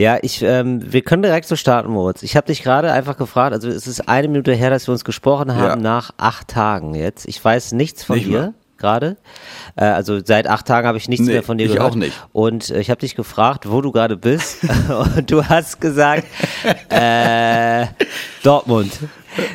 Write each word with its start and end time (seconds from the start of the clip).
Ja, 0.00 0.16
ich, 0.22 0.40
ähm, 0.42 0.80
wir 0.90 1.02
können 1.02 1.22
direkt 1.22 1.46
so 1.46 1.56
starten, 1.56 1.90
Moritz. 1.90 2.22
Ich 2.22 2.34
habe 2.34 2.46
dich 2.46 2.62
gerade 2.62 2.90
einfach 2.90 3.18
gefragt, 3.18 3.52
also 3.52 3.68
es 3.68 3.86
ist 3.86 4.08
eine 4.08 4.28
Minute 4.28 4.54
her, 4.54 4.70
dass 4.70 4.88
wir 4.88 4.92
uns 4.92 5.04
gesprochen 5.04 5.54
haben, 5.54 5.62
Ja. 5.62 5.76
nach 5.76 6.12
acht 6.16 6.48
Tagen 6.48 6.94
jetzt. 6.94 7.28
Ich 7.28 7.44
weiß 7.44 7.72
nichts 7.72 8.02
von 8.02 8.16
Nicht 8.16 8.28
dir 8.28 8.54
gerade. 8.78 9.18
Äh, 9.76 9.84
also 9.84 10.18
seit 10.24 10.46
acht 10.46 10.64
Tagen 10.66 10.88
habe 10.88 10.96
ich 10.96 11.06
nichts 11.06 11.26
Nee, 11.26 11.32
mehr 11.34 11.42
von 11.42 11.58
dir 11.58 11.66
ich 11.66 11.74
gehört. 11.74 11.92
auch 11.92 11.96
nicht. 11.96 12.14
Und 12.32 12.70
äh, 12.70 12.80
ich 12.80 12.88
habe 12.88 12.98
dich 13.00 13.14
gefragt, 13.14 13.70
wo 13.70 13.82
du 13.82 13.92
gerade 13.92 14.16
bist. 14.16 14.60
Und 15.16 15.30
du 15.30 15.44
hast 15.44 15.82
gesagt, 15.82 16.24
äh, 16.88 17.84
Dortmund. 18.42 18.92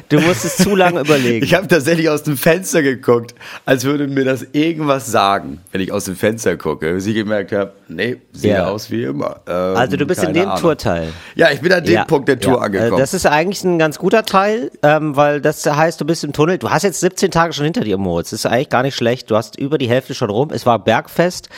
Du 0.09 0.19
musstest 0.19 0.59
zu 0.59 0.75
lange 0.75 1.01
überlegen. 1.01 1.43
Ich 1.43 1.53
habe 1.53 1.67
tatsächlich 1.67 2.09
aus 2.09 2.23
dem 2.23 2.37
Fenster 2.37 2.81
geguckt, 2.81 3.35
als 3.65 3.83
würde 3.83 4.07
mir 4.07 4.23
das 4.23 4.45
irgendwas 4.53 5.07
sagen, 5.07 5.59
wenn 5.71 5.81
ich 5.81 5.91
aus 5.91 6.05
dem 6.05 6.15
Fenster 6.15 6.55
gucke. 6.57 6.93
Bis 6.93 7.05
ich 7.07 7.15
gemerkt 7.15 7.51
habe, 7.51 7.73
nee, 7.87 8.17
sieht 8.31 8.51
Ja. 8.51 8.67
aus 8.67 8.89
wie 8.91 9.03
immer. 9.03 9.41
Ähm, 9.47 9.75
also 9.75 9.97
du 9.97 10.05
bist 10.05 10.23
in 10.23 10.33
dem 10.33 10.47
Ahnung. 10.47 10.61
Tourteil. 10.61 11.11
Ja, 11.35 11.51
ich 11.51 11.59
bin 11.61 11.73
an 11.73 11.83
dem 11.83 12.05
Punkt 12.07 12.27
der 12.29 12.39
Tour 12.39 12.55
ja. 12.55 12.59
angekommen. 12.61 12.93
Äh, 12.93 12.97
Das 12.97 13.13
ist 13.13 13.25
eigentlich 13.25 13.63
ein 13.63 13.77
ganz 13.79 13.97
guter 13.97 14.23
Teil, 14.23 14.71
ähm, 14.83 15.15
weil 15.15 15.41
das 15.41 15.65
heißt, 15.65 15.99
du 15.99 16.05
bist 16.05 16.23
im 16.23 16.31
Tunnel. 16.33 16.57
Du 16.57 16.69
hast 16.69 16.83
jetzt 16.83 16.99
17 17.01 17.31
Tage 17.31 17.51
schon 17.53 17.65
hinter 17.65 17.81
dir, 17.81 17.97
Moritz. 17.97 18.29
Das 18.29 18.39
ist 18.41 18.45
eigentlich 18.45 18.69
gar 18.69 18.83
nicht 18.83 18.95
schlecht. 18.95 19.29
Du 19.29 19.35
hast 19.35 19.57
über 19.59 19.77
die 19.77 19.89
Hälfte 19.89 20.13
schon 20.13 20.29
rum. 20.29 20.49
Es 20.53 20.65
war 20.65 20.79
Bergfest. 20.79 21.49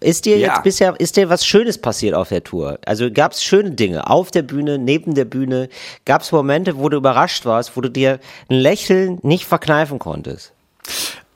Ist 0.00 0.26
dir 0.26 0.38
Ja. 0.38 0.48
jetzt 0.48 0.62
bisher, 0.62 0.94
ist 0.98 1.16
dir 1.16 1.28
was 1.28 1.44
Schönes 1.44 1.76
passiert 1.78 2.14
auf 2.14 2.28
der 2.28 2.44
Tour? 2.44 2.78
Also 2.86 3.10
gab 3.10 3.32
es 3.32 3.42
schöne 3.42 3.72
Dinge 3.72 4.08
auf 4.08 4.30
der 4.30 4.42
Bühne, 4.42 4.78
neben 4.78 5.14
der 5.14 5.24
Bühne? 5.24 5.68
Gab 6.04 6.22
es 6.22 6.30
Momente, 6.30 6.78
wo 6.78 6.88
du 6.88 6.98
überrascht 6.98 7.44
warst, 7.46 7.48
wo 7.76 7.80
du 7.80 7.90
dir 7.90 8.18
ein 8.48 8.56
Lächeln 8.56 9.18
nicht 9.22 9.44
verkneifen 9.46 9.98
konntest? 9.98 10.52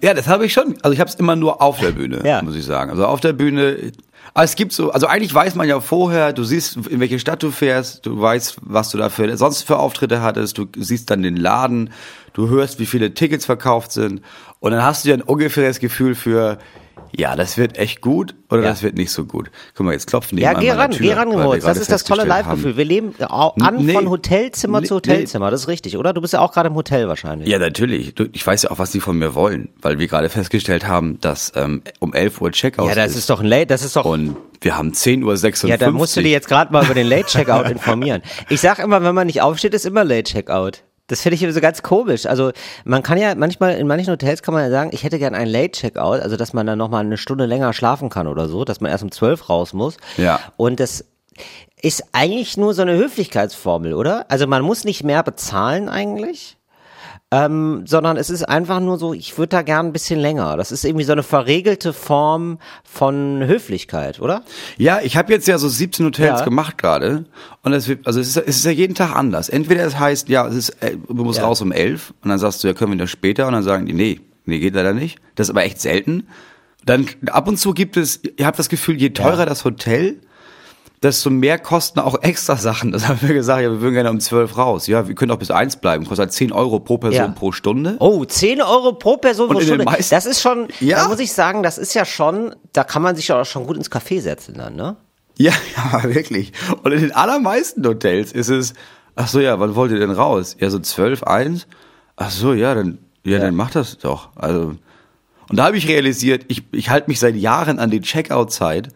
Ja, 0.01 0.15
das 0.15 0.27
habe 0.27 0.47
ich 0.47 0.53
schon. 0.53 0.75
Also 0.83 0.93
ich 0.95 1.01
habe 1.01 1.09
es 1.11 1.15
immer 1.17 1.37
nur 1.37 1.63
auf 1.63 1.79
der 1.79 1.93
Bühne, 1.93 2.21
Ja. 2.25 2.43
muss 2.43 2.57
ich 2.57 2.65
sagen. 2.65 2.91
Also 2.91 3.07
auf 3.07 3.21
der 3.21 3.33
Bühne. 3.33 3.93
Es 4.35 4.57
gibt 4.57 4.73
so, 4.73 4.91
also 4.91 5.07
eigentlich 5.07 5.35
weiß 5.35 5.57
man 5.57 5.69
ja 5.69 5.79
vorher, 5.81 6.33
du 6.33 6.43
siehst, 6.43 6.77
in 6.89 7.01
welche 7.01 7.19
Stadt 7.19 7.43
du 7.43 7.51
fährst, 7.51 8.07
du 8.07 8.19
weißt, 8.21 8.57
was 8.63 8.89
du 8.91 8.97
da 8.99 9.11
für, 9.11 9.37
sonst 9.37 9.63
für 9.65 9.79
Auftritte 9.79 10.23
hattest, 10.23 10.57
du 10.57 10.67
siehst 10.77 11.11
dann 11.11 11.23
den 11.23 11.37
Laden, 11.37 11.91
du 12.33 12.49
hörst, 12.49 12.79
wie 12.79 12.87
viele 12.87 13.13
Tickets 13.13 13.45
verkauft 13.45 13.93
sind 13.93 14.23
und 14.61 14.73
dann 14.73 14.83
hast 14.83 15.05
du 15.05 15.11
ja 15.11 15.17
ein 15.17 15.23
ungefähres 15.23 15.81
Gefühl 15.81 16.15
für, 16.15 16.57
ja, 17.17 17.37
das 17.37 17.57
wird 17.59 17.77
echt 17.79 18.01
gut 18.01 18.35
oder 18.51 18.63
Ja. 18.63 18.69
das 18.71 18.83
wird 18.83 18.97
nicht 18.97 19.11
so 19.11 19.25
gut. 19.25 19.51
Guck 19.75 19.87
mal, 19.87 19.93
jetzt 19.93 20.07
klopfen 20.07 20.37
die 20.37 20.43
Ja, 20.43 20.53
geh 20.55 20.71
ran, 20.73 20.91
Tür, 20.91 21.07
geh 21.07 21.13
ran, 21.13 21.29
Moritz. 21.29 21.65
Das 21.65 21.79
ist 21.79 21.91
das 21.93 22.05
tolle 22.05 22.25
Live-Gefühl. 22.25 22.77
Wir 22.77 22.85
leben 22.85 23.15
au- 23.29 23.55
an 23.61 23.77
Nee. 23.85 23.93
von 23.93 24.09
Hotelzimmer 24.11 24.81
Nee, 24.81 24.87
zu. 24.87 24.97
Hotelzimmer. 24.97 25.51
Das 25.51 25.63
ist 25.63 25.69
richtig, 25.69 25.97
oder? 25.97 26.13
Du 26.13 26.21
bist 26.21 26.33
ja 26.33 26.41
auch 26.41 26.53
gerade 26.53 26.69
im 26.69 26.75
Hotel 26.75 27.09
wahrscheinlich. 27.09 27.49
Ja, 27.49 27.59
natürlich. 27.59 28.15
Du, 28.15 28.25
ich 28.33 28.47
weiß 28.47 28.63
ja 28.63 28.71
auch, 28.71 28.79
was 28.79 28.91
die 28.93 29.01
von 29.01 29.19
mir 29.19 29.35
wollen, 29.35 29.69
weil 29.81 29.99
wir 29.99 30.07
gerade 30.09 30.29
festgestellt 30.29 30.87
haben, 30.87 31.21
dass 31.21 31.53
ähm, 31.57 31.83
um 31.99 32.13
11 32.15 32.41
Uhr 32.41 32.51
Checkout 32.53 32.89
Ja, 32.89 32.95
das 32.95 33.17
ist 33.17 33.29
doch 33.31 33.41
ein 33.41 33.47
Late, 33.47 33.67
das 33.67 33.83
ist 33.83 33.97
doch 33.97 34.05
Und 34.05 34.37
wir 34.61 34.77
haben 34.77 34.93
10.56 34.93 35.65
Uhr. 35.65 35.71
Ja, 35.71 35.77
da 35.77 35.91
musst 35.91 36.17
du 36.17 36.23
dir 36.23 36.31
jetzt 36.31 36.49
gerade 36.49 36.73
mal 36.73 36.85
über 36.85 36.95
den 36.95 37.07
Late 37.09 37.27
Checkout 37.27 37.69
informieren. 37.71 38.23
Ich 38.49 38.61
sag 38.61 38.79
immer, 38.79 39.03
wenn 39.03 39.15
man 39.15 39.27
nicht 39.27 39.41
aufsteht, 39.43 39.75
ist 39.75 39.87
immer 39.87 40.05
Late 40.05 40.25
Checkout. 40.25 40.83
Das 41.13 41.21
finde 41.21 41.35
ich 41.35 41.55
so 41.55 41.61
ganz 41.61 41.83
komisch. 41.83 42.25
Also 42.25 42.53
man 42.87 43.03
kann 43.03 43.19
ja 43.19 43.35
manchmal, 43.35 43.75
in 43.75 43.87
manchen 43.87 44.11
Hotels 44.11 44.43
kann 44.43 44.55
man 44.55 44.65
ja 44.65 44.71
sagen, 44.71 44.93
ich 44.95 45.05
hätte 45.05 45.19
gern 45.19 45.35
einen 45.35 45.51
Late 45.51 45.73
Checkout, 45.73 46.21
also 46.21 46.39
dass 46.39 46.55
man 46.55 46.67
dann 46.67 46.79
nochmal 46.79 47.05
eine 47.05 47.19
Stunde 47.19 47.45
länger 47.45 47.75
schlafen 47.75 48.09
kann 48.09 48.27
oder 48.27 48.49
so, 48.49 48.65
dass 48.65 48.81
man 48.81 48.91
erst 48.91 49.05
um 49.05 49.13
zwölf 49.13 49.51
raus 49.51 49.75
muss. 49.75 49.99
Ja. 50.17 50.41
Und 50.57 50.81
das 50.81 51.05
ist 51.83 52.05
eigentlich 52.13 52.57
nur 52.57 52.73
so 52.73 52.81
eine 52.81 52.97
Höflichkeitsformel, 52.97 53.93
oder? 53.93 54.25
Also 54.31 54.47
man 54.47 54.63
muss 54.63 54.85
nicht 54.85 55.05
mehr 55.05 55.23
bezahlen 55.23 55.91
eigentlich. 55.91 56.57
Ähm, 57.35 57.85
sondern 57.87 58.19
es 58.19 58.29
ist 58.29 58.45
einfach 58.47 58.79
nur 58.81 58.99
so, 58.99 59.15
ich 59.15 59.39
würde 59.39 59.49
da 59.49 59.63
gern 59.63 59.87
ein 59.87 59.93
bisschen 59.95 60.21
länger. 60.21 60.59
Das 60.59 60.71
ist 60.71 60.85
irgendwie 60.85 61.05
so 61.07 61.13
eine 61.13 61.23
verregelte 61.23 61.95
Form 61.95 62.59
von 62.85 63.43
Höflichkeit, 63.47 64.21
oder? 64.21 64.43
Ja, 64.77 65.01
ich 65.03 65.17
habe 65.17 65.33
jetzt 65.33 65.49
ja 65.49 65.57
so 65.57 65.67
17 65.67 66.05
Hotels 66.05 66.41
Ja. 66.41 66.45
gemacht 66.45 66.77
gerade. 66.77 67.25
Und 67.63 67.73
es 67.73 67.89
wird, 67.89 68.07
also 68.07 68.21
es 68.21 68.29
ist, 68.29 68.37
es 68.37 68.57
ist 68.57 68.65
ja 68.67 68.71
jeden 68.71 68.95
Tag 68.95 69.17
anders. 69.17 69.49
Entweder 69.49 69.83
es 69.87 69.99
heißt, 69.99 70.29
ja, 70.29 70.47
es 70.47 70.55
ist, 70.55 70.69
äh, 70.83 70.97
du 71.09 71.25
musst 71.25 71.39
Ja. 71.39 71.47
raus 71.47 71.63
um 71.63 71.73
11 71.73 72.13
und 72.23 72.29
dann 72.29 72.39
sagst 72.39 72.63
du, 72.63 72.69
ja, 72.69 72.75
können 72.75 72.93
wir 72.93 72.99
das 72.99 73.11
später 73.11 73.47
und 73.47 73.55
dann 73.55 73.63
sagen 73.63 73.87
die, 73.87 73.95
nee, 73.95 74.21
nee, 74.45 74.59
geht 74.59 74.75
leider 74.75 74.93
nicht. 74.93 75.19
Das 75.35 75.47
ist 75.47 75.51
aber 75.51 75.65
echt 75.65 75.81
selten. 75.81 76.27
Dann 76.85 77.07
ab 77.31 77.49
und 77.49 77.57
zu 77.59 77.73
gibt 77.73 77.97
es, 77.97 78.21
ihr 78.37 78.45
habt 78.45 78.59
das 78.59 78.69
Gefühl, 78.69 78.97
je 79.01 79.09
teurer 79.11 79.39
Ja. 79.39 79.47
das 79.47 79.65
Hotel, 79.65 80.17
desto 81.03 81.31
mehr 81.31 81.59
kosten 81.59 81.99
auch 82.01 82.23
extra 82.23 82.57
Sachen. 82.57 82.93
Das 82.93 83.09
haben 83.09 83.21
wir 83.23 83.35
gesagt, 83.35 83.63
ja, 83.63 83.71
wir 83.71 83.81
würden 83.81 83.95
gerne 83.95 84.11
um 84.11 84.21
12 84.21 84.57
raus. 84.57 84.87
Ja, 84.87 85.09
wir 85.09 85.15
können 85.15 85.31
auch 85.33 85.39
bis 85.39 85.51
eins 85.51 85.77
bleiben. 85.77 86.05
Kostet 86.05 86.19
halt 86.27 86.33
10 86.33 86.53
Euro 86.53 86.79
pro 86.81 86.99
Person 86.99 87.17
Ja. 87.21 87.29
pro 87.29 87.53
Stunde. 87.53 87.97
Oh, 87.99 88.25
10 88.25 88.63
Euro 88.63 88.93
pro 88.93 89.17
Person 89.17 89.49
Und 89.49 89.57
pro 89.57 89.61
Stunde. 89.63 89.85
Das 89.85 90.27
ist 90.27 90.41
schon, 90.41 90.69
Ja. 90.81 90.99
da 91.03 91.09
muss 91.09 91.19
ich 91.19 91.33
sagen, 91.33 91.63
das 91.63 91.79
ist 91.79 91.95
ja 91.95 92.05
schon, 92.05 92.55
da 92.73 92.85
kann 92.85 93.03
man 93.03 93.17
sich 93.17 93.29
ja 93.29 93.41
auch 93.41 93.45
schon 93.47 93.67
gut 93.67 93.77
ins 93.77 93.91
Café 93.91 94.21
setzen 94.21 94.55
dann, 94.57 94.77
ne? 94.77 94.97
Ja, 95.39 95.53
ja, 95.93 96.05
wirklich. 96.05 96.53
Und 96.83 96.93
in 96.93 97.01
den 97.01 97.13
allermeisten 97.13 97.85
Hotels 97.87 98.33
ist 98.33 98.49
es, 98.49 98.75
ach 99.17 99.29
so, 99.29 99.41
ja, 99.41 99.59
wann 99.59 99.75
wollt 99.75 99.91
ihr 99.93 99.99
denn 99.99 100.11
raus? 100.11 100.57
Ja, 100.61 100.71
so 100.71 100.79
12, 100.79 101.25
1. 101.25 101.67
Ach 102.17 102.31
so, 102.31 102.53
ja, 102.53 102.75
dann, 102.75 102.99
ja, 103.25 103.39
dann 103.39 103.55
macht 103.57 103.75
das 103.75 103.99
doch. 103.99 104.29
Also, 104.37 104.77
und 105.49 105.57
da 105.57 105.65
habe 105.65 105.77
ich 105.77 105.89
realisiert, 105.89 106.45
ich, 106.49 106.63
ich 106.73 106.91
halte 106.91 107.11
mich 107.11 107.19
seit 107.19 107.35
Jahren 107.35 107.79
an 107.79 107.91
die 107.91 108.01
Checkout-Zeit. 108.01 108.89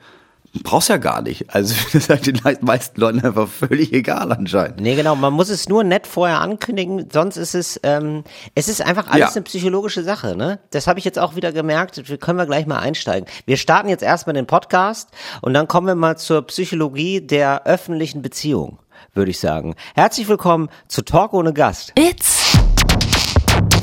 Brauchst 0.63 0.89
ja 0.89 0.97
gar 0.97 1.23
nicht. 1.23 1.55
Also, 1.55 1.75
das 1.85 1.95
ist 1.95 2.09
halt 2.11 2.27
den 2.27 2.41
meisten 2.61 3.01
Leuten 3.01 3.21
einfach 3.25 3.49
völlig 3.49 3.93
egal 3.93 4.33
anscheinend. 4.33 4.81
Nee, 4.81 4.95
genau, 4.95 5.15
man 5.17 5.33
muss 5.33 5.49
es 5.49 5.69
nur 5.69 5.85
nett 5.85 6.07
vorher 6.07 6.41
ankündigen, 6.41 7.09
sonst 7.13 7.37
ist 7.37 7.55
es, 7.55 7.81
ähm, 7.83 8.25
es 8.55 8.69
ist 8.69 8.83
einfach 8.83 9.07
alles 9.09 9.21
Ja. 9.21 9.33
eine 9.35 9.43
psychologische 9.43 10.03
Sache, 10.03 10.37
ne? 10.37 10.59
Das 10.71 10.87
habe 10.87 10.99
ich 10.99 11.05
jetzt 11.05 11.19
auch 11.19 11.37
wieder 11.37 11.53
gemerkt, 11.53 12.09
wir 12.09 12.19
können 12.19 12.39
wir 12.39 12.47
gleich 12.47 12.67
mal 12.67 12.79
einsteigen. 12.79 13.29
Wir 13.45 13.57
starten 13.57 13.89
jetzt 13.89 14.03
erstmal 14.03 14.35
den 14.35 14.47
Podcast 14.47 15.11
und 15.43 15.55
dann 15.55 15.69
kommen 15.69 15.87
wir 15.87 15.95
mal 15.95 16.17
zur 16.17 16.43
Psychologie 16.47 17.21
der 17.21 17.65
öffentlichen 17.67 18.23
Beziehung, 18.23 18.79
würde 19.15 19.31
ich 19.31 19.39
sagen. 19.41 19.75
Herzlich 19.95 20.29
willkommen 20.29 20.69
zu 20.89 21.03
Talk 21.03 21.33
ohne 21.33 21.53
Gast. 21.53 21.93
It's 21.99 22.57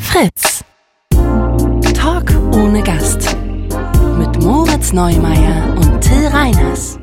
Fritz. 0.01 0.63
Talk 1.93 2.29
ohne 2.53 2.81
Gast. 2.83 3.35
Mit 4.17 4.41
Moritz 4.43 4.93
Neumeier 4.93 5.75
und 5.75 5.82
Till 6.03 6.27
Reiners. 6.27 6.99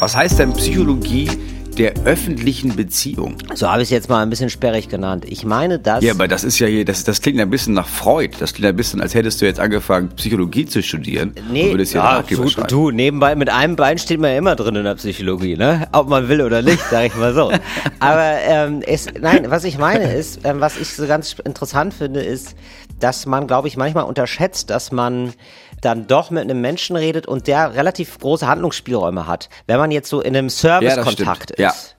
Was 0.00 0.16
heißt 0.16 0.38
denn 0.38 0.52
Psychologie 0.54 1.28
der 1.76 1.92
öffentlichen 2.04 2.74
Beziehung? 2.74 3.36
So 3.54 3.68
habe 3.70 3.82
ich 3.82 3.86
es 3.86 3.90
jetzt 3.90 4.08
mal 4.08 4.22
ein 4.22 4.30
bisschen 4.30 4.50
sperrig 4.50 4.88
genannt. 4.88 5.24
Ich 5.28 5.44
meine, 5.44 5.78
dass 5.78 6.02
Ja, 6.02 6.12
aber 6.12 6.26
das 6.26 6.42
ist 6.44 6.58
ja 6.58 6.66
hier, 6.66 6.84
das, 6.84 7.04
das 7.04 7.20
klingt 7.20 7.38
ein 7.40 7.50
bisschen 7.50 7.74
nach 7.74 7.86
Freud. 7.86 8.36
Das 8.38 8.54
klingt 8.54 8.68
ein 8.68 8.76
bisschen, 8.76 9.00
als 9.00 9.14
hättest 9.14 9.40
du 9.40 9.46
jetzt 9.46 9.60
angefangen, 9.60 10.08
Psychologie 10.16 10.64
zu 10.66 10.82
studieren. 10.82 11.34
und 11.36 11.52
Nee, 11.52 11.70
würdest 11.70 11.92
hier 11.92 12.00
ja, 12.00 12.16
Ratgeber 12.16 12.44
du, 12.44 12.62
du, 12.62 12.90
nebenbei, 12.90 13.34
mit 13.34 13.50
einem 13.50 13.76
Bein 13.76 13.98
steht 13.98 14.20
man 14.20 14.30
ja 14.30 14.38
immer 14.38 14.56
drin 14.56 14.74
in 14.76 14.84
der 14.84 14.94
Psychologie, 14.94 15.56
ne? 15.56 15.86
Ob 15.92 16.08
man 16.08 16.28
will 16.28 16.40
oder 16.40 16.62
nicht, 16.62 16.80
sag 16.90 17.06
ich 17.06 17.16
mal 17.16 17.34
so. 17.34 17.50
Aber 18.00 18.34
ähm, 18.42 18.82
es, 18.86 19.06
nein, 19.20 19.50
was 19.50 19.64
ich 19.64 19.78
meine 19.78 20.12
ist, 20.12 20.40
ähm, 20.44 20.60
was 20.60 20.78
ich 20.78 20.88
so 20.88 21.06
ganz 21.06 21.36
interessant 21.44 21.94
finde, 21.94 22.20
ist, 22.22 22.54
dass 22.98 23.26
man, 23.26 23.46
glaube 23.46 23.68
ich, 23.68 23.76
manchmal 23.76 24.04
unterschätzt, 24.04 24.70
dass 24.70 24.92
man 24.92 25.32
dann 25.80 26.06
doch 26.06 26.30
mit 26.30 26.42
einem 26.42 26.60
Menschen 26.60 26.96
redet 26.96 27.26
und 27.26 27.46
der 27.46 27.74
relativ 27.74 28.18
große 28.18 28.46
Handlungsspielräume 28.46 29.26
hat. 29.26 29.48
Wenn 29.66 29.78
man 29.78 29.90
jetzt 29.90 30.08
so 30.08 30.20
in 30.20 30.36
einem 30.36 30.50
Service-Kontakt. 30.50 31.58
Ja. 31.58 31.70
ist. 31.70 31.96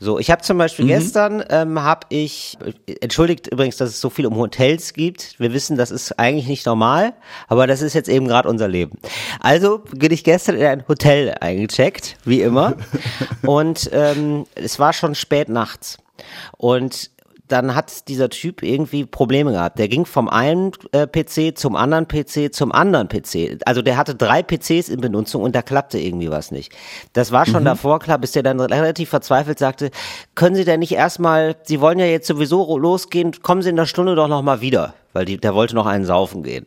So, 0.00 0.18
ich 0.18 0.30
habe 0.30 0.42
zum 0.42 0.58
Beispiel 0.58 0.86
gestern 0.86 1.42
ähm, 1.48 1.82
habe 1.82 2.06
ich 2.10 2.58
entschuldigt 3.00 3.46
übrigens, 3.46 3.76
dass 3.76 3.90
es 3.90 4.00
so 4.00 4.10
viel 4.10 4.26
um 4.26 4.36
Hotels 4.36 4.92
gibt. 4.92 5.38
Wir 5.38 5.52
wissen, 5.52 5.76
das 5.76 5.90
ist 5.90 6.18
eigentlich 6.18 6.46
nicht 6.46 6.66
normal, 6.66 7.14
aber 7.48 7.66
das 7.66 7.80
ist 7.80 7.94
jetzt 7.94 8.08
eben 8.08 8.26
gerade 8.26 8.48
unser 8.48 8.68
Leben. 8.68 8.98
Also 9.40 9.78
bin 9.92 10.12
ich 10.12 10.24
gestern 10.24 10.56
in 10.56 10.66
ein 10.66 10.88
Hotel 10.88 11.34
eingecheckt, 11.40 12.16
wie 12.24 12.42
immer, 12.42 12.74
und 13.42 13.88
ähm, 13.92 14.46
es 14.56 14.78
war 14.78 14.92
schon 14.92 15.14
spät 15.14 15.48
nachts 15.48 15.98
und 16.58 17.10
dann 17.48 17.74
hat 17.74 18.08
dieser 18.08 18.30
Typ 18.30 18.62
irgendwie 18.62 19.04
Probleme 19.04 19.52
gehabt. 19.52 19.78
Der 19.78 19.88
ging 19.88 20.06
vom 20.06 20.28
einen 20.28 20.72
äh, 20.92 21.06
PC 21.06 21.56
zum 21.58 21.76
anderen 21.76 22.08
PC 22.08 22.54
zum 22.54 22.72
anderen 22.72 23.08
PC. 23.08 23.58
Also 23.66 23.82
der 23.82 23.98
hatte 23.98 24.14
drei 24.14 24.42
PCs 24.42 24.88
in 24.88 25.00
Benutzung 25.00 25.42
und 25.42 25.54
da 25.54 25.60
klappte 25.60 25.98
irgendwie 25.98 26.30
was 26.30 26.50
nicht. 26.50 26.72
Das 27.12 27.32
war 27.32 27.44
schon 27.44 27.64
davor 27.64 27.98
klar, 27.98 28.18
bis 28.18 28.32
der 28.32 28.42
dann 28.42 28.60
relativ 28.60 29.10
verzweifelt 29.10 29.58
sagte, 29.58 29.90
können 30.34 30.56
Sie 30.56 30.64
denn 30.64 30.80
nicht 30.80 30.92
erstmal, 30.92 31.56
Sie 31.64 31.80
wollen 31.80 31.98
ja 31.98 32.06
jetzt 32.06 32.26
sowieso 32.26 32.78
losgehen, 32.78 33.32
kommen 33.42 33.60
Sie 33.60 33.70
in 33.70 33.76
der 33.76 33.86
Stunde 33.86 34.14
doch 34.14 34.28
nochmal 34.28 34.62
wieder, 34.62 34.94
weil 35.12 35.26
die, 35.26 35.36
der 35.36 35.54
wollte 35.54 35.74
noch 35.74 35.86
einen 35.86 36.06
saufen 36.06 36.42
gehen. 36.42 36.66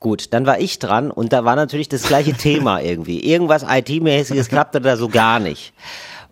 Gut, 0.00 0.32
dann 0.32 0.46
war 0.46 0.60
ich 0.60 0.78
dran 0.78 1.10
und 1.10 1.32
da 1.32 1.44
war 1.44 1.56
natürlich 1.56 1.88
das 1.88 2.02
gleiche 2.02 2.34
Thema 2.34 2.80
irgendwie. 2.82 3.20
Irgendwas 3.20 3.64
IT-mäßiges 3.68 4.48
klappte 4.48 4.80
da 4.82 4.96
so 4.96 5.08
gar 5.08 5.40
nicht. 5.40 5.72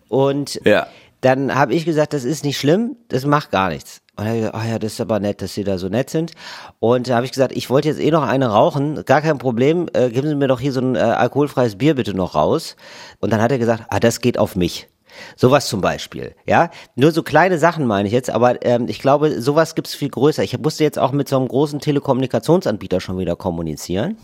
Und 0.09 0.61
Ja. 0.63 0.87
Dann 1.21 1.53
habe 1.53 1.73
ich 1.73 1.85
gesagt, 1.85 2.13
das 2.13 2.23
ist 2.23 2.43
nicht 2.45 2.57
schlimm, 2.57 2.95
das 3.09 3.25
macht 3.25 3.51
gar 3.51 3.69
nichts. 3.69 4.01
Und 4.15 4.25
er 4.25 4.31
hat 4.31 4.37
gesagt, 4.37 4.55
ach 4.55 4.65
ja, 4.65 4.79
das 4.79 4.93
ist 4.93 5.01
aber 5.01 5.19
nett, 5.19 5.41
dass 5.41 5.53
Sie 5.53 5.63
da 5.63 5.77
so 5.77 5.87
nett 5.87 6.09
sind. 6.09 6.33
Und 6.79 7.07
da 7.07 7.15
habe 7.15 7.25
ich 7.25 7.31
gesagt, 7.31 7.53
ich 7.55 7.69
wollte 7.69 7.87
jetzt 7.87 7.99
eh 7.99 8.11
noch 8.11 8.23
eine 8.23 8.47
rauchen, 8.47 9.05
gar 9.05 9.21
kein 9.21 9.37
Problem, 9.37 9.87
äh, 9.93 10.09
geben 10.09 10.27
Sie 10.27 10.35
mir 10.35 10.47
doch 10.47 10.59
hier 10.59 10.73
so 10.73 10.81
ein 10.81 10.95
äh, 10.95 10.99
alkoholfreies 10.99 11.77
Bier 11.77 11.95
bitte 11.95 12.13
noch 12.13 12.35
raus. 12.35 12.75
Und 13.19 13.31
dann 13.31 13.41
hat 13.41 13.51
er 13.51 13.59
gesagt, 13.59 13.85
ah, 13.89 13.99
das 13.99 14.21
geht 14.21 14.37
auf 14.37 14.55
mich. 14.55 14.87
Sowas 15.35 15.67
zum 15.67 15.81
Beispiel, 15.81 16.35
ja. 16.45 16.69
Nur 16.95 17.11
so 17.11 17.23
kleine 17.23 17.57
Sachen 17.57 17.85
meine 17.85 18.07
ich 18.07 18.13
jetzt, 18.13 18.29
aber 18.29 18.63
ähm, 18.65 18.87
ich 18.87 18.99
glaube, 18.99 19.41
sowas 19.41 19.75
gibt's 19.75 19.95
viel 19.95 20.09
größer. 20.09 20.43
Ich 20.43 20.57
musste 20.59 20.83
jetzt 20.83 20.99
auch 20.99 21.11
mit 21.11 21.27
so 21.27 21.37
einem 21.37 21.47
großen 21.47 21.79
Telekommunikationsanbieter 21.79 22.99
schon 22.99 23.17
wieder 23.17 23.35
kommunizieren. 23.35 24.17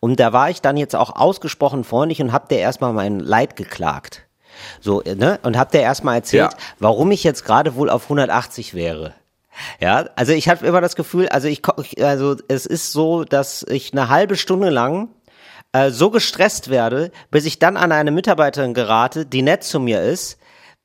Und 0.00 0.20
da 0.20 0.32
war 0.32 0.50
ich 0.50 0.60
dann 0.60 0.76
jetzt 0.76 0.96
auch 0.96 1.16
ausgesprochen 1.16 1.84
freundlich 1.84 2.20
und 2.20 2.32
hab 2.32 2.48
der 2.48 2.58
erstmal 2.58 2.92
mein 2.92 3.20
Leid 3.20 3.56
geklagt. 3.56 4.26
So, 4.80 5.02
ne? 5.04 5.38
Und 5.42 5.56
hab 5.58 5.70
der 5.72 5.82
erstmal 5.82 6.16
erzählt, 6.16 6.52
Ja. 6.52 6.58
warum 6.78 7.10
ich 7.10 7.24
jetzt 7.24 7.44
gerade 7.44 7.74
wohl 7.74 7.90
auf 7.90 8.04
180 8.04 8.74
wäre. 8.74 9.14
Ja, 9.80 10.06
also 10.16 10.32
ich 10.32 10.48
habe 10.48 10.66
immer 10.66 10.80
das 10.80 10.96
Gefühl, 10.96 11.28
also 11.28 11.46
ich- 11.48 11.62
also 12.02 12.36
es 12.48 12.66
ist 12.66 12.92
so, 12.92 13.22
dass 13.24 13.64
ich 13.68 13.92
eine 13.92 14.08
halbe 14.08 14.36
Stunde 14.36 14.70
lang 14.70 15.08
äh, 15.72 15.90
so 15.90 16.10
gestresst 16.10 16.70
werde, 16.70 17.10
bis 17.30 17.44
ich 17.46 17.58
dann 17.58 17.76
an 17.76 17.90
eine 17.92 18.10
Mitarbeiterin 18.10 18.74
gerate, 18.74 19.26
die 19.26 19.42
nett 19.42 19.62
zu 19.64 19.80
mir 19.80 20.02
ist, 20.02 20.38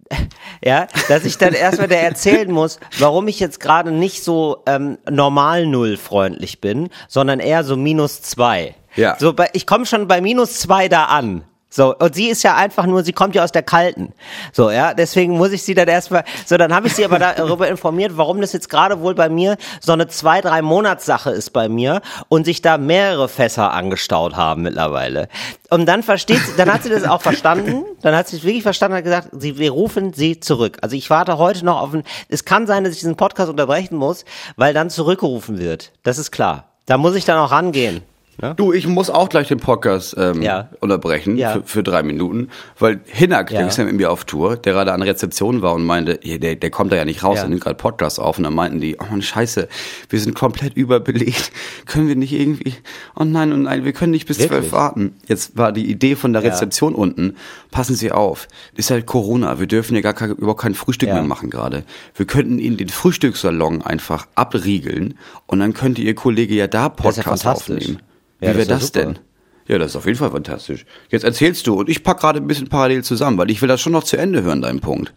ja, 0.63 0.87
dass 1.07 1.25
ich 1.25 1.37
dann 1.37 1.53
erstmal 1.53 1.87
der 1.87 2.01
erzählen 2.03 2.51
muss, 2.51 2.79
warum 2.97 3.27
ich 3.27 3.39
jetzt 3.39 3.59
gerade 3.59 3.91
nicht 3.91 4.23
so 4.23 4.63
ähm, 4.65 4.97
normal 5.09 5.67
null 5.67 5.97
freundlich 5.97 6.61
bin, 6.61 6.89
sondern 7.07 7.39
eher 7.39 7.63
so 7.63 7.75
minus 7.77 8.21
zwei. 8.23 8.73
Ja. 8.95 9.15
So, 9.19 9.33
bei, 9.33 9.49
ich 9.53 9.67
komme 9.67 9.85
schon 9.85 10.07
bei 10.07 10.21
minus 10.21 10.59
zwei 10.59 10.89
da 10.89 11.05
an. 11.05 11.43
So, 11.71 11.95
und 11.95 12.15
sie 12.15 12.29
ist 12.29 12.41
ja 12.43 12.55
einfach 12.55 12.87
nur, 12.87 13.03
sie 13.03 13.13
kommt 13.13 13.35
ja 13.35 13.43
aus 13.43 13.51
der 13.51 13.61
Kalten. 13.61 14.13
So, 14.53 14.71
ja, 14.71 14.95
deswegen 14.95 15.37
muss 15.37 15.51
ich 15.51 15.61
sie 15.61 15.75
dann 15.75 15.87
erstmal, 15.87 16.23
so, 16.45 16.57
dann 16.57 16.73
habe 16.73 16.87
ich 16.87 16.95
sie 16.95 17.05
aber 17.05 17.19
darüber 17.37 17.67
informiert, 17.67 18.13
warum 18.15 18.41
das 18.41 18.53
jetzt 18.53 18.69
gerade 18.69 19.01
wohl 19.01 19.13
bei 19.13 19.29
mir 19.29 19.55
so 19.79 19.91
eine 19.91 20.07
zwei, 20.07 20.41
drei 20.41 20.63
Monatssache 20.63 21.29
ist 21.29 21.51
bei 21.51 21.69
mir 21.69 22.01
und 22.27 22.45
sich 22.45 22.63
da 22.63 22.79
mehrere 22.79 23.29
Fässer 23.29 23.71
angestaut 23.71 24.35
haben 24.35 24.63
mittlerweile. 24.63 25.29
Und 25.69 25.85
dann 25.85 26.01
versteht 26.01 26.39
sie, 26.39 26.57
dann 26.57 26.73
hat 26.73 26.81
sie 26.81 26.89
das 26.89 27.03
auch 27.03 27.21
verstanden, 27.21 27.85
dann 28.01 28.15
hat 28.15 28.27
sie 28.27 28.37
es 28.37 28.43
wirklich 28.43 28.63
verstanden 28.63 28.93
und 28.93 28.97
hat 28.97 29.03
gesagt, 29.03 29.29
sie, 29.39 29.59
wir 29.59 29.69
rufen 29.69 30.13
sie 30.13 30.39
zurück. 30.39 30.79
Also 30.81 30.95
ich 30.95 31.11
warte 31.11 31.37
heute 31.37 31.63
noch 31.65 31.81
auf 31.81 31.93
ein, 31.93 32.03
es 32.29 32.45
kann 32.45 32.65
sein, 32.65 32.83
dass 32.83 32.93
ich 32.93 32.99
diesen 32.99 33.15
Podcast 33.15 33.49
unterbrechen 33.49 33.95
muss, 33.95 34.25
weil 34.55 34.73
dann 34.73 34.89
zurückgerufen 34.89 35.59
wird. 35.59 35.91
Das 36.01 36.17
ist 36.17 36.31
klar. 36.31 36.65
Da 36.87 36.97
muss 36.97 37.13
ich 37.13 37.25
dann 37.25 37.37
auch 37.37 37.51
rangehen. 37.51 38.01
Ne? 38.41 38.53
Du, 38.55 38.71
ich 38.71 38.87
muss 38.87 39.09
auch 39.09 39.27
gleich 39.29 39.47
den 39.49 39.59
Podcast 39.59 40.15
ähm, 40.17 40.41
Ja. 40.41 40.69
unterbrechen 40.79 41.35
Ja. 41.37 41.53
für, 41.53 41.63
für 41.63 41.83
drei 41.83 42.03
Minuten, 42.03 42.49
weil 42.77 43.01
Hinak, 43.05 43.51
Ja. 43.51 43.59
der 43.59 43.67
ist 43.67 43.77
ja 43.77 43.83
mit 43.83 43.95
mir 43.95 44.11
auf 44.11 44.23
Tour, 44.25 44.55
der 44.55 44.73
gerade 44.73 44.93
an 44.93 45.01
Rezeption 45.01 45.61
war 45.61 45.73
und 45.73 45.85
meinte, 45.85 46.19
ja, 46.23 46.37
der, 46.37 46.55
der 46.55 46.69
kommt 46.69 46.91
da 46.91 46.95
ja 46.95 47.05
nicht 47.05 47.23
raus, 47.23 47.35
Ja. 47.37 47.41
der 47.43 47.49
nimmt 47.49 47.61
gerade 47.61 47.75
Podcast 47.75 48.19
auf 48.19 48.37
und 48.37 48.45
dann 48.45 48.53
meinten 48.53 48.79
die, 48.79 48.95
oh 48.99 49.05
Mann, 49.09 49.21
scheiße, 49.21 49.67
wir 50.09 50.19
sind 50.19 50.35
komplett 50.35 50.75
überbelegt, 50.77 51.51
können 51.85 52.07
wir 52.07 52.15
nicht 52.15 52.31
irgendwie, 52.33 52.75
oh 53.17 53.23
nein, 53.25 53.51
oh 53.51 53.57
nein, 53.57 53.83
wir 53.83 53.91
können 53.93 54.11
nicht 54.11 54.27
bis 54.27 54.37
zwölf 54.37 54.71
warten. 54.71 55.15
Jetzt 55.27 55.57
war 55.57 55.71
die 55.71 55.89
Idee 55.89 56.15
von 56.15 56.31
der 56.33 56.41
Ja. 56.41 56.49
Rezeption 56.51 56.95
unten, 56.95 57.35
passen 57.71 57.95
Sie 57.95 58.11
auf, 58.11 58.47
ist 58.75 58.89
halt 58.89 59.05
Corona, 59.05 59.59
wir 59.59 59.67
dürfen 59.67 59.95
ja 59.95 60.01
gar 60.01 60.13
kein, 60.13 60.31
überhaupt 60.31 60.61
kein 60.61 60.75
Frühstück 60.75 61.09
Ja. 61.09 61.15
mehr 61.15 61.23
machen 61.23 61.49
gerade. 61.49 61.83
Wir 62.15 62.25
könnten 62.25 62.57
Ihnen 62.59 62.77
den 62.77 62.89
Frühstückssalon 62.89 63.81
einfach 63.81 64.27
abriegeln 64.35 65.15
und 65.45 65.59
dann 65.59 65.73
könnte 65.73 66.01
Ihr 66.01 66.15
Kollege 66.15 66.53
ja 66.55 66.67
da 66.67 66.83
ja 66.83 66.89
Podcast 66.89 67.45
aufnehmen. 67.45 67.99
Wie 68.39 68.45
Ja, 68.45 68.53
das 68.53 68.57
wäre 68.57 68.69
ja 68.69 68.75
das, 68.75 68.87
super. 68.87 68.99
denn? 68.99 69.19
Ja, 69.67 69.77
das 69.77 69.91
ist 69.91 69.95
auf 69.95 70.05
jeden 70.05 70.17
Fall 70.17 70.31
fantastisch. 70.31 70.85
Jetzt 71.09 71.23
erzählst 71.23 71.67
du 71.67 71.75
und 71.75 71.89
ich 71.89 72.03
pack 72.03 72.19
gerade 72.19 72.39
ein 72.39 72.47
bisschen 72.47 72.69
parallel 72.69 73.03
zusammen, 73.03 73.37
weil 73.37 73.51
ich 73.51 73.61
will 73.61 73.67
das 73.67 73.79
schon 73.81 73.93
noch 73.93 74.03
zu 74.03 74.17
Ende 74.17 74.41
hören, 74.41 74.61
deinen 74.61 74.79
Punkt. 74.79 75.13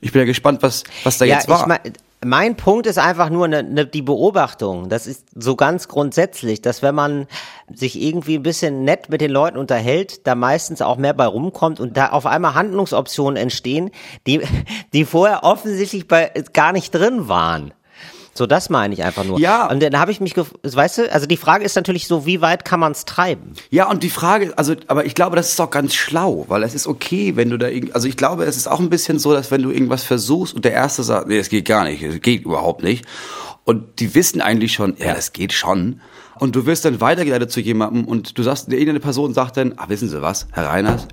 Ich 0.00 0.12
bin 0.12 0.20
ja 0.20 0.26
gespannt, 0.26 0.62
was, 0.62 0.84
was 1.04 1.16
da 1.16 1.24
jetzt 1.24 1.48
war. 1.48 1.60
Ich 1.60 1.66
mein, 1.66 1.80
mein 2.24 2.56
Punkt 2.56 2.86
ist 2.86 2.98
einfach 2.98 3.30
nur 3.30 3.48
ne, 3.48 3.62
ne, 3.62 3.86
die 3.86 4.02
Beobachtung. 4.02 4.88
Das 4.88 5.06
ist 5.06 5.26
so 5.34 5.56
ganz 5.56 5.88
grundsätzlich, 5.88 6.60
dass 6.60 6.82
wenn 6.82 6.94
man 6.94 7.26
sich 7.72 8.00
irgendwie 8.00 8.36
ein 8.36 8.42
bisschen 8.42 8.84
nett 8.84 9.08
mit 9.08 9.20
den 9.20 9.30
Leuten 9.30 9.56
unterhält, 9.56 10.26
da 10.26 10.34
meistens 10.34 10.82
auch 10.82 10.96
mehr 10.96 11.14
bei 11.14 11.26
rumkommt 11.26 11.80
und 11.80 11.96
da 11.96 12.08
auf 12.10 12.26
einmal 12.26 12.54
Handlungsoptionen 12.54 13.36
entstehen, 13.36 13.90
die, 14.26 14.42
die 14.92 15.04
vorher 15.04 15.44
offensichtlich 15.44 16.08
bei, 16.08 16.30
gar 16.52 16.72
nicht 16.72 16.94
drin 16.94 17.28
waren. 17.28 17.72
So, 18.36 18.46
das 18.46 18.68
meine 18.68 18.92
ich 18.94 19.04
einfach 19.04 19.24
nur. 19.24 19.38
Ja. 19.38 19.68
Und 19.70 19.80
dann 19.80 19.98
habe 19.98 20.10
ich 20.10 20.20
mich, 20.20 20.34
weißt 20.36 20.98
du, 20.98 21.12
also 21.12 21.26
die 21.26 21.36
Frage 21.36 21.64
ist 21.64 21.76
natürlich 21.76 22.08
so, 22.08 22.26
wie 22.26 22.40
weit 22.40 22.64
kann 22.64 22.80
man 22.80 22.90
es 22.92 23.04
treiben? 23.04 23.52
Ja, 23.70 23.88
und 23.88 24.02
die 24.02 24.10
Frage, 24.10 24.52
also, 24.56 24.74
aber 24.88 25.04
ich 25.06 25.14
glaube, 25.14 25.36
das 25.36 25.50
ist 25.52 25.60
auch 25.60 25.70
ganz 25.70 25.94
schlau, 25.94 26.44
weil 26.48 26.64
es 26.64 26.74
ist 26.74 26.86
okay, 26.88 27.36
wenn 27.36 27.50
du 27.50 27.56
da 27.58 27.68
irgendwie, 27.68 27.94
also 27.94 28.08
ich 28.08 28.16
glaube, 28.16 28.44
es 28.44 28.56
ist 28.56 28.66
auch 28.66 28.80
ein 28.80 28.90
bisschen 28.90 29.18
so, 29.20 29.32
dass 29.32 29.50
wenn 29.52 29.62
du 29.62 29.70
irgendwas 29.70 30.02
versuchst 30.02 30.52
und 30.54 30.64
der 30.64 30.72
Erste 30.72 31.04
sagt, 31.04 31.28
nee, 31.28 31.38
das 31.38 31.48
geht 31.48 31.64
gar 31.66 31.84
nicht, 31.84 32.02
das 32.02 32.20
geht 32.20 32.44
überhaupt 32.44 32.82
nicht. 32.82 33.04
Und 33.64 34.00
die 34.00 34.14
wissen 34.14 34.40
eigentlich 34.40 34.72
schon, 34.74 34.96
ja, 34.98 35.14
das 35.14 35.32
geht 35.32 35.52
schon. 35.52 36.00
Und 36.38 36.56
du 36.56 36.66
wirst 36.66 36.84
dann 36.84 37.00
weitergeleitet 37.00 37.52
zu 37.52 37.60
jemandem 37.60 38.04
und 38.04 38.36
du 38.36 38.42
sagst, 38.42 38.66
eine 38.66 38.74
irgendeine 38.76 39.00
Person 39.00 39.32
sagt 39.32 39.56
dann, 39.56 39.74
ach, 39.76 39.88
wissen 39.88 40.08
Sie 40.08 40.20
was, 40.20 40.48
Herr 40.52 40.68
Reiners? 40.68 41.06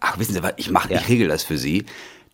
Ach, 0.00 0.18
wissen 0.18 0.32
Sie 0.32 0.42
was, 0.42 0.54
ich 0.56 0.70
mache, 0.70 0.90
Ja. 0.92 0.98
ich 1.00 1.08
regel 1.08 1.28
das 1.28 1.42
für 1.42 1.58
Sie. 1.58 1.84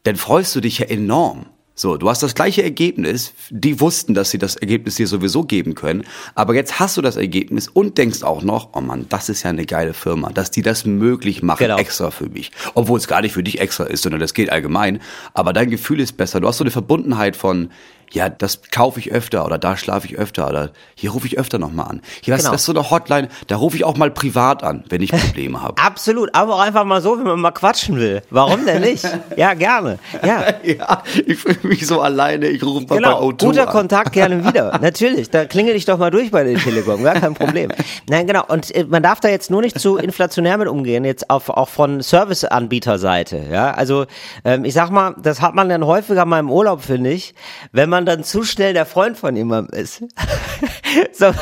Dann 0.04 0.16
freust 0.16 0.54
du 0.54 0.60
dich 0.60 0.78
ja 0.78 0.86
enorm. 0.86 1.46
So, 1.74 1.96
du 1.96 2.10
hast 2.10 2.22
das 2.22 2.34
gleiche 2.34 2.62
Ergebnis. 2.62 3.32
Die 3.48 3.80
wussten, 3.80 4.12
dass 4.12 4.30
sie 4.30 4.38
das 4.38 4.56
Ergebnis 4.56 4.96
dir 4.96 5.06
sowieso 5.06 5.44
geben 5.44 5.74
können. 5.74 6.04
Aber 6.34 6.54
jetzt 6.54 6.78
hast 6.78 6.98
du 6.98 7.02
das 7.02 7.16
Ergebnis 7.16 7.66
und 7.68 7.96
denkst 7.96 8.22
auch 8.22 8.42
noch, 8.42 8.70
oh 8.74 8.80
Mann, 8.82 9.06
das 9.08 9.30
ist 9.30 9.42
ja 9.42 9.50
eine 9.50 9.64
geile 9.64 9.94
Firma, 9.94 10.30
dass 10.30 10.50
die 10.50 10.60
das 10.62 10.84
möglich 10.84 11.42
machen, 11.42 11.60
Genau. 11.64 11.78
extra 11.78 12.10
für 12.10 12.28
mich. 12.28 12.50
Obwohl 12.74 12.98
es 12.98 13.08
gar 13.08 13.22
nicht 13.22 13.32
für 13.32 13.42
dich 13.42 13.58
extra 13.60 13.84
ist, 13.84 14.02
sondern 14.02 14.20
das 14.20 14.34
geht 14.34 14.50
allgemein. 14.50 15.00
Aber 15.32 15.54
dein 15.54 15.70
Gefühl 15.70 16.00
ist 16.00 16.16
besser. 16.18 16.40
Du 16.40 16.48
hast 16.48 16.58
so 16.58 16.64
eine 16.64 16.70
Verbundenheit 16.70 17.36
von, 17.36 17.70
ja, 18.12 18.28
das 18.28 18.60
kaufe 18.70 19.00
ich 19.00 19.10
öfter 19.12 19.44
oder 19.46 19.58
da 19.58 19.76
schlafe 19.76 20.06
ich 20.06 20.16
öfter 20.18 20.48
oder 20.48 20.70
hier 20.94 21.10
rufe 21.10 21.26
ich 21.26 21.38
öfter 21.38 21.58
nochmal 21.58 21.86
an. 21.88 22.02
Hier, 22.22 22.36
Genau. 22.36 22.50
das 22.52 22.60
ist 22.62 22.66
so 22.66 22.72
eine 22.72 22.90
Hotline, 22.90 23.28
da 23.46 23.56
rufe 23.56 23.76
ich 23.76 23.84
auch 23.84 23.96
mal 23.96 24.10
privat 24.10 24.62
an, 24.62 24.84
wenn 24.88 25.00
ich 25.02 25.10
Probleme 25.10 25.60
habe. 25.62 25.80
Absolut, 25.82 26.34
aber 26.34 26.56
auch 26.56 26.60
einfach 26.60 26.84
mal 26.84 27.00
so, 27.02 27.16
wenn 27.18 27.24
man 27.24 27.40
mal 27.40 27.50
quatschen 27.52 27.96
will. 27.98 28.22
Warum 28.30 28.64
denn 28.66 28.82
nicht? 28.82 29.06
Ja, 29.36 29.54
gerne. 29.54 29.98
Ja. 30.24 30.44
ja, 30.62 31.02
ich 31.26 31.38
fühle 31.38 31.56
mich 31.62 31.86
so 31.86 32.00
alleine, 32.00 32.48
ich 32.48 32.62
rufe 32.62 32.86
mal 32.86 32.96
Genau, 32.96 33.18
bei 33.20 33.26
O2 33.26 33.44
guter 33.46 33.66
an. 33.68 33.72
Kontakt 33.72 34.12
gerne 34.12 34.46
wieder. 34.46 34.78
Natürlich, 34.80 35.30
da 35.30 35.44
klingel 35.46 35.74
ich 35.74 35.84
doch 35.86 35.96
mal 35.98 36.10
durch 36.10 36.30
bei 36.30 36.44
den 36.44 36.58
Telekom, 36.58 37.02
gar 37.02 37.14
kein 37.14 37.34
Problem. 37.34 37.70
Nein, 38.08 38.26
genau. 38.26 38.44
Und 38.48 38.74
äh, 38.74 38.84
man 38.84 39.02
darf 39.02 39.20
da 39.20 39.28
jetzt 39.28 39.50
nur 39.50 39.62
nicht 39.62 39.78
zu 39.80 39.96
inflationär 39.96 40.58
mit 40.58 40.68
umgehen, 40.68 41.04
jetzt 41.04 41.30
auf, 41.30 41.48
auch 41.48 41.68
von 41.70 42.02
Serviceanbieterseite. 42.02 43.46
Ja, 43.50 43.70
also 43.72 44.06
ähm, 44.44 44.64
ich 44.64 44.74
sag 44.74 44.90
mal, 44.90 45.14
das 45.22 45.40
hat 45.40 45.54
man 45.54 45.68
dann 45.68 45.84
häufiger 45.86 46.24
mal 46.24 46.38
im 46.40 46.50
Urlaub, 46.50 46.82
finde 46.82 47.10
ich, 47.10 47.34
wenn 47.72 47.88
man 47.88 48.01
dann 48.06 48.24
zu 48.24 48.44
schnell 48.44 48.72
der 48.74 48.86
Freund 48.86 49.18
von 49.18 49.34
jemandem 49.36 49.78
ist. 49.78 49.98
so, 51.12 51.26
also 51.26 51.36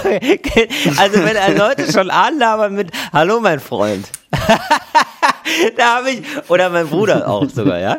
wenn 1.25 1.37
er 1.37 1.55
Leute 1.55 1.91
schon 1.93 2.11
anlabern 2.11 2.75
mit 2.75 2.91
Hallo, 3.13 3.41
mein 3.41 3.61
Freund. 3.61 4.09
da 5.77 5.97
habe 5.97 6.11
ich, 6.11 6.23
oder 6.49 6.71
mein 6.71 6.89
Bruder 6.89 7.29
auch 7.29 7.49
sogar, 7.49 7.79
ja. 7.79 7.99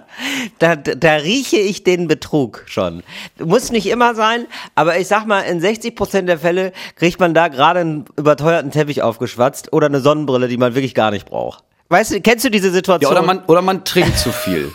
Da, 0.59 0.75
da 0.75 1.13
rieche 1.15 1.57
ich 1.57 1.83
den 1.83 2.07
Betrug 2.07 2.63
schon. 2.67 3.03
Muss 3.39 3.71
nicht 3.71 3.87
immer 3.87 4.15
sein, 4.15 4.45
aber 4.75 4.97
ich 4.97 5.07
sag 5.07 5.25
mal, 5.25 5.41
in 5.41 5.59
60 5.59 5.95
Prozent 5.95 6.29
der 6.29 6.39
Fälle 6.39 6.71
kriegt 6.95 7.19
man 7.19 7.33
da 7.33 7.47
gerade 7.47 7.81
einen 7.81 8.05
überteuerten 8.17 8.71
Teppich 8.71 9.01
aufgeschwatzt 9.01 9.73
oder 9.73 9.87
eine 9.87 10.01
Sonnenbrille, 10.01 10.47
die 10.47 10.57
man 10.57 10.75
wirklich 10.75 10.95
gar 10.95 11.11
nicht 11.11 11.25
braucht. 11.25 11.63
Weißt 11.89 12.11
du, 12.11 12.21
kennst 12.21 12.45
du 12.45 12.49
diese 12.49 12.67
Ja, 12.67 12.73
Situation? 12.73 13.11
oder 13.11 13.21
man, 13.21 13.43
oder 13.45 13.61
man 13.61 13.83
trinkt 13.83 14.17
zu 14.17 14.31
viel. 14.31 14.71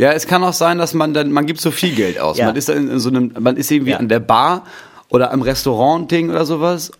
Ja, 0.00 0.12
es 0.12 0.26
kann 0.26 0.42
auch 0.44 0.54
sein, 0.54 0.78
dass 0.78 0.94
man 0.94 1.12
dann, 1.12 1.30
man 1.30 1.44
gibt 1.44 1.60
so 1.60 1.70
viel 1.70 1.94
Geld 1.94 2.18
aus. 2.18 2.38
Ja. 2.38 2.46
Man 2.46 2.56
ist 2.56 2.70
da 2.70 2.72
in, 2.72 2.88
in 2.88 2.98
so 3.00 3.10
einem, 3.10 3.32
man 3.38 3.56
ist 3.58 3.70
irgendwie 3.70 3.90
Ja. 3.92 3.98
an 3.98 4.08
der 4.08 4.20
Bar 4.20 4.64
oder 5.10 5.30
am 5.30 5.42
Restaurant-Ding 5.42 6.30
oder 6.30 6.46
sowas. 6.46 6.90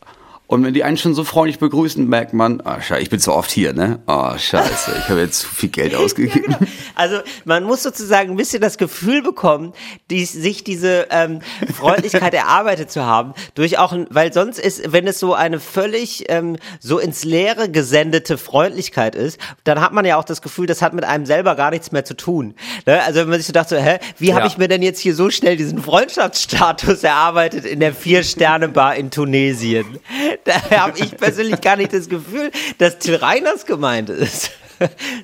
Und 0.51 0.65
wenn 0.65 0.75
die 0.75 0.83
einen 0.83 0.97
schon 0.97 1.15
so 1.15 1.23
freundlich 1.23 1.61
begrüßen, 1.61 2.09
merkt 2.09 2.33
man, 2.33 2.61
ah, 2.65 2.81
scheiße, 2.81 3.01
ich 3.03 3.09
bin 3.09 3.21
so 3.21 3.33
oft 3.33 3.53
hier, 3.53 3.73
ne? 3.73 4.01
Oh, 4.09 4.37
scheiße, 4.37 4.97
ich 4.99 5.09
habe 5.09 5.21
jetzt 5.21 5.39
zu 5.39 5.47
viel 5.49 5.69
Geld 5.69 5.95
ausgegeben. 5.95 6.57
Also 6.97 7.19
man 7.45 7.63
muss 7.63 7.85
sozusagen 7.85 8.33
ein 8.33 8.37
bisschen 8.37 8.61
das 8.61 8.77
Gefühl 8.77 9.23
bekommen, 9.23 9.73
die, 10.11 10.25
sich 10.25 10.65
diese 10.65 11.07
ähm, 11.11 11.39
Freundlichkeit 11.73 12.35
erarbeitet 12.35 12.91
zu 12.91 13.07
haben, 13.07 13.33
durch 13.55 13.79
auch, 13.79 13.97
weil 14.11 14.33
sonst 14.33 14.59
ist, 14.59 14.93
wenn 14.93 15.07
es 15.07 15.21
so 15.21 15.35
eine 15.35 15.61
völlig 15.61 16.25
ähm, 16.29 16.57
so 16.81 16.99
ins 16.99 17.23
Leere 17.23 17.71
gesendete 17.71 18.37
Freundlichkeit 18.37 19.15
ist, 19.15 19.39
dann 19.63 19.81
hat 19.81 19.93
man 19.93 20.05
ja 20.05 20.17
auch 20.17 20.25
das 20.25 20.43
Gefühl, 20.43 20.67
das 20.67 20.83
hat 20.83 20.95
mit 20.95 21.05
einem 21.05 21.27
selber 21.27 21.55
gar 21.55 21.71
nichts 21.71 21.93
mehr 21.93 22.05
zu 22.05 22.15
tun. 22.17 22.57
Ne? 22.87 23.01
Also 23.05 23.21
wenn 23.21 23.29
man 23.29 23.39
sich 23.39 23.47
so 23.47 23.53
dachte, 23.53 23.77
so, 23.77 23.81
hä, 23.81 23.99
wie 24.19 24.33
habe 24.35 24.41
Ja. 24.43 24.47
ich 24.49 24.59
mir 24.59 24.67
denn 24.67 24.83
jetzt 24.83 24.99
hier 24.99 25.15
so 25.15 25.31
schnell 25.31 25.57
diesen 25.57 25.81
Freundschaftsstatus 25.81 27.05
erarbeitet 27.05 27.65
in 27.65 27.79
der 27.79 27.95
Vier-Sterne-Bar 27.95 28.97
in 28.97 29.13
Tunesien? 29.13 30.01
Da 30.71 30.79
habe 30.79 30.99
ich 30.99 31.17
persönlich 31.17 31.61
gar 31.61 31.77
nicht 31.77 31.93
das 31.93 32.09
Gefühl, 32.09 32.51
dass 32.79 32.99
Till 32.99 33.17
Reiners 33.17 33.67
gemeint 33.67 34.09
ist. 34.11 34.51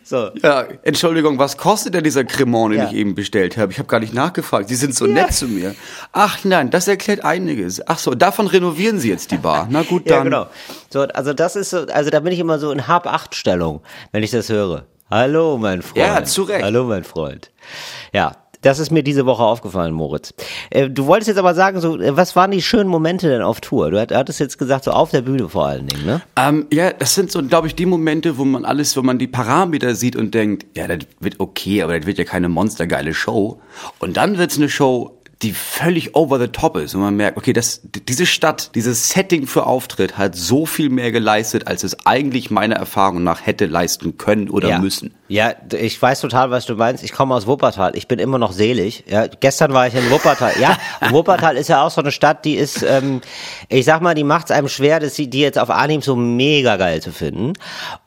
So. 0.05 0.33
Ja, 0.43 0.67
Entschuldigung, 0.83 1.39
was 1.39 1.57
kostet 1.57 1.95
denn 1.95 2.05
dieser 2.05 2.25
Cremant, 2.25 2.75
den 2.75 2.79
Ja. 2.81 2.89
ich 2.89 2.93
eben 2.93 3.15
bestellt 3.15 3.57
habe? 3.57 3.73
Ich 3.73 3.79
habe 3.79 3.89
gar 3.89 4.01
nicht 4.01 4.13
nachgefragt. 4.13 4.69
Sie 4.69 4.75
sind 4.75 4.95
so 4.95 5.07
Ja. 5.07 5.15
nett 5.15 5.33
zu 5.33 5.49
mir. 5.49 5.75
Ach 6.13 6.41
nein, 6.45 6.69
das 6.69 6.87
erklärt 6.89 7.25
einiges. 7.25 7.81
Ach 7.89 7.99
so, 7.99 8.15
davon 8.15 8.49
renovieren 8.49 9.01
Sie 9.01 9.09
jetzt 9.09 9.31
die 9.31 9.39
Bar. 9.39 9.67
Na 9.71 9.83
gut, 9.83 10.11
dann. 10.11 10.19
Ja, 10.19 10.25
genau. 10.25 10.47
So, 10.91 11.01
also 11.05 11.33
das 11.33 11.57
ist 11.57 11.71
so, 11.71 11.87
also 11.87 12.11
da 12.11 12.21
bin 12.21 12.35
ich 12.35 12.39
immer 12.39 12.59
so 12.59 12.71
in 12.71 12.87
Hab-Acht-Stellung, 12.87 13.81
wenn 14.13 14.23
ich 14.23 14.31
das 14.31 14.51
höre. 14.51 14.85
Hallo, 15.11 15.57
mein 15.57 15.81
Freund. 15.81 15.97
Ja, 16.07 16.23
zu 16.25 16.43
Recht. 16.43 16.63
Hallo, 16.63 16.85
mein 16.85 17.05
Freund. 17.05 17.51
Ja, 18.13 18.33
das 18.67 18.79
ist 18.81 18.91
mir 18.91 19.03
diese 19.03 19.27
Woche 19.27 19.43
aufgefallen, 19.45 19.93
Moritz. 19.95 20.35
Äh, 20.71 20.91
du 20.91 21.07
wolltest 21.07 21.29
jetzt 21.29 21.39
aber 21.39 21.55
sagen, 21.55 21.81
so, 21.81 21.99
äh, 22.01 22.17
was 22.17 22.35
waren 22.37 22.51
die 22.51 22.61
schönen 22.63 22.89
Momente 22.91 23.29
denn 23.29 23.43
auf 23.43 23.61
Tour? 23.61 23.91
Du 23.91 24.01
hat- 24.01 24.13
hattest 24.13 24.41
jetzt 24.41 24.59
gesagt, 24.59 24.85
so 24.85 24.91
auf 24.91 25.11
der 25.11 25.23
Bühne 25.23 25.49
vor 25.49 25.67
allen 25.67 25.87
Dingen, 25.87 26.05
ne? 26.05 26.23
Ähm, 26.37 26.67
ja, 26.73 26.93
das 26.93 27.15
sind 27.15 27.31
so, 27.31 27.43
glaube 27.43 27.69
ich, 27.69 27.75
die 27.75 27.87
Momente, 27.87 28.39
wo 28.39 28.45
man 28.45 28.65
alles, 28.65 28.97
wo 28.97 29.03
man 29.03 29.19
die 29.19 29.29
Parameter 29.29 29.95
sieht 29.95 30.17
und 30.17 30.35
denkt, 30.35 30.67
ja, 30.77 30.87
das 30.89 30.99
wird 31.21 31.39
okay, 31.39 31.83
aber 31.83 31.97
das 31.99 32.07
wird 32.07 32.19
ja 32.19 32.25
keine 32.25 32.49
monstergeile 32.49 33.15
Show. 33.15 33.61
Und 34.01 34.17
dann 34.17 34.39
wird's 34.39 34.57
eine 34.57 34.69
Show, 34.69 35.16
die 35.43 35.53
völlig 35.53 36.17
over 36.17 36.39
the 36.39 36.49
top 36.49 36.79
ist 36.79 36.95
und 36.95 37.03
man 37.03 37.15
merkt, 37.15 37.37
okay, 37.37 37.53
das, 37.53 37.83
diese 37.85 38.25
Stadt, 38.25 38.71
dieses 38.75 39.11
Setting 39.11 39.47
für 39.47 39.67
Auftritt 39.67 40.17
hat 40.17 40.35
so 40.35 40.65
viel 40.65 40.89
mehr 40.89 41.13
geleistet, 41.13 41.67
als 41.67 41.85
es 41.85 42.07
eigentlich 42.07 42.51
meiner 42.51 42.77
Erfahrung 42.77 43.23
nach 43.23 43.45
hätte 43.45 43.67
leisten 43.67 44.17
können 44.17 44.49
oder 44.49 44.71
ja. 44.71 44.79
müssen. 44.79 45.13
Ja, 45.29 45.53
ich 45.79 46.01
weiß 46.01 46.21
total, 46.23 46.51
was 46.51 46.65
du 46.65 46.75
meinst. 46.77 47.05
Ich 47.05 47.13
komme 47.13 47.35
aus 47.35 47.47
Wuppertal. 47.47 47.97
Ich 47.97 48.09
bin 48.09 48.19
immer 48.19 48.39
noch 48.39 48.53
selig. 48.53 49.05
Ja, 49.09 49.27
gestern 49.27 49.75
war 49.75 49.87
ich 49.87 49.95
in 49.95 50.09
Wuppertal. 50.11 50.53
Ja, 50.59 50.79
Wuppertal 51.11 51.59
ist 51.59 51.69
ja 51.69 51.85
auch 51.85 51.91
so 51.91 52.01
eine 52.01 52.13
Stadt, 52.13 52.47
die 52.47 52.55
ist, 52.55 52.83
ähm, 52.83 53.21
ich 53.69 53.85
sag 53.85 54.01
mal, 54.01 54.15
die 54.15 54.25
macht 54.25 54.47
es 54.47 54.51
einem 54.53 54.69
schwer, 54.69 55.01
dass 55.01 55.17
sie 55.17 55.29
die 55.29 55.41
jetzt 55.41 55.59
auf 55.59 55.69
Anhieb 55.69 56.03
so 56.03 56.17
mega 56.17 56.77
geil 56.77 57.03
zu 57.03 57.13
finden. 57.13 57.53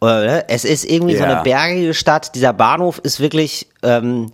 Äh, 0.02 0.48
es 0.48 0.66
ist 0.66 0.84
irgendwie 0.84 1.16
so 1.16 1.24
Ja. 1.24 1.30
eine 1.36 1.44
bergige 1.44 1.94
Stadt. 1.94 2.34
Dieser 2.34 2.54
Bahnhof 2.54 2.98
ist 3.00 3.20
wirklich, 3.20 3.68
ähm, 3.84 4.32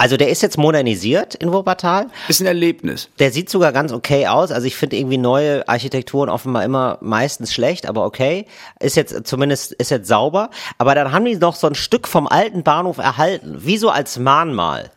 also 0.00 0.16
der 0.16 0.28
ist 0.28 0.42
jetzt 0.42 0.56
modernisiert 0.56 1.34
in 1.34 1.52
Wuppertal. 1.52 2.06
Ist 2.28 2.40
ein 2.40 2.46
Erlebnis. 2.46 3.08
Der 3.18 3.32
sieht 3.32 3.50
sogar 3.50 3.72
ganz 3.72 3.92
okay 3.92 4.28
aus. 4.28 4.52
Also 4.52 4.68
ich 4.68 4.76
finde 4.76 4.96
irgendwie 4.96 5.18
neue 5.18 5.68
Architekturen 5.68 6.28
offenbar 6.28 6.62
immer 6.62 6.98
meistens 7.00 7.52
schlecht, 7.52 7.84
aber 7.84 8.04
okay. 8.04 8.46
Ist 8.78 8.94
jetzt 8.94 9.26
zumindest, 9.26 9.72
ist 9.72 9.90
jetzt 9.90 10.06
sauber. 10.06 10.50
Aber 10.78 10.94
dann 10.94 11.10
haben 11.10 11.24
die 11.24 11.34
noch 11.34 11.56
so 11.56 11.66
ein 11.66 11.74
Stück 11.74 12.06
vom 12.06 12.28
alten 12.28 12.62
Bahnhof 12.62 12.98
erhalten. 12.98 13.56
Wie 13.58 13.76
so 13.76 13.90
als 13.90 14.20
Mahnmal. 14.20 14.92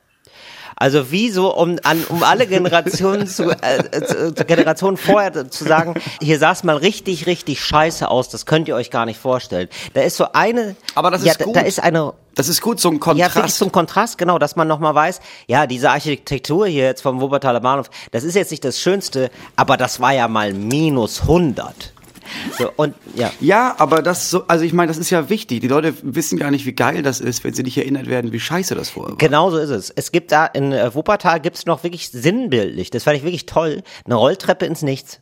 Also 0.81 1.11
wie 1.11 1.29
so, 1.29 1.55
um, 1.55 1.77
an, 1.83 2.03
um 2.09 2.23
alle 2.23 2.47
Generationen 2.47 3.27
zu, 3.27 3.51
äh, 3.51 4.03
zu, 4.03 4.33
Generationen 4.45 4.97
vorher 4.97 5.47
zu 5.47 5.63
sagen, 5.63 5.93
hier 6.19 6.39
sah 6.39 6.53
es 6.53 6.63
mal 6.63 6.75
richtig, 6.75 7.27
richtig 7.27 7.63
scheiße 7.63 8.09
aus, 8.09 8.29
das 8.29 8.47
könnt 8.47 8.67
ihr 8.67 8.73
euch 8.73 8.89
gar 8.89 9.05
nicht 9.05 9.19
vorstellen. 9.19 9.69
Da 9.93 10.01
ist 10.01 10.17
so 10.17 10.25
eine, 10.33 10.75
Aber 10.95 11.11
das 11.11 11.23
ja, 11.23 11.33
ist 11.33 11.41
da, 11.41 11.45
gut. 11.45 11.55
da 11.55 11.59
ist 11.61 11.83
eine 11.83 12.13
Das 12.33 12.49
ist 12.49 12.61
gut, 12.61 12.79
so 12.79 12.89
ein 12.89 12.95
ja, 12.95 12.99
Kontrast. 12.99 13.35
wirklich 13.35 13.53
zum 13.53 13.71
Kontrast, 13.71 14.17
genau, 14.17 14.39
dass 14.39 14.55
man 14.55 14.67
nochmal 14.67 14.95
weiß, 14.95 15.21
ja, 15.45 15.67
diese 15.67 15.91
Architektur 15.91 16.65
hier 16.65 16.85
jetzt 16.85 17.03
vom 17.03 17.21
Wuppertaler 17.21 17.59
Bahnhof, 17.59 17.91
das 18.09 18.23
ist 18.23 18.33
jetzt 18.33 18.49
nicht 18.49 18.65
das 18.65 18.79
Schönste, 18.79 19.29
aber 19.55 19.77
das 19.77 19.99
war 19.99 20.13
ja 20.13 20.27
mal 20.27 20.51
minus 20.51 21.21
100. 21.21 21.93
So, 22.57 22.71
und, 22.75 22.95
ja. 23.15 23.31
Ja, 23.39 23.75
aber 23.77 24.01
das 24.01 24.29
so, 24.29 24.45
also 24.47 24.63
ich 24.63 24.73
meine, 24.73 24.87
das 24.89 24.97
ist 24.97 25.09
ja 25.09 25.29
wichtig. 25.29 25.61
Die 25.61 25.67
Leute 25.67 25.93
wissen 26.01 26.37
gar 26.37 26.51
nicht, 26.51 26.65
wie 26.65 26.73
geil 26.73 27.01
das 27.03 27.19
ist, 27.19 27.43
wenn 27.43 27.53
sie 27.53 27.63
nicht 27.63 27.77
erinnert 27.77 28.07
werden, 28.07 28.31
wie 28.31 28.39
scheiße 28.39 28.75
das 28.75 28.89
vorher 28.89 29.11
war. 29.11 29.17
Genau 29.17 29.49
so 29.51 29.57
ist 29.57 29.69
es. 29.69 29.89
Es 29.89 30.11
gibt 30.11 30.31
da 30.31 30.45
in 30.45 30.71
Wuppertal 30.71 31.39
gibt's 31.39 31.65
noch 31.65 31.83
wirklich 31.83 32.09
sinnbildlich, 32.09 32.89
das 32.89 33.03
fand 33.03 33.17
ich 33.17 33.23
wirklich 33.23 33.45
toll, 33.45 33.83
eine 34.05 34.15
Rolltreppe 34.15 34.65
ins 34.65 34.81
Nichts. 34.81 35.19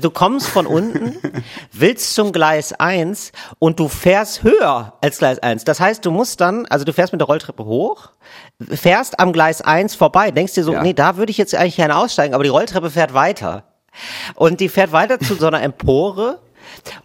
Du 0.00 0.10
kommst 0.10 0.48
von 0.48 0.66
unten, 0.66 1.16
willst 1.72 2.14
zum 2.14 2.32
Gleis 2.32 2.72
1 2.72 3.32
und 3.58 3.78
du 3.78 3.88
fährst 3.88 4.42
höher 4.42 4.94
als 5.00 5.18
Gleis 5.18 5.38
1. 5.38 5.64
Das 5.64 5.80
heißt, 5.80 6.04
du 6.04 6.10
musst 6.10 6.40
dann, 6.40 6.66
also 6.66 6.84
du 6.84 6.92
fährst 6.92 7.12
mit 7.12 7.20
der 7.20 7.26
Rolltreppe 7.26 7.64
hoch, 7.64 8.10
fährst 8.70 9.20
am 9.20 9.32
Gleis 9.32 9.60
1 9.60 9.94
vorbei, 9.94 10.30
denkst 10.30 10.54
dir 10.54 10.64
so, 10.64 10.72
Ja. 10.72 10.82
nee, 10.82 10.94
da 10.94 11.16
würde 11.16 11.30
ich 11.30 11.38
jetzt 11.38 11.54
eigentlich 11.54 11.76
gerne 11.76 11.96
aussteigen, 11.96 12.34
aber 12.34 12.44
die 12.44 12.50
Rolltreppe 12.50 12.90
fährt 12.90 13.12
weiter. 13.14 13.64
Und 14.36 14.60
die 14.60 14.68
fährt 14.68 14.92
weiter 14.92 15.18
zu 15.18 15.34
so 15.34 15.46
einer 15.46 15.62
Empore. 15.62 16.38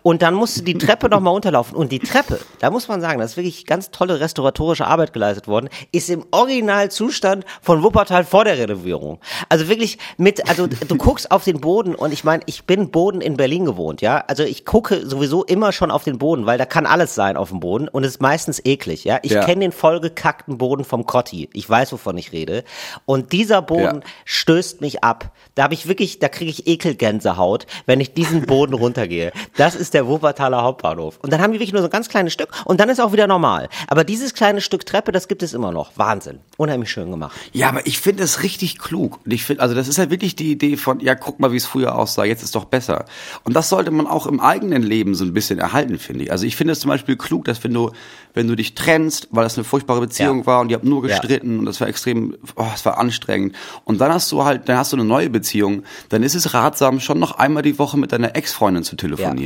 Und 0.03 0.21
dann 0.21 0.33
musst 0.33 0.57
du 0.59 0.61
die 0.63 0.77
Treppe 0.77 1.09
nochmal 1.09 1.33
runterlaufen. 1.33 1.75
Und 1.75 1.91
die 1.91 1.99
Treppe, 1.99 2.39
da 2.59 2.69
muss 2.71 2.87
man 2.87 3.01
sagen, 3.01 3.19
das 3.19 3.31
ist 3.31 3.37
wirklich 3.37 3.65
ganz 3.65 3.91
tolle 3.91 4.19
restauratorische 4.19 4.85
Arbeit 4.87 5.13
geleistet 5.13 5.47
worden, 5.47 5.69
ist 5.91 6.09
im 6.09 6.25
Originalzustand 6.31 7.45
von 7.61 7.83
Wuppertal 7.83 8.23
vor 8.23 8.45
der 8.45 8.57
Renovierung. 8.57 9.19
Also 9.49 9.67
wirklich 9.67 9.97
mit, 10.17 10.47
also 10.49 10.67
du 10.67 10.95
guckst 10.97 11.31
auf 11.31 11.43
den 11.43 11.61
Boden 11.61 11.95
und 11.95 12.11
ich 12.11 12.23
meine, 12.23 12.43
ich 12.45 12.65
bin 12.65 12.89
Boden 12.91 13.21
in 13.21 13.37
Berlin 13.37 13.65
gewohnt, 13.65 14.01
ja. 14.01 14.23
Also 14.27 14.43
ich 14.43 14.65
gucke 14.65 15.05
sowieso 15.05 15.43
immer 15.43 15.71
schon 15.71 15.91
auf 15.91 16.03
den 16.03 16.17
Boden, 16.17 16.45
weil 16.45 16.57
da 16.57 16.65
kann 16.65 16.85
alles 16.85 17.15
sein 17.15 17.37
auf 17.37 17.49
dem 17.49 17.59
Boden 17.59 17.87
und 17.87 18.03
es 18.03 18.11
ist 18.15 18.21
meistens 18.21 18.61
eklig, 18.63 19.03
ja. 19.03 19.19
Ich 19.21 19.31
Ja. 19.31 19.43
kenne 19.45 19.61
den 19.61 19.71
vollgekackten 19.71 20.57
Boden 20.57 20.83
vom 20.85 21.05
Kotti. 21.05 21.49
Ich 21.53 21.69
weiß, 21.69 21.91
wovon 21.93 22.17
ich 22.17 22.31
rede. 22.31 22.63
Und 23.05 23.31
dieser 23.31 23.61
Boden 23.61 24.01
Ja. 24.01 24.07
stößt 24.25 24.81
mich 24.81 25.03
ab. 25.03 25.31
Da 25.55 25.63
habe 25.63 25.73
ich 25.73 25.87
wirklich, 25.87 26.19
da 26.19 26.29
kriege 26.29 26.49
ich 26.51 26.67
Ekelgänsehaut, 26.67 27.65
wenn 27.85 27.99
ich 27.99 28.13
diesen 28.13 28.45
Boden 28.45 28.73
runtergehe. 28.73 29.31
Das 29.57 29.75
ist 29.75 29.93
der 29.93 30.07
Wuppertaler 30.07 30.61
Hauptbahnhof. 30.63 31.17
Und 31.21 31.31
dann 31.31 31.41
haben 31.41 31.51
die 31.53 31.59
wirklich 31.59 31.71
nur 31.73 31.81
so 31.81 31.87
ein 31.87 31.91
ganz 31.91 32.09
kleines 32.09 32.33
Stück 32.33 32.49
und 32.65 32.79
dann 32.79 32.89
ist 32.89 32.99
auch 32.99 33.13
wieder 33.13 33.27
normal. 33.27 33.69
Aber 33.87 34.03
dieses 34.03 34.33
kleine 34.33 34.61
Stück 34.61 34.85
Treppe, 34.85 35.11
das 35.11 35.27
gibt 35.27 35.43
es 35.43 35.53
immer 35.53 35.71
noch. 35.71 35.91
Wahnsinn. 35.95 36.39
Unheimlich 36.57 36.89
schön 36.91 37.09
gemacht. 37.11 37.35
Ja, 37.53 37.69
aber 37.69 37.85
ich 37.87 37.99
finde 37.99 38.23
es 38.23 38.43
richtig 38.43 38.79
klug. 38.79 39.19
Und 39.25 39.31
ich 39.31 39.43
finde, 39.43 39.61
also 39.61 39.75
das 39.75 39.87
ist 39.87 39.97
halt 39.97 40.09
wirklich 40.09 40.35
die 40.35 40.51
Idee 40.51 40.77
von, 40.77 40.99
ja, 40.99 41.15
guck 41.15 41.39
mal, 41.39 41.51
wie 41.51 41.57
es 41.57 41.65
früher 41.65 41.95
aussah, 41.97 42.25
jetzt 42.25 42.43
ist 42.43 42.55
doch 42.55 42.65
besser. 42.65 43.05
Und 43.43 43.55
das 43.55 43.69
sollte 43.69 43.91
man 43.91 44.07
auch 44.07 44.27
im 44.27 44.39
eigenen 44.39 44.83
Leben 44.83 45.15
so 45.15 45.23
ein 45.23 45.33
bisschen 45.33 45.59
erhalten, 45.59 45.97
finde 45.99 46.25
ich. 46.25 46.31
Also 46.31 46.45
ich 46.45 46.55
finde 46.55 46.73
es 46.73 46.79
zum 46.79 46.89
Beispiel 46.89 47.15
klug, 47.15 47.45
dass 47.45 47.63
wenn 47.63 47.73
du, 47.73 47.91
wenn 48.33 48.47
du 48.47 48.55
dich 48.55 48.75
trennst, 48.75 49.27
weil 49.31 49.43
das 49.43 49.57
eine 49.57 49.63
furchtbare 49.63 50.01
Beziehung 50.01 50.39
Ja. 50.39 50.45
war 50.45 50.59
und 50.61 50.69
ihr 50.69 50.75
habt 50.75 50.85
nur 50.85 51.01
Ja. 51.07 51.07
gestritten 51.17 51.59
und 51.59 51.65
das 51.65 51.79
war 51.81 51.87
extrem, 51.87 52.35
oh, 52.55 52.65
es 52.73 52.85
war 52.85 52.97
anstrengend. 52.97 53.55
Und 53.85 54.01
dann 54.01 54.11
hast 54.13 54.31
du 54.31 54.43
halt, 54.43 54.67
dann 54.67 54.77
hast 54.77 54.91
du 54.91 54.97
eine 54.97 55.05
neue 55.05 55.29
Beziehung, 55.29 55.83
dann 56.09 56.23
ist 56.23 56.35
es 56.35 56.53
ratsam, 56.53 56.99
schon 56.99 57.19
noch 57.19 57.37
einmal 57.37 57.63
die 57.63 57.79
Woche 57.79 57.97
mit 57.97 58.11
deiner 58.11 58.35
Ex-Freundin 58.35 58.83
zu 58.83 58.95
telefonieren, 58.95 59.44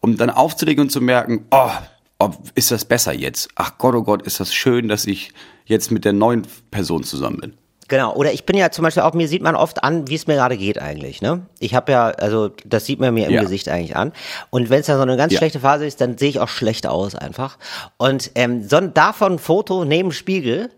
um 0.00 0.16
dann 0.16 0.30
aufzulegen 0.30 0.82
und 0.82 0.90
zu 0.90 1.00
merken, 1.00 1.46
oh, 1.50 1.70
oh, 2.18 2.30
ist 2.54 2.70
das 2.70 2.84
besser 2.84 3.12
jetzt? 3.12 3.48
Ach 3.54 3.78
Gott, 3.78 3.94
oh 3.94 4.02
Gott, 4.02 4.22
ist 4.22 4.40
das 4.40 4.52
schön, 4.54 4.88
dass 4.88 5.06
ich 5.06 5.32
jetzt 5.64 5.90
mit 5.90 6.04
der 6.04 6.12
neuen 6.12 6.46
Person 6.70 7.02
zusammen 7.04 7.38
bin. 7.38 7.52
Genau, 7.88 8.14
oder 8.16 8.32
ich 8.32 8.44
bin 8.44 8.56
ja 8.56 8.70
zum 8.72 8.82
Beispiel 8.82 9.04
auch, 9.04 9.14
mir 9.14 9.28
sieht 9.28 9.42
man 9.42 9.54
oft 9.54 9.84
an, 9.84 10.08
wie 10.08 10.16
es 10.16 10.26
mir 10.26 10.34
gerade 10.34 10.56
geht 10.56 10.80
eigentlich, 10.80 11.22
ne? 11.22 11.46
Ich 11.60 11.72
habe 11.76 11.92
ja, 11.92 12.06
also 12.06 12.50
das 12.64 12.84
sieht 12.84 12.98
man 12.98 13.14
mir 13.14 13.26
im 13.26 13.32
Ja. 13.32 13.42
Gesicht 13.42 13.68
eigentlich 13.68 13.94
an. 13.94 14.12
Und 14.50 14.70
wenn 14.70 14.80
es 14.80 14.86
da 14.86 14.96
so 14.96 15.02
eine 15.02 15.16
ganz 15.16 15.32
Ja. 15.32 15.38
schlechte 15.38 15.60
Phase 15.60 15.86
ist, 15.86 16.00
dann 16.00 16.18
sehe 16.18 16.28
ich 16.30 16.40
auch 16.40 16.48
schlecht 16.48 16.88
aus 16.88 17.14
einfach. 17.14 17.58
Und 17.96 18.32
ähm, 18.34 18.68
so 18.68 18.80
davon 18.80 19.34
ein 19.34 19.38
Foto 19.38 19.84
neben 19.84 20.10
Spiegel, 20.10 20.70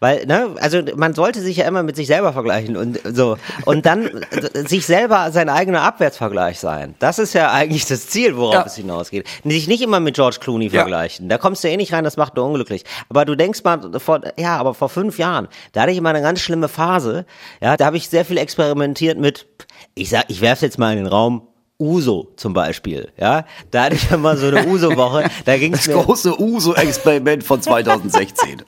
weil, 0.00 0.26
ne, 0.26 0.50
also 0.60 0.80
man 0.96 1.14
sollte 1.14 1.40
sich 1.40 1.56
ja 1.58 1.66
immer 1.66 1.82
mit 1.82 1.96
sich 1.96 2.06
selber 2.06 2.32
vergleichen 2.32 2.76
und 2.76 3.00
so. 3.04 3.36
Und 3.64 3.86
dann 3.86 4.08
sich 4.66 4.86
selber 4.86 5.30
sein 5.32 5.48
eigener 5.48 5.82
Abwärtsvergleich 5.82 6.58
sein. 6.60 6.94
Das 6.98 7.18
ist 7.18 7.32
ja 7.32 7.50
eigentlich 7.52 7.86
das 7.86 8.08
Ziel, 8.08 8.36
worauf 8.36 8.54
Ja. 8.54 8.64
es 8.66 8.76
hinausgeht. 8.76 9.26
Sich 9.44 9.68
nicht 9.68 9.82
immer 9.82 10.00
mit 10.00 10.14
George 10.14 10.38
Clooney 10.40 10.66
Ja. 10.66 10.80
vergleichen. 10.80 11.28
Da 11.28 11.38
kommst 11.38 11.62
du 11.64 11.68
eh 11.68 11.76
nicht 11.76 11.92
rein, 11.92 12.04
das 12.04 12.16
macht 12.16 12.36
nur 12.36 12.46
unglücklich. 12.46 12.84
Aber 13.08 13.24
du 13.24 13.34
denkst 13.36 13.62
mal, 13.64 13.80
vor, 13.98 14.20
ja, 14.38 14.56
aber 14.56 14.74
vor 14.74 14.88
fünf 14.88 15.18
Jahren, 15.18 15.48
da 15.72 15.82
hatte 15.82 15.92
ich 15.92 15.98
immer 15.98 16.10
eine 16.10 16.22
ganz 16.22 16.40
schlimme 16.40 16.68
Phase. 16.68 17.26
Ja, 17.60 17.76
da 17.76 17.86
habe 17.86 17.96
ich 17.96 18.08
sehr 18.08 18.24
viel 18.24 18.38
experimentiert 18.38 19.18
mit, 19.18 19.46
ich 19.94 20.10
sag, 20.10 20.24
ich 20.28 20.40
werfe 20.40 20.64
jetzt 20.66 20.78
mal 20.78 20.92
in 20.92 20.98
den 20.98 21.06
Raum, 21.06 21.48
Uso 21.78 22.32
zum 22.36 22.52
Beispiel, 22.52 23.10
ja, 23.18 23.44
da 23.72 23.84
hatte 23.84 23.96
ich 23.96 24.08
immer 24.12 24.36
so 24.36 24.46
eine 24.46 24.66
Uso-Woche, 24.68 25.28
da 25.46 25.56
ging 25.58 25.72
es 25.74 25.86
Das 25.86 25.94
große 25.94 26.40
Uso-Experiment 26.40 27.42
von 27.42 27.60
2016. 27.62 28.62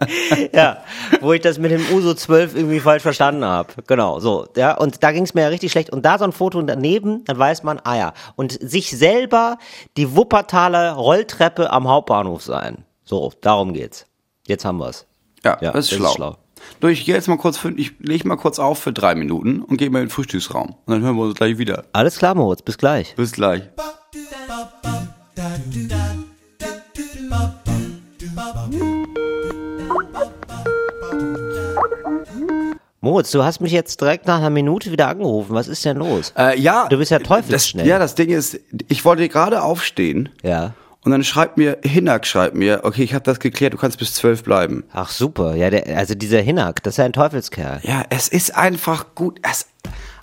ja, 0.54 0.78
wo 1.20 1.32
ich 1.32 1.40
das 1.40 1.58
mit 1.58 1.70
dem 1.70 1.84
Uso 1.92 2.14
12 2.14 2.54
irgendwie 2.54 2.80
falsch 2.80 3.02
verstanden 3.02 3.44
habe, 3.44 3.68
genau, 3.86 4.20
so, 4.20 4.46
ja, 4.56 4.76
und 4.76 5.02
da 5.02 5.12
ging 5.12 5.24
es 5.24 5.34
mir 5.34 5.42
ja 5.42 5.48
richtig 5.48 5.72
schlecht 5.72 5.90
und 5.90 6.04
da 6.04 6.18
so 6.18 6.24
ein 6.24 6.32
Foto 6.32 6.60
daneben, 6.62 7.24
dann 7.24 7.38
weiß 7.38 7.62
man, 7.62 7.80
ah 7.84 7.96
ja, 7.96 8.12
und 8.36 8.58
sich 8.60 8.90
selber 8.90 9.58
die 9.96 10.16
Wuppertaler 10.16 10.92
Rolltreppe 10.92 11.70
am 11.70 11.88
Hauptbahnhof 11.88 12.42
sein, 12.42 12.84
so, 13.04 13.32
darum 13.40 13.72
geht's, 13.72 14.06
jetzt 14.46 14.64
haben 14.64 14.78
wir's. 14.78 15.06
Ja, 15.44 15.58
Ja, 15.60 15.72
das 15.72 15.86
ist 15.86 15.92
das 15.92 15.98
ist 15.98 15.98
schlau. 15.98 16.14
schlau. 16.14 16.36
Du, 16.80 16.88
ich 16.88 17.04
gehe 17.04 17.14
jetzt 17.14 17.28
mal 17.28 17.38
kurz, 17.38 17.56
für, 17.56 17.70
ich 17.70 17.92
leg 18.00 18.24
mal 18.24 18.36
kurz 18.36 18.58
auf 18.58 18.78
für 18.78 18.92
drei 18.92 19.14
Minuten 19.14 19.62
und 19.62 19.76
gehe 19.76 19.90
mal 19.90 20.00
in 20.00 20.06
den 20.06 20.10
Frühstücksraum. 20.10 20.76
Und 20.84 20.92
dann 20.92 21.02
hören 21.02 21.16
wir 21.16 21.24
uns 21.24 21.34
gleich 21.34 21.58
wieder. 21.58 21.84
Alles 21.92 22.18
klar, 22.18 22.34
Moritz, 22.34 22.62
bis 22.62 22.78
gleich. 22.78 23.14
Bis 23.16 23.32
gleich. 23.32 23.62
Moritz, 33.02 33.30
du 33.30 33.42
hast 33.42 33.60
mich 33.60 33.72
jetzt 33.72 34.00
direkt 34.00 34.26
nach 34.26 34.38
einer 34.38 34.50
Minute 34.50 34.92
wieder 34.92 35.08
angerufen. 35.08 35.54
Was 35.54 35.68
ist 35.68 35.84
denn 35.84 35.96
los? 35.96 36.34
Äh, 36.36 36.60
ja. 36.60 36.86
Du 36.88 36.98
bist 36.98 37.10
ja 37.10 37.18
teufelsschnell. 37.18 37.84
Das, 37.84 37.90
ja, 37.90 37.98
das 37.98 38.14
Ding 38.14 38.28
ist, 38.28 38.60
ich 38.88 39.04
wollte 39.04 39.28
gerade 39.28 39.62
aufstehen. 39.62 40.28
Ja. 40.42 40.74
Und 41.02 41.12
dann 41.12 41.24
schreibt 41.24 41.56
mir, 41.56 41.78
Hinak 41.82 42.26
schreibt 42.26 42.54
mir, 42.54 42.80
okay, 42.82 43.02
ich 43.02 43.14
habe 43.14 43.24
das 43.24 43.40
geklärt, 43.40 43.72
du 43.72 43.78
kannst 43.78 43.98
bis 43.98 44.12
zwölf 44.12 44.44
bleiben. 44.44 44.84
Ach 44.92 45.08
super, 45.08 45.54
ja, 45.54 45.70
der, 45.70 45.96
also 45.96 46.14
dieser 46.14 46.42
Hinak, 46.42 46.82
das 46.82 46.94
ist 46.94 46.98
ja 46.98 47.06
ein 47.06 47.14
Teufelskerl. 47.14 47.80
Ja, 47.84 48.04
es 48.10 48.28
ist 48.28 48.54
einfach 48.54 49.14
gut, 49.14 49.40
es 49.42 49.66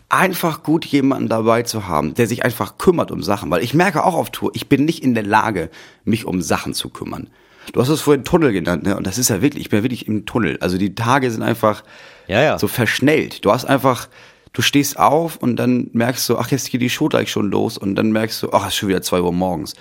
einfach 0.09 0.61
gut, 0.63 0.85
jemanden 0.85 1.29
dabei 1.29 1.63
zu 1.63 1.87
haben, 1.87 2.13
der 2.13 2.27
sich 2.27 2.45
einfach 2.45 2.77
kümmert 2.77 3.11
um 3.11 3.23
Sachen. 3.23 3.49
Weil 3.49 3.63
ich 3.63 3.73
merke 3.73 4.03
auch 4.03 4.13
auf 4.13 4.29
Tour, 4.29 4.51
ich 4.53 4.69
bin 4.69 4.85
nicht 4.85 5.03
in 5.03 5.15
der 5.15 5.25
Lage, 5.25 5.69
mich 6.05 6.25
um 6.25 6.41
Sachen 6.43 6.75
zu 6.75 6.89
kümmern. 6.89 7.29
Du 7.73 7.81
hast 7.81 7.89
es 7.89 8.01
vorhin 8.01 8.23
Tunnel 8.23 8.53
genannt, 8.53 8.83
ne? 8.83 8.95
Und 8.95 9.05
das 9.07 9.17
ist 9.17 9.29
ja 9.29 9.41
wirklich, 9.41 9.63
ich 9.63 9.69
bin 9.69 9.83
wirklich 9.83 10.07
im 10.07 10.25
Tunnel. 10.25 10.57
Also 10.61 10.77
die 10.77 10.95
Tage 10.95 11.29
sind 11.31 11.43
einfach 11.43 11.83
Ja, 12.27 12.41
ja. 12.41 12.59
so 12.59 12.67
verschnellt. 12.67 13.43
Du 13.45 13.51
hast 13.51 13.65
einfach, 13.65 14.07
du 14.53 14.61
stehst 14.61 14.97
auf 14.97 15.37
und 15.37 15.57
dann 15.57 15.89
merkst 15.93 16.27
du, 16.29 16.37
ach, 16.37 16.49
jetzt 16.49 16.71
geht 16.71 16.81
die 16.81 16.89
Show 16.89 17.07
gleich 17.07 17.29
schon 17.29 17.51
los 17.51 17.77
und 17.77 17.95
dann 17.95 18.11
merkst 18.11 18.41
du, 18.43 18.51
ach, 18.53 18.63
es 18.63 18.69
ist 18.69 18.75
schon 18.75 18.89
wieder 18.89 19.01
zwei 19.01 19.21
Uhr 19.21 19.33
morgens. 19.33 19.73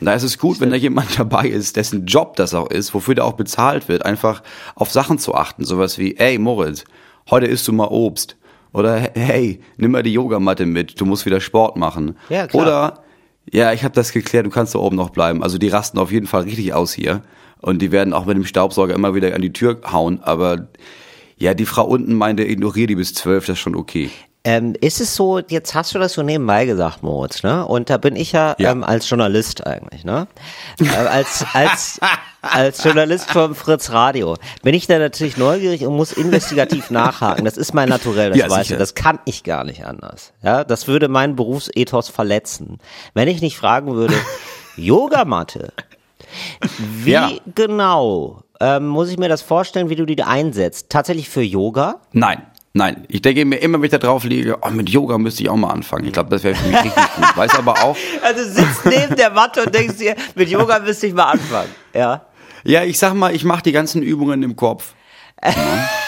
Und 0.00 0.06
da 0.06 0.12
ist 0.12 0.22
es 0.22 0.38
gut, 0.38 0.60
wenn 0.60 0.70
da 0.70 0.76
jemand 0.76 1.18
dabei 1.18 1.48
ist, 1.48 1.76
dessen 1.76 2.06
Job 2.06 2.36
das 2.36 2.54
auch 2.54 2.70
ist, 2.70 2.94
wofür 2.94 3.14
der 3.14 3.24
auch 3.24 3.32
bezahlt 3.34 3.88
wird, 3.88 4.04
einfach 4.04 4.42
auf 4.74 4.90
Sachen 4.92 5.18
zu 5.18 5.34
achten. 5.34 5.64
Sowas 5.64 5.98
wie, 5.98 6.16
ey, 6.16 6.38
Moritz, 6.38 6.84
heute 7.30 7.46
isst 7.46 7.66
du 7.68 7.72
mal 7.72 7.88
Obst. 7.88 8.36
Oder, 8.72 8.98
hey, 9.14 9.60
nimm 9.76 9.92
mal 9.92 10.02
die 10.02 10.12
Yogamatte 10.12 10.66
mit, 10.66 11.00
du 11.00 11.06
musst 11.06 11.26
wieder 11.26 11.40
Sport 11.40 11.76
machen. 11.76 12.16
Ja, 12.28 12.48
klar. 12.48 12.62
Oder, 12.62 13.03
ja, 13.52 13.72
ich 13.72 13.84
habe 13.84 13.94
das 13.94 14.12
geklärt, 14.12 14.46
du 14.46 14.50
kannst 14.50 14.74
da 14.74 14.78
oben 14.78 14.96
noch 14.96 15.10
bleiben. 15.10 15.42
Also 15.42 15.58
die 15.58 15.68
rasten 15.68 15.98
auf 15.98 16.10
jeden 16.10 16.26
Fall 16.26 16.42
richtig 16.42 16.72
aus 16.74 16.92
hier. 16.92 17.22
Und 17.60 17.80
die 17.80 17.92
werden 17.92 18.12
auch 18.12 18.26
mit 18.26 18.36
dem 18.36 18.44
Staubsauger 18.44 18.94
immer 18.94 19.14
wieder 19.14 19.34
an 19.34 19.42
die 19.42 19.52
Tür 19.52 19.80
hauen. 19.90 20.20
Aber 20.22 20.68
Ja, 21.36 21.54
die 21.54 21.66
Frau 21.66 21.84
unten 21.84 22.14
meinte, 22.14 22.44
ignoriere 22.44 22.86
die 22.86 22.94
bis 22.94 23.14
zwölf, 23.14 23.46
das 23.46 23.54
ist 23.54 23.60
schon 23.60 23.76
okay. 23.76 24.10
Ähm, 24.46 24.74
ist 24.80 25.00
es 25.00 25.16
so, 25.16 25.38
jetzt 25.38 25.74
hast 25.74 25.94
du 25.94 25.98
das 25.98 26.12
so 26.12 26.22
nebenbei 26.22 26.66
gesagt, 26.66 27.02
Moritz, 27.02 27.42
ne? 27.42 27.66
Und 27.66 27.88
da 27.88 27.96
bin 27.96 28.14
ich 28.14 28.32
ja, 28.32 28.54
Ja. 28.58 28.72
Ähm, 28.72 28.84
als 28.84 29.08
Journalist 29.08 29.66
eigentlich, 29.66 30.04
ne? 30.04 30.26
äh, 30.80 30.88
als, 30.94 31.46
als, 31.54 31.98
als 32.42 32.84
Journalist 32.84 33.30
vom 33.30 33.54
Fritz 33.54 33.90
Radio 33.90 34.36
bin 34.62 34.74
ich 34.74 34.86
da 34.86 34.98
natürlich 34.98 35.38
neugierig 35.38 35.86
und 35.86 35.96
muss 35.96 36.12
investigativ 36.12 36.90
nachhaken. 36.90 37.46
Das 37.46 37.56
ist 37.56 37.72
mein 37.72 37.88
Naturell, 37.88 38.30
das 38.30 38.38
Ja, 38.38 38.50
weiß 38.50 38.64
sicher. 38.66 38.74
ich. 38.74 38.78
Das 38.80 38.94
kann 38.94 39.18
ich 39.24 39.44
gar 39.44 39.64
nicht 39.64 39.86
anders. 39.86 40.34
Ja, 40.42 40.62
das 40.62 40.88
würde 40.88 41.08
meinen 41.08 41.36
Berufsethos 41.36 42.10
verletzen. 42.10 42.80
Wenn 43.14 43.28
ich 43.28 43.40
nicht 43.40 43.56
fragen 43.56 43.94
würde, 43.94 44.14
Yogamatte, 44.76 45.72
wie 46.78 47.12
Ja. 47.12 47.30
genau 47.54 48.42
ähm, 48.60 48.86
muss 48.88 49.08
ich 49.08 49.18
mir 49.18 49.28
das 49.28 49.42
vorstellen, 49.42 49.88
wie 49.88 49.96
du 49.96 50.04
die 50.04 50.22
einsetzt? 50.22 50.90
Tatsächlich 50.90 51.28
für 51.28 51.42
Yoga? 51.42 51.96
Nein, 52.12 52.42
nein. 52.74 53.04
Ich 53.08 53.22
denke 53.22 53.44
mir 53.44 53.56
immer, 53.56 53.78
wenn 53.78 53.84
ich 53.86 53.90
da 53.90 53.98
drauf 53.98 54.24
liege, 54.24 54.58
oh, 54.60 54.70
mit 54.70 54.90
Yoga 54.90 55.16
müsste 55.16 55.42
ich 55.42 55.48
auch 55.48 55.56
mal 55.56 55.70
anfangen. 55.70 56.04
Ich 56.06 56.12
glaube, 56.12 56.30
das 56.30 56.44
wäre 56.44 56.54
für 56.54 56.68
mich 56.68 56.76
richtig 56.76 57.04
gut. 57.16 57.36
Weiß 57.36 57.54
aber 57.54 57.82
auch, 57.82 57.96
Also 58.22 58.44
du 58.44 58.50
sitzt 58.50 58.84
neben 58.84 59.16
der 59.16 59.30
Matte 59.30 59.64
und 59.64 59.74
denkst 59.74 59.96
dir, 59.96 60.14
mit 60.34 60.50
Yoga 60.50 60.78
müsste 60.80 61.06
ich 61.06 61.14
mal 61.14 61.30
anfangen. 61.30 61.70
Ja. 61.94 62.26
ja, 62.64 62.84
ich 62.84 62.98
sag 62.98 63.14
mal, 63.14 63.34
ich 63.34 63.44
mache 63.44 63.62
die 63.62 63.72
ganzen 63.72 64.02
Übungen 64.02 64.42
im 64.42 64.56
Kopf. 64.56 64.94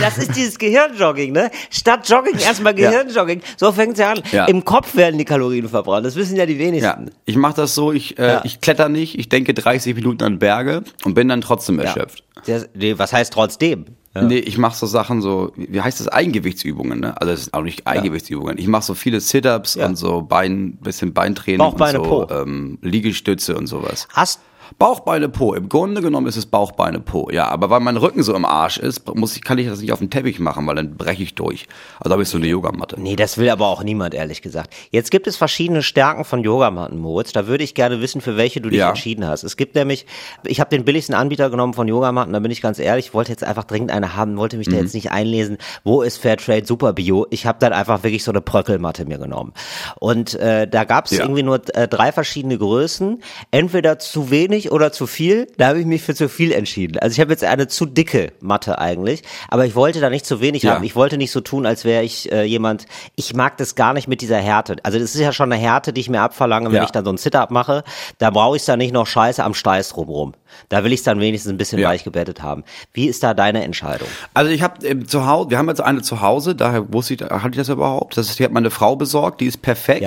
Das 0.00 0.18
ist 0.18 0.36
dieses 0.36 0.58
Gehirnjogging, 0.58 1.32
ne? 1.32 1.50
Statt 1.70 2.08
Jogging 2.08 2.38
erstmal 2.38 2.78
Ja. 2.78 2.90
Gehirnjogging. 2.90 3.42
So 3.56 3.72
fängt's 3.72 3.98
ja 3.98 4.12
an. 4.12 4.22
Ja. 4.32 4.44
Im 4.46 4.64
Kopf 4.64 4.94
werden 4.96 5.18
die 5.18 5.24
Kalorien 5.24 5.68
verbrannt. 5.68 6.06
Das 6.06 6.16
wissen 6.16 6.36
ja 6.36 6.46
die 6.46 6.54
Ja, 6.54 6.58
wenigsten. 6.58 7.10
ich 7.24 7.36
mache 7.36 7.54
das 7.56 7.74
so, 7.74 7.92
ich, 7.92 8.18
äh, 8.18 8.26
Ja. 8.26 8.40
ich 8.44 8.60
kletter 8.60 8.88
nicht, 8.88 9.18
ich 9.18 9.28
denke 9.28 9.54
30 9.54 9.94
Minuten 9.94 10.22
an 10.24 10.38
Berge 10.38 10.82
und 11.04 11.14
bin 11.14 11.28
dann 11.28 11.40
trotzdem 11.40 11.78
erschöpft. 11.78 12.24
Das, 12.46 12.68
nee, 12.74 12.94
was 12.98 13.12
heißt 13.12 13.32
trotzdem? 13.32 13.86
Ja. 14.14 14.22
Nee, 14.22 14.38
ich 14.38 14.58
mache 14.58 14.76
so 14.76 14.86
Sachen 14.86 15.22
so, 15.22 15.52
wie 15.56 15.80
heißt 15.80 16.00
das, 16.00 16.08
Eigengewichtsübungen, 16.08 16.98
ne? 16.98 17.20
Also 17.20 17.32
das 17.32 17.44
sind 17.44 17.54
auch 17.54 17.62
nicht 17.62 17.86
Eigengewichtsübungen. 17.86 18.58
Ich 18.58 18.66
mache 18.66 18.82
so 18.82 18.94
viele 18.94 19.20
Sit-Ups 19.20 19.74
Ja. 19.76 19.86
und 19.86 19.94
so 19.96 20.22
Bein, 20.22 20.78
bisschen 20.80 21.12
Beintraining 21.12 21.58
Bauch, 21.58 21.74
Beine, 21.74 22.00
und 22.00 22.08
so, 22.08 22.26
Po. 22.26 22.34
ähm, 22.34 22.78
Liegestütze 22.82 23.56
und 23.56 23.68
sowas. 23.68 24.08
Hast, 24.12 24.40
Bauch, 24.78 25.00
Beine, 25.00 25.28
Po. 25.28 25.54
Im 25.54 25.68
Grunde 25.68 26.00
genommen 26.00 26.26
ist 26.26 26.36
es 26.36 26.46
Bauch, 26.46 26.72
Beine, 26.72 27.00
Po. 27.00 27.28
Ja, 27.30 27.48
aber 27.48 27.70
weil 27.70 27.80
mein 27.80 27.96
Rücken 27.96 28.22
so 28.22 28.34
im 28.34 28.44
Arsch 28.44 28.78
ist, 28.78 29.12
muss 29.14 29.36
ich, 29.36 29.42
kann 29.42 29.58
ich 29.58 29.66
das 29.68 29.80
nicht 29.80 29.92
auf 29.92 29.98
dem 29.98 30.10
Teppich 30.10 30.38
machen, 30.38 30.66
weil 30.66 30.76
dann 30.76 30.96
breche 30.96 31.22
ich 31.22 31.34
durch. 31.34 31.66
Also 31.98 32.12
habe 32.12 32.22
ich 32.22 32.28
so 32.28 32.38
eine 32.38 32.46
Yogamatte. 32.46 33.00
nee, 33.00 33.16
das 33.16 33.36
will 33.38 33.48
aber 33.50 33.66
auch 33.66 33.82
niemand, 33.82 34.14
ehrlich 34.14 34.42
gesagt. 34.42 34.72
Jetzt 34.90 35.10
gibt 35.10 35.26
es 35.26 35.36
verschiedene 35.36 35.82
Stärken 35.82 36.24
von 36.24 36.42
Yogamatten, 36.42 36.98
Moritz. 36.98 37.32
Da 37.32 37.46
würde 37.46 37.64
ich 37.64 37.74
gerne 37.74 38.00
wissen, 38.00 38.20
für 38.20 38.36
welche 38.36 38.60
du 38.60 38.70
dich 38.70 38.78
Ja. 38.78 38.88
entschieden 38.90 39.26
hast. 39.26 39.42
Es 39.44 39.56
gibt 39.56 39.74
nämlich, 39.74 40.06
ich 40.44 40.60
habe 40.60 40.70
den 40.70 40.84
billigsten 40.84 41.14
Anbieter 41.14 41.50
genommen 41.50 41.74
von 41.74 41.88
Yogamatten, 41.88 42.32
da 42.32 42.38
bin 42.38 42.50
ich 42.50 42.62
ganz 42.62 42.78
ehrlich, 42.78 43.06
ich 43.06 43.14
wollte 43.14 43.32
jetzt 43.32 43.44
einfach 43.44 43.64
dringend 43.64 43.90
eine 43.90 44.16
haben, 44.16 44.36
wollte 44.36 44.56
mich 44.56 44.68
da 44.68 44.76
Mhm. 44.76 44.82
jetzt 44.82 44.94
nicht 44.94 45.10
einlesen, 45.10 45.58
wo 45.84 46.02
ist 46.02 46.18
Fairtrade 46.18 46.64
Super 46.66 46.92
Bio. 46.92 47.26
Ich 47.30 47.46
habe 47.46 47.58
dann 47.60 47.72
einfach 47.72 48.02
wirklich 48.02 48.24
so 48.24 48.30
eine 48.32 48.40
Bröckelmatte 48.40 49.04
mir 49.04 49.18
genommen. 49.18 49.52
Und 49.98 50.34
äh, 50.34 50.66
da 50.68 50.84
gab 50.84 51.06
es 51.06 51.12
Ja. 51.12 51.22
irgendwie 51.22 51.42
nur 51.42 51.60
äh, 51.74 51.88
drei 51.88 52.12
verschiedene 52.12 52.56
Größen, 52.58 53.22
entweder 53.50 53.98
zu 53.98 54.30
wenig 54.30 54.59
oder 54.68 54.92
zu 54.92 55.06
viel. 55.06 55.46
Da 55.56 55.68
habe 55.68 55.80
ich 55.80 55.86
mich 55.86 56.02
für 56.02 56.14
zu 56.14 56.28
viel 56.28 56.52
entschieden. 56.52 56.98
Also 56.98 57.14
ich 57.14 57.20
habe 57.20 57.30
jetzt 57.30 57.44
eine 57.44 57.68
zu 57.68 57.86
dicke 57.86 58.32
Matte 58.40 58.78
eigentlich, 58.78 59.22
aber 59.48 59.64
ich 59.64 59.74
wollte 59.74 60.00
da 60.00 60.10
nicht 60.10 60.26
zu 60.26 60.40
wenig 60.40 60.62
Ja. 60.64 60.74
haben. 60.74 60.84
Ich 60.84 60.96
wollte 60.96 61.16
nicht 61.16 61.30
so 61.30 61.40
tun, 61.40 61.66
als 61.66 61.84
wäre 61.84 62.02
ich 62.02 62.30
äh, 62.32 62.42
jemand, 62.44 62.86
ich 63.16 63.34
mag 63.34 63.56
das 63.58 63.74
gar 63.76 63.94
nicht 63.94 64.08
mit 64.08 64.20
dieser 64.20 64.38
Härte. 64.38 64.76
Also 64.82 64.98
das 64.98 65.14
ist 65.14 65.20
ja 65.20 65.32
schon 65.32 65.52
eine 65.52 65.60
Härte, 65.62 65.92
die 65.92 66.00
ich 66.00 66.10
mir 66.10 66.20
abverlange, 66.20 66.68
wenn 66.70 66.76
Ja. 66.78 66.84
ich 66.84 66.90
dann 66.90 67.04
so 67.04 67.12
ein 67.12 67.16
Sit-Up 67.16 67.50
mache. 67.50 67.84
Da 68.18 68.30
brauche 68.30 68.56
ich 68.56 68.64
dann 68.64 68.78
nicht 68.78 68.92
noch 68.92 69.06
Scheiße 69.06 69.42
am 69.44 69.54
Steiß 69.54 69.90
drumrum. 69.90 70.34
Da 70.68 70.82
will 70.82 70.92
ich 70.92 71.00
es 71.00 71.04
dann 71.04 71.20
wenigstens 71.20 71.52
ein 71.52 71.58
bisschen 71.58 71.78
Ja. 71.78 71.88
weich 71.88 72.02
gebettet 72.02 72.42
haben. 72.42 72.64
Wie 72.92 73.06
ist 73.06 73.22
da 73.22 73.34
deine 73.34 73.62
Entscheidung? 73.62 74.08
Also 74.34 74.50
ich 74.50 74.62
habe 74.62 74.84
ähm, 74.86 75.06
zu 75.06 75.26
Hause, 75.26 75.50
wir 75.50 75.58
haben 75.58 75.68
jetzt 75.68 75.80
eine 75.80 76.02
zu 76.02 76.20
Hause, 76.20 76.54
daher 76.56 76.92
wusste 76.92 77.14
ich, 77.14 77.20
hatte 77.22 77.50
ich 77.50 77.56
das 77.56 77.68
überhaupt. 77.68 78.16
Das 78.16 78.28
ist, 78.28 78.38
die 78.40 78.44
hat 78.44 78.50
meine 78.52 78.70
Frau 78.70 78.96
besorgt, 78.96 79.40
die 79.40 79.46
ist 79.46 79.62
perfekt. 79.62 80.00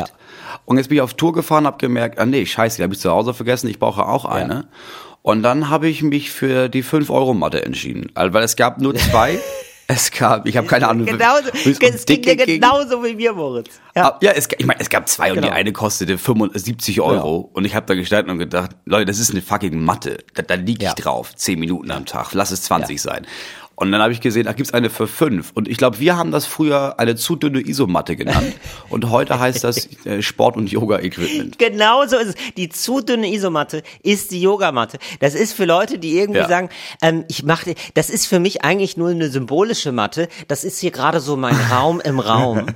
Ja. 0.65 0.65
Und 0.65 0.77
jetzt 0.77 0.87
bin 0.89 0.97
ich 0.97 1.01
auf 1.01 1.13
Tour 1.13 1.33
gefahren, 1.33 1.65
habe 1.65 1.77
gemerkt, 1.77 2.19
ah 2.19 2.25
nee, 2.25 2.45
scheiße, 2.45 2.77
die 2.77 2.83
habe 2.83 2.93
ich 2.93 2.99
zu 2.99 3.11
Hause 3.11 3.33
vergessen, 3.33 3.67
ich 3.69 3.79
brauche 3.79 4.05
auch 4.07 4.25
eine. 4.25 4.67
Und 5.21 5.41
dann 5.43 5.69
habe 5.69 5.87
ich 5.87 6.03
mich 6.03 6.31
für 6.31 6.67
die 6.69 6.83
5-Euro-Matte 6.83 7.63
entschieden. 7.65 8.11
Also, 8.13 8.33
weil 8.33 8.43
es 8.43 8.55
gab 8.55 8.79
nur 8.79 8.93
zwei. 8.95 9.39
es 9.87 10.11
gab, 10.11 10.45
ich 10.45 10.57
habe 10.57 10.67
keine 10.67 10.87
Ahnung. 10.87 11.05
Genauso, 11.05 11.49
wie 11.53 11.71
es 11.71 11.79
es 11.79 12.05
ging 12.05 12.21
ging. 12.21 12.37
genauso 12.37 13.03
wie 13.03 13.15
mir, 13.15 13.31
Moritz. 13.33 13.79
Ja. 13.95 14.09
Ah, 14.09 14.17
Ja, 14.21 14.31
es, 14.31 14.47
ich 14.57 14.65
meine, 14.65 14.79
es 14.81 14.89
gab 14.89 15.07
zwei 15.07 15.29
und 15.29 15.35
Genau. 15.35 15.47
die 15.47 15.53
eine 15.53 15.71
kostete 15.71 16.17
75 16.17 16.99
Euro 17.01 17.49
und 17.53 17.63
ich 17.65 17.75
habe 17.75 17.85
da 17.85 17.93
gestanden 17.93 18.31
und 18.31 18.39
gedacht, 18.39 18.71
Leute, 18.85 19.05
das 19.05 19.19
ist 19.19 19.31
eine 19.31 19.41
fucking 19.41 19.81
Matte. 19.83 20.17
Da, 20.33 20.41
da 20.41 20.55
liege 20.55 20.83
ich 20.83 20.89
Ja. 20.89 20.93
drauf, 20.95 21.35
10 21.35 21.59
Minuten 21.59 21.91
am 21.91 22.05
Tag, 22.05 22.33
lass 22.33 22.51
es 22.51 22.63
20 22.63 23.01
sein. 23.01 23.25
Und 23.75 23.91
dann 23.91 24.01
habe 24.01 24.13
ich 24.13 24.21
gesehen, 24.21 24.45
da 24.45 24.53
gibt's 24.53 24.71
eine 24.73 24.89
für 24.91 25.07
fünf. 25.07 25.51
Und 25.55 25.67
ich 25.67 25.77
glaube, 25.77 25.99
wir 25.99 26.15
haben 26.15 26.31
das 26.31 26.45
früher 26.45 26.99
eine 26.99 27.15
zu 27.15 27.35
dünne 27.35 27.59
Isomatte 27.67 28.15
genannt. 28.15 28.53
und 28.89 29.09
heute 29.09 29.39
heißt 29.39 29.63
das 29.63 29.89
äh, 30.05 30.21
Sport- 30.21 30.57
und 30.57 30.71
Yoga-Equipment. 30.71 31.57
Genau 31.57 32.05
so 32.05 32.17
ist 32.17 32.27
es. 32.29 32.35
Die 32.55 32.69
zu 32.69 33.01
dünne 33.01 33.33
Isomatte 33.33 33.81
ist 34.03 34.29
die 34.31 34.41
Yogamatte. 34.41 34.99
Das 35.21 35.33
ist 35.33 35.53
für 35.53 35.65
Leute, 35.65 35.97
die 35.97 36.17
irgendwie 36.17 36.39
Ja. 36.41 36.47
sagen, 36.47 36.69
ähm, 37.01 37.25
ich 37.29 37.43
mache, 37.43 37.73
das 37.95 38.09
ist 38.11 38.27
für 38.27 38.39
mich 38.39 38.63
eigentlich 38.63 38.95
nur 38.95 39.09
eine 39.09 39.29
symbolische 39.29 39.91
Matte. 39.91 40.27
Das 40.47 40.63
ist 40.63 40.79
hier 40.79 40.91
gerade 40.91 41.19
so 41.19 41.35
mein 41.35 41.55
Raum 41.71 41.99
im 41.99 42.19
Raum. 42.19 42.67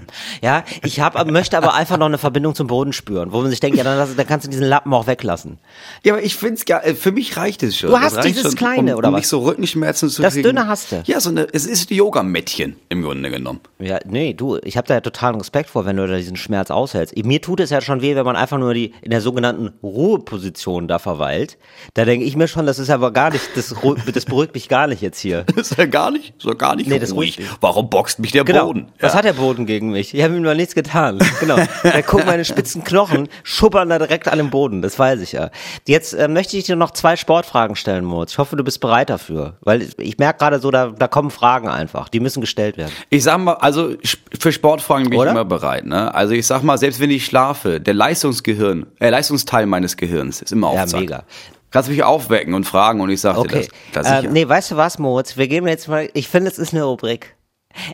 Ja, 0.42 0.64
ich 0.84 1.00
habe, 1.00 1.32
möchte 1.32 1.58
aber 1.58 1.76
einfach 1.76 1.98
noch 1.98 2.08
eine 2.08 2.18
Verbindung 2.18 2.56
zum 2.56 2.66
Boden 2.68 2.92
spüren, 2.92 3.32
wo 3.32 3.42
man 3.42 3.52
sich 3.52 3.60
denkt, 3.60 3.78
ja, 3.78 3.84
dann, 3.84 4.16
dann 4.18 4.28
kannst 4.28 4.48
du 4.48 4.50
diesen 4.50 4.66
Lappen 4.66 4.92
auch 4.94 5.06
weglassen. 5.06 5.60
Ja, 6.04 6.14
aber 6.14 6.24
ich 6.24 6.36
find's 6.36 6.66
gar, 6.66 6.84
äh, 6.86 6.96
für 6.96 7.12
mich 7.12 7.38
reicht 7.38 7.62
es 7.62 7.78
schon. 7.78 7.92
Du 7.92 7.96
Das 7.96 8.16
hast 8.18 8.26
dieses 8.26 8.42
schon, 8.44 8.56
Kleine, 8.56 8.94
um, 8.94 8.98
oder 8.98 9.10
um 9.10 9.14
was? 9.14 9.20
nicht 9.22 9.28
so 9.28 9.40
Rückenschmerzen 9.44 10.10
zu 10.10 10.24
Das 10.24 10.34
kriegen. 10.34 10.48
Dünne 10.48 10.68
hast 10.68 10.87
du. 10.92 11.04
Ja, 11.06 11.20
so 11.20 11.30
eine, 11.30 11.48
es 11.54 11.66
ist 11.66 11.90
Yoga-Mättchen 11.92 12.76
im 12.90 13.02
Grunde 13.04 13.30
genommen. 13.30 13.60
Ja, 13.80 14.00
nee, 14.06 14.34
du, 14.34 14.58
ich 14.64 14.78
habe 14.78 14.88
da 14.88 14.96
ja 14.96 15.02
totalen 15.02 15.36
Respekt 15.38 15.70
vor, 15.70 15.86
wenn 15.86 15.98
du 15.98 16.08
da 16.08 16.18
diesen 16.18 16.36
Schmerz 16.36 16.72
aushältst. 16.72 17.16
Mir 17.26 17.42
tut 17.42 17.60
es 17.60 17.70
ja 17.70 17.82
schon 17.82 18.02
weh, 18.02 18.16
wenn 18.16 18.26
man 18.26 18.36
einfach 18.36 18.58
nur 18.58 18.74
die 18.74 18.94
in 19.02 19.12
der 19.12 19.22
sogenannten 19.22 19.72
Ruheposition 19.84 20.88
da 20.88 21.00
verweilt. 21.00 21.58
Da 21.94 22.06
denke 22.06 22.26
ich 22.26 22.36
mir 22.36 22.48
schon, 22.48 22.66
das 22.66 22.80
ist 22.80 22.90
aber 22.90 23.12
gar 23.12 23.32
nicht, 23.32 23.44
das, 23.56 23.74
das 24.14 24.26
beruhigt 24.26 24.54
mich 24.54 24.70
gar 24.70 24.88
nicht 24.88 25.02
jetzt 25.02 25.20
hier. 25.20 25.44
Das 25.56 25.72
ist 25.72 25.78
ja 25.78 25.86
gar 25.86 26.12
nicht, 26.12 26.34
so 26.40 26.52
gar 26.52 26.76
nicht 26.76 26.88
Nee, 26.90 27.00
ruhig. 27.12 27.40
Warum 27.62 27.90
boxt 27.90 28.20
mich 28.20 28.32
der 28.32 28.44
Genau. 28.44 28.68
Boden? 28.68 28.88
Was 29.00 29.14
Ja. 29.14 29.20
hat 29.20 29.26
der 29.26 29.34
Boden 29.34 29.66
gegen 29.66 29.92
mich? 29.92 30.14
Ich 30.14 30.24
habe 30.24 30.36
ihm 30.36 30.42
noch 30.42 30.54
nichts 30.54 30.74
getan. 30.76 31.20
Genau. 31.40 31.58
Da 31.84 32.02
gucken 32.02 32.26
meine 32.26 32.46
spitzen 32.46 32.84
Knochen, 32.84 33.28
schuppern 33.44 33.90
da 33.90 34.00
direkt 34.00 34.28
an 34.28 34.38
den 34.38 34.50
Boden. 34.50 34.82
Das 34.82 34.98
weiß 34.98 35.22
ich 35.22 35.34
ja. 35.34 35.50
Jetzt 35.88 36.14
äh, 36.14 36.28
möchte 36.28 36.58
ich 36.58 36.64
dir 36.66 36.76
noch 36.76 36.92
zwei 36.92 37.16
Sportfragen 37.16 37.76
stellen, 37.76 38.06
Moritz. 38.06 38.32
Ich 38.34 38.38
hoffe, 38.38 38.56
du 38.56 38.64
bist 38.64 38.80
bereit 38.80 39.10
dafür. 39.10 39.58
Weil 39.62 39.88
ich 39.98 40.18
merke 40.18 40.40
gerade 40.40 40.60
so, 40.60 40.72
da, 40.86 40.92
da 40.98 41.08
kommen 41.08 41.30
Fragen 41.32 41.68
einfach. 41.68 42.10
Die 42.10 42.20
müssen 42.20 42.42
gestellt 42.42 42.78
werden. 42.78 42.92
Ich 43.10 43.24
sag 43.24 43.38
mal, 43.40 43.54
also 43.54 43.96
für 44.40 44.52
Sportfragen 44.52 45.10
bin 45.10 45.20
Oder? 45.20 45.30
ich 45.30 45.32
immer 45.34 45.46
bereit. 45.46 45.86
Ne? 45.86 46.14
Also 46.14 46.34
ich 46.34 46.46
sag 46.46 46.62
mal, 46.64 46.78
selbst 46.78 47.00
wenn 47.00 47.10
ich 47.12 47.26
schlafe, 47.26 47.80
der 47.80 47.94
Leistungsgehirn, 47.94 48.86
äh, 49.00 49.10
Leistungsteil 49.10 49.66
meines 49.66 49.98
Gehirns 49.98 50.42
ist 50.42 50.52
immer 50.52 50.68
auf 50.68 50.76
Ja, 50.76 50.86
Zack. 50.88 51.00
mega. 51.02 51.24
Kannst 51.72 51.90
mich 51.90 52.04
aufwecken 52.04 52.54
und 52.54 52.66
fragen 52.66 53.02
und 53.02 53.10
ich 53.10 53.20
sag 53.22 53.36
dir 53.36 53.42
Okay. 53.42 53.68
das. 53.94 54.06
das 54.08 54.24
ähm, 54.24 54.32
nee, 54.34 54.48
weißt 54.48 54.72
du 54.72 54.78
was, 54.78 55.00
Moritz? 55.00 55.36
Wir 55.38 55.48
geben 55.48 55.68
jetzt 55.68 55.88
mal, 55.88 56.10
ich 56.14 56.28
finde, 56.30 56.50
es 56.50 56.58
ist 56.60 56.74
eine 56.74 56.84
Rubrik. 56.84 57.36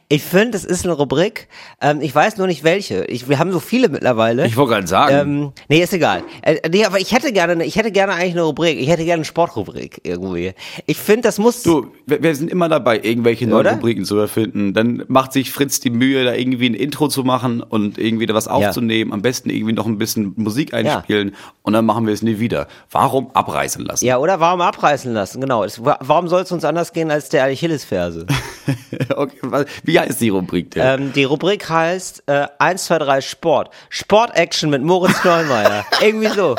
Ich 0.07 0.23
finde, 0.23 0.57
es 0.57 0.63
ist 0.63 0.86
eine 0.86 0.93
Rubrik. 0.93 1.49
Ähm, 1.81 1.99
ich 1.99 2.15
weiß 2.15 2.38
nur 2.38 2.47
nicht 2.47 2.63
welche. 2.63 3.03
Ich, 3.05 3.27
wir 3.27 3.38
haben 3.38 3.51
so 3.51 3.59
viele 3.59 3.89
mittlerweile. 3.89 4.45
Ich 4.45 4.55
wollte 4.55 4.73
gerade 4.75 4.88
sagen. 4.88 5.15
Ähm, 5.15 5.51
nee, 5.67 5.83
ist 5.83 5.91
egal. 5.93 6.23
Äh, 6.41 6.69
nee, 6.69 6.86
aber 6.86 6.99
ich 7.01 7.12
hätte 7.12 7.33
gerne, 7.33 7.51
eine- 7.53 7.65
ich 7.65 7.75
hätte 7.75 7.91
gerne 7.91 8.13
eigentlich 8.13 8.31
eine 8.31 8.43
Rubrik. 8.43 8.79
Ich 8.79 8.88
hätte 8.88 9.03
gerne 9.03 9.15
eine 9.15 9.25
Sportrubrik 9.25 9.99
irgendwie. 10.03 10.53
Ich 10.86 10.97
finde, 10.97 11.23
das 11.23 11.38
muss. 11.38 11.63
Du, 11.63 11.88
wir, 12.05 12.23
wir 12.23 12.33
sind 12.36 12.49
immer 12.49 12.69
dabei, 12.69 12.97
irgendwelche 13.01 13.45
neuen 13.45 13.59
Oder? 13.62 13.73
Rubriken 13.73 14.05
zu 14.05 14.17
erfinden. 14.17 14.73
Dann 14.73 15.03
macht 15.09 15.33
sich 15.33 15.51
Fritz 15.51 15.81
die 15.81 15.89
Mühe, 15.89 16.23
da 16.23 16.33
irgendwie 16.33 16.69
ein 16.69 16.75
Intro 16.75 17.09
zu 17.09 17.23
machen 17.25 17.62
und 17.62 17.97
irgendwie 17.97 18.25
da 18.25 18.33
was 18.33 18.47
aufzunehmen. 18.47 19.12
Am 19.12 19.21
besten 19.21 19.49
irgendwie 19.49 19.73
noch 19.73 19.86
ein 19.86 19.97
bisschen 19.97 20.31
Musik 20.38 20.73
einspielen 20.73 21.36
und 21.63 21.73
dann 21.73 21.86
machen 21.86 22.05
wir 22.07 22.13
es 22.13 22.21
nie 22.21 22.39
wieder. 22.39 22.67
Warum 22.89 23.31
abreißen 23.33 23.83
lassen? 23.83 24.05
Ja, 24.05 24.17
oder 24.19 24.39
warum 24.39 24.62
abreißen 24.62 25.12
lassen? 25.12 25.41
Genau. 25.41 25.65
Es, 25.65 25.83
wa- 25.83 25.99
warum 25.99 26.29
soll 26.29 26.43
es 26.43 26.51
uns 26.53 26.63
anders 26.63 26.93
gehen 26.93 27.12
als 27.12 27.27
der 27.27 27.43
Achillesferse? 27.43 28.27
okay, 29.17 29.38
was- 29.41 29.62
wie 29.84 29.99
heißt 29.99 30.19
die 30.21 30.30
Rubrik 30.30 30.71
denn? 30.71 31.02
ähm, 31.02 31.13
die 31.13 31.23
Rubrik 31.23 31.69
heißt 31.69 32.23
äh, 32.28 32.47
1, 32.60 32.86
2, 32.86 32.97
3 32.99 33.21
Sport. 33.21 33.69
Sport-Action 33.89 34.69
mit 34.69 34.82
Moritz 34.84 35.23
Neumeier. 35.23 35.86
Irgendwie 36.02 36.28
so. 36.30 36.56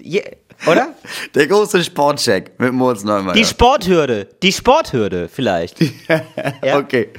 Je, 0.00 0.22
oder? 0.66 0.88
Der 1.34 1.46
große 1.46 1.82
Sportcheck 1.84 2.52
mit 2.58 2.72
Moritz 2.72 3.04
Neumann. 3.04 3.34
Die 3.34 3.44
Sporthürde. 3.44 4.28
Die 4.42 4.52
Sporthürde 4.52 5.28
vielleicht. 5.28 5.76
Ja. 6.62 6.78
Okay, 6.78 7.10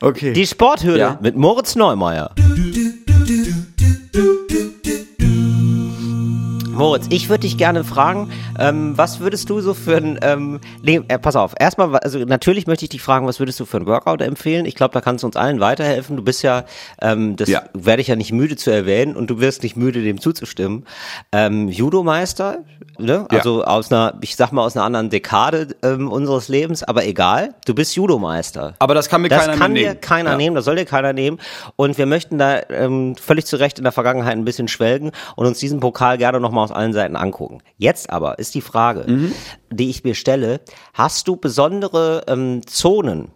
okay. 0.00 0.32
Die 0.32 0.46
Sporthürde 0.46 0.98
Ja. 0.98 1.18
mit 1.20 1.36
Moritz 1.36 1.74
Neumeier. 1.74 2.30
Moritz, 6.74 7.06
ich 7.10 7.28
würde 7.28 7.40
dich 7.42 7.56
gerne 7.56 7.84
fragen, 7.84 8.30
ähm, 8.58 8.96
was 8.98 9.20
würdest 9.20 9.48
du 9.50 9.60
so 9.60 9.74
für 9.74 9.96
ein, 9.96 10.18
ähm, 10.22 10.60
nee, 10.82 11.00
äh, 11.08 11.18
pass 11.18 11.36
auf, 11.36 11.54
erstmal, 11.58 11.96
also 11.98 12.18
natürlich 12.20 12.66
möchte 12.66 12.84
ich 12.84 12.88
dich 12.90 13.02
fragen, 13.02 13.26
was 13.26 13.38
würdest 13.38 13.60
du 13.60 13.64
für 13.64 13.78
ein 13.78 13.86
Workout 13.86 14.20
empfehlen? 14.22 14.66
Ich 14.66 14.74
glaube, 14.74 14.92
da 14.92 15.00
kannst 15.00 15.22
du 15.22 15.26
uns 15.28 15.36
allen 15.36 15.60
weiterhelfen. 15.60 16.16
Du 16.16 16.22
bist 16.22 16.42
ja, 16.42 16.64
ähm, 17.00 17.36
das 17.36 17.48
Ja. 17.48 17.62
werde 17.74 18.02
ich 18.02 18.08
ja 18.08 18.16
nicht 18.16 18.32
müde 18.32 18.56
zu 18.56 18.70
erwähnen 18.70 19.14
und 19.16 19.28
du 19.30 19.40
wirst 19.40 19.62
nicht 19.62 19.76
müde, 19.76 20.02
dem 20.02 20.20
zuzustimmen. 20.20 20.84
Ähm, 21.32 21.68
Judo-Meister, 21.68 22.58
ne? 22.98 23.26
Ja. 23.30 23.38
Also 23.38 23.64
aus 23.64 23.92
einer, 23.92 24.14
ich 24.20 24.36
sag 24.36 24.52
mal, 24.52 24.62
aus 24.64 24.76
einer 24.76 24.84
anderen 24.84 25.10
Dekade 25.10 25.68
ähm, 25.82 26.10
unseres 26.10 26.48
Lebens, 26.48 26.82
aber 26.82 27.06
egal, 27.06 27.54
du 27.66 27.74
bist 27.74 27.94
Judo-Meister. 27.96 28.74
Aber 28.78 28.94
das 28.94 29.08
kann 29.08 29.22
mir 29.22 29.28
Das 29.28 29.40
keiner 29.46 29.56
kann 29.56 29.72
mehr 29.72 29.82
dir 29.82 29.88
nehmen. 29.90 30.00
keiner 30.00 30.30
Ja. 30.32 30.36
nehmen, 30.36 30.56
das 30.56 30.64
soll 30.64 30.76
dir 30.76 30.84
keiner 30.84 31.12
nehmen. 31.12 31.38
Und 31.76 31.98
wir 31.98 32.06
möchten 32.06 32.38
da 32.38 32.60
ähm, 32.70 33.14
völlig 33.16 33.46
zu 33.46 33.56
Recht 33.56 33.78
in 33.78 33.84
der 33.84 33.92
Vergangenheit 33.92 34.32
ein 34.36 34.44
bisschen 34.44 34.68
schwelgen 34.68 35.12
und 35.36 35.46
uns 35.46 35.58
diesen 35.58 35.80
Pokal 35.80 36.18
gerne 36.18 36.40
nochmal 36.40 36.64
aus 36.64 36.72
allen 36.74 36.92
Seiten 36.92 37.16
angucken. 37.16 37.62
Jetzt 37.76 38.10
aber 38.10 38.38
ist 38.38 38.54
die 38.54 38.60
Frage, 38.60 39.04
Mhm. 39.10 39.32
die 39.70 39.90
ich 39.90 40.04
mir 40.04 40.14
stelle, 40.14 40.60
hast 40.92 41.28
du 41.28 41.36
besondere 41.36 42.24
ähm, 42.28 42.66
Zonen, 42.66 43.30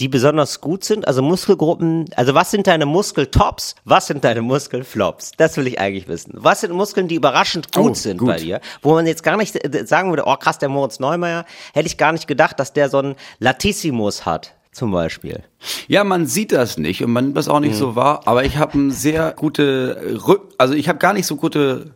die 0.00 0.08
besonders 0.08 0.60
gut 0.60 0.82
sind, 0.82 1.06
also 1.06 1.22
Muskelgruppen, 1.22 2.06
also 2.16 2.34
was 2.34 2.50
sind 2.50 2.66
deine 2.66 2.84
Muskeltops, 2.84 3.76
was 3.84 4.08
sind 4.08 4.24
deine 4.24 4.42
Muskelflops? 4.42 5.32
Das 5.36 5.56
will 5.56 5.68
ich 5.68 5.78
eigentlich 5.78 6.08
wissen. 6.08 6.32
Was 6.34 6.62
sind 6.62 6.72
Muskeln, 6.72 7.06
die 7.06 7.14
überraschend 7.14 7.72
gut 7.72 7.90
Oh, 7.92 7.94
sind 7.94 8.18
gut. 8.18 8.26
bei 8.28 8.36
dir, 8.38 8.60
wo 8.82 8.92
man 8.94 9.06
jetzt 9.06 9.22
gar 9.22 9.36
nicht 9.36 9.54
äh, 9.54 9.86
sagen 9.86 10.10
würde, 10.10 10.24
oh 10.26 10.34
krass, 10.36 10.58
der 10.58 10.68
Moritz 10.68 10.98
Neumeier, 10.98 11.44
hätte 11.74 11.86
ich 11.86 11.96
gar 11.96 12.10
nicht 12.12 12.26
gedacht, 12.26 12.58
dass 12.58 12.72
der 12.72 12.88
so 12.88 12.98
einen 12.98 13.14
Latissimus 13.38 14.26
hat, 14.26 14.54
zum 14.72 14.90
Beispiel. 14.90 15.44
Ja, 15.86 16.02
man 16.02 16.26
sieht 16.26 16.50
das 16.50 16.76
nicht 16.78 17.04
und 17.04 17.12
man 17.12 17.26
nimmt 17.26 17.36
das 17.36 17.48
auch 17.48 17.60
Mhm. 17.60 17.66
nicht 17.66 17.76
so 17.76 17.94
wahr, 17.94 18.22
aber 18.24 18.44
ich 18.44 18.56
habe 18.56 18.72
eine 18.72 18.90
sehr 18.90 19.30
gute 19.32 20.18
Rück 20.26 20.54
also 20.58 20.74
ich 20.74 20.88
habe 20.88 20.98
gar 20.98 21.12
nicht 21.12 21.26
so 21.26 21.36
gute 21.36 21.94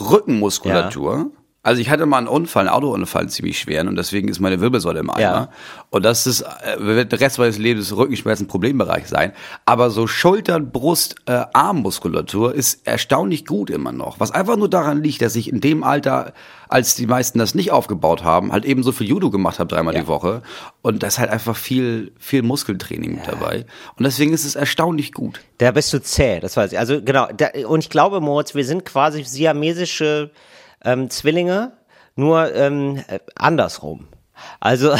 Rückenmuskulatur. 0.00 1.30
Also 1.66 1.80
ich 1.80 1.90
hatte 1.90 2.06
mal 2.06 2.18
einen 2.18 2.28
Unfall, 2.28 2.68
einen 2.68 2.76
Autounfall, 2.76 3.28
ziemlich 3.28 3.58
schweren 3.58 3.88
und 3.88 3.96
deswegen 3.96 4.28
ist 4.28 4.38
meine 4.38 4.60
Wirbelsäule 4.60 5.00
im 5.00 5.10
Eimer. 5.10 5.20
Ja. 5.20 5.48
Und 5.90 6.04
das 6.04 6.24
ist, 6.24 6.42
äh, 6.42 6.76
wird 6.78 7.10
den 7.10 7.18
Rest 7.18 7.40
meines 7.40 7.58
Lebens 7.58 7.96
Rückenschmerzen 7.96 8.44
ein 8.44 8.48
Problembereich 8.48 9.08
sein. 9.08 9.32
Aber 9.64 9.90
so 9.90 10.06
Schultern, 10.06 10.70
Brust, 10.70 11.16
äh, 11.26 11.42
Armmuskulatur 11.52 12.54
ist 12.54 12.86
erstaunlich 12.86 13.46
gut 13.46 13.70
immer 13.70 13.90
noch. 13.90 14.20
Was 14.20 14.30
einfach 14.30 14.56
nur 14.56 14.70
daran 14.70 15.02
liegt, 15.02 15.22
dass 15.22 15.34
ich 15.34 15.50
in 15.50 15.60
dem 15.60 15.82
Alter, 15.82 16.34
als 16.68 16.94
die 16.94 17.08
meisten 17.08 17.40
das 17.40 17.56
nicht 17.56 17.72
aufgebaut 17.72 18.22
haben, 18.22 18.52
halt 18.52 18.64
eben 18.64 18.84
so 18.84 18.92
viel 18.92 19.08
Judo 19.08 19.30
gemacht 19.30 19.58
habe, 19.58 19.66
dreimal 19.66 19.92
die 19.92 20.06
Woche. 20.06 20.42
Und 20.82 21.02
da 21.02 21.08
ist 21.08 21.18
halt 21.18 21.30
einfach 21.30 21.56
viel, 21.56 22.12
viel 22.16 22.42
Muskeltraining 22.42 23.16
mit 23.16 23.26
dabei. 23.26 23.66
Und 23.96 24.04
deswegen 24.04 24.32
ist 24.32 24.44
es 24.44 24.54
erstaunlich 24.54 25.12
gut. 25.12 25.40
Da 25.58 25.72
bist 25.72 25.92
du 25.92 26.00
zäh, 26.00 26.38
das 26.38 26.56
weiß 26.56 26.70
ich. 26.70 26.78
Also 26.78 27.02
genau, 27.02 27.26
da, 27.36 27.48
und 27.66 27.80
ich 27.80 27.90
glaube, 27.90 28.20
Moritz, 28.20 28.54
wir 28.54 28.64
sind 28.64 28.84
quasi 28.84 29.24
siamesische 29.24 30.30
ähm, 30.84 31.10
Zwillinge, 31.10 31.72
nur 32.14 32.54
ähm, 32.54 33.02
äh, 33.08 33.18
andersrum. 33.34 34.08
Also, 34.60 34.94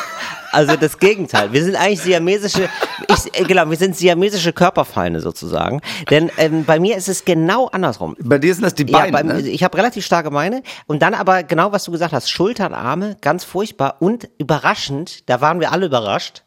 also 0.52 0.76
das 0.76 0.98
Gegenteil. 0.98 1.52
Wir 1.52 1.64
sind 1.64 1.76
eigentlich 1.76 2.00
siamesische, 2.00 2.68
ich, 3.08 3.40
äh, 3.40 3.44
genau, 3.44 3.68
wir 3.68 3.76
sind 3.76 3.96
siamesische 3.96 4.52
Körperfeinde 4.52 5.20
sozusagen. 5.20 5.80
Denn 6.10 6.30
ähm, 6.38 6.64
bei 6.64 6.78
mir 6.78 6.96
ist 6.96 7.08
es 7.08 7.24
genau 7.24 7.66
andersrum. 7.68 8.16
Bei 8.20 8.38
dir 8.38 8.54
sind 8.54 8.64
das 8.64 8.74
die 8.74 8.84
Ja, 8.90 9.00
Beine, 9.00 9.12
beim, 9.12 9.26
ne? 9.26 9.40
ich 9.40 9.64
habe 9.64 9.76
relativ 9.78 10.04
starke 10.04 10.30
Beine 10.30 10.62
und 10.86 11.02
dann 11.02 11.14
aber 11.14 11.42
genau, 11.42 11.72
was 11.72 11.84
du 11.84 11.92
gesagt 11.92 12.12
hast, 12.12 12.30
Schultern, 12.30 12.74
Arme, 12.74 13.16
ganz 13.20 13.44
furchtbar 13.44 13.96
und 14.00 14.28
überraschend, 14.38 15.28
da 15.28 15.40
waren 15.40 15.60
wir 15.60 15.72
alle 15.72 15.86
überrascht, 15.86 16.42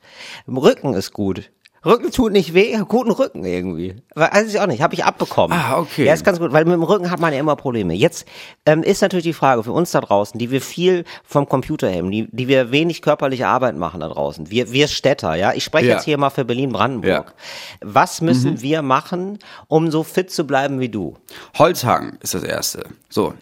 Rücken 0.47 0.93
ist 0.93 1.11
gut. 1.13 1.51
Rücken 1.85 2.11
tut 2.11 2.31
nicht 2.31 2.53
weh, 2.53 2.75
guten 2.87 3.11
Rücken 3.11 3.43
irgendwie. 3.45 3.95
Weiß 4.15 4.47
ich 4.47 4.59
auch 4.59 4.65
nicht, 4.67 4.81
habe 4.81 4.93
ich 4.95 5.05
abbekommen. 5.05 5.57
Ah, 5.57 5.77
okay. 5.77 6.05
Ja, 6.05 6.13
ist 6.13 6.23
ganz 6.25 6.39
gut, 6.39 6.51
weil 6.51 6.65
mit 6.65 6.73
dem 6.73 6.83
Rücken 6.83 7.11
hat 7.11 7.19
man 7.19 7.31
ja 7.33 7.39
immer 7.39 7.55
Probleme. 7.55 7.93
Jetzt 7.93 8.25
ähm, 8.65 8.81
ist 8.83 9.01
natürlich 9.01 9.23
die 9.25 9.33
Frage 9.33 9.63
für 9.63 9.71
uns 9.71 9.91
da 9.91 10.01
draußen, 10.01 10.39
die 10.39 10.49
wir 10.51 10.61
viel 10.61 11.03
vom 11.23 11.47
Computer 11.47 11.91
haben, 11.91 12.09
die, 12.11 12.27
die 12.31 12.47
wir 12.47 12.71
wenig 12.71 13.01
körperliche 13.01 13.47
Arbeit 13.47 13.75
machen 13.77 13.99
da 13.99 14.07
draußen. 14.07 14.49
Wir, 14.49 14.71
wir 14.71 14.87
Städter, 14.87 15.35
ja. 15.35 15.53
Ich 15.53 15.63
spreche 15.63 15.87
Ja. 15.87 15.93
jetzt 15.95 16.05
hier 16.05 16.17
mal 16.17 16.29
für 16.31 16.45
Berlin-Brandenburg. 16.45 17.07
Ja. 17.27 17.33
Was 17.81 18.21
müssen 18.21 18.61
wir 18.61 18.81
machen, 18.81 19.39
um 19.67 19.91
so 19.91 20.03
fit 20.03 20.31
zu 20.31 20.47
bleiben 20.47 20.79
wie 20.79 20.89
du? 20.89 21.15
Holzhaken 21.57 22.17
ist 22.21 22.33
das 22.33 22.43
erste. 22.43 22.85
So, 23.15 23.33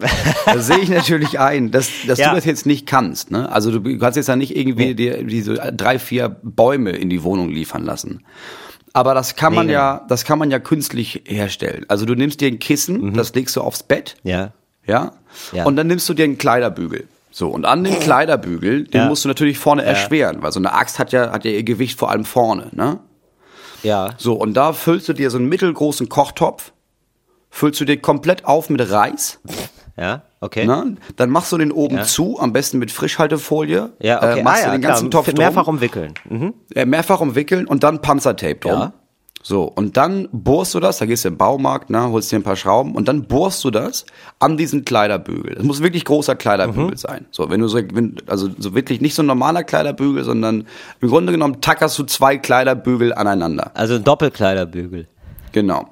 das 0.45 0.67
sehe 0.67 0.77
ich 0.77 0.89
natürlich 0.89 1.39
ein, 1.39 1.71
dass, 1.71 1.89
dass 2.05 2.19
Ja. 2.19 2.29
du 2.29 2.35
das 2.35 2.45
jetzt 2.45 2.67
nicht 2.67 2.85
kannst. 2.85 3.31
Ne? 3.31 3.51
Also 3.51 3.71
du 3.79 3.97
kannst 3.97 4.17
jetzt 4.17 4.27
ja 4.27 4.35
nicht 4.35 4.55
irgendwie 4.55 4.93
dir 4.93 5.23
diese 5.23 5.55
drei, 5.55 5.97
vier 5.97 6.29
Bäume 6.29 6.91
in 6.91 7.09
die 7.09 7.23
Wohnung 7.23 7.49
liefern 7.49 7.83
lassen. 7.83 8.23
Aber 8.93 9.15
das 9.15 9.35
kann 9.35 9.55
man 9.55 9.65
Nee, 9.65 9.73
ja, 9.73 10.05
das 10.07 10.25
kann 10.25 10.37
man 10.37 10.51
ja 10.51 10.59
künstlich 10.59 11.23
herstellen. 11.25 11.85
Also 11.87 12.05
du 12.05 12.13
nimmst 12.13 12.39
dir 12.39 12.49
ein 12.49 12.59
Kissen, 12.59 13.15
das 13.15 13.33
legst 13.33 13.55
du 13.55 13.61
aufs 13.61 13.81
Bett, 13.81 14.15
Ja. 14.21 14.51
ja, 14.85 15.13
Ja. 15.53 15.63
und 15.65 15.75
dann 15.75 15.87
nimmst 15.87 16.07
du 16.07 16.13
dir 16.13 16.25
einen 16.25 16.37
Kleiderbügel. 16.37 17.07
So, 17.31 17.47
und 17.49 17.65
an 17.65 17.83
dem 17.83 17.99
Kleiderbügel, 17.99 18.83
den 18.83 19.01
Ja. 19.01 19.07
musst 19.07 19.25
du 19.25 19.27
natürlich 19.27 19.57
vorne 19.57 19.81
erschweren, 19.83 20.43
weil 20.43 20.51
so 20.51 20.59
eine 20.59 20.71
Axt 20.73 20.99
hat 20.99 21.11
ja, 21.13 21.31
hat 21.31 21.45
ja 21.45 21.49
ihr 21.51 21.63
Gewicht 21.63 21.97
vor 21.97 22.11
allem 22.11 22.25
vorne, 22.25 22.67
ne? 22.73 22.99
Ja. 23.81 24.09
So, 24.19 24.33
und 24.35 24.53
da 24.53 24.71
füllst 24.71 25.09
du 25.09 25.13
dir 25.13 25.31
so 25.31 25.39
einen 25.39 25.49
mittelgroßen 25.49 26.09
Kochtopf, 26.09 26.72
füllst 27.53 27.79
du 27.79 27.85
dir 27.85 28.01
komplett 28.01 28.45
auf 28.45 28.69
mit 28.71 28.91
Reis, 28.91 29.39
Ja, 29.95 30.23
okay. 30.41 30.65
ne? 30.65 30.95
dann 31.17 31.29
machst 31.29 31.51
du 31.51 31.57
den 31.59 31.71
oben 31.71 31.97
Ja. 31.97 32.03
zu, 32.03 32.39
am 32.39 32.51
besten 32.51 32.79
mit 32.79 32.91
Frischhaltefolie, 32.91 33.91
Ja, 33.99 34.17
okay. 34.17 34.39
äh, 34.39 34.43
machst 34.43 34.63
ah, 34.63 34.65
du 34.65 34.71
ja, 34.71 34.77
den 34.77 34.81
ganzen 34.81 35.09
klar. 35.11 35.23
Topf 35.23 35.37
Mehrfach 35.37 35.65
drum, 35.65 35.75
umwickeln. 35.75 36.13
Mhm. 36.29 36.53
äh, 36.73 36.85
mehrfach 36.85 37.21
umwickeln 37.21 37.67
und 37.67 37.83
dann 37.83 38.01
Panzertape 38.01 38.55
drum. 38.55 38.71
Ja. 38.71 38.93
So, 39.45 39.63
und 39.65 39.97
dann 39.97 40.29
bohrst 40.31 40.73
du 40.73 40.79
das, 40.79 40.99
da 40.99 41.05
gehst 41.05 41.25
du 41.25 41.27
im 41.27 41.37
Baumarkt, 41.37 41.89
ne, 41.89 42.09
holst 42.09 42.31
dir 42.31 42.37
ein 42.37 42.43
paar 42.43 42.55
Schrauben 42.55 42.95
und 42.95 43.09
dann 43.09 43.23
bohrst 43.25 43.61
du 43.65 43.71
das 43.71 44.05
an 44.39 44.55
diesen 44.55 44.85
Kleiderbügel. 44.85 45.55
Das 45.55 45.63
muss 45.65 45.83
wirklich 45.83 46.05
großer 46.05 46.35
Kleiderbügel 46.35 46.91
Mhm. 46.91 46.95
sein. 46.97 47.25
So, 47.29 47.49
wenn 47.51 47.59
du 47.59 47.67
so, 47.67 47.77
wenn, 47.93 48.15
also 48.25 48.47
so 48.57 48.73
wirklich 48.73 49.01
nicht 49.01 49.13
so 49.15 49.21
ein 49.21 49.25
normaler 49.25 49.63
Kleiderbügel, 49.65 50.23
sondern 50.23 50.65
im 51.01 51.09
Grunde 51.09 51.33
genommen 51.33 51.59
tackerst 51.59 51.99
du 51.99 52.03
zwei 52.05 52.37
Kleiderbügel 52.37 53.13
aneinander. 53.13 53.71
Also 53.73 53.95
ein 53.95 54.03
Doppelkleiderbügel. 54.05 55.07
Genau. 55.51 55.89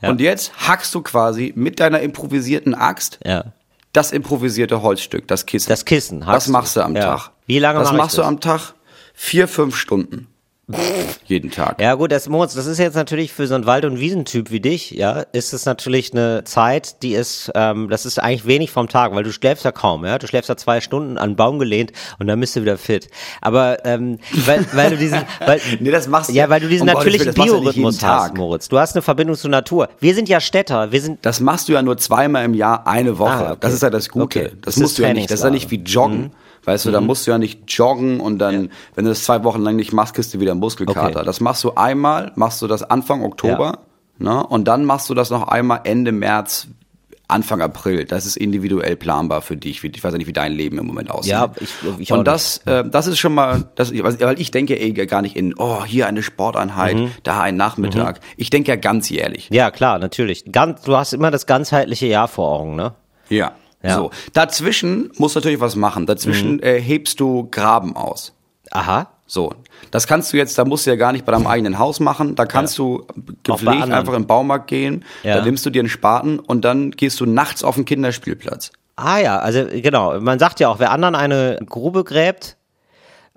Ja. 0.00 0.10
Und 0.10 0.20
jetzt 0.20 0.52
hackst 0.68 0.94
du 0.94 1.02
quasi 1.02 1.52
mit 1.56 1.80
deiner 1.80 2.00
improvisierten 2.00 2.74
Axt 2.74 3.18
Ja. 3.24 3.44
das 3.92 4.12
improvisierte 4.12 4.82
Holzstück, 4.82 5.28
das 5.28 5.46
Kissen. 5.46 5.68
Das 5.68 5.84
Kissen 5.84 6.20
Das 6.20 6.46
du. 6.46 6.52
machst 6.52 6.76
du 6.76 6.80
am. 6.82 6.94
Tag. 6.94 7.30
Wie 7.46 7.58
lange 7.58 7.78
Das 7.80 7.88
mach 7.88 7.94
ich 7.94 7.98
machst 7.98 8.16
du 8.16 8.22
das? 8.22 8.28
am 8.28 8.40
Tag 8.40 8.74
vier, 9.14 9.46
fünf 9.48 9.76
Stunden. 9.76 10.28
Jeden 11.26 11.50
Tag. 11.50 11.80
Ja 11.80 11.94
gut, 11.94 12.12
das 12.12 12.28
Moritz, 12.28 12.54
das 12.54 12.66
ist 12.66 12.78
jetzt 12.78 12.94
natürlich 12.94 13.32
für 13.32 13.46
so 13.46 13.54
einen 13.54 13.66
Wald- 13.66 13.84
und 13.84 14.00
Wiesentyp 14.00 14.50
wie 14.50 14.60
dich, 14.60 14.90
ja, 14.90 15.24
ist 15.32 15.52
es 15.52 15.64
natürlich 15.66 16.12
eine 16.12 16.44
Zeit, 16.44 17.02
die 17.02 17.12
ist, 17.14 17.50
ähm, 17.54 17.88
das 17.88 18.06
ist 18.06 18.18
eigentlich 18.18 18.46
wenig 18.46 18.70
vom 18.70 18.88
Tag, 18.88 19.14
weil 19.14 19.22
du 19.24 19.32
schläfst 19.32 19.64
ja 19.64 19.72
kaum, 19.72 20.04
ja, 20.04 20.18
du 20.18 20.26
schläfst 20.26 20.48
ja 20.48 20.56
zwei 20.56 20.80
Stunden 20.80 21.18
an 21.18 21.30
den 21.30 21.36
Baum 21.36 21.58
gelehnt 21.58 21.92
und 22.18 22.26
dann 22.26 22.38
bist 22.40 22.56
du 22.56 22.62
wieder 22.62 22.76
fit. 22.78 23.08
Aber 23.40 23.84
ähm, 23.84 24.18
weil, 24.46 24.64
weil 24.72 24.90
du 24.90 24.96
diesen, 24.96 25.20
weil, 25.46 25.60
Nee, 25.80 25.90
das 25.90 26.08
machst 26.08 26.30
du- 26.30 26.34
ja, 26.34 26.48
weil 26.48 26.60
du 26.60 26.68
diesen 26.68 26.88
um 26.88 26.94
natürlichen 26.94 27.26
ja 27.26 27.32
Biorhythmus 27.44 27.96
jeden 28.00 28.08
hast. 28.08 28.34
Moritz. 28.34 28.68
Du 28.68 28.78
hast 28.78 28.94
eine 28.94 29.02
Verbindung 29.02 29.36
zur 29.36 29.50
Natur. 29.50 29.88
Wir 30.00 30.14
sind 30.14 30.28
ja 30.28 30.40
Städter, 30.40 30.92
wir 30.92 31.00
sind 31.00 31.24
Das 31.24 31.40
machst 31.40 31.68
du 31.68 31.72
ja 31.72 31.82
nur 31.82 31.96
zweimal 31.98 32.44
im 32.44 32.54
Jahr 32.54 32.86
eine 32.86 33.18
Woche. 33.18 33.30
Ah, 33.30 33.50
okay. 33.52 33.56
Das 33.60 33.72
ist 33.72 33.82
ja 33.82 33.90
das 33.90 34.08
Gute. 34.08 34.24
Okay. 34.24 34.50
Das, 34.62 34.74
Das 34.74 34.76
musst 34.78 34.92
ist 34.92 34.98
du 34.98 35.02
ja 35.02 35.12
nicht. 35.14 35.30
Das 35.30 35.40
ist 35.40 35.44
ja 35.44 35.50
nicht 35.50 35.70
wie 35.70 35.76
Joggen. 35.82 36.32
Weißt 36.64 36.84
du, 36.86 36.90
da 36.92 37.00
musst 37.00 37.26
du 37.26 37.32
ja 37.32 37.38
nicht 37.38 37.62
joggen 37.72 38.20
und 38.20 38.38
dann, 38.38 38.70
wenn 38.94 39.04
du 39.04 39.10
das 39.10 39.24
zwei 39.24 39.42
Wochen 39.44 39.62
lang 39.62 39.76
nicht 39.76 39.92
machst, 39.92 40.14
kriegst 40.14 40.32
du 40.34 40.40
wieder 40.40 40.52
einen 40.52 40.60
Muskelkater. 40.60 41.16
Okay. 41.16 41.24
Das 41.26 41.40
machst 41.40 41.64
du 41.64 41.72
einmal, 41.74 42.30
machst 42.36 42.62
du 42.62 42.66
das 42.68 42.82
Anfang 42.84 43.22
Oktober, 43.24 43.80
ne? 44.18 44.46
Und 44.46 44.68
dann 44.68 44.84
machst 44.84 45.10
du 45.10 45.14
das 45.14 45.30
noch 45.30 45.48
einmal 45.48 45.80
Ende 45.84 46.12
März, 46.12 46.68
Anfang 47.28 47.62
April. 47.62 48.04
Das 48.04 48.26
ist 48.26 48.36
individuell 48.36 48.94
planbar 48.94 49.40
für 49.40 49.56
dich. 49.56 49.82
Ich 49.82 50.04
weiß 50.04 50.12
ja 50.12 50.18
nicht, 50.18 50.26
wie 50.26 50.34
dein 50.34 50.52
Leben 50.52 50.78
im 50.78 50.86
Moment 50.86 51.10
aussieht. 51.10 51.32
Ja, 51.32 51.50
ich- 51.58 51.70
ich 51.98 52.12
Und 52.12 52.26
das, 52.26 52.58
äh, 52.66 52.84
das 52.86 53.06
ist 53.06 53.18
schon 53.18 53.32
mal, 53.34 53.64
das, 53.74 53.90
weil 53.92 54.38
ich 54.40 54.50
denke 54.50 54.76
eh 54.78 54.92
gar 54.92 55.22
nicht 55.22 55.34
in, 55.34 55.54
oh, 55.56 55.82
hier 55.84 56.06
eine 56.06 56.22
Sporteinheit, 56.22 56.94
Mhm. 56.96 57.10
da 57.22 57.40
ein 57.40 57.56
Nachmittag. 57.56 58.20
Ich 58.36 58.50
denke 58.50 58.70
ja 58.70 58.76
ganz 58.76 59.08
jährlich. 59.08 59.48
Ja, 59.50 59.70
klar, 59.70 59.98
natürlich. 59.98 60.44
Ganz, 60.52 60.82
du 60.82 60.94
hast 60.96 61.12
immer 61.14 61.30
das 61.30 61.46
ganzheitliche 61.46 62.06
Jahr 62.06 62.28
vor 62.28 62.50
Augen, 62.50 62.76
ne? 62.76 62.92
Ja. 63.30 63.52
Ja. 63.82 63.96
So. 63.96 64.10
Dazwischen 64.32 65.10
musst 65.18 65.34
du 65.36 65.40
natürlich 65.40 65.60
was 65.60 65.76
machen. 65.76 66.06
Dazwischen 66.06 66.54
Mhm. 66.54 66.62
äh, 66.62 66.80
hebst 66.80 67.18
du 67.20 67.48
Graben 67.50 67.96
aus. 67.96 68.32
Aha. 68.70 69.08
So. 69.26 69.52
Das 69.90 70.06
kannst 70.06 70.32
du 70.32 70.36
jetzt, 70.36 70.56
da 70.58 70.64
musst 70.64 70.86
du 70.86 70.90
ja 70.90 70.96
gar 70.96 71.12
nicht 71.12 71.24
bei 71.24 71.32
deinem 71.32 71.46
eigenen 71.46 71.78
Haus 71.78 72.00
machen. 72.00 72.34
Da 72.34 72.44
kannst 72.46 72.78
du 72.78 73.06
bei 73.16 73.32
gepflegt 73.44 73.90
einfach 73.90 74.12
im 74.14 74.26
Baumarkt 74.26 74.66
gehen. 74.68 75.04
Ja. 75.22 75.36
Da 75.36 75.44
nimmst 75.44 75.64
du 75.66 75.70
dir 75.70 75.80
einen 75.80 75.88
Spaten 75.88 76.38
und 76.38 76.64
dann 76.64 76.90
gehst 76.92 77.18
du 77.20 77.26
nachts 77.26 77.64
auf 77.64 77.74
den 77.76 77.84
Kinderspielplatz. 77.84 78.72
Ah 78.96 79.18
ja, 79.18 79.38
also 79.38 79.64
genau. 79.72 80.20
Man 80.20 80.38
sagt 80.38 80.60
ja 80.60 80.68
auch, 80.68 80.78
wer 80.78 80.90
anderen 80.90 81.14
eine 81.14 81.58
Grube 81.66 82.04
gräbt, 82.04 82.56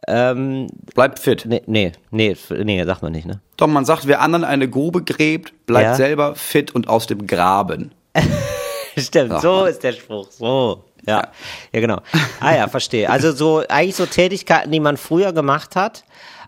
ähm, 0.08 0.68
Bleib 0.94 1.18
fit. 1.18 1.46
nee, 1.48 1.62
nee, 1.66 1.92
nee, 2.12 2.36
nee, 2.64 2.84
sagt 2.84 3.02
man 3.02 3.12
nicht, 3.14 3.26
ne? 3.26 3.40
Doch, 3.58 3.68
man 3.68 3.86
sagt, 3.86 4.06
wer 4.06 4.22
anderen 4.22 4.44
eine 4.44 4.70
Grube 4.70 5.02
gräbt, 5.02 5.54
bleibt 5.66 5.86
Ja. 5.86 5.96
selber 5.96 6.36
fit 6.36 6.76
und 6.76 6.88
aus 6.90 7.08
dem 7.08 7.26
Graben. 7.26 7.92
Stimmt, 9.02 9.32
Ach, 9.34 9.42
so 9.42 9.56
Mann. 9.62 9.68
ist 9.70 9.84
der 9.84 9.94
Spruch, 9.94 10.28
so. 10.32 10.84
Ja. 11.08 11.28
ja, 11.72 11.80
genau. 11.82 12.02
Ah 12.40 12.56
ja, 12.56 12.68
verstehe. 12.68 13.10
Also 13.10 13.32
so 13.32 13.64
eigentlich 13.70 13.96
so 13.96 14.06
Tätigkeiten, 14.08 14.72
die 14.72 14.80
man 14.80 14.98
früher 14.98 15.34
gemacht 15.34 15.76
hat, 15.76 16.04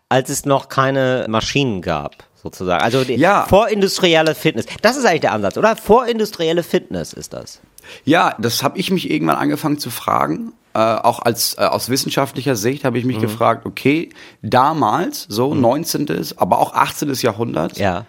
als 0.10 0.30
es 0.30 0.46
noch 0.46 0.68
keine 0.70 1.26
Maschinen 1.30 1.82
gab, 1.84 2.16
sozusagen. 2.42 2.84
Also 2.84 3.04
die 3.04 3.16
Ja. 3.16 3.46
vorindustrielle 3.48 4.34
Fitness. 4.34 4.66
Das 4.82 4.98
ist 4.98 5.06
eigentlich 5.06 5.22
der 5.22 5.34
Ansatz, 5.34 5.58
oder? 5.58 5.76
Vorindustrielle 5.76 6.64
Fitness 6.64 7.14
ist 7.14 7.34
das. 7.34 7.60
Ja, 8.04 8.36
das 8.40 8.64
habe 8.64 8.80
ich 8.80 8.90
mich 8.90 9.12
irgendwann 9.12 9.36
angefangen 9.36 9.78
zu 9.78 9.92
fragen. 9.92 10.54
Äh, 10.74 10.80
auch 10.80 11.20
als 11.20 11.56
äh, 11.58 11.62
aus 11.62 11.90
wissenschaftlicher 11.90 12.56
Sicht 12.56 12.84
habe 12.84 12.98
ich 12.98 13.06
mich 13.06 13.20
gefragt, 13.20 13.66
okay, 13.66 14.10
damals, 14.42 15.26
so 15.30 15.54
19., 15.54 16.08
aber 16.38 16.60
auch 16.60 16.74
18. 16.74 17.14
Jahrhundert, 17.14 17.78
Ja. 17.78 18.06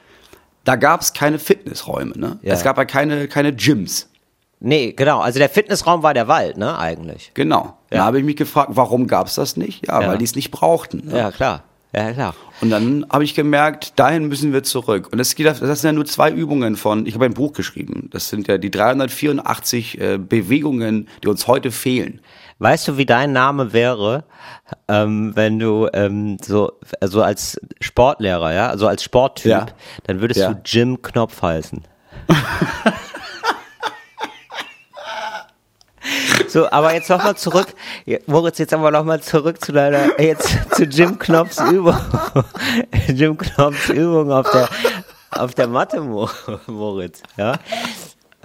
da 0.64 0.77
gab 0.77 1.01
es 1.03 1.12
keine 1.12 1.38
Fitnessräume. 1.38 2.16
Ne? 2.18 2.38
Ja. 2.42 2.55
Es 2.55 2.62
gab 2.64 2.77
ja 2.79 2.85
keine, 2.85 3.29
keine 3.29 3.53
Gyms. 3.55 4.08
Nee, 4.61 4.92
genau. 4.92 5.21
Also 5.21 5.38
der 5.38 5.49
Fitnessraum 5.49 6.03
war 6.03 6.14
der 6.14 6.27
Wald, 6.29 6.57
ne, 6.57 6.77
eigentlich. 6.79 7.31
Genau. 7.35 7.77
Ja. 7.90 7.99
Da 7.99 8.05
habe 8.07 8.18
ich 8.18 8.25
mich 8.25 8.37
gefragt, 8.37 8.71
warum 8.75 9.07
gab 9.07 9.29
es 9.29 9.37
das 9.37 9.57
nicht? 9.57 9.87
Ja, 9.87 10.01
Ja. 10.03 10.09
weil 10.09 10.18
die 10.18 10.25
es 10.25 10.35
nicht 10.35 10.51
brauchten. 10.51 11.03
Ne? 11.07 11.16
Ja, 11.18 11.31
klar. 11.31 11.62
Ja, 11.94 12.12
klar. 12.12 12.35
Und 12.61 12.68
dann 12.68 13.07
habe 13.11 13.25
ich 13.25 13.35
gemerkt, 13.35 13.99
dahin 13.99 14.29
müssen 14.29 14.53
wir 14.53 14.62
zurück. 14.62 15.09
Und 15.11 15.21
es 15.21 15.35
geht, 15.37 15.49
auf- 15.49 15.61
das 15.61 15.81
sind 15.81 15.88
ja 15.88 15.92
nur 15.92 16.05
zwei 16.05 16.31
Übungen 16.31 16.77
von, 16.77 17.07
ich 17.07 17.14
habe 17.14 17.25
ein 17.25 17.33
Buch 17.35 17.55
geschrieben. 17.55 18.11
Das 18.12 18.29
sind 18.29 18.47
ja 18.47 18.59
die 18.59 18.71
384 18.71 19.99
äh, 20.01 20.18
Bewegungen, 20.18 21.09
die 21.23 21.29
uns 21.29 21.47
heute 21.47 21.71
fehlen. 21.71 22.21
Weißt 22.59 22.88
du, 22.88 22.97
wie 22.99 23.07
dein 23.07 23.33
Name 23.33 23.73
wäre, 23.73 24.25
ähm, 24.88 25.33
wenn 25.35 25.59
du 25.59 25.88
ähm, 25.94 26.37
so 26.42 26.73
also 27.01 27.23
als 27.23 27.59
Sportlehrer, 27.81 28.53
ja, 28.53 28.68
also 28.68 28.87
als 28.88 29.03
Sporttyp, 29.05 29.51
Ja. 29.53 29.66
dann 30.05 30.21
würdest 30.21 30.40
Ja. 30.40 30.53
du 30.53 30.61
Jim 30.66 31.01
Knopf 31.01 31.40
heißen. 31.40 31.83
So, 36.49 36.71
aber 36.71 36.94
jetzt 36.94 37.11
nochmal 37.11 37.37
zurück, 37.37 37.66
Moritz, 38.27 38.59
jetzt 38.59 38.73
aber 38.73 38.90
nochmal 38.90 39.21
zurück 39.21 39.62
zu 39.62 39.73
deiner, 39.73 40.18
jetzt 40.21 40.57
zu 40.75 40.85
Jim 40.85 41.18
Knopfs 41.18 41.61
Übung. 41.71 41.97
Jim 43.09 43.37
Knopfs 43.37 43.90
Übung 43.90 44.33
auf 44.33 44.51
der, 44.51 44.68
auf 45.33 45.55
der 45.55 45.66
Matte, 45.68 46.01
Mo- 46.01 46.31
Moritz, 46.66 47.23
ja. 47.37 47.57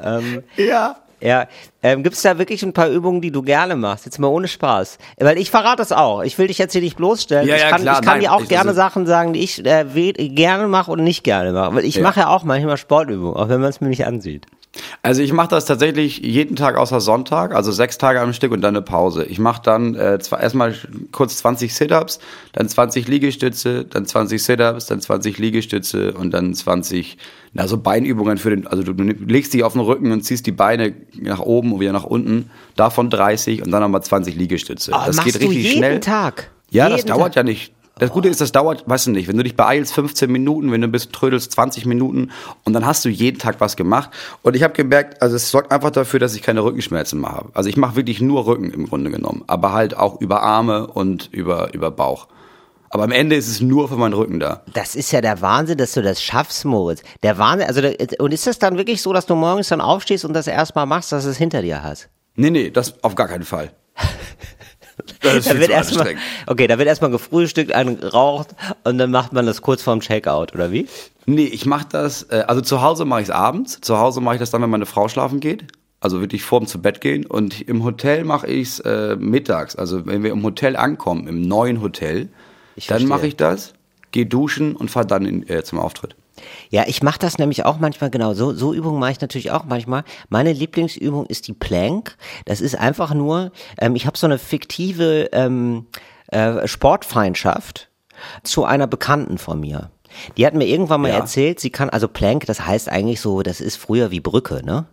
Ähm, 0.03 0.43
Ja. 0.57 0.97
ja, 1.21 1.47
ähm, 1.81 2.03
gibt 2.03 2.15
es 2.17 2.21
da 2.23 2.37
wirklich 2.37 2.61
ein 2.63 2.73
paar 2.73 2.89
Übungen, 2.89 3.21
die 3.21 3.31
du 3.31 3.41
gerne 3.41 3.75
machst? 3.77 4.05
Jetzt 4.05 4.19
mal 4.19 4.27
ohne 4.27 4.47
Spaß. 4.49 4.97
Weil 5.19 5.37
ich 5.37 5.49
verrate 5.49 5.77
das 5.77 5.91
auch. 5.93 6.23
Ich 6.23 6.37
will 6.37 6.47
dich 6.47 6.57
jetzt 6.57 6.73
hier 6.73 6.81
nicht 6.81 6.97
bloßstellen. 6.97 7.47
Ja, 7.47 7.55
ich 7.55 7.61
kann, 7.69 7.81
klar, 7.83 7.99
ich 7.99 8.05
kann 8.05 8.15
nein, 8.15 8.21
dir 8.21 8.33
auch 8.33 8.45
gerne 8.47 8.69
also- 8.71 8.75
Sachen 8.81 9.05
sagen, 9.05 9.31
die 9.33 9.43
ich 9.43 9.65
äh, 9.65 9.85
gerne 10.29 10.67
mache 10.67 10.91
und 10.91 11.03
nicht 11.03 11.23
gerne 11.23 11.53
mache. 11.53 11.75
Weil 11.75 11.85
ich 11.85 11.95
Ja. 11.95 12.03
mache 12.03 12.21
ja 12.21 12.27
auch 12.27 12.43
manchmal 12.43 12.75
Sportübungen, 12.77 13.37
auch 13.37 13.47
wenn 13.47 13.61
man 13.61 13.69
es 13.69 13.79
mir 13.79 13.87
nicht 13.89 14.05
ansieht. 14.05 14.45
Also 15.03 15.21
ich 15.21 15.33
mache 15.33 15.49
das 15.49 15.65
tatsächlich 15.65 16.19
jeden 16.19 16.55
Tag 16.55 16.77
außer 16.77 16.99
Sonntag, 16.99 17.53
also 17.53 17.71
sechs 17.71 17.97
Tage 17.97 18.19
am 18.21 18.33
Stück 18.33 18.51
und 18.51 18.61
dann 18.61 18.75
eine 18.75 18.81
Pause. 18.81 19.25
Ich 19.25 19.37
mache 19.37 19.61
dann 19.61 19.95
äh, 19.95 20.17
zwar 20.19 20.39
erstmal 20.39 20.75
kurz 21.11 21.37
20 21.37 21.75
Sit-ups, 21.75 22.19
dann 22.53 22.67
20 22.67 23.07
Liegestütze, 23.07 23.85
dann 23.85 24.05
20 24.05 24.43
Sit-ups, 24.43 24.87
dann 24.87 25.01
20 25.01 25.37
Liegestütze 25.37 26.13
und 26.13 26.31
dann 26.31 26.53
20, 26.55 27.17
na 27.53 27.67
so 27.67 27.77
Beinübungen 27.77 28.37
für 28.37 28.49
den, 28.49 28.65
also 28.65 28.81
du, 28.81 28.93
du 28.93 29.03
legst 29.03 29.53
dich 29.53 29.63
auf 29.63 29.73
den 29.73 29.81
Rücken 29.81 30.11
und 30.11 30.21
ziehst 30.23 30.47
die 30.47 30.51
Beine 30.51 30.93
nach 31.13 31.39
oben 31.39 31.73
und 31.73 31.79
wieder 31.79 31.93
nach 31.93 32.05
unten, 32.05 32.49
davon 32.75 33.09
30 33.09 33.61
und 33.63 33.71
dann 33.71 33.81
nochmal 33.81 34.03
20 34.03 34.35
Liegestütze. 34.35 34.91
Oh, 34.93 35.01
das 35.05 35.23
geht 35.23 35.35
du 35.35 35.39
richtig 35.39 35.63
jeden 35.63 35.77
schnell. 35.77 35.99
Tag? 35.99 36.49
Ja, 36.71 36.87
jeden 36.87 36.97
das 36.97 37.05
dauert 37.05 37.33
Tag? 37.33 37.35
ja 37.35 37.43
nicht. 37.43 37.73
Das 37.99 38.09
Gute 38.09 38.27
ist, 38.27 38.41
das 38.41 38.51
dauert, 38.51 38.83
weißt 38.87 39.07
du 39.07 39.11
nicht, 39.11 39.27
wenn 39.27 39.37
du 39.37 39.43
dich 39.43 39.55
beeilst, 39.55 39.93
15 39.93 40.31
Minuten, 40.31 40.71
wenn 40.71 40.81
du 40.81 40.87
ein 40.87 40.91
bisschen 40.91 41.11
trödelst, 41.11 41.51
20 41.51 41.85
Minuten 41.85 42.31
und 42.63 42.73
dann 42.73 42.85
hast 42.85 43.05
du 43.05 43.09
jeden 43.09 43.37
Tag 43.37 43.57
was 43.59 43.75
gemacht. 43.75 44.09
Und 44.41 44.55
ich 44.55 44.63
habe 44.63 44.73
gemerkt, 44.73 45.21
also 45.21 45.35
es 45.35 45.51
sorgt 45.51 45.71
einfach 45.71 45.91
dafür, 45.91 46.19
dass 46.19 46.33
ich 46.33 46.41
keine 46.41 46.63
Rückenschmerzen 46.63 47.21
mehr 47.21 47.31
habe. 47.31 47.49
Also 47.53 47.69
ich 47.69 47.77
mache 47.77 47.95
wirklich 47.95 48.19
nur 48.19 48.47
Rücken 48.47 48.71
im 48.71 48.87
Grunde 48.87 49.11
genommen, 49.11 49.43
aber 49.45 49.73
halt 49.73 49.95
auch 49.95 50.19
über 50.21 50.41
Arme 50.41 50.87
und 50.87 51.29
über, 51.31 51.73
über 51.73 51.91
Bauch. 51.91 52.27
Aber 52.89 53.03
am 53.03 53.11
Ende 53.11 53.35
ist 53.35 53.47
es 53.47 53.61
nur 53.61 53.89
für 53.89 53.95
meinen 53.95 54.13
Rücken 54.13 54.39
da. 54.39 54.61
Das 54.73 54.95
ist 54.95 55.11
ja 55.11 55.21
der 55.21 55.41
Wahnsinn, 55.41 55.77
dass 55.77 55.93
du 55.93 56.01
das 56.03 56.21
schaffst, 56.21 56.65
Moritz. 56.65 57.01
Der 57.23 57.37
Wahnsinn, 57.39 57.67
also 57.67 57.81
und 58.19 58.31
ist 58.31 58.45
das 58.45 58.59
dann 58.59 58.77
wirklich 58.77 59.01
so, 59.01 59.13
dass 59.13 59.25
du 59.25 59.33
morgens 59.35 59.69
dann 59.69 59.81
aufstehst 59.81 60.25
und 60.25 60.33
das 60.33 60.45
erstmal 60.45 60.85
machst, 60.85 61.11
dass 61.11 61.23
du 61.23 61.31
es 61.31 61.37
hinter 61.37 61.61
dir 61.63 61.81
hast? 61.81 62.09
Nee, 62.35 62.51
nee, 62.51 62.69
das 62.69 63.03
auf 63.03 63.15
gar 63.15 63.27
keinen 63.27 63.45
Fall. 63.45 63.71
Das 65.21 65.35
ist 65.35 65.49
Da 65.49 65.59
wird 65.59 65.69
erstmal, 65.69 66.15
okay, 66.47 66.67
da 66.67 66.77
wird 66.77 66.87
erstmal 66.87 67.11
gefrühstückt, 67.11 67.71
geraucht 67.71 68.49
und 68.83 68.97
dann 68.97 69.11
macht 69.11 69.33
man 69.33 69.45
das 69.45 69.61
kurz 69.61 69.81
vorm 69.81 69.99
Checkout, 69.99 70.53
oder 70.53 70.71
wie? 70.71 70.87
Nee, 71.25 71.45
ich 71.45 71.65
mache 71.65 71.87
das, 71.89 72.23
äh, 72.23 72.43
also 72.47 72.61
zu 72.61 72.81
Hause 72.81 73.05
mache 73.05 73.21
ich 73.21 73.29
es 73.29 73.33
abends. 73.33 73.79
Zu 73.81 73.97
Hause 73.97 74.21
mache 74.21 74.35
ich 74.35 74.39
das 74.39 74.51
dann, 74.51 74.61
wenn 74.61 74.69
meine 74.69 74.85
Frau 74.85 75.07
schlafen 75.07 75.39
geht. 75.39 75.65
Also 75.99 76.19
wirklich 76.19 76.43
vorm 76.43 76.67
zu 76.67 76.81
Bett 76.81 76.99
gehen. 76.99 77.25
Und 77.25 77.61
im 77.61 77.83
Hotel 77.83 78.25
mache 78.25 78.47
ich 78.47 78.67
es 78.67 78.79
äh, 78.81 79.15
mittags. 79.15 79.75
Also 79.75 80.05
wenn 80.05 80.21
wir 80.21 80.31
im 80.31 80.43
Hotel 80.43 80.75
ankommen, 80.75 81.27
im 81.27 81.41
neuen 81.41 81.81
Hotel, 81.81 82.29
Ich 82.75 82.87
dann 82.87 83.07
mache 83.07 83.27
ich 83.27 83.37
das, 83.37 83.73
gehe 84.11 84.25
duschen 84.25 84.75
und 84.75 84.91
fahre 84.91 85.07
dann 85.07 85.25
in, 85.25 85.47
äh, 85.47 85.63
zum 85.63 85.79
Auftritt. 85.79 86.15
Ja, 86.69 86.83
ich 86.87 87.03
mache 87.03 87.19
das 87.19 87.37
nämlich 87.37 87.65
auch 87.65 87.77
manchmal 87.79 88.09
genau. 88.09 88.33
So, 88.33 88.53
so 88.53 88.73
Übungen 88.73 88.99
mache 88.99 89.11
ich 89.11 89.21
natürlich 89.21 89.51
auch 89.51 89.65
manchmal. 89.65 90.03
Meine 90.29 90.53
Lieblingsübung 90.53 91.25
ist 91.25 91.47
die 91.47 91.53
Plank. 91.53 92.17
Das 92.45 92.61
ist 92.61 92.75
einfach 92.77 93.13
nur, 93.13 93.51
ähm, 93.79 93.95
ich 93.95 94.05
habe 94.05 94.17
so 94.17 94.27
eine 94.27 94.37
fiktive 94.39 95.29
ähm, 95.33 95.87
äh, 96.27 96.67
Sportfeindschaft 96.67 97.89
zu 98.43 98.65
einer 98.65 98.87
Bekannten 98.87 99.37
von 99.37 99.59
mir. 99.59 99.91
Die 100.37 100.45
hat 100.45 100.53
mir 100.53 100.65
irgendwann 100.67 101.01
mal 101.01 101.09
Ja. 101.09 101.15
erzählt, 101.17 101.59
sie 101.59 101.71
kann, 101.71 101.89
also 101.89 102.07
Plank, 102.07 102.45
das 102.45 102.65
heißt 102.65 102.87
eigentlich 102.89 103.19
so, 103.19 103.41
das 103.41 103.59
ist 103.61 103.75
früher 103.77 104.11
wie 104.11 104.19
Brücke, 104.19 104.61
ne? 104.63 104.85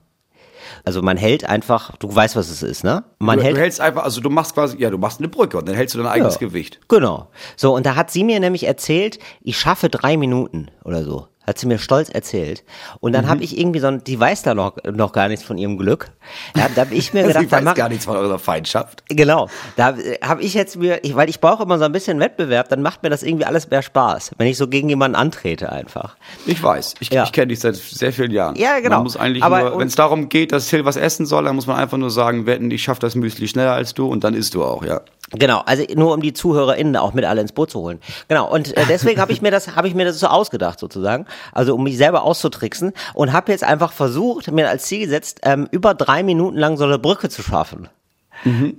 Also 0.85 1.03
man 1.03 1.17
hält 1.19 1.45
einfach, 1.45 1.97
du 1.99 2.15
weißt, 2.15 2.37
was 2.37 2.49
es 2.49 2.63
ist, 2.63 2.85
ne? 2.85 3.05
Man 3.19 3.39
Du, 3.39 3.45
hält 3.45 3.57
du 3.57 3.61
hältst 3.61 3.81
einfach, 3.81 4.05
also 4.05 4.21
du 4.23 4.31
machst 4.31 4.55
quasi, 4.55 4.79
ja, 4.79 4.89
du 4.89 4.97
machst 4.99 5.19
eine 5.21 5.29
Brücke 5.29 5.59
und 5.59 5.69
dann 5.69 5.75
hältst 5.77 5.95
du 5.95 5.99
dein 5.99 6.07
eigenes 6.07 6.35
Ja. 6.35 6.41
Gewicht. 6.41 6.81
Genau. 6.89 7.29
So, 7.57 7.75
und 7.75 7.85
da 7.85 7.97
hat 7.97 8.11
sie 8.11 8.25
mir 8.25 8.41
nämlich 8.41 8.65
erzählt, 8.67 9.19
ich 9.43 9.59
schaffe 9.59 9.91
drei 9.91 10.17
Minuten 10.17 10.71
oder 10.85 11.05
so. 11.05 11.27
Hat 11.51 11.59
sie 11.59 11.67
mir 11.67 11.79
stolz 11.81 12.09
erzählt. 12.11 12.63
Und 13.01 13.11
Mhm. 13.11 13.15
dann 13.15 13.29
habe 13.29 13.43
ich 13.43 13.59
irgendwie 13.59 13.81
so, 13.81 13.89
ein- 13.89 14.05
die 14.05 14.21
weiß 14.21 14.43
da 14.43 14.55
noch, 14.55 14.77
noch 14.85 15.11
gar 15.11 15.27
nichts 15.27 15.45
von 15.45 15.59
ihrem 15.59 15.79
Glück. 15.79 16.13
Ja, 16.57 16.69
da 16.73 16.83
habe 16.83 16.95
ich 16.95 17.13
mir 17.13 17.23
gedacht, 17.27 17.47
da 17.51 17.57
weiß 17.57 17.65
mach, 17.65 17.75
gar 17.75 17.89
nichts 17.89 18.05
von 18.05 18.17
eurer 18.17 18.39
Feindschaft. 18.39 19.03
Genau, 19.09 19.49
da 19.75 19.97
habe 20.23 20.43
ich 20.43 20.55
jetzt 20.55 20.77
mir, 20.77 21.03
ich, 21.03 21.17
weil 21.17 21.29
ich 21.29 21.41
brauche 21.41 21.65
immer 21.65 21.77
so 21.81 21.85
ein 21.87 21.91
bisschen 21.91 22.21
Wettbewerb, 22.21 22.69
dann 22.69 22.83
macht 22.83 23.03
mir 23.03 23.11
das 23.11 23.25
irgendwie 23.25 23.47
alles 23.47 23.69
mehr 23.69 23.83
Spaß, 23.83 24.31
wenn 24.39 24.47
ich 24.47 24.57
so 24.57 24.69
gegen 24.69 24.89
jemanden 24.89 25.17
antrete 25.17 25.73
einfach. 25.73 26.17
Ich 26.47 26.63
weiß, 26.63 26.95
ich, 27.01 27.11
Ja. 27.13 27.25
ich 27.25 27.33
kenne 27.33 27.49
dich 27.49 27.59
seit 27.59 27.75
sehr 27.75 28.13
vielen 28.13 28.31
Jahren. 28.31 28.55
Ja, 28.55 28.79
genau. 28.79 28.97
Man 28.99 29.03
muss 29.03 29.17
eigentlich 29.17 29.43
Aber- 29.43 29.77
wenn 29.77 29.89
es 29.89 29.97
darum 29.97 30.29
geht, 30.29 30.53
dass 30.53 30.69
Till 30.69 30.85
was 30.85 30.97
essen 30.97 31.27
soll, 31.27 31.43
dann 31.43 31.57
muss 31.57 31.67
man 31.67 31.79
einfach 31.79 31.99
nur 31.99 32.11
sagen, 32.13 32.47
wetten, 32.47 32.71
ich 32.71 32.85
schaffe 32.85 33.01
das 33.01 33.17
Müsli 33.17 33.49
schneller 33.49 33.73
als 33.73 33.93
du 33.93 34.07
und 34.07 34.23
dann 34.23 34.35
isst 34.35 34.55
du 34.55 34.63
auch, 34.63 34.85
ja. 34.85 35.01
Genau, 35.33 35.63
also 35.65 35.85
nur 35.95 36.13
um 36.15 36.23
die 36.23 36.33
ZuhörerInnen 36.33 36.97
auch 36.97 37.13
mit 37.15 37.25
alle 37.25 37.41
ins 37.41 37.53
Boot 37.53 37.71
zu 37.71 37.79
holen. 37.81 38.01
Genau, 38.27 38.51
und 38.51 38.77
äh, 38.77 38.85
deswegen 38.89 39.21
habe 39.21 39.31
ich 39.33 39.41
mir 39.41 39.53
das, 39.53 39.77
habe 39.77 39.87
ich 39.87 39.95
mir 39.95 40.05
das 40.05 40.19
so 40.19 40.27
ausgedacht 40.27 40.81
sozusagen, 40.81 41.25
also 41.53 41.75
um 41.75 41.85
mich 41.85 41.97
selber 41.97 42.23
auszutricksen 42.23 42.93
und 43.15 43.33
habe 43.33 43.53
jetzt 43.53 43.65
einfach 43.65 43.93
versucht, 43.93 44.51
mir 44.51 44.69
als 44.69 44.85
Ziel 44.85 45.01
gesetzt, 45.01 45.41
ähm, 45.43 45.69
über 45.71 45.95
drei 45.95 46.23
Minuten 46.23 46.57
lang 46.57 46.77
so 46.77 46.85
eine 46.85 46.99
Brücke 46.99 47.29
zu 47.29 47.43
schaffen. 47.43 47.89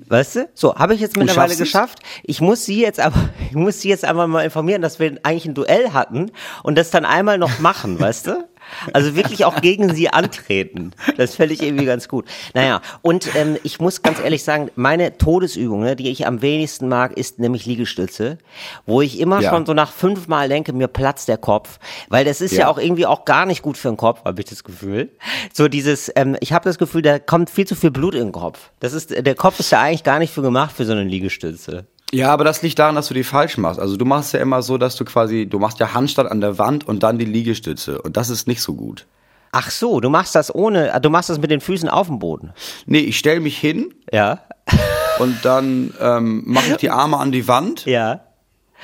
Weißt 0.08 0.36
du? 0.38 0.50
So, 0.54 0.76
habe 0.76 0.96
ich 0.96 1.02
jetzt 1.02 1.18
mittlerweile 1.18 1.56
geschafft. 1.56 2.00
Ich 2.24 2.42
muss 2.42 2.66
sie 2.66 2.82
jetzt 2.82 3.00
aber, 3.00 3.30
ich 3.50 3.56
muss 3.56 3.82
sie 3.82 3.90
jetzt 3.90 4.06
einfach 4.06 4.28
mal 4.28 4.44
informieren, 4.44 4.82
dass 4.82 5.00
wir 5.00 5.18
eigentlich 5.24 5.46
ein 5.46 5.54
Duell 5.54 5.94
hatten 5.94 6.32
und 6.64 6.78
das 6.78 6.90
dann 6.90 7.06
einmal 7.06 7.38
noch 7.38 7.60
machen, 7.60 8.00
weißt 8.00 8.28
du? 8.28 8.48
Also 8.94 9.16
wirklich 9.16 9.46
auch 9.46 9.62
gegen 9.62 9.94
sie 9.94 10.10
antreten. 10.10 10.92
Das 11.18 11.36
fände 11.36 11.54
ich 11.54 11.62
irgendwie 11.62 11.86
ganz 11.86 12.08
gut. 12.08 12.26
Naja, 12.54 12.82
und 13.02 13.36
ähm, 13.36 13.58
ich 13.64 13.80
muss 13.80 14.02
ganz 14.02 14.20
ehrlich 14.20 14.44
sagen, 14.44 14.70
meine 14.76 15.18
Todesübung, 15.18 15.82
ne, 15.82 15.96
die 15.96 16.10
ich 16.10 16.26
am 16.28 16.42
wenigsten 16.42 16.88
mag, 16.88 17.18
ist 17.18 17.40
nämlich 17.40 17.66
Liegestütze, 17.66 18.38
wo 18.86 19.02
ich 19.02 19.20
immer 19.20 19.42
Ja. 19.42 19.50
schon 19.52 19.66
so 19.66 19.74
nach 19.74 19.92
fünfmal 19.92 20.50
denke, 20.50 20.74
mir 20.74 20.88
platzt 20.88 21.28
der 21.28 21.38
Kopf, 21.38 21.80
weil 22.10 22.26
das 22.26 22.42
ist 22.42 22.52
ja, 22.54 22.60
Ja. 22.62 22.68
auch 22.70 22.78
irgendwie 22.78 23.06
auch 23.06 23.26
gar 23.26 23.46
nicht 23.46 23.62
gut 23.62 23.78
für 23.78 23.90
den 23.90 23.98
Kopf, 23.98 24.24
habe 24.26 24.42
ich 24.42 24.48
das 24.48 24.64
Gefühl. 24.64 25.10
So 25.54 25.68
dieses, 25.68 26.12
ähm, 26.16 26.36
ich 26.40 26.54
habe 26.54 26.64
das 26.66 26.78
Gefühl, 26.78 27.02
da 27.02 27.20
kommt 27.20 27.50
viel 27.50 27.66
zu 27.66 27.76
viel 27.76 27.92
Blut 27.92 28.14
in 28.16 28.22
den 28.28 28.32
Kopf. 28.32 28.72
Das 28.80 28.94
ist, 28.94 29.10
der 29.12 29.36
Kopf 29.36 29.60
ist 29.60 29.72
ja 29.72 29.82
eigentlich 29.82 30.04
gar 30.04 30.20
nicht 30.20 30.34
für 30.34 30.42
gemacht 30.42 30.76
für 30.76 30.86
so 30.86 30.92
eine 30.94 31.04
Liegestütze. 31.04 31.86
Ja, 32.12 32.30
aber 32.30 32.44
das 32.44 32.62
liegt 32.62 32.78
daran, 32.78 32.96
dass 32.96 33.08
du 33.08 33.14
die 33.14 33.24
falsch 33.24 33.58
machst. 33.58 33.80
Also 33.80 33.96
du 33.96 34.06
machst 34.06 34.34
ja 34.34 34.40
immer 34.40 34.62
so, 34.62 34.78
dass 34.78 34.96
du 34.96 35.06
quasi, 35.06 35.46
du 35.46 35.60
machst 35.60 35.80
ja 35.80 35.94
Handstand 35.94 36.30
an 36.30 36.42
der 36.42 36.58
Wand 36.58 36.88
und 36.88 37.04
dann 37.04 37.18
die 37.18 37.26
Liegestütze. 37.26 38.02
Und 38.02 38.18
das 38.18 38.30
ist 38.30 38.48
nicht 38.48 38.62
so 38.62 38.74
gut. 38.74 39.08
Ach 39.54 39.70
so, 39.70 40.00
du 40.00 40.10
machst 40.10 40.36
das 40.36 40.54
ohne, 40.54 40.98
du 41.02 41.10
machst 41.10 41.30
das 41.30 41.40
mit 41.40 41.52
den 41.52 41.62
Füßen 41.62 41.90
auf 41.90 42.08
dem 42.08 42.20
Boden. 42.20 42.54
Nee, 42.86 43.00
ich 43.00 43.18
stelle 43.18 43.40
mich 43.42 43.58
hin 43.58 43.94
Ja, 44.12 44.42
und 45.20 45.44
dann 45.44 45.94
ähm, 46.00 46.44
mache 46.46 46.72
ich 46.72 46.78
die 46.78 46.90
Arme 46.90 47.18
an 47.18 47.32
die 47.32 47.48
Wand 47.48 47.86
ja. 47.86 48.22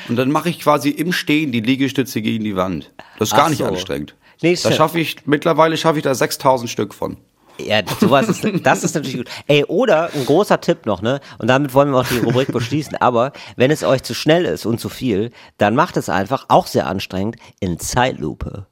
und 0.09 0.17
dann 0.17 0.29
mache 0.29 0.49
ich 0.49 0.59
quasi 0.59 0.89
im 0.89 1.13
Stehen 1.13 1.53
die 1.53 1.61
Liegestütze 1.61 2.21
gegen 2.21 2.43
die 2.43 2.57
Wand. 2.57 2.91
Das 3.17 3.29
ist 3.29 3.35
gar 3.35 3.45
Ach 3.45 3.49
nicht 3.49 3.59
so. 3.59 3.65
anstrengend. 3.65 4.15
Nee, 4.41 4.57
da 4.61 4.71
schaffe 4.71 4.99
ich, 4.99 5.25
mittlerweile 5.25 5.77
schaffe 5.77 5.99
ich 5.99 6.03
da 6.03 6.13
6000 6.13 6.69
Stück 6.69 6.93
von. 6.93 7.17
Ja, 7.59 7.81
sowas 7.99 8.29
ist, 8.29 8.45
das 8.63 8.83
ist 8.83 8.93
natürlich 8.95 9.17
gut. 9.17 9.29
Ey, 9.47 9.63
oder 9.65 10.09
ein 10.13 10.25
großer 10.25 10.61
Tipp 10.61 10.85
noch, 10.85 11.01
ne? 11.01 11.19
Und 11.39 11.47
damit 11.47 11.73
wollen 11.73 11.89
wir 11.91 11.99
auch 11.99 12.07
die 12.07 12.19
Rubrik 12.19 12.51
beschließen. 12.51 12.95
Aber 12.97 13.31
wenn 13.55 13.71
es 13.71 13.83
euch 13.83 14.03
zu 14.03 14.13
schnell 14.13 14.45
ist 14.45 14.65
und 14.65 14.79
zu 14.79 14.89
viel, 14.89 15.31
dann 15.57 15.75
macht 15.75 15.97
es 15.97 16.09
einfach, 16.09 16.45
auch 16.49 16.67
sehr 16.67 16.87
anstrengend, 16.87 17.37
in 17.59 17.79
Zeitlupe. 17.79 18.67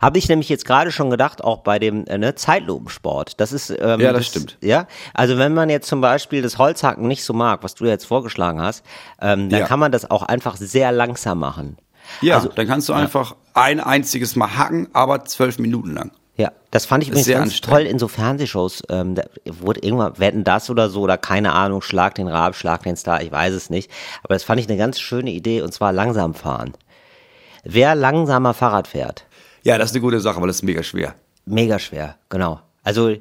Habe 0.00 0.18
ich 0.18 0.28
nämlich 0.28 0.48
jetzt 0.48 0.64
gerade 0.64 0.92
schon 0.92 1.10
gedacht, 1.10 1.42
auch 1.42 1.58
bei 1.58 1.78
dem 1.80 2.06
äh, 2.06 2.16
ne, 2.16 2.34
Zeitlupensport. 2.36 3.40
Das 3.40 3.52
ist 3.52 3.70
ähm, 3.70 4.00
Ja, 4.00 4.12
das 4.12 4.26
stimmt. 4.26 4.56
Ja, 4.62 4.86
also 5.12 5.38
wenn 5.38 5.54
man 5.54 5.68
jetzt 5.70 5.88
zum 5.88 6.00
Beispiel 6.00 6.40
das 6.40 6.56
Holzhacken 6.58 7.08
nicht 7.08 7.24
so 7.24 7.32
mag, 7.32 7.62
was 7.64 7.74
du 7.74 7.84
jetzt 7.86 8.04
vorgeschlagen 8.06 8.60
hast, 8.62 8.84
ähm, 9.20 9.50
dann 9.50 9.60
Ja. 9.60 9.66
kann 9.66 9.80
man 9.80 9.90
das 9.90 10.08
auch 10.10 10.22
einfach 10.22 10.56
sehr 10.56 10.92
langsam 10.92 11.40
machen. 11.40 11.78
Ja, 12.20 12.36
Also- 12.36 12.48
dann 12.48 12.66
kannst 12.68 12.88
du 12.88 12.92
einfach 12.92 13.34
ein 13.54 13.80
einziges 13.80 14.36
Mal 14.36 14.56
hacken, 14.56 14.88
aber 14.92 15.24
zwölf 15.24 15.58
Minuten 15.58 15.92
lang. 15.94 16.12
Ja, 16.36 16.50
das 16.70 16.86
fand 16.86 17.02
ich 17.02 17.10
übrigens 17.10 17.26
sehr 17.26 17.38
ganz 17.38 17.60
toll 17.60 17.82
in 17.82 17.98
so 17.98 18.08
Fernsehshows. 18.08 18.82
Ähm, 18.88 19.14
da 19.14 19.24
wurde 19.44 19.80
irgendwann, 19.82 20.18
wetten 20.18 20.44
das 20.44 20.70
oder 20.70 20.88
so, 20.88 21.02
oder 21.02 21.18
keine 21.18 21.52
Ahnung, 21.52 21.82
Schlag 21.82 22.14
den 22.14 22.26
Rab, 22.28 22.54
Schlag 22.56 22.82
den 22.84 22.96
Star, 22.96 23.22
ich 23.22 23.30
weiß 23.30 23.52
es 23.52 23.68
nicht. 23.68 23.90
Aber 24.22 24.34
das 24.34 24.42
fand 24.42 24.58
ich 24.60 24.68
eine 24.68 24.78
ganz 24.78 24.98
schöne 24.98 25.30
Idee 25.30 25.60
und 25.60 25.72
zwar 25.74 25.92
langsam 25.92 26.32
fahren. 26.34 26.72
Wer 27.64 27.94
langsamer 27.94 28.54
Fahrrad 28.54 28.88
fährt, 28.88 29.26
Ja, 29.62 29.76
das 29.78 29.90
ist 29.90 29.94
eine 29.96 30.00
gute 30.02 30.20
Sache, 30.20 30.40
weil 30.40 30.46
das 30.48 30.56
ist 30.56 30.62
mega 30.62 30.82
schwer. 30.82 31.14
mega 31.44 31.78
schwer, 31.78 32.16
genau. 32.30 32.60
Also 32.84 33.10
äh, 33.10 33.18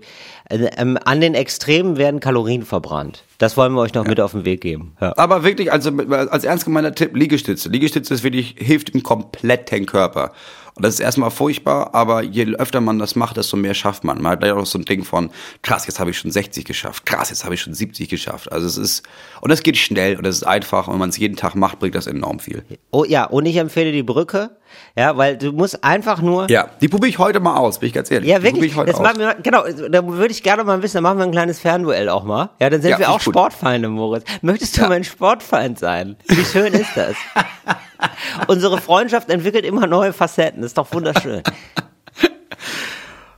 ähm, 0.50 0.98
an 1.06 1.22
den 1.22 1.36
Extremen 1.36 1.98
werden 1.98 2.20
Kalorien 2.20 2.64
verbrannt. 2.64 3.24
Das 3.38 3.58
wollen 3.58 3.74
wir 3.74 3.82
euch 3.82 3.94
noch 3.94 4.08
mit 4.08 4.20
auf 4.20 4.32
den 4.32 4.44
Weg 4.46 4.62
geben. 4.62 4.96
Ja. 5.00 5.14
Aber 5.18 5.44
wirklich, 5.44 5.72
also 5.72 5.92
als 6.10 6.44
ernst 6.46 6.66
gemeinter 6.66 6.96
Tipp, 6.96 7.16
Liegestütze. 7.16 7.70
Liegestütze 7.70 8.12
ist 8.14 8.24
wirklich, 8.24 8.56
hilft 8.58 8.90
im 8.92 9.04
kompletten 9.04 9.86
Körper. 9.86 10.32
Und 10.76 10.86
das 10.86 10.96
ist 10.96 11.00
erstmal 11.00 11.32
furchtbar, 11.32 11.94
aber 11.94 12.24
je 12.24 12.56
öfter 12.56 12.82
man 12.82 12.98
das 13.00 13.16
macht, 13.16 13.38
desto 13.38 13.58
mehr 13.58 13.74
schafft 13.74 14.04
man. 14.04 14.22
Man 14.22 14.32
hat 14.34 14.44
ja 14.44 14.56
auch 14.56 14.66
so 14.66 14.80
ein 14.80 14.86
Ding 14.86 15.04
von, 15.04 15.30
krass, 15.62 15.86
jetzt 15.86 16.00
habe 16.00 16.12
ich 16.12 16.18
schon 16.18 16.32
60 16.32 16.66
geschafft, 16.66 17.06
krass, 17.06 17.30
jetzt 17.30 17.44
habe 17.44 17.54
ich 17.56 17.62
schon 17.62 17.74
70 17.74 18.08
geschafft. 18.10 18.52
Also 18.52 18.68
es 18.68 18.78
ist, 18.78 19.04
und 19.42 19.50
das 19.52 19.64
geht 19.64 19.78
schnell 19.78 20.16
und 20.16 20.26
das 20.26 20.36
ist 20.38 20.44
einfach 20.44 20.88
und 20.88 20.94
wenn 20.94 21.00
man 21.00 21.10
es 21.10 21.18
jeden 21.18 21.36
Tag 21.36 21.56
macht, 21.56 21.80
bringt 21.80 21.96
das 21.96 22.08
enorm 22.08 22.40
viel. 22.40 22.64
Oh 22.92 23.04
ja, 23.04 23.26
und 23.26 23.46
ich 23.46 23.58
empfehle 23.58 23.92
die 23.92 24.04
Brücke, 24.04 24.52
ja, 24.96 25.18
weil 25.18 25.38
du 25.38 25.52
musst 25.52 25.84
einfach 25.84 26.22
nur 26.22 26.50
Ja, 26.50 26.70
die 26.80 26.88
probiere 26.88 27.10
ich 27.10 27.20
heute 27.20 27.40
mal 27.42 27.58
aus, 27.58 27.80
bin 27.80 27.88
ich 27.88 27.94
ganz 27.94 28.10
ehrlich. 28.10 28.30
Ja, 28.30 28.42
wirklich. 28.42 28.74
Das 28.74 28.96
aus. 28.96 29.02
machen 29.02 29.20
wir, 29.20 29.36
genau, 29.44 29.64
da 29.90 30.08
würde 30.08 30.32
ich 30.32 30.42
gerne 30.44 30.64
mal 30.64 30.82
wissen, 30.82 30.96
da 30.98 31.02
machen 31.02 31.18
wir 31.18 31.26
ein 31.26 31.32
kleines 31.32 31.60
Fernduell 31.60 32.08
auch 32.10 32.24
mal. 32.24 32.50
Ja, 32.60 32.70
dann 32.70 32.82
sind 32.82 32.92
Ja, 32.92 33.00
wir 33.00 33.10
auch. 33.12 33.20
Sportfeinde, 33.20 33.90
Moritz. 33.90 34.24
Möchtest 34.42 34.78
du 34.78 34.88
mein 34.88 35.04
Sportfeind 35.04 35.78
sein? 35.80 36.16
Wie 36.28 36.46
schön 36.46 36.74
ist 36.74 36.92
das? 36.96 37.16
Unsere 38.48 38.80
Freundschaft 38.80 39.30
entwickelt 39.30 39.66
immer 39.66 39.88
neue 39.88 40.14
Facetten. 40.14 40.64
Ist 40.64 40.78
doch 40.78 40.92
wunderschön. 40.94 41.42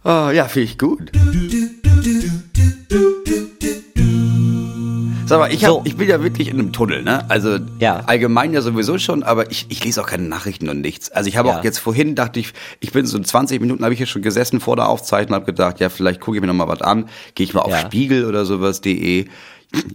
Ah, 0.04 0.32
ja, 0.34 0.46
finde 0.46 0.66
ich 0.66 0.78
gut. 0.78 1.12
Sag 5.26 5.40
mal, 5.40 5.54
ich, 5.54 5.64
hab, 5.64 5.72
So. 5.72 5.82
ich 5.86 5.96
bin 5.96 6.10
ja 6.10 6.22
wirklich 6.22 6.50
in 6.50 6.60
einem 6.60 6.74
Tunnel, 6.74 7.02
ne? 7.02 7.28
Also 7.30 7.58
Ja. 7.80 8.02
allgemein 8.08 8.54
ja 8.54 8.62
sowieso 8.62 8.98
schon, 8.98 9.24
aber 9.24 9.50
ich, 9.52 9.66
ich 9.70 9.84
lese 9.84 10.02
auch 10.02 10.06
keine 10.06 10.24
Nachrichten 10.24 10.68
und 10.68 10.82
nichts. 10.82 11.10
Also 11.12 11.30
ich 11.30 11.38
habe 11.38 11.48
Ja. 11.50 11.60
auch 11.60 11.64
jetzt 11.64 11.80
vorhin 11.80 12.14
dachte 12.16 12.42
ich, 12.42 12.54
ich 12.82 12.92
bin 12.92 13.06
so 13.06 13.18
20 13.18 13.62
Minuten 13.62 13.84
habe 13.84 13.94
ich 13.94 14.00
hier 14.00 14.06
schon 14.06 14.22
gesessen 14.22 14.60
vor 14.60 14.76
der 14.76 14.90
Aufzeichnung, 14.90 15.36
habe 15.36 15.46
gedacht, 15.46 15.80
ja 15.80 15.88
vielleicht 15.90 16.20
gucke 16.20 16.38
ich 16.38 16.42
mir 16.42 16.48
noch 16.48 16.54
mal 16.54 16.68
was 16.68 16.82
an, 16.82 17.08
gehe 17.36 17.46
ich 17.46 17.54
mal 17.54 17.62
auf 17.62 17.72
Ja. 17.72 17.80
Spiegel 17.80 18.26
oder 18.26 18.46
sowas.de. 18.46 19.26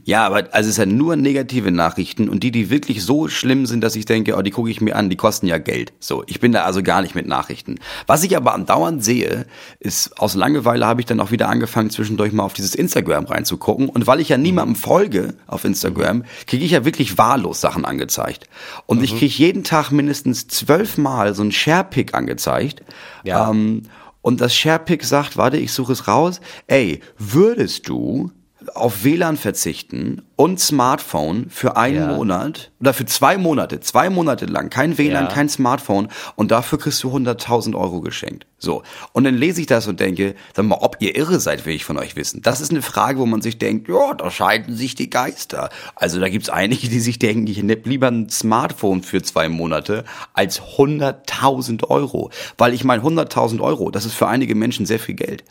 Ja, 0.05 0.27
aber 0.27 0.49
also 0.53 0.71
es 0.71 0.77
sind 0.77 0.97
nur 0.97 1.17
negative 1.17 1.71
Nachrichten 1.71 2.29
und 2.29 2.43
die, 2.43 2.51
die 2.51 2.71
wirklich 2.71 3.05
so 3.05 3.29
schlimm 3.29 3.67
sind, 3.67 3.83
dass 3.83 3.95
ich 3.95 4.07
denke, 4.07 4.37
oh, 4.37 4.43
die 4.43 4.51
gucke 4.51 4.71
ich 4.71 4.81
mir 4.81 4.97
an, 4.97 5.09
die 5.09 5.17
kosten 5.17 5.47
ja 5.47 5.59
Geld. 5.59 5.93
So, 6.01 6.25
ich 6.27 6.41
bin 6.41 6.53
da 6.53 6.65
also 6.65 6.83
gar 6.83 7.03
nicht 7.03 7.15
mit 7.15 7.29
Nachrichten. 7.29 7.77
Was 8.07 8.25
ich 8.25 8.37
aber 8.37 8.55
andauernd 8.55 9.05
sehe, 9.05 9.47
ist 9.79 10.19
aus 10.19 10.35
Langeweile 10.35 10.87
habe 10.87 11.01
ich 11.01 11.07
dann 11.07 11.21
auch 11.21 11.31
wieder 11.31 11.49
angefangen, 11.49 11.91
zwischendurch 11.91 12.33
mal 12.33 12.43
auf 12.43 12.55
dieses 12.55 12.75
Instagram 12.75 13.27
reinzugucken. 13.27 13.89
Und 13.89 14.07
weil 14.07 14.21
ich 14.21 14.31
ja 14.31 14.39
niemandem 14.39 14.75
folge 14.75 15.35
auf 15.47 15.65
Instagram, 15.65 16.25
kriege 16.47 16.65
ich 16.65 16.73
ja 16.73 16.85
wirklich 16.85 17.19
wahllos 17.19 17.61
Sachen 17.61 17.85
angezeigt. 17.85 18.49
Und 18.87 19.03
ich 19.03 19.17
kriege 19.17 19.35
jeden 19.35 19.63
Tag 19.63 19.91
mindestens 19.91 20.49
zwölfmal 20.49 21.35
so 21.35 21.43
ein 21.43 21.53
Sharepick 21.53 22.15
angezeigt. 22.15 22.83
Ja. 23.25 23.51
Ähm, 23.51 23.83
und 24.23 24.41
das 24.41 24.55
Sharepick 24.55 25.05
sagt, 25.05 25.37
warte, 25.37 25.57
ich 25.57 25.73
suche 25.73 25.93
es 25.93 26.09
raus. 26.09 26.41
Ey, 26.67 27.01
würdest 27.19 27.89
du 27.89 28.33
auf 28.75 29.05
WLAN 29.05 29.37
verzichten 29.37 30.23
und 30.37 30.61
Smartphone 30.61 31.51
für 31.51 31.77
einen 31.77 31.97
Ja. 31.97 32.13
Monat 32.17 32.71
oder 32.81 32.93
für 32.95 33.07
zwei 33.07 33.37
Monate, 33.39 33.81
zwei 33.81 34.11
Monate 34.11 34.47
lang, 34.47 34.71
kein 34.71 34.99
WLAN, 34.99 35.25
Ja. 35.25 35.31
kein 35.31 35.49
Smartphone 35.49 36.09
und 36.37 36.51
dafür 36.51 36.79
kriegst 36.79 37.03
du 37.03 37.11
100.000 37.13 37.75
Euro 37.75 38.01
geschenkt. 38.01 38.47
So. 38.59 38.83
Und 39.13 39.25
dann 39.25 39.37
lese 39.37 39.61
ich 39.61 39.67
das 39.67 39.87
und 39.87 40.01
denke, 40.01 40.35
sag 40.55 40.65
mal, 40.65 40.79
ob 40.81 40.97
ihr 41.01 41.17
irre 41.17 41.39
seid, 41.41 41.65
will 41.67 41.75
ich 41.75 41.85
von 41.85 41.97
euch 41.99 42.17
wissen. 42.17 42.43
Das 42.43 42.61
ist 42.61 42.71
eine 42.71 42.83
Frage, 42.83 43.19
wo 43.21 43.27
man 43.27 43.41
sich 43.43 43.59
denkt, 43.59 43.89
ja, 43.89 44.15
da 44.15 44.31
scheiden 44.31 44.75
sich 44.77 44.95
die 44.95 45.11
Geister. 45.11 45.71
Also 45.95 46.19
da 46.21 46.29
gibt's 46.29 46.49
einige, 46.51 46.89
die 46.89 47.01
sich 47.01 47.19
denken, 47.19 47.47
ich 47.47 47.63
nehme 47.63 47.83
lieber 47.85 48.09
ein 48.09 48.29
Smartphone 48.31 49.03
für 49.03 49.23
zwei 49.23 49.49
Monate 49.49 50.05
als 50.35 50.61
100.000 50.77 51.85
Euro. 51.89 52.31
Weil 52.57 52.75
ich 52.75 52.85
meine, 52.85 53.03
100.000 53.03 53.61
Euro, 53.61 53.91
das 53.91 54.05
ist 54.05 54.15
für 54.15 54.27
einige 54.29 54.55
Menschen 54.55 54.87
sehr 54.87 54.99
viel 54.99 55.15
Geld. 55.15 55.45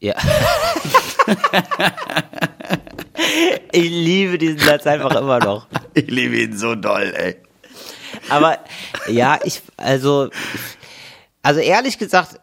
Ja. 0.00 0.14
Ich 3.72 3.88
liebe 3.90 4.38
diesen 4.38 4.58
Satz 4.58 4.86
einfach 4.86 5.14
immer 5.16 5.38
noch. 5.38 5.66
Ich 5.94 6.10
liebe 6.10 6.36
ihn 6.36 6.56
so 6.56 6.74
doll, 6.74 7.12
ey. 7.14 7.36
Aber 8.30 8.58
ja, 9.08 9.38
ich, 9.44 9.60
also, 9.76 10.28
also 11.42 11.60
ehrlich 11.60 11.98
gesagt, 11.98 12.40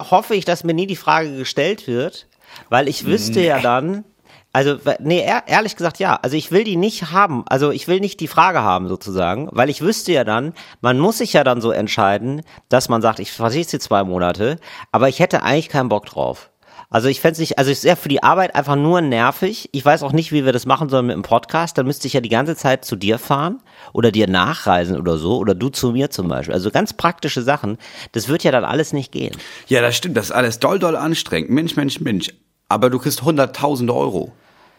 hoffe 0.00 0.34
ich, 0.36 0.44
dass 0.44 0.62
mir 0.64 0.74
nie 0.74 0.86
die 0.86 0.94
Frage 0.96 1.36
gestellt 1.36 1.86
wird, 1.88 2.28
weil 2.70 2.88
ich 2.88 3.04
wüsste 3.04 3.40
ja 3.40 3.58
dann, 3.60 4.04
also, 4.52 4.76
nee, 5.00 5.20
ehr- 5.26 5.42
ehrlich 5.48 5.74
gesagt, 5.74 5.98
ja. 5.98 6.14
Also 6.22 6.36
ich 6.36 6.52
will 6.52 6.62
die 6.62 6.76
nicht 6.76 7.10
haben. 7.10 7.42
Also 7.48 7.72
ich 7.72 7.88
will 7.88 7.98
nicht 7.98 8.20
die 8.20 8.28
Frage 8.28 8.62
haben 8.62 8.86
sozusagen, 8.86 9.48
weil 9.50 9.68
ich 9.70 9.80
wüsste 9.80 10.12
ja 10.12 10.22
dann, 10.22 10.54
man 10.80 11.00
muss 11.00 11.18
sich 11.18 11.32
ja 11.32 11.42
dann 11.42 11.60
so 11.60 11.72
entscheiden, 11.72 12.42
dass 12.68 12.88
man 12.88 13.02
sagt, 13.02 13.18
ich 13.18 13.32
verzichte 13.32 13.80
zwei 13.80 14.04
Monate, 14.04 14.58
aber 14.92 15.08
ich 15.08 15.18
hätte 15.18 15.42
eigentlich 15.42 15.68
keinen 15.68 15.88
Bock 15.88 16.06
drauf. 16.06 16.50
Also 16.94 17.08
ich 17.08 17.20
fände 17.20 17.32
es 17.32 17.38
nicht, 17.40 17.58
also 17.58 17.72
es 17.72 17.78
ist 17.78 17.84
ja 17.84 17.96
für 17.96 18.08
die 18.08 18.22
Arbeit 18.22 18.54
einfach 18.54 18.76
nur 18.76 19.00
nervig. 19.00 19.68
Ich 19.72 19.84
weiß 19.84 20.04
auch 20.04 20.12
nicht, 20.12 20.30
wie 20.30 20.44
wir 20.44 20.52
das 20.52 20.64
machen 20.64 20.88
sollen 20.88 21.06
mit 21.06 21.16
dem 21.16 21.22
Podcast. 21.22 21.76
Dann 21.76 21.86
müsste 21.86 22.06
ich 22.06 22.12
ja 22.12 22.20
die 22.20 22.28
ganze 22.28 22.54
Zeit 22.54 22.84
zu 22.84 22.94
dir 22.94 23.18
fahren 23.18 23.60
oder 23.92 24.12
dir 24.12 24.28
nachreisen 24.28 24.96
oder 24.96 25.16
so 25.16 25.38
oder 25.38 25.56
du 25.56 25.70
zu 25.70 25.90
mir 25.90 26.10
zum 26.10 26.28
Beispiel. 26.28 26.54
Also 26.54 26.70
ganz 26.70 26.92
praktische 26.92 27.42
Sachen. 27.42 27.78
Das 28.12 28.28
wird 28.28 28.44
ja 28.44 28.52
dann 28.52 28.64
alles 28.64 28.92
nicht 28.92 29.10
gehen. 29.10 29.36
Ja, 29.66 29.82
das 29.82 29.96
stimmt, 29.96 30.16
das 30.16 30.26
ist 30.26 30.30
alles 30.30 30.60
doll, 30.60 30.78
doll 30.78 30.94
anstrengend. 30.94 31.50
Mensch, 31.50 31.74
Mensch, 31.74 31.98
Mensch. 31.98 32.28
Aber 32.68 32.90
du 32.90 33.00
kriegst 33.00 33.22
100.000 33.22 33.92
Euro. 33.92 34.30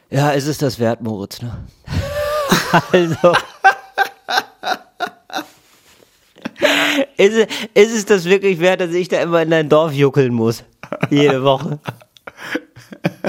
Ja, 0.10 0.30
ist 0.30 0.48
es 0.48 0.58
das 0.58 0.80
wert, 0.80 1.02
Moritz, 1.02 1.42
ne? 1.42 1.66
also. 2.94 3.34
Ist, 7.18 7.36
es, 7.36 7.48
ist 7.74 7.96
es 7.96 8.06
das 8.06 8.26
wirklich 8.26 8.60
wert, 8.60 8.82
dass 8.82 8.92
ich 8.92 9.08
da 9.08 9.22
immer 9.22 9.42
in 9.42 9.50
dein 9.50 9.70
Dorf 9.70 9.94
juckeln 9.94 10.34
muss? 10.34 10.64
Jede 11.10 11.44
Woche? 11.44 11.80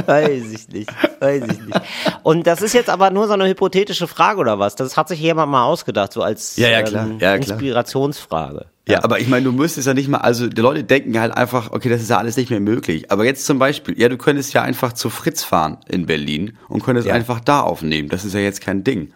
Weiß 0.07 0.51
ich 0.53 0.69
nicht. 0.69 0.91
Weiß 1.21 1.43
ich 1.45 1.61
nicht. 1.61 1.81
Und 2.23 2.47
das 2.47 2.61
ist 2.63 2.75
jetzt 2.75 2.91
aber 2.91 3.11
nur 3.11 3.27
so 3.27 3.33
eine 3.33 3.49
hypothetische 3.49 4.07
Frage 4.07 4.41
oder 4.41 4.59
was? 4.59 4.75
Das 4.77 4.97
hat 4.97 5.09
sich 5.09 5.21
jemand 5.21 5.51
mal 5.51 5.65
ausgedacht, 5.65 6.13
so 6.13 6.23
als 6.23 6.57
Ja, 6.57 6.69
ja, 6.69 6.83
klar. 6.83 7.07
ähm, 7.07 7.19
Ja. 7.19 7.35
Inspirationsfrage. 7.35 8.67
Ja, 8.89 9.03
aber 9.03 9.19
ich 9.19 9.27
meine, 9.29 9.45
du 9.45 9.53
müsstest 9.53 9.87
ja 9.87 9.95
nicht 9.95 10.09
mal, 10.09 10.19
also 10.19 10.47
die 10.47 10.61
Leute 10.61 10.85
denken 10.85 11.19
halt 11.19 11.37
einfach, 11.37 11.73
okay, 11.73 11.89
das 11.89 12.03
ist 12.03 12.11
ja 12.11 12.19
alles 12.19 12.37
nicht 12.37 12.51
mehr 12.51 12.61
möglich. 12.61 13.11
Aber 13.11 13.25
jetzt 13.25 13.45
zum 13.45 13.59
Beispiel, 13.59 13.99
ja, 13.99 14.09
du 14.09 14.17
könntest 14.17 14.55
ja 14.55 14.63
einfach 14.63 14.93
zu 14.93 15.11
Fritz 15.11 15.43
fahren 15.43 15.79
in 15.89 16.07
Berlin 16.07 16.57
und 16.69 16.85
könntest 16.85 17.09
einfach 17.09 17.41
da 17.41 17.61
aufnehmen. 17.63 18.09
Das 18.09 18.25
ist 18.25 18.35
ja 18.35 18.41
jetzt 18.41 18.61
kein 18.61 18.85
Ding. 18.85 19.13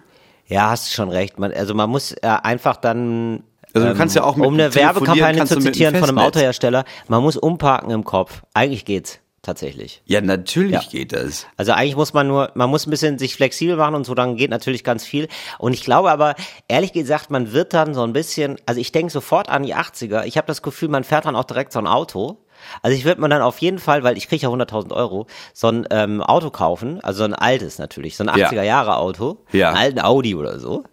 Ja, 0.46 0.70
hast 0.70 0.92
schon 0.92 1.09
recht. 1.11 1.38
Man, 1.38 1.52
also 1.52 1.74
man 1.74 1.88
muss 1.88 2.12
äh, 2.12 2.26
einfach 2.26 2.76
dann. 2.76 3.44
Also 3.74 3.88
du 3.88 3.94
kannst 3.94 4.16
ja 4.16 4.24
auch 4.24 4.37
mit 4.37 4.46
um 4.46 4.54
eine 4.54 4.74
Werbekampagne 4.74 5.44
zu 5.44 5.59
zitieren 5.59 5.94
von 5.96 6.09
einem. 6.09 6.18
Autohersteller, 6.18 6.85
man 7.09 7.22
muss 7.22 7.37
umparken 7.37 7.90
im 7.90 8.04
Kopf. 8.04 8.42
Eigentlich 8.54 8.85
geht's 8.85 9.20
tatsächlich. 9.42 10.02
Ja, 10.04 10.20
natürlich 10.20 10.72
Ja. 10.72 10.83
geht 10.90 11.12
das. 11.14 11.46
Also 11.56 11.72
eigentlich 11.72 11.96
muss 11.96 12.12
man 12.12 12.28
nur, 12.28 12.50
man 12.54 12.68
muss 12.68 12.87
ein 12.87 12.90
bisschen 12.90 13.18
sich 13.18 13.35
flexibel 13.35 13.76
machen 13.76 13.94
und 13.94 14.04
so, 14.04 14.14
dann 14.14 14.37
geht 14.37 14.50
natürlich 14.50 14.85
ganz 14.85 15.04
viel. 15.04 15.28
Und 15.59 15.72
ich 15.72 15.83
glaube 15.83 16.11
aber, 16.11 16.35
ehrlich 16.68 16.92
gesagt, 16.92 17.30
man 17.30 17.52
wird 17.52 17.72
dann 17.72 17.94
so 17.94 18.02
ein 18.02 18.12
bisschen, 18.12 18.56
also 18.66 18.80
ich 18.80 18.92
denke 18.92 19.11
sofort 19.12 19.48
an 19.48 19.62
die 19.62 19.74
80er. 19.74 20.24
Ich 20.26 20.37
habe 20.37 20.46
das 20.46 20.61
Gefühl, 20.62 20.88
man 20.90 21.04
fährt 21.04 21.24
dann 21.24 21.37
auch 21.37 21.44
direkt 21.44 21.72
so 21.72 21.78
ein 21.78 21.87
Auto. 21.87 22.38
Also 22.83 22.94
ich 22.94 23.06
würde 23.06 23.22
mir 23.22 23.30
dann 23.30 23.40
auf 23.40 23.59
jeden 23.59 23.78
Fall, 23.78 24.02
weil 24.02 24.18
ich 24.18 24.28
kriege 24.28 24.42
ja 24.42 24.50
100.000 24.50 24.92
Euro, 24.92 25.26
so 25.54 25.68
ein 25.68 25.87
ähm, 25.90 26.22
Auto 26.22 26.50
kaufen, 26.50 27.00
also 27.02 27.20
so 27.20 27.24
ein 27.24 27.33
altes 27.35 27.78
natürlich, 27.78 28.18
so 28.18 28.24
ein 28.24 28.38
Ja. 28.38 28.48
80er 28.50 28.62
Jahre 28.62 28.98
Auto, 28.98 29.38
Ja. 29.52 29.68
einen 29.70 29.78
alten 29.78 30.00
Audi 30.00 30.35
oder 30.35 30.59
so. 30.59 30.85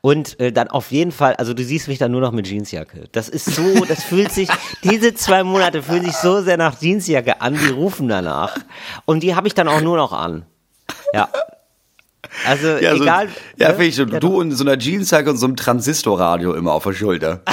Und 0.00 0.38
äh, 0.40 0.52
dann 0.52 0.68
auf 0.68 0.90
jeden 0.90 1.12
Fall, 1.12 1.34
also 1.36 1.54
du 1.54 1.62
siehst 1.62 1.88
mich 1.88 1.98
dann 1.98 2.10
nur 2.12 2.20
noch 2.20 2.32
mit 2.32 2.46
Jeansjacke. 2.46 3.08
Das 3.12 3.28
ist 3.28 3.46
so, 3.46 3.84
das 3.84 4.02
fühlt 4.04 4.32
sich, 4.32 4.48
diese 4.84 5.14
zwei 5.14 5.44
Monate 5.44 5.82
fühlen 5.82 6.04
sich 6.04 6.16
so 6.16 6.42
sehr 6.42 6.56
nach 6.56 6.80
Jeansjacke 6.80 7.40
an, 7.40 7.58
die 7.58 7.70
rufen 7.70 8.08
danach. 8.08 8.56
Und 9.04 9.22
die 9.22 9.34
habe 9.34 9.48
ich 9.48 9.54
dann 9.54 9.68
auch 9.68 9.80
nur 9.80 9.96
noch 9.96 10.12
an. 10.12 10.46
Ja. 11.12 11.28
Also 12.46 12.68
Ja, 12.68 12.96
so, 12.96 13.02
egal. 13.02 13.28
ja, 13.56 13.68
ne? 13.68 13.74
finde 13.74 13.86
ich 13.86 13.96
schon. 13.96 14.08
Ja, 14.10 14.20
du 14.20 14.40
in 14.40 14.52
so 14.52 14.64
einer 14.64 14.78
Jeansjacke 14.78 15.30
und 15.30 15.36
so 15.36 15.46
einem 15.46 15.56
Transistorradio 15.56 16.54
immer 16.54 16.72
auf 16.72 16.84
der 16.84 16.92
Schulter. 16.94 17.40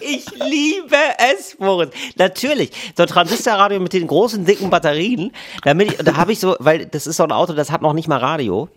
Ich 0.00 0.24
liebe 0.30 0.96
es, 1.34 1.58
Moritz. 1.58 1.92
Natürlich. 2.16 2.70
So 2.96 3.02
ein 3.02 3.08
Transistorradio 3.08 3.78
mit 3.78 3.92
den 3.92 4.06
großen, 4.06 4.42
dicken 4.44 4.70
Batterien. 4.70 5.32
Damit 5.64 5.92
ich, 5.92 5.98
da 5.98 6.16
habe 6.16 6.32
ich 6.32 6.40
so, 6.40 6.56
weil 6.60 6.86
das 6.86 7.06
ist 7.06 7.16
so 7.16 7.24
ein 7.24 7.32
Auto, 7.32 7.52
das 7.52 7.70
hat 7.70 7.82
noch 7.82 7.92
nicht 7.92 8.08
mal 8.08 8.16
Radio. 8.16 8.70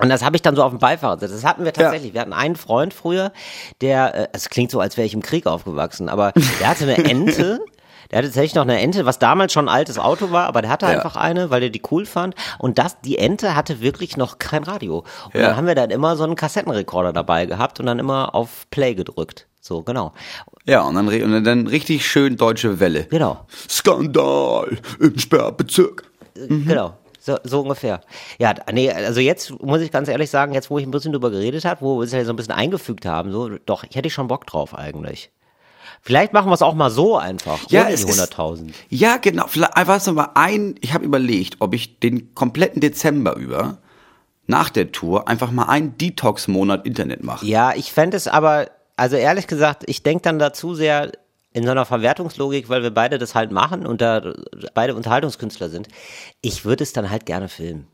Und 0.00 0.08
das 0.08 0.24
habe 0.24 0.36
ich 0.36 0.42
dann 0.42 0.56
so 0.56 0.62
auf 0.62 0.70
dem 0.72 0.78
Beifahrersitz. 0.78 1.30
Das 1.30 1.44
hatten 1.44 1.64
wir 1.64 1.72
tatsächlich. 1.72 2.14
Wir 2.14 2.20
hatten 2.20 2.32
einen 2.32 2.56
Freund 2.56 2.92
früher, 2.94 3.32
der, 3.80 4.14
äh, 4.14 4.28
es 4.32 4.48
klingt 4.50 4.70
so, 4.70 4.80
als 4.80 4.96
wäre 4.96 5.06
ich 5.06 5.14
im 5.14 5.22
Krieg 5.22 5.46
aufgewachsen, 5.46 6.08
aber 6.08 6.32
der 6.60 6.68
hatte 6.68 6.84
eine 6.84 6.96
Ente. 7.04 7.60
Der 8.10 8.18
hatte 8.18 8.28
tatsächlich 8.28 8.54
noch 8.54 8.62
eine 8.64 8.78
Ente, 8.80 9.06
was 9.06 9.18
damals 9.18 9.52
schon 9.54 9.66
ein 9.68 9.74
altes 9.74 9.98
Auto 9.98 10.30
war, 10.30 10.46
aber 10.46 10.60
der 10.60 10.70
hatte 10.70 10.84
Ja. 10.84 10.92
einfach 10.92 11.16
eine, 11.16 11.48
weil 11.48 11.62
er 11.64 11.70
die 11.70 11.80
cool 11.90 12.04
fand. 12.04 12.34
Und 12.58 12.78
das, 12.78 13.00
die 13.00 13.16
Ente 13.18 13.56
hatte 13.56 13.80
wirklich 13.80 14.18
noch 14.18 14.38
kein 14.38 14.62
Radio. 14.62 15.04
Und 15.32 15.34
Ja. 15.40 15.48
dann 15.48 15.56
haben 15.56 15.66
wir 15.66 15.74
dann 15.74 15.90
immer 15.90 16.14
so 16.14 16.22
einen 16.22 16.36
Kassettenrekorder 16.36 17.14
dabei 17.14 17.46
gehabt 17.46 17.80
und 17.80 17.86
dann 17.86 17.98
immer 17.98 18.34
auf 18.34 18.66
Play 18.70 18.94
gedrückt. 18.94 19.46
So, 19.58 19.82
genau. 19.82 20.12
Ja, 20.66 20.82
und 20.82 20.94
dann, 20.96 21.08
und 21.08 21.44
dann 21.44 21.66
richtig 21.66 22.06
schön 22.06 22.36
deutsche 22.36 22.78
Welle. 22.78 23.04
Genau. 23.04 23.46
Skandal 23.68 24.76
im 25.00 25.18
Sperrbezirk. 25.18 26.04
Mhm. 26.36 26.66
Genau. 26.66 26.94
So, 27.26 27.38
so 27.42 27.62
ungefähr. 27.62 28.02
Ja, 28.38 28.52
nee, 28.70 28.90
also 28.92 29.18
jetzt 29.18 29.50
muss 29.62 29.80
ich 29.80 29.90
ganz 29.90 30.08
ehrlich 30.08 30.28
sagen, 30.28 30.52
jetzt 30.52 30.68
wo 30.68 30.76
ich 30.78 30.84
ein 30.84 30.90
bisschen 30.90 31.12
drüber 31.12 31.30
geredet 31.30 31.64
habe, 31.64 31.80
wo 31.80 31.98
wir 31.98 32.04
es 32.04 32.12
ja 32.12 32.22
so 32.22 32.34
ein 32.34 32.36
bisschen 32.36 32.52
eingefügt 32.52 33.06
haben, 33.06 33.32
so, 33.32 33.48
doch, 33.64 33.82
ich 33.88 33.96
hätte 33.96 34.10
schon 34.10 34.28
Bock 34.28 34.46
drauf 34.46 34.74
eigentlich. 34.74 35.30
Vielleicht 36.02 36.34
machen 36.34 36.50
wir 36.50 36.54
es 36.54 36.60
auch 36.60 36.74
mal 36.74 36.90
so 36.90 37.16
einfach, 37.16 37.60
Ja, 37.70 37.80
ohne 37.86 37.88
die 37.88 37.94
ist- 37.94 38.06
100.000. 38.06 38.72
Ja, 38.90 39.16
genau. 39.16 39.46
Vielleicht 39.46 39.74
einfach 39.74 40.00
so 40.00 40.12
mal 40.12 40.32
ein, 40.34 40.74
ich 40.82 40.92
habe 40.92 41.06
überlegt, 41.06 41.56
ob 41.60 41.72
ich 41.72 41.98
den 41.98 42.34
kompletten 42.34 42.82
Dezember 42.82 43.36
über 43.36 43.78
nach 44.46 44.68
der 44.68 44.92
Tour 44.92 45.26
einfach 45.26 45.50
mal 45.50 45.64
einen 45.64 45.96
Detox-Monat 45.96 46.84
Internet 46.84 47.24
mache. 47.24 47.46
Ja, 47.46 47.72
ich 47.74 47.90
fände 47.90 48.18
es 48.18 48.28
aber, 48.28 48.66
also 48.96 49.16
ehrlich 49.16 49.46
gesagt, 49.46 49.84
ich 49.86 50.02
denke 50.02 50.20
dann 50.24 50.38
dazu 50.38 50.74
sehr 50.74 51.10
in 51.54 51.64
so 51.64 51.70
einer 51.70 51.86
Verwertungslogik, 51.86 52.68
weil 52.68 52.82
wir 52.82 52.90
beide 52.92 53.16
das 53.16 53.34
halt 53.34 53.50
machen 53.52 53.86
und 53.86 54.00
da 54.02 54.34
beide 54.74 54.94
Unterhaltungskünstler 54.94 55.70
sind. 55.70 55.88
Ich 56.42 56.64
würde 56.66 56.82
es 56.84 56.92
dann 56.92 57.08
halt 57.10 57.24
gerne 57.24 57.48
filmen. 57.48 57.86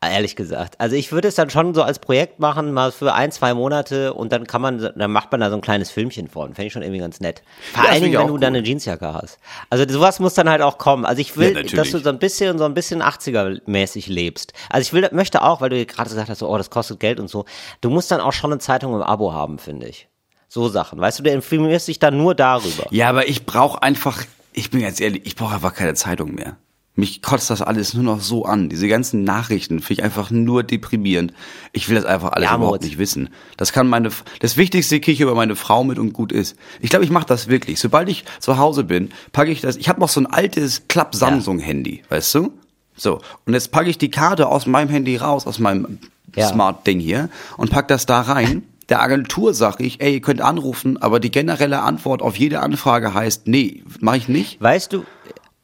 Ehrlich 0.00 0.34
gesagt. 0.34 0.80
Also 0.80 0.96
ich 0.96 1.12
würde 1.12 1.28
es 1.28 1.34
dann 1.34 1.50
schon 1.50 1.74
so 1.74 1.82
als 1.82 1.98
Projekt 1.98 2.40
machen, 2.40 2.72
mal 2.72 2.90
für 2.90 3.12
ein, 3.14 3.30
zwei 3.32 3.52
Monate 3.54 4.14
und 4.14 4.32
dann 4.32 4.46
kann 4.46 4.62
man, 4.62 4.78
dann 4.96 5.12
macht 5.12 5.30
man 5.30 5.40
da 5.40 5.50
so 5.50 5.56
ein 5.56 5.60
kleines 5.60 5.90
Filmchen 5.90 6.28
von. 6.28 6.54
Fände 6.54 6.66
ich 6.68 6.72
schon 6.72 6.82
irgendwie 6.82 7.00
ganz 7.00 7.20
nett. 7.20 7.42
Vor 7.74 7.84
Ja, 7.84 7.90
allen 7.90 8.02
Dingen, 8.02 8.18
wenn 8.18 8.28
du 8.28 8.38
dann 8.38 8.54
gut. 8.54 8.58
eine 8.58 8.66
Jeansjacke 8.66 9.12
hast. 9.12 9.38
Also 9.70 9.84
sowas 9.88 10.20
muss 10.20 10.34
dann 10.34 10.48
halt 10.48 10.62
auch 10.62 10.78
kommen. 10.78 11.04
Also 11.04 11.20
ich 11.20 11.36
will, 11.36 11.54
Ja, 11.54 11.62
dass 11.76 11.90
du 11.90 11.98
so 11.98 12.08
ein 12.08 12.18
bisschen, 12.18 12.58
so 12.58 12.64
ein 12.64 12.74
bisschen 12.74 13.02
80er-mäßig 13.02 14.08
lebst. 14.10 14.52
Also 14.70 14.86
ich 14.86 14.92
will, 14.92 15.08
möchte 15.12 15.42
auch, 15.42 15.60
weil 15.60 15.70
du 15.70 15.84
gerade 15.86 16.08
gesagt 16.08 16.30
hast, 16.30 16.38
so, 16.38 16.48
oh, 16.48 16.56
das 16.56 16.70
kostet 16.70 16.98
Geld 17.00 17.20
und 17.20 17.28
so. 17.28 17.44
Du 17.80 17.90
musst 17.90 18.10
dann 18.10 18.20
auch 18.20 18.32
schon 18.32 18.50
eine 18.52 18.60
Zeitung 18.60 18.94
im 18.94 19.02
Abo 19.02 19.32
haben, 19.32 19.58
finde 19.58 19.86
ich. 19.88 20.08
So 20.48 20.68
Sachen. 20.68 20.98
Weißt 20.98 21.18
du, 21.18 21.22
du 21.22 21.30
informierst 21.30 21.88
dich 21.88 21.98
dann 21.98 22.16
nur 22.16 22.34
darüber. 22.34 22.86
Ja, 22.90 23.08
aber 23.10 23.28
ich 23.28 23.44
brauche 23.44 23.82
einfach, 23.82 24.24
ich 24.52 24.70
bin 24.70 24.80
ganz 24.80 25.00
ehrlich, 25.00 25.22
ich 25.26 25.36
brauche 25.36 25.54
einfach 25.54 25.74
keine 25.74 25.94
Zeitung 25.94 26.34
mehr. 26.34 26.56
Mich 26.94 27.22
kotzt 27.22 27.48
das 27.50 27.62
alles 27.62 27.94
nur 27.94 28.02
noch 28.02 28.20
so 28.20 28.44
an. 28.44 28.68
Diese 28.68 28.88
ganzen 28.88 29.22
Nachrichten 29.22 29.78
finde 29.78 30.00
ich 30.00 30.02
einfach 30.04 30.32
nur 30.32 30.64
deprimierend. 30.64 31.32
Ich 31.72 31.88
will 31.88 31.94
das 31.94 32.04
einfach 32.04 32.32
alles 32.32 32.48
Ja, 32.48 32.56
überhaupt 32.56 32.82
nicht 32.82 32.98
wissen. 32.98 33.28
Das 33.56 33.72
kann 33.72 33.86
meine, 33.86 34.10
das 34.40 34.56
Wichtigste 34.56 34.98
kriege 34.98 35.12
ich 35.12 35.20
über 35.20 35.36
meine 35.36 35.54
Frau 35.54 35.84
mit 35.84 36.00
und 36.00 36.12
gut 36.12 36.32
ist. 36.32 36.56
Ich 36.80 36.90
glaube, 36.90 37.04
ich 37.04 37.12
mache 37.12 37.26
das 37.26 37.46
wirklich. 37.46 37.78
Sobald 37.78 38.08
ich 38.08 38.24
zu 38.40 38.58
Hause 38.58 38.82
bin, 38.82 39.10
packe 39.30 39.52
ich 39.52 39.60
das. 39.60 39.76
Ich 39.76 39.88
habe 39.88 40.00
noch 40.00 40.08
so 40.08 40.20
ein 40.20 40.26
altes 40.26 40.88
Klapp 40.88 41.14
Samsung 41.14 41.60
Handy, 41.60 42.02
weißt 42.08 42.34
du? 42.34 42.52
So 42.96 43.20
und 43.46 43.52
jetzt 43.54 43.70
packe 43.70 43.90
ich 43.90 43.98
die 43.98 44.10
Karte 44.10 44.48
aus 44.48 44.66
meinem 44.66 44.88
Handy 44.88 45.16
raus, 45.18 45.46
aus 45.46 45.60
meinem 45.60 46.00
Ja. 46.34 46.48
Smart 46.48 46.84
Ding 46.84 46.98
hier 46.98 47.28
und 47.58 47.70
pack 47.70 47.86
das 47.86 48.06
da 48.06 48.22
rein. 48.22 48.64
Der 48.88 49.02
Agentur 49.02 49.52
sage 49.54 49.84
ich, 49.84 50.00
ey, 50.00 50.14
ihr 50.14 50.20
könnt 50.20 50.40
anrufen, 50.40 50.96
aber 50.96 51.20
die 51.20 51.30
generelle 51.30 51.80
Antwort 51.80 52.22
auf 52.22 52.36
jede 52.36 52.60
Anfrage 52.60 53.12
heißt, 53.12 53.46
nee, 53.46 53.82
mache 54.00 54.16
ich 54.16 54.28
nicht. 54.28 54.60
Weißt 54.62 54.92
du, 54.94 55.04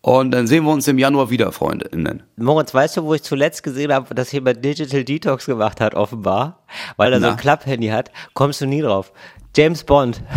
Und 0.03 0.33
dann 0.33 0.47
sehen 0.47 0.65
wir 0.65 0.73
uns 0.73 0.87
im 0.89 0.99
Januar 0.99 1.31
wieder, 1.31 1.51
Freundinnen. 1.51 2.23
Moritz, 2.37 2.75
weißt 2.75 2.99
du, 2.99 3.05
wo 3.05 3.15
ich 3.15 3.23
zuletzt 3.23 3.63
gesehen 3.63 3.93
habe, 3.93 4.15
dass 4.15 4.31
jemand 4.33 4.63
Digital 4.63 5.05
Detox 5.05 5.47
gemacht 5.47 5.81
hat, 5.81 5.95
offenbar? 5.95 6.65
Weil 6.99 7.15
er 7.15 7.21
so 7.21 7.27
Na? 7.27 7.33
ein 7.33 7.39
Klapphandy 7.39 7.89
hat. 7.89 8.11
Kommst 8.35 8.61
du 8.61 8.67
nie 8.67 8.83
drauf. 8.83 9.13
James 9.57 9.85
Bond. 9.85 10.21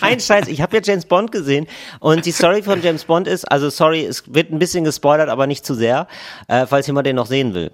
Kein 0.00 0.20
Scheiß, 0.20 0.48
ich 0.48 0.62
habe 0.62 0.76
ja 0.76 0.82
James 0.82 1.04
Bond 1.04 1.32
gesehen 1.32 1.66
und 2.00 2.24
die 2.24 2.32
Story 2.32 2.62
von 2.62 2.82
James 2.82 3.04
Bond 3.04 3.28
ist, 3.28 3.44
also 3.44 3.68
sorry, 3.68 4.06
es 4.06 4.22
wird 4.32 4.50
ein 4.50 4.58
bisschen 4.58 4.84
gespoilert, 4.84 5.28
aber 5.28 5.46
nicht 5.46 5.66
zu 5.66 5.74
sehr, 5.74 6.06
äh, 6.48 6.66
falls 6.66 6.86
jemand 6.86 7.06
den 7.06 7.16
noch 7.16 7.26
sehen 7.26 7.52
will. 7.52 7.72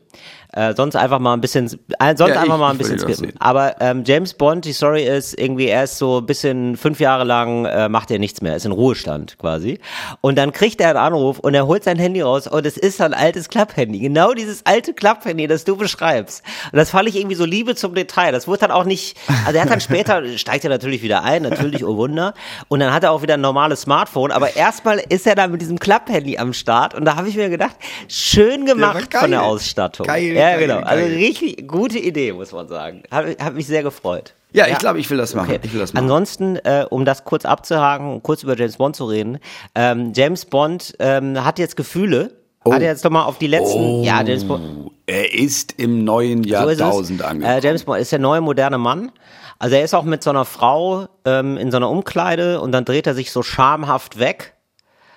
Äh, 0.55 0.75
sonst 0.75 0.97
einfach 0.97 1.19
mal 1.19 1.33
ein 1.33 1.41
bisschen, 1.41 1.65
äh, 1.99 2.15
sonst 2.17 2.35
Ja, 2.35 2.41
einfach 2.43 2.55
ich- 2.55 2.61
mal 2.61 2.71
ein 2.71 2.79
bisschen 2.79 2.99
skippen. 2.99 3.33
Aber 3.39 3.81
ähm, 3.81 4.03
James 4.05 4.35
Bond, 4.35 4.65
die 4.67 4.75
Story 4.75 5.03
ist 5.05 5.39
irgendwie, 5.39 5.69
er 5.69 5.85
ist 5.85 5.97
so 5.97 6.19
ein 6.19 6.27
bisschen 6.27 6.77
fünf 6.77 7.01
Jahre 7.01 7.25
lang, 7.25 7.65
äh, 7.65 7.89
macht 7.89 8.11
er 8.11 8.19
nichts 8.19 8.43
mehr, 8.43 8.55
ist 8.57 8.67
in 8.67 8.73
Ruhestand 8.73 9.39
quasi. 9.39 9.81
Und 10.21 10.37
dann 10.37 10.53
kriegt 10.53 10.81
er 10.83 10.91
einen 10.91 10.99
Anruf 10.99 11.39
und 11.39 11.55
er 11.55 11.67
holt 11.67 11.85
sein 11.85 11.99
Handy 11.99 12.21
raus 12.21 12.47
und 12.47 12.67
es 12.67 12.77
ist 12.77 12.99
so 12.99 13.05
ein 13.05 13.15
altes 13.15 13.49
Klapphandy. 13.49 13.99
Genau 14.01 14.35
dieses 14.35 14.67
alte 14.67 14.93
Klapphandy, 14.93 15.47
das 15.47 15.65
du 15.65 15.77
beschreibst. 15.77 16.43
Und 16.71 16.77
das 16.77 16.91
fand 16.91 17.09
ich 17.09 17.17
irgendwie 17.17 17.37
so 17.37 17.47
Liebe 17.47 17.75
zum 17.75 17.95
Detail. 17.95 18.33
Das 18.33 18.47
wurde 18.47 18.59
dann 18.61 18.71
auch 18.73 18.85
nicht, 18.85 19.17
also 19.47 19.57
er 19.57 19.63
hat 19.65 19.71
dann 19.71 19.81
später, 19.81 20.23
steigt 20.37 20.65
er 20.65 20.71
natürlich 20.71 21.03
wieder 21.03 21.23
ein, 21.25 21.43
natürlich, 21.43 21.83
oh 21.85 21.97
Wunder. 21.97 22.35
Und 22.69 22.81
dann 22.81 22.93
hat 22.93 23.05
er 23.05 23.13
auch 23.13 23.23
wieder 23.23 23.35
ein 23.35 23.41
normales 23.41 23.81
Smartphone. 23.83 24.31
Aber 24.31 24.55
erstmal 24.55 24.99
ist 25.09 25.27
er 25.27 25.35
dann 25.35 25.51
mit 25.51 25.63
diesem 25.63 25.79
Klapphandy 25.79 26.37
am 26.37 26.53
Start 26.53 26.93
und 26.95 27.07
da 27.07 27.17
habe 27.17 27.29
ich 27.31 27.37
mir 27.37 27.49
gedacht, 27.49 27.77
schön 28.09 28.67
gemacht 28.67 29.11
geil. 29.11 29.21
von 29.23 29.31
der 29.31 29.43
Ausstattung. 29.45 30.07
Geil, 30.07 30.35
ja, 30.51 30.59
genau. 30.59 30.79
Also 30.81 31.05
richtig 31.07 31.67
gute 31.69 31.99
Idee, 31.99 32.33
muss 32.33 32.53
man 32.53 32.69
sagen. 32.69 33.03
Hat, 33.11 33.27
hat 33.43 33.55
mich 33.55 33.67
sehr 33.67 33.83
gefreut. 33.83 34.35
Ja, 34.53 34.67
ich 34.67 34.79
glaube, 34.79 34.99
ich 34.99 35.09
will 35.09 35.17
das 35.17 35.35
machen. 35.35 35.51
Okay. 35.51 35.61
Ich 35.63 35.73
will 35.73 35.81
das 35.81 35.93
machen. 35.95 36.05
Ansonsten, 36.05 36.57
äh, 36.57 36.85
um 36.91 37.05
das 37.05 37.25
kurz 37.25 37.45
abzuhaken, 37.45 38.23
kurz 38.23 38.43
über 38.43 38.57
James 38.57 38.77
Bond 38.77 38.97
zu 38.97 39.07
reden. 39.07 39.39
Ähm, 39.75 40.13
James 40.15 40.45
Bond 40.45 40.95
ähm, 40.99 41.43
hat 41.43 41.59
jetzt 41.59 41.77
Gefühle. 41.77 42.33
Hat 42.65 42.81
er 42.81 42.91
jetzt 42.91 43.05
doch 43.05 43.11
mal 43.11 43.25
auf 43.25 43.39
die 43.39 43.49
letzten. 43.49 44.05
Ja, 44.05 44.23
James 44.23 44.45
Bond. 44.47 44.63
Oh, 44.87 44.91
er 45.07 45.35
ist 45.35 45.81
im 45.81 46.05
neuen 46.05 46.45
So 46.45 46.51
Jahrtausend 46.51 47.21
es. 47.21 47.27
angekommen. 47.27 47.59
Äh, 47.59 47.61
James 47.65 47.85
Bond 47.85 48.01
ist 48.01 48.13
der 48.13 48.19
neue 48.21 48.41
moderne 48.41 48.79
Mann. 48.79 49.11
Also 49.59 49.77
er 49.77 49.85
ist 49.85 49.95
auch 49.95 50.05
mit 50.05 50.23
so 50.23 50.31
einer 50.31 50.45
Frau 50.45 51.07
ähm, 51.25 51.57
in 51.57 51.71
so 51.71 51.79
einer 51.79 51.89
Umkleide 51.89 52.61
und 52.61 52.73
dann 52.73 52.85
dreht 52.85 53.07
er 53.07 53.15
sich 53.15 53.33
so 53.33 53.43
schamhaft 53.43 54.19
weg. 54.19 54.55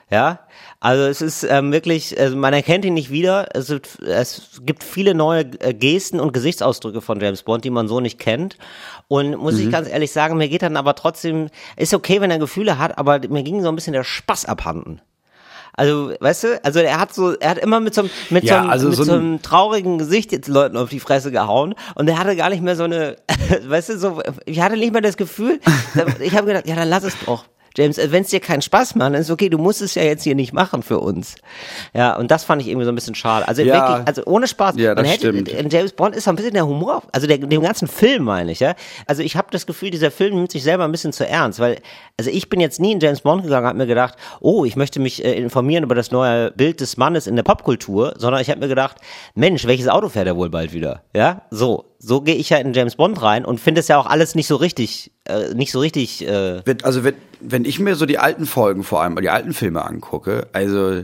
Ja, 0.10 0.40
also 0.86 1.04
es 1.06 1.22
ist 1.22 1.44
ähm, 1.44 1.72
wirklich, 1.72 2.20
also 2.20 2.36
man 2.38 2.54
erkennt 2.54 2.86
ihn 2.86 2.94
nicht 2.94 3.10
wieder. 3.10 3.48
Es, 3.56 3.68
gibt- 3.68 4.00
es 4.04 4.62
gibt 4.64 4.84
viele 4.84 5.16
neue 5.16 5.42
äh, 5.60 5.74
Gesten 5.74 6.20
und 6.20 6.32
Gesichtsausdrücke 6.32 7.02
von 7.02 7.20
James 7.20 7.42
Bond, 7.44 7.64
die 7.66 7.70
man 7.72 7.88
so 7.88 8.00
nicht 8.00 8.20
kennt. 8.20 8.58
Und 9.08 9.36
muss 9.38 9.58
ich 9.60 9.72
ganz 9.72 9.90
ehrlich 9.90 10.12
sagen, 10.12 10.38
mir 10.38 10.48
geht 10.50 10.62
dann 10.62 10.78
aber 10.78 10.96
trotzdem, 10.96 11.50
ist 11.76 11.94
okay, 11.94 12.22
wenn 12.22 12.32
er 12.32 12.40
Gefühle 12.40 12.78
hat, 12.78 12.98
aber 12.98 13.20
mir 13.28 13.44
ging 13.44 13.62
so 13.62 13.70
ein 13.70 13.76
bisschen 13.76 13.94
der 13.94 14.04
Spaß 14.04 14.46
abhanden. 14.46 15.02
Also, 15.78 16.14
weißt 16.20 16.44
du, 16.46 16.64
also 16.64 16.80
er 16.80 17.00
hat 17.00 17.14
so, 17.14 17.34
er 17.38 17.50
hat 17.50 17.58
immer 17.58 17.80
mit 17.82 17.94
so, 17.94 18.02
einem- 18.02 18.10
mit 18.30 18.44
Ja, 18.46 18.54
so, 18.54 18.60
einem, 18.62 18.70
also 18.70 18.88
mit 18.90 18.96
so 18.98 19.04
so 19.04 19.12
ein- 19.14 19.20
einem 19.20 19.42
traurigen 19.42 19.98
Gesicht 19.98 20.32
jetzt 20.32 20.48
Leuten 20.48 20.78
auf 20.78 20.90
die 20.90 21.02
Fresse 21.02 21.32
gehauen 21.32 21.76
und 21.96 22.08
er 22.08 22.18
hatte 22.18 22.36
gar 22.38 22.50
nicht 22.50 22.62
mehr 22.64 22.76
so 22.78 22.84
eine, 22.84 23.18
weißt 23.68 23.90
du, 23.90 23.98
so, 23.98 24.22
ich 24.46 24.62
hatte 24.62 24.78
nicht 24.78 24.94
mehr 24.94 25.02
das 25.02 25.18
Gefühl, 25.18 25.60
ich 26.22 26.34
habe 26.36 26.48
gedacht, 26.48 26.68
ja, 26.68 26.76
dann 26.76 26.88
lass 26.90 27.04
es 27.04 27.16
doch. 27.26 27.44
James, 27.78 27.98
wenn 27.98 28.24
es 28.24 28.30
dir 28.30 28.40
keinen 28.40 28.62
Spaß 28.62 28.96
macht, 28.96 29.08
dann 29.14 29.22
ist 29.22 29.30
okay, 29.32 29.50
du 29.50 29.58
musst 29.58 29.82
es 29.82 29.96
ja 29.96 30.04
jetzt 30.04 30.24
hier 30.24 30.36
nicht 30.36 30.54
machen 30.54 30.82
für 30.84 31.00
uns. 31.00 31.36
Ja, 31.94 32.16
und 32.16 32.32
das 32.32 32.44
fand 32.44 32.62
ich 32.62 32.68
irgendwie 32.68 32.86
so 32.86 32.92
ein 32.92 32.96
bisschen 32.96 33.16
schade. 33.16 33.48
Also 33.48 33.62
Ja. 33.62 33.74
wirklich, 33.90 34.08
also 34.08 34.24
ohne 34.26 34.48
Spaß. 34.48 34.76
Ja, 34.78 34.96
das 34.96 35.04
man 35.04 35.12
hätte, 35.12 35.28
stimmt. 35.30 35.50
in 35.50 35.70
James 35.70 35.92
Bond 35.94 36.16
ist 36.16 36.24
so 36.26 36.30
ein 36.32 36.36
bisschen 36.36 36.54
der 36.54 36.66
Humor, 36.68 37.04
also 37.12 37.28
der, 37.28 37.38
dem 37.38 37.62
ganzen 37.62 37.88
Film 37.88 38.24
meine 38.24 38.52
ich, 38.52 38.60
ja. 38.60 38.76
Also 39.08 39.22
ich 39.24 39.36
habe 39.36 39.48
das 39.52 39.66
Gefühl, 39.66 39.90
dieser 39.92 40.12
Film 40.12 40.36
nimmt 40.36 40.52
sich 40.52 40.64
selber 40.64 40.84
ein 40.86 40.92
bisschen 40.92 41.14
zu 41.14 41.28
ernst, 41.28 41.60
weil, 41.60 41.80
also 42.18 42.30
ich 42.30 42.50
bin 42.50 42.60
jetzt 42.60 42.80
nie 42.80 42.92
in 42.94 43.00
James 43.00 43.22
Bond 43.22 43.44
gegangen, 43.44 43.68
habe 43.68 43.78
mir 43.78 43.88
gedacht, 43.88 44.16
oh, 44.40 44.66
ich 44.66 44.76
möchte 44.76 45.00
mich 45.00 45.24
äh, 45.24 45.34
informieren 45.38 45.84
über 45.84 45.96
das 45.96 46.12
neue 46.12 46.52
Bild 46.52 46.82
des 46.82 46.98
Mannes 46.98 47.28
in 47.28 47.36
der 47.36 47.44
Popkultur, 47.44 48.14
sondern 48.18 48.42
ich 48.42 48.50
habe 48.50 48.60
mir 48.60 48.68
gedacht, 48.68 48.98
Mensch, 49.34 49.66
welches 49.68 49.88
Auto 49.88 50.10
fährt 50.10 50.28
er 50.28 50.36
wohl 50.38 50.50
bald 50.50 50.74
wieder? 50.74 51.04
Ja, 51.16 51.42
so. 51.52 51.86
So 51.98 52.22
gehe 52.22 52.36
ich 52.36 52.50
ja 52.52 52.58
in 52.58 52.74
James 52.74 52.96
Bond 52.98 53.20
rein 53.24 53.46
und 53.46 53.60
finde 53.60 53.80
es 53.80 53.88
ja 53.88 53.98
auch 53.98 54.06
alles 54.06 54.36
nicht 54.36 54.46
so 54.46 54.58
richtig, 54.58 55.12
äh, 55.28 55.56
nicht 55.56 55.72
so 55.72 55.80
richtig, 55.80 56.28
äh, 56.28 56.62
Wenn- 56.64 56.84
Also 56.84 57.04
wenn, 57.04 57.16
wenn 57.52 57.66
ich 57.66 57.80
mir 57.80 57.96
so 57.96 58.06
die 58.06 58.18
alten 58.20 58.46
Folgen 58.46 58.84
vor 58.84 59.02
allem, 59.02 59.16
die 59.18 59.30
alten 59.30 59.54
Filme 59.54 59.86
angucke, 59.86 60.48
also 60.54 61.04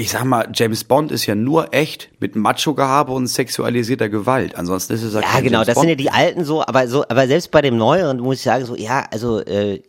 ich 0.00 0.10
sag 0.10 0.24
mal, 0.24 0.48
James 0.54 0.84
Bond 0.84 1.10
ist 1.10 1.26
ja 1.26 1.34
nur 1.34 1.74
echt 1.74 2.10
mit 2.20 2.36
Macho-Gehabe 2.36 3.12
und 3.12 3.26
sexualisierter 3.26 4.08
Gewalt. 4.08 4.54
Ansonsten 4.54 4.92
ist 4.92 5.02
es 5.02 5.12
ja 5.12 5.20
Ja, 5.22 5.40
genau, 5.40 5.58
James 5.58 5.66
das 5.66 5.74
Bond. 5.74 5.88
sind 5.88 5.90
ja 5.90 5.94
die 5.96 6.10
alten 6.10 6.44
so, 6.44 6.62
aber 6.64 6.86
so, 6.86 7.04
aber 7.08 7.26
selbst 7.26 7.50
bei 7.50 7.62
dem 7.62 7.76
neueren 7.76 8.18
muss 8.20 8.36
ich 8.36 8.42
sagen, 8.42 8.64
so, 8.64 8.76
ja, 8.76 9.06
also, 9.10 9.40
äh, 9.40 9.82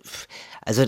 also 0.66 0.84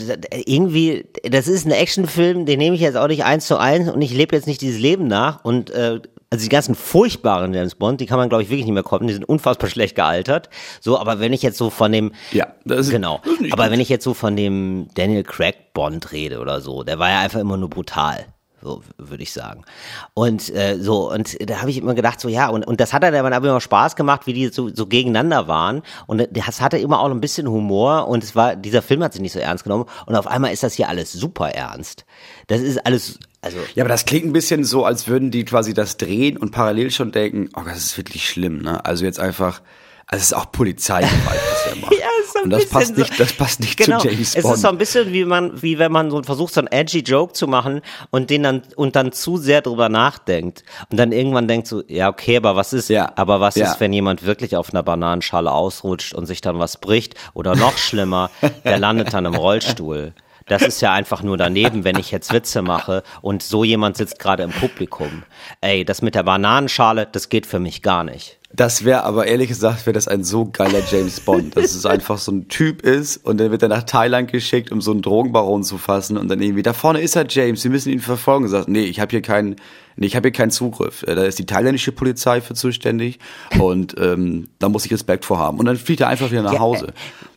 irgendwie, 0.45 1.05
das 1.23 1.47
ist 1.47 1.65
ein 1.65 1.71
Actionfilm, 1.71 2.45
den 2.45 2.59
nehme 2.59 2.75
ich 2.75 2.81
jetzt 2.81 2.97
auch 2.97 3.07
nicht 3.07 3.23
eins 3.23 3.47
zu 3.47 3.57
eins 3.57 3.89
und 3.89 4.01
ich 4.01 4.13
lebe 4.13 4.35
jetzt 4.35 4.47
nicht 4.47 4.61
dieses 4.61 4.79
Leben 4.79 5.07
nach 5.07 5.43
und 5.43 5.69
äh, 5.71 5.99
also 6.33 6.43
die 6.43 6.49
ganzen 6.49 6.75
furchtbaren 6.75 7.53
James 7.53 7.75
Bond, 7.75 7.99
die 7.99 8.05
kann 8.05 8.17
man 8.17 8.29
glaube 8.29 8.43
ich 8.43 8.49
wirklich 8.49 8.65
nicht 8.65 8.73
mehr 8.73 8.83
kommen, 8.83 9.07
die 9.07 9.13
sind 9.13 9.27
unfassbar 9.27 9.69
schlecht 9.71 9.95
gealtert. 9.95 10.49
So, 10.79 10.97
aber 10.97 11.19
wenn 11.19 11.33
ich 11.33 11.41
jetzt 11.41 11.57
so 11.57 11.69
von 11.69 11.91
dem 11.91 12.11
Ja, 12.31 12.47
das 12.63 12.87
ist- 12.87 12.91
genau, 12.91 13.19
das 13.23 13.33
ist 13.39 13.53
aber 13.53 13.63
gut. 13.63 13.71
wenn 13.73 13.79
ich 13.79 13.89
jetzt 13.89 14.03
so 14.03 14.13
von 14.13 14.35
dem 14.35 14.87
Daniel 14.93 15.23
Craig 15.23 15.73
Bond 15.73 16.11
rede 16.11 16.39
oder 16.39 16.61
so, 16.61 16.83
der 16.83 16.99
war 16.99 17.09
ja 17.09 17.19
einfach 17.19 17.39
immer 17.39 17.57
nur 17.57 17.69
brutal. 17.69 18.25
So 18.61 18.83
würde 18.97 19.23
ich 19.23 19.33
sagen. 19.33 19.63
Und 20.13 20.53
äh, 20.53 20.77
so, 20.79 21.11
und 21.11 21.37
da 21.49 21.61
habe 21.61 21.71
ich 21.71 21.77
immer 21.77 21.95
gedacht, 21.95 22.19
so 22.19 22.29
ja, 22.29 22.47
und, 22.49 22.65
und 22.65 22.79
das 22.79 22.93
hat 22.93 23.03
dann 23.03 23.15
aber 23.15 23.47
immer 23.47 23.61
Spaß 23.61 23.95
gemacht, 23.95 24.27
wie 24.27 24.33
die 24.33 24.49
so, 24.49 24.69
so 24.69 24.85
gegeneinander 24.85 25.47
waren. 25.47 25.81
Und 26.05 26.27
das 26.31 26.61
hatte 26.61 26.77
immer 26.77 26.99
auch 26.99 27.09
ein 27.09 27.21
bisschen 27.21 27.47
Humor 27.47 28.07
und 28.07 28.23
es 28.23 28.35
war, 28.35 28.55
dieser 28.55 28.81
Film 28.81 29.03
hat 29.03 29.13
sich 29.13 29.21
nicht 29.21 29.33
so 29.33 29.39
ernst 29.39 29.63
genommen. 29.63 29.85
Und 30.05 30.15
auf 30.15 30.27
einmal 30.27 30.53
ist 30.53 30.63
das 30.63 30.75
hier 30.75 30.89
alles 30.89 31.11
super 31.11 31.49
ernst. 31.49 32.05
Das 32.47 32.61
ist 32.61 32.85
alles, 32.85 33.19
also. 33.41 33.57
Ja, 33.73 33.83
aber 33.83 33.89
das 33.89 34.05
klingt 34.05 34.25
ein 34.25 34.33
bisschen 34.33 34.63
so, 34.63 34.85
als 34.85 35.07
würden 35.07 35.31
die 35.31 35.45
quasi 35.45 35.73
das 35.73 35.97
drehen 35.97 36.37
und 36.37 36.51
parallel 36.51 36.91
schon 36.91 37.11
denken, 37.11 37.49
oh, 37.55 37.61
das 37.65 37.77
ist 37.77 37.97
wirklich 37.97 38.29
schlimm, 38.29 38.61
ne? 38.61 38.85
Also 38.85 39.05
jetzt 39.05 39.19
einfach, 39.19 39.61
also 40.05 40.21
es 40.21 40.31
ist 40.31 40.33
auch 40.33 40.51
Polizeigewalt, 40.51 41.11
was 41.51 41.65
er 41.65 41.81
macht. 41.81 41.93
Ja, 41.93 42.07
ist 42.31 42.33
so 42.33 42.39
ein 42.39 42.43
Und 42.45 42.49
das 42.51 42.59
bisschen 42.63 42.79
passt 42.79 42.97
nicht, 42.97 43.19
das 43.19 43.33
passt 43.33 43.59
nicht 43.59 43.77
genau. 43.77 43.99
zu 43.99 44.09
James 44.09 44.35
Es 44.35 44.43
Bond. 44.43 44.55
ist 44.55 44.61
so 44.61 44.67
ein 44.69 44.77
bisschen 44.77 45.13
wie 45.13 45.25
man, 45.25 45.61
wie 45.61 45.77
wenn 45.79 45.91
man 45.91 46.09
so 46.11 46.21
versucht, 46.23 46.53
so 46.53 46.61
einen 46.61 46.67
edgy 46.67 46.99
Joke 46.99 47.33
zu 47.33 47.47
machen 47.47 47.81
und 48.09 48.29
den 48.29 48.43
dann 48.43 48.61
und 48.75 48.95
dann 48.95 49.11
zu 49.11 49.37
sehr 49.37 49.61
drüber 49.61 49.89
nachdenkt 49.89 50.63
und 50.89 50.97
dann 50.97 51.11
irgendwann 51.11 51.47
denkt 51.47 51.67
so, 51.67 51.83
ja 51.87 52.09
okay, 52.09 52.37
aber 52.37 52.55
was 52.55 52.73
ist, 52.73 52.89
Ja. 52.89 53.11
aber 53.15 53.39
was 53.39 53.55
Ja. 53.55 53.67
ist, 53.71 53.79
wenn 53.79 53.93
jemand 53.93 54.25
wirklich 54.25 54.55
auf 54.55 54.71
einer 54.73 54.83
Bananenschale 54.83 55.51
ausrutscht 55.51 56.13
und 56.13 56.25
sich 56.25 56.41
dann 56.41 56.59
was 56.59 56.77
bricht 56.77 57.15
oder 57.33 57.55
noch 57.55 57.77
schlimmer, 57.77 58.29
der 58.63 58.79
landet 58.79 59.13
dann 59.13 59.25
im 59.25 59.35
Rollstuhl. 59.35 60.13
Das 60.47 60.63
ist 60.63 60.81
ja 60.81 60.91
einfach 60.91 61.21
nur 61.23 61.37
daneben, 61.37 61.83
wenn 61.85 61.97
ich 61.97 62.11
jetzt 62.11 62.33
Witze 62.33 62.61
mache 62.61 63.03
und 63.21 63.41
so 63.43 63.63
jemand 63.63 63.95
sitzt 63.95 64.19
gerade 64.19 64.43
im 64.43 64.49
Publikum. 64.51 65.23
Ey, 65.61 65.85
das 65.85 66.01
mit 66.01 66.15
der 66.15 66.23
Bananenschale, 66.23 67.07
das 67.09 67.29
geht 67.29 67.45
für 67.45 67.59
mich 67.59 67.81
gar 67.83 68.03
nicht. 68.03 68.39
Das 68.53 68.83
wäre 68.83 69.03
aber 69.03 69.27
ehrlich 69.27 69.47
gesagt, 69.47 69.85
wäre 69.85 69.93
das 69.93 70.07
ein 70.07 70.23
so 70.23 70.45
geiler 70.45 70.81
James 70.91 71.19
Bond, 71.21 71.55
dass 71.55 71.73
es 71.73 71.85
einfach 71.85 72.17
so 72.17 72.31
ein 72.31 72.47
Typ 72.49 72.81
ist 72.81 73.17
und 73.25 73.37
dann 73.39 73.51
wird 73.51 73.63
er 73.63 73.69
nach 73.69 73.83
Thailand 73.83 74.31
geschickt, 74.31 74.71
um 74.71 74.81
so 74.81 74.91
einen 74.91 75.01
Drogenbaron 75.01 75.63
zu 75.63 75.77
fassen 75.77 76.17
und 76.17 76.27
dann 76.27 76.41
irgendwie, 76.41 76.63
da 76.63 76.73
vorne 76.73 77.01
ist 77.01 77.15
er 77.15 77.25
James, 77.29 77.61
Sie 77.61 77.69
müssen 77.69 77.91
ihn 77.91 77.99
verfolgen. 78.01 78.45
Und 78.45 78.49
sagt, 78.51 78.67
nee, 78.67 78.83
ich 78.83 78.99
habe 78.99 79.09
hier 79.11 79.21
keinen, 79.21 79.55
nee, 79.95 80.07
ich 80.07 80.15
habe 80.15 80.27
hier 80.27 80.33
keinen 80.33 80.51
Zugriff. 80.51 81.03
Äh, 81.03 81.15
Da 81.15 81.23
ist 81.23 81.39
die 81.39 81.45
thailändische 81.45 81.91
Polizei 81.91 82.41
für 82.41 82.53
zuständig 82.53 83.19
und 83.59 83.95
ähm, 83.99 84.49
da 84.59 84.67
muss 84.69 84.85
ich 84.85 84.91
Respekt 84.91 85.23
vor 85.25 85.39
haben. 85.39 85.57
Und 85.59 85.65
dann 85.65 85.77
fliegt 85.77 86.01
er 86.01 86.07
einfach 86.09 86.29
wieder 86.31 86.41
nach 86.43 86.53
Ja, 86.53 86.59
Hause 86.59 86.87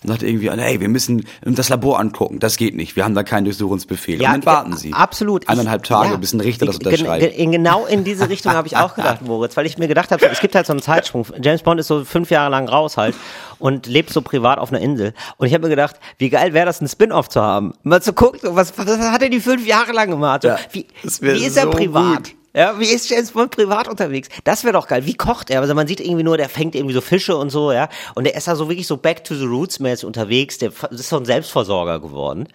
und 0.02 0.08
sagt 0.08 0.22
irgendwie, 0.22 0.50
hey, 0.50 0.80
wir 0.80 0.88
müssen 0.88 1.24
das 1.42 1.68
Labor 1.68 1.98
angucken. 2.00 2.38
Das 2.40 2.56
geht 2.56 2.74
nicht, 2.74 2.96
wir 2.96 3.04
haben 3.04 3.14
da 3.14 3.22
keinen 3.22 3.44
Durchsuchungsbefehl. 3.44 4.16
und 4.20 4.24
dann 4.24 4.44
warten 4.46 4.76
Sie. 4.76 4.92
Absolut. 4.92 5.48
Eineinhalb 5.48 5.82
Ich- 5.82 5.88
Tage, 5.88 6.10
ja. 6.10 6.16
bis 6.16 6.32
ein 6.32 6.40
Richter 6.40 6.66
das 6.66 6.78
unterschreibt. 6.78 7.36
Genau 7.36 7.86
in 7.86 8.02
diese 8.04 8.28
Richtung 8.28 8.52
habe 8.54 8.66
ich 8.66 8.76
auch 8.76 8.94
gedacht, 8.94 9.22
Moritz, 9.26 9.56
weil 9.56 9.66
ich 9.66 9.78
mir 9.78 9.88
gedacht 9.88 10.10
habe, 10.10 10.26
es 10.26 10.40
gibt 10.40 10.54
halt 10.54 10.66
so 10.66 10.72
einen 10.72 10.80
Zeitsprung. 11.04 11.26
James 11.42 11.62
Bond 11.62 11.80
ist 11.80 11.88
so 11.88 12.04
fünf 12.04 12.30
Jahre 12.30 12.50
lang 12.50 12.68
raus 12.68 12.96
halt 12.96 13.14
und 13.58 13.86
lebt 13.86 14.10
so 14.10 14.22
privat 14.22 14.58
auf 14.58 14.70
einer 14.70 14.80
Insel. 14.80 15.14
Und 15.36 15.46
ich 15.46 15.54
habe 15.54 15.64
mir 15.64 15.70
gedacht, 15.70 15.96
wie 16.18 16.30
geil 16.30 16.52
wäre 16.52 16.66
das, 16.66 16.80
einen 16.80 16.88
Spin-off 16.88 17.28
zu 17.28 17.40
haben. 17.40 17.74
Mal 17.82 18.02
zu 18.02 18.12
gucken, 18.12 18.40
was, 18.54 18.76
was 18.78 18.98
hat 18.98 19.22
er 19.22 19.28
die 19.28 19.40
fünf 19.40 19.66
Jahre 19.66 19.92
lang 19.92 20.10
gemacht? 20.10 20.44
Ja, 20.44 20.58
wie, 20.72 20.86
wie 21.02 21.44
ist 21.44 21.56
er 21.56 21.64
so 21.64 21.70
privat? 21.70 22.16
gut. 22.16 22.34
Ja, 22.56 22.78
wie 22.78 22.86
ist 22.86 23.10
James 23.10 23.32
Bond 23.32 23.50
privat 23.50 23.88
unterwegs? 23.88 24.28
Das 24.44 24.62
wäre 24.62 24.74
doch 24.74 24.86
geil. 24.86 25.06
Wie 25.06 25.14
kocht 25.14 25.50
er? 25.50 25.60
Also 25.60 25.74
man 25.74 25.88
sieht 25.88 25.98
irgendwie 26.00 26.22
nur, 26.22 26.36
der 26.36 26.48
fängt 26.48 26.76
irgendwie 26.76 26.94
so 26.94 27.00
Fische 27.00 27.36
und 27.36 27.50
so, 27.50 27.72
ja. 27.72 27.88
Und 28.14 28.24
der 28.24 28.36
ist 28.36 28.46
da 28.46 28.54
so 28.54 28.68
wirklich 28.68 28.86
so 28.86 28.96
back 28.96 29.24
to 29.24 29.34
the 29.34 29.44
roots 29.44 29.80
mäßig 29.80 30.04
unterwegs. 30.04 30.58
Der 30.58 30.70
ist 30.90 31.08
so 31.08 31.16
ein 31.16 31.24
Selbstversorger 31.24 31.98
geworden. 31.98 32.46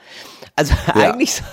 Also 0.55 0.73
Ja. 0.87 0.93
eigentlich 1.11 1.33
so, 1.33 1.43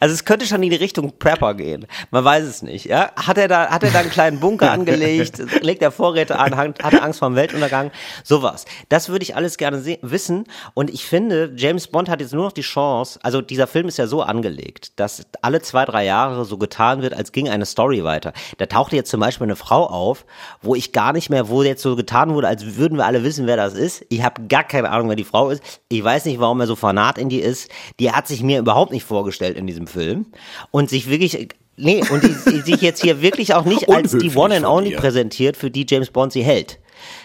also 0.00 0.14
es 0.14 0.24
könnte 0.24 0.46
schon 0.46 0.62
in 0.62 0.70
die 0.70 0.76
Richtung 0.76 1.18
Prepper 1.18 1.54
gehen. 1.54 1.86
Man 2.10 2.24
weiß 2.24 2.44
es 2.44 2.62
nicht, 2.62 2.84
ja. 2.86 3.10
Hat 3.16 3.38
er 3.38 3.48
da, 3.48 3.68
hat 3.70 3.82
er 3.82 3.90
da 3.90 4.00
einen 4.00 4.10
kleinen 4.10 4.40
Bunker 4.40 4.70
angelegt, 4.72 5.38
legt 5.62 5.82
er 5.82 5.90
Vorräte 5.90 6.38
an, 6.38 6.56
hat 6.56 6.92
er 6.92 7.02
Angst 7.02 7.18
vor 7.18 7.28
dem 7.28 7.36
Weltuntergang? 7.36 7.90
Sowas. 8.24 8.64
Das 8.88 9.08
würde 9.08 9.22
ich 9.22 9.36
alles 9.36 9.56
gerne 9.56 9.80
se- 9.80 9.98
wissen. 10.02 10.44
Und 10.74 10.90
ich 10.90 11.06
finde, 11.06 11.52
James 11.56 11.86
Bond 11.88 12.08
hat 12.08 12.20
jetzt 12.20 12.32
nur 12.34 12.44
noch 12.44 12.52
die 12.52 12.62
Chance, 12.62 13.18
also 13.22 13.40
dieser 13.40 13.66
Film 13.66 13.88
ist 13.88 13.98
ja 13.98 14.06
so 14.06 14.22
angelegt, 14.22 14.92
dass 14.98 15.22
alle 15.42 15.62
zwei, 15.62 15.84
drei 15.84 16.04
Jahre 16.04 16.44
so 16.44 16.58
getan 16.58 17.02
wird, 17.02 17.14
als 17.14 17.32
ging 17.32 17.48
eine 17.48 17.66
Story 17.66 18.04
weiter. 18.04 18.32
Da 18.58 18.66
tauchte 18.66 18.96
jetzt 18.96 19.10
zum 19.10 19.20
Beispiel 19.20 19.44
eine 19.46 19.56
Frau 19.56 19.86
auf, 19.86 20.24
wo 20.62 20.74
ich 20.74 20.92
gar 20.92 21.12
nicht 21.12 21.30
mehr, 21.30 21.48
wo 21.48 21.62
jetzt 21.62 21.82
so 21.82 21.96
getan 21.96 22.34
wurde, 22.34 22.48
als 22.48 22.76
würden 22.76 22.98
wir 22.98 23.06
alle 23.06 23.22
wissen, 23.24 23.46
wer 23.46 23.56
das 23.56 23.74
ist. 23.74 24.04
Ich 24.08 24.22
habe 24.22 24.42
gar 24.48 24.64
keine 24.64 24.90
Ahnung, 24.90 25.08
wer 25.08 25.16
die 25.16 25.24
Frau 25.24 25.50
ist. 25.50 25.62
Ich 25.88 26.02
weiß 26.02 26.24
nicht, 26.26 26.40
warum 26.40 26.60
er 26.60 26.66
so 26.66 26.76
fanat 26.76 27.18
in 27.18 27.28
die 27.28 27.40
ist. 27.40 27.70
Die 28.00 28.12
hat 28.12 28.26
sich 28.26 28.42
mir 28.42 28.58
überhaupt 28.58 28.92
nicht 28.92 29.04
vorgestellt 29.04 29.37
in 29.40 29.66
diesem 29.66 29.86
Film. 29.86 30.26
Und 30.70 30.90
sich 30.90 31.08
wirklich, 31.08 31.48
nee, 31.76 32.02
und 32.10 32.22
die, 32.22 32.34
die 32.50 32.60
sich 32.60 32.80
jetzt 32.82 33.02
hier 33.02 33.22
wirklich 33.22 33.54
auch 33.54 33.64
nicht 33.64 33.88
als 33.88 34.12
die 34.12 34.34
One 34.34 34.56
and 34.56 34.66
Only 34.66 34.96
präsentiert, 34.96 35.56
für 35.56 35.70
die 35.70 35.86
James 35.88 36.10
Bond 36.10 36.32
sie 36.32 36.42
hält. 36.42 36.78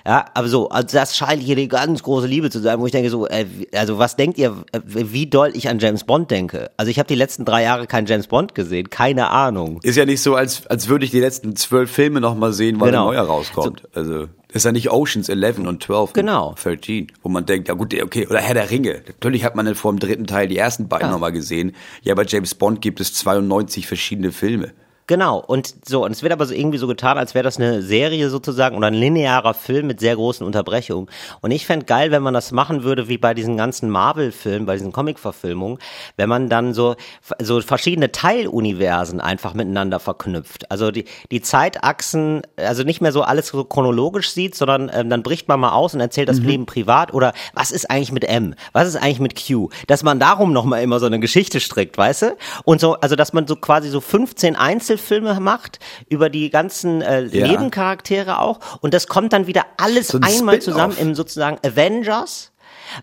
Ja, 0.06 0.26
aber 0.34 0.48
so, 0.48 0.70
also 0.70 0.88
das 0.98 1.16
scheint 1.18 1.42
hier 1.42 1.56
die 1.56 1.68
ganz 1.68 2.04
große 2.04 2.28
Liebe 2.28 2.50
zu 2.50 2.60
sein, 2.60 2.80
wo 2.80 2.86
ich 2.86 2.92
denke 2.92 3.10
so, 3.10 3.28
äh, 3.28 3.46
also 3.74 3.98
was 3.98 4.16
denkt 4.16 4.38
ihr, 4.38 4.56
äh, 4.72 4.80
wie 4.86 5.28
doll 5.28 5.52
ich 5.54 5.70
an 5.70 5.80
James 5.80 6.04
Bond 6.04 6.30
denke? 6.32 6.72
Also 6.78 6.90
ich 6.92 7.00
habe 7.00 7.08
die 7.08 7.16
letzten 7.16 7.46
drei 7.46 7.64
Jahre 7.64 7.88
keinen 7.88 8.08
James 8.08 8.28
Bond 8.28 8.56
gesehen, 8.56 8.90
keine 8.90 9.30
Ahnung. 9.30 9.80
Ist 9.84 9.96
ja 9.96 10.06
nicht 10.06 10.22
so, 10.22 10.36
als, 10.36 10.68
als 10.68 10.88
würde 10.88 11.06
ich 11.06 11.12
die 11.12 11.20
letzten 11.20 11.56
zwölf 11.56 11.92
Filme 11.92 12.20
noch 12.22 12.36
mal 12.36 12.54
sehen, 12.54 12.80
weil 12.80 12.92
Genau. 12.92 13.10
ein 13.10 13.16
neuer 13.16 13.24
rauskommt. 13.26 13.84
Also 13.94 14.28
ist 14.52 14.66
ja 14.66 14.72
nicht 14.72 14.92
Oceans 14.92 15.30
11 15.30 15.60
und 15.60 15.82
12 15.82 16.14
Genau. 16.14 16.50
und 16.50 16.64
13, 16.64 17.08
wo 17.24 17.30
man 17.30 17.46
denkt, 17.46 17.70
ja 17.70 17.74
gut, 17.74 17.94
okay, 18.02 18.28
oder 18.28 18.40
Herr 18.40 18.54
der 18.54 18.70
Ringe. 18.70 19.02
Natürlich 19.08 19.44
hat 19.44 19.56
man 19.56 19.66
dann 19.66 19.74
vor 19.76 19.92
dem 19.92 20.00
dritten 20.00 20.28
Teil 20.28 20.48
die 20.48 20.58
ersten 20.58 20.88
beiden 20.88 21.08
Ja. 21.08 21.12
noch 21.12 21.20
mal 21.20 21.32
gesehen. 21.32 21.72
Ja, 22.04 22.14
bei 22.14 22.24
James 22.24 22.54
Bond 22.54 22.80
gibt 22.82 23.00
es 23.00 23.14
92 23.16 23.88
verschiedene 23.88 24.32
Filme. 24.32 24.72
Genau, 25.08 25.40
und 25.40 25.76
so, 25.86 26.06
und 26.06 26.12
es 26.12 26.24
wird 26.24 26.32
aber 26.32 26.46
so 26.46 26.54
irgendwie 26.54 26.78
so 26.78 26.88
getan, 26.88 27.18
als 27.18 27.36
wäre 27.36 27.44
das 27.44 27.58
eine 27.58 27.82
Serie 27.82 28.30
sozusagen 28.30 28.78
oder 28.78 28.88
ein 28.88 28.94
linearer 28.94 29.54
Film 29.54 29.88
mit 29.88 30.00
sehr 30.00 30.16
großen 30.16 30.46
Unterbrechungen. 30.46 31.10
Und 31.42 31.52
ich 31.52 31.66
fänd 31.66 31.88
geil, 31.88 32.12
wenn 32.12 32.24
man 32.24 32.34
das 32.34 32.52
machen 32.52 32.84
würde, 32.84 33.10
wie 33.10 33.18
bei 33.18 33.34
diesen 33.34 33.58
ganzen 33.58 33.90
Marvel-Filmen, 33.90 34.66
bei 34.66 34.76
diesen 34.76 34.94
Comic-Verfilmungen, 34.94 35.78
wenn 36.16 36.30
man 36.30 36.48
dann 36.48 36.74
so, 36.74 36.96
so 37.40 37.60
verschiedene 37.62 38.12
Teiluniversen 38.14 39.20
einfach 39.20 39.54
miteinander 39.54 40.00
verknüpft. 40.00 40.72
Also 40.72 40.92
die, 40.92 41.06
die 41.32 41.42
Zeitachsen, 41.42 42.42
also 42.56 42.84
nicht 42.84 43.02
mehr 43.02 43.12
so 43.12 43.24
alles 43.24 43.48
so 43.48 43.66
chronologisch 43.66 44.32
sieht, 44.32 44.56
sondern 44.56 44.90
ähm, 44.94 45.10
dann 45.10 45.22
bricht 45.22 45.50
man 45.50 45.60
mal 45.60 45.72
aus 45.74 45.94
und 45.94 46.00
erzählt 46.00 46.30
das 46.30 46.40
Leben 46.40 46.66
privat 46.66 47.14
oder 47.14 47.34
was 47.54 47.72
ist 47.72 47.90
eigentlich 47.90 48.12
mit 48.14 48.24
M? 48.24 48.56
Was 48.72 48.88
ist 48.88 48.96
eigentlich 48.96 49.20
mit 49.20 49.36
Q? 49.36 49.70
Dass 49.88 50.04
man 50.04 50.20
darum 50.20 50.54
nochmal 50.54 50.82
immer 50.82 51.00
so 51.00 51.06
eine 51.08 51.20
Geschichte 51.20 51.60
strickt, 51.60 51.98
weißt 51.98 52.22
du? 52.22 52.38
Und 52.64 52.80
so, 52.80 52.94
also 52.96 53.16
dass 53.16 53.34
man 53.34 53.48
so 53.48 53.56
quasi 53.58 53.90
so 53.90 54.00
15 54.00 54.56
Einzelfilme 54.94 55.40
macht 55.40 55.80
über 56.10 56.30
die 56.30 56.50
ganzen 56.50 57.02
äh, 57.02 57.24
Ja. 57.26 57.48
Nebencharaktere 57.48 58.40
auch 58.40 58.60
und 58.82 58.94
das 58.94 59.08
kommt 59.08 59.34
dann 59.34 59.48
wieder 59.48 59.66
alles 59.78 60.10
So 60.10 60.18
ein 60.20 60.24
einmal 60.24 60.62
zusammen 60.62 60.96
im 60.98 61.16
sozusagen 61.16 61.58
Avengers 61.66 62.52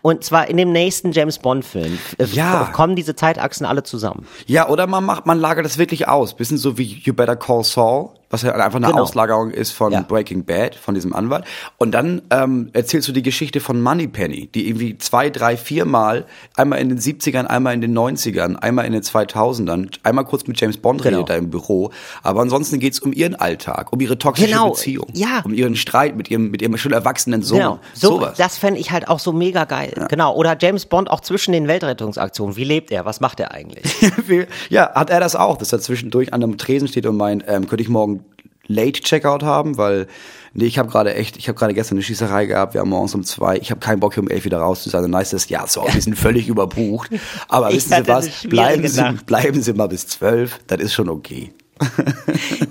und 0.01 0.23
zwar 0.23 0.47
in 0.47 0.57
dem 0.57 0.71
nächsten 0.71 1.11
James 1.11 1.39
Bond 1.39 1.65
Film 1.65 1.97
äh, 2.17 2.25
Ja. 2.25 2.71
kommen 2.73 2.95
diese 2.95 3.15
Zeitachsen 3.15 3.65
alle 3.65 3.83
zusammen. 3.83 4.27
Ja, 4.45 4.69
oder 4.69 4.87
man 4.87 5.03
macht, 5.03 5.25
man 5.25 5.39
lagert 5.39 5.65
das 5.65 5.77
wirklich 5.77 6.07
aus. 6.07 6.33
Bisschen 6.35 6.57
so 6.57 6.77
wie 6.77 6.83
You 7.03 7.13
Better 7.13 7.35
Call 7.35 7.63
Saul, 7.63 8.09
was 8.31 8.41
ja 8.41 8.53
einfach 8.53 8.77
eine 8.77 8.87
Genau. 8.87 9.01
Auslagerung 9.03 9.51
ist 9.51 9.71
von 9.71 9.91
Ja. 9.93 10.01
Breaking 10.01 10.43
Bad, 10.45 10.75
von 10.75 10.95
diesem 10.95 11.13
Anwalt. 11.13 11.43
Und 11.77 11.91
dann 11.91 12.21
ähm, 12.31 12.69
erzählst 12.73 13.07
du 13.07 13.11
die 13.11 13.21
Geschichte 13.21 13.59
von 13.59 13.81
Moneypenny, 13.81 14.47
die 14.47 14.67
irgendwie 14.67 14.97
zwei, 14.97 15.29
drei, 15.29 15.57
viermal, 15.57 16.25
einmal 16.55 16.79
in 16.79 16.89
den 16.89 16.99
70ern, 16.99 17.45
einmal 17.45 17.73
in 17.73 17.81
den 17.81 17.97
90ern, 17.97 18.55
einmal 18.55 18.85
in 18.85 18.93
den 18.93 19.01
2000ern, 19.03 19.89
einmal 20.03 20.25
kurz 20.25 20.47
mit 20.47 20.59
James 20.59 20.77
Bond 20.77 21.01
Genau. 21.03 21.17
redet 21.17 21.29
da 21.29 21.35
im 21.35 21.49
Büro. 21.49 21.91
Aber 22.23 22.41
ansonsten 22.41 22.79
geht's 22.79 22.99
um 22.99 23.13
ihren 23.13 23.35
Alltag, 23.35 23.91
um 23.93 23.99
ihre 23.99 24.17
toxische 24.17 24.49
Genau. 24.49 24.69
Beziehung, 24.71 25.07
Ja. 25.13 25.41
um 25.43 25.53
ihren 25.53 25.75
Streit 25.75 26.15
mit 26.15 26.29
ihrem, 26.31 26.51
mit 26.51 26.61
ihrem 26.61 26.77
schon 26.77 26.91
erwachsenen 26.93 27.43
Sohn. 27.43 27.57
Genau, 27.59 27.79
so, 27.93 28.13
Sowas. 28.17 28.37
das 28.37 28.57
fände 28.57 28.79
ich 28.79 28.91
halt 28.91 29.07
auch 29.07 29.19
so 29.19 29.31
mega 29.33 29.65
geil. 29.65 30.05
Genau, 30.09 30.35
oder 30.35 30.55
James 30.59 30.85
Bond 30.85 31.09
auch 31.09 31.19
zwischen 31.21 31.51
den 31.51 31.67
Weltrettungsaktionen. 31.67 32.55
Wie 32.55 32.63
lebt 32.63 32.91
er? 32.91 33.05
Was 33.05 33.19
macht 33.19 33.39
er 33.39 33.51
eigentlich? 33.51 33.83
ja, 34.69 34.91
hat 34.93 35.09
er 35.09 35.19
das 35.19 35.35
auch, 35.35 35.57
dass 35.57 35.71
er 35.73 35.79
zwischendurch 35.79 36.33
an 36.33 36.43
einem 36.43 36.57
Tresen 36.57 36.87
steht 36.87 37.05
und 37.05 37.17
meint, 37.17 37.43
ähm, 37.47 37.67
könnte 37.67 37.81
ich 37.83 37.89
morgen 37.89 38.20
Late 38.67 39.01
Checkout 39.01 39.43
haben, 39.43 39.77
weil 39.77 40.07
nee, 40.53 40.65
ich 40.65 40.77
habe 40.77 40.89
gerade 40.89 41.15
echt, 41.15 41.37
ich 41.37 41.47
habe 41.47 41.57
gerade 41.57 41.73
gestern 41.73 41.95
eine 41.95 42.03
Schießerei 42.03 42.45
gehabt, 42.45 42.73
wir 42.73 42.81
haben 42.81 42.89
morgens 42.89 43.15
um 43.15 43.23
zwei, 43.23 43.57
ich 43.57 43.71
habe 43.71 43.79
keinen 43.79 43.99
Bock 43.99 44.13
hier 44.13 44.23
um 44.23 44.29
elf 44.29 44.45
wieder 44.45 44.59
raus 44.59 44.83
zu 44.83 44.89
sein. 44.89 45.03
Und 45.03 45.11
nice 45.11 45.33
ist, 45.33 45.49
ja, 45.49 45.65
so, 45.67 45.85
wir 45.91 46.01
sind 46.01 46.17
völlig 46.17 46.47
überbucht. 46.47 47.09
Aber 47.47 47.71
wissen 47.71 47.93
Sie 47.93 48.07
was? 48.07 48.43
Bleiben 48.43 48.87
Sie, 48.87 49.13
bleiben 49.25 49.61
Sie 49.61 49.73
mal 49.73 49.87
bis 49.87 50.07
zwölf, 50.07 50.59
das 50.67 50.79
ist 50.79 50.93
schon 50.93 51.09
okay. 51.09 51.53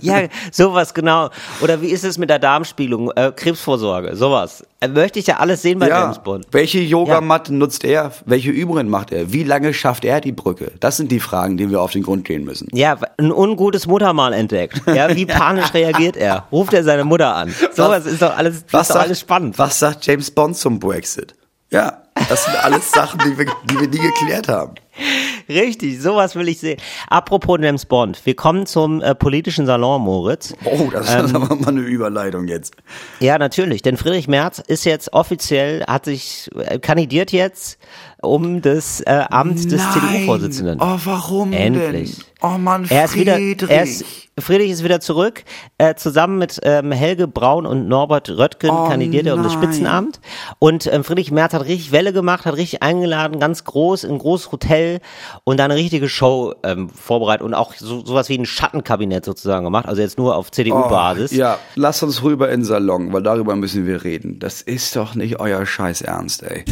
Ja, 0.00 0.22
sowas 0.50 0.94
genau. 0.94 1.30
Oder 1.60 1.80
wie 1.82 1.88
ist 1.88 2.04
es 2.04 2.18
mit 2.18 2.30
der 2.30 2.38
Darmspiegelung, 2.38 3.10
äh, 3.12 3.32
Krebsvorsorge, 3.34 4.16
sowas. 4.16 4.64
Äh, 4.80 4.88
möchte 4.88 5.18
ich 5.18 5.26
ja 5.26 5.36
alles 5.36 5.62
sehen 5.62 5.78
bei 5.78 5.88
James 5.88 6.18
Bond. 6.18 6.46
Welche 6.52 6.80
Yogamatte 6.80 7.54
nutzt 7.54 7.84
er? 7.84 8.12
Welche 8.24 8.50
Übungen 8.50 8.88
macht 8.88 9.12
er? 9.12 9.32
Wie 9.32 9.44
lange 9.44 9.74
schafft 9.74 10.04
er 10.04 10.20
die 10.20 10.32
Brücke? 10.32 10.72
Das 10.80 10.96
sind 10.96 11.12
die 11.12 11.20
Fragen, 11.20 11.56
denen 11.56 11.70
wir 11.70 11.80
auf 11.80 11.92
den 11.92 12.02
Grund 12.02 12.24
gehen 12.24 12.44
müssen. 12.44 12.68
Ja, 12.72 12.96
ein 13.18 13.32
ungutes 13.32 13.86
Muttermal 13.86 14.32
entdeckt. 14.32 14.80
Ja, 14.86 15.14
wie 15.14 15.26
panisch 15.26 15.72
reagiert 15.74 16.16
er? 16.16 16.44
Ruft 16.50 16.72
er 16.72 16.84
seine 16.84 17.04
Mutter 17.04 17.34
an? 17.34 17.54
Sowas 17.72 18.06
ist 18.06 18.22
doch 18.22 18.36
alles, 18.36 18.56
ist 18.56 18.72
doch 18.72 18.96
alles 18.96 19.20
spannend. 19.20 19.58
Was 19.58 19.78
sagt 19.78 20.06
James 20.06 20.30
Bond 20.30 20.56
zum 20.56 20.78
Brexit? 20.78 21.34
Ja, 21.70 22.02
das 22.28 22.44
sind 22.44 22.56
alles 22.64 22.90
Sachen, 22.90 23.20
die 23.20 23.38
wir, 23.38 23.46
die 23.64 23.80
wir 23.80 23.88
nie 23.88 23.98
geklärt 23.98 24.48
haben. 24.48 24.74
Richtig, 25.48 26.00
sowas 26.00 26.36
will 26.36 26.48
ich 26.48 26.60
sehen. 26.60 26.78
Apropos 27.08 27.58
James 27.60 27.86
Bond, 27.86 28.20
wir 28.24 28.34
kommen 28.36 28.66
zum 28.66 29.02
äh, 29.02 29.14
politischen 29.14 29.66
Salon, 29.66 30.02
Moritz. 30.02 30.54
Oh, 30.64 30.88
das 30.92 31.12
Ähm, 31.12 31.24
ist 31.26 31.34
aber 31.34 31.54
mal 31.56 31.68
eine 31.68 31.80
Überleitung 31.80 32.46
jetzt. 32.48 32.74
Ja, 33.20 33.38
natürlich, 33.38 33.82
denn 33.82 33.96
Friedrich 33.96 34.28
Merz 34.28 34.58
ist 34.58 34.84
jetzt 34.84 35.12
offiziell, 35.12 35.84
hat 35.86 36.04
sich, 36.04 36.50
äh, 36.56 36.78
kandidiert 36.78 37.32
jetzt 37.32 37.78
um 38.22 38.60
das 38.62 39.00
äh, 39.02 39.24
Amt 39.30 39.70
des 39.70 39.82
CDU-Vorsitzenden. 39.92 40.78
Oh, 40.80 40.98
warum 41.04 41.52
Endlich. 41.52 42.16
denn? 42.16 42.24
Oh 42.42 42.56
Mann, 42.58 42.86
Er 42.88 43.04
ist 43.04 43.16
wieder, 43.16 43.34
Friedrich. 43.34 43.70
er 43.70 43.82
ist, 43.82 44.04
Friedrich 44.38 44.70
ist 44.70 44.82
wieder 44.82 45.00
zurück. 45.00 45.44
Äh, 45.76 45.94
zusammen 45.96 46.38
mit 46.38 46.58
ähm, 46.62 46.90
Helge 46.90 47.28
Braun 47.28 47.66
und 47.66 47.86
Norbert 47.86 48.30
Röttgen 48.30 48.70
Oh 48.70 48.88
kandidiert 48.88 49.26
er 49.26 49.34
um 49.34 49.42
das. 49.42 49.52
Spitzenamt. 49.52 50.20
Und 50.58 50.86
ähm, 50.90 51.04
Friedrich 51.04 51.30
Merz 51.30 51.52
hat 51.52 51.66
richtig 51.66 51.92
Welle 51.92 52.14
gemacht, 52.14 52.46
hat 52.46 52.56
richtig 52.56 52.82
eingeladen, 52.82 53.40
ganz 53.40 53.64
groß, 53.64 54.04
in 54.04 54.12
ein 54.12 54.18
großes 54.18 54.52
Hotel. 54.52 55.00
und 55.44 55.58
da 55.58 55.64
eine 55.66 55.74
richtige 55.76 56.08
Show 56.08 56.54
ähm, 56.62 56.88
vorbereitet 56.88 57.42
und 57.44 57.52
auch 57.52 57.74
so, 57.74 58.04
sowas 58.06 58.30
wie 58.30 58.38
ein 58.38 58.46
Schattenkabinett 58.46 59.26
sozusagen 59.26 59.64
gemacht, 59.64 59.84
also 59.86 60.00
jetzt 60.00 60.16
nur 60.16 60.34
auf 60.36 60.50
CDU-Basis. 60.50 61.32
Oh, 61.32 61.36
ja, 61.36 61.58
lass 61.74 62.02
uns 62.02 62.22
rüber 62.22 62.50
in 62.50 62.60
den 62.60 62.64
Salon, 62.64 63.12
weil 63.12 63.22
darüber 63.22 63.54
müssen 63.54 63.86
wir 63.86 64.02
reden. 64.04 64.38
Das 64.38 64.62
ist 64.62 64.96
doch 64.96 65.14
nicht 65.14 65.38
euer 65.40 65.66
Scheiß 65.66 66.00
Ernst, 66.00 66.42
ey. 66.42 66.64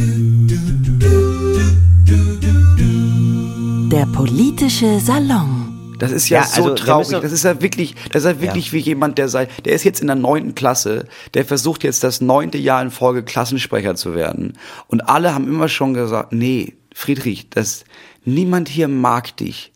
Der 3.99 4.07
politische 4.07 5.01
Salon. 5.01 5.97
Das 5.99 6.13
ist 6.13 6.29
ja, 6.29 6.43
Ja, 6.43 6.47
so 6.47 6.63
also, 6.63 6.75
traurig. 6.77 7.21
Das 7.21 7.33
ist 7.33 7.43
ja 7.43 7.61
wirklich, 7.61 7.97
das 8.13 8.23
ist 8.23 8.31
ja 8.31 8.41
wirklich 8.41 8.73
wie 8.73 8.79
jemand, 8.79 9.19
der 9.19 9.29
sei, 9.29 9.49
der 9.65 9.73
ist 9.73 9.83
jetzt 9.83 10.01
in 10.01 10.07
der 10.07 10.15
neunten 10.15 10.55
Klasse, 10.55 11.07
der 11.35 11.45
versucht 11.45 11.83
jetzt 11.83 12.05
das 12.05 12.21
neunte 12.21 12.59
Jahr 12.59 12.81
in 12.81 12.93
Folge 12.93 13.25
Klassensprecher 13.25 13.97
zu 13.97 14.15
werden. 14.15 14.57
Und 14.87 15.01
alle 15.09 15.35
haben 15.35 15.49
immer 15.49 15.69
schon 15.69 15.95
gesagt, 15.95 16.33
nee, 16.33 16.75
Friedrich, 16.95 17.51
das, 17.51 17.83
niemand 18.25 18.69
hier 18.69 18.87
mag 18.87 19.37
dich. 19.37 19.73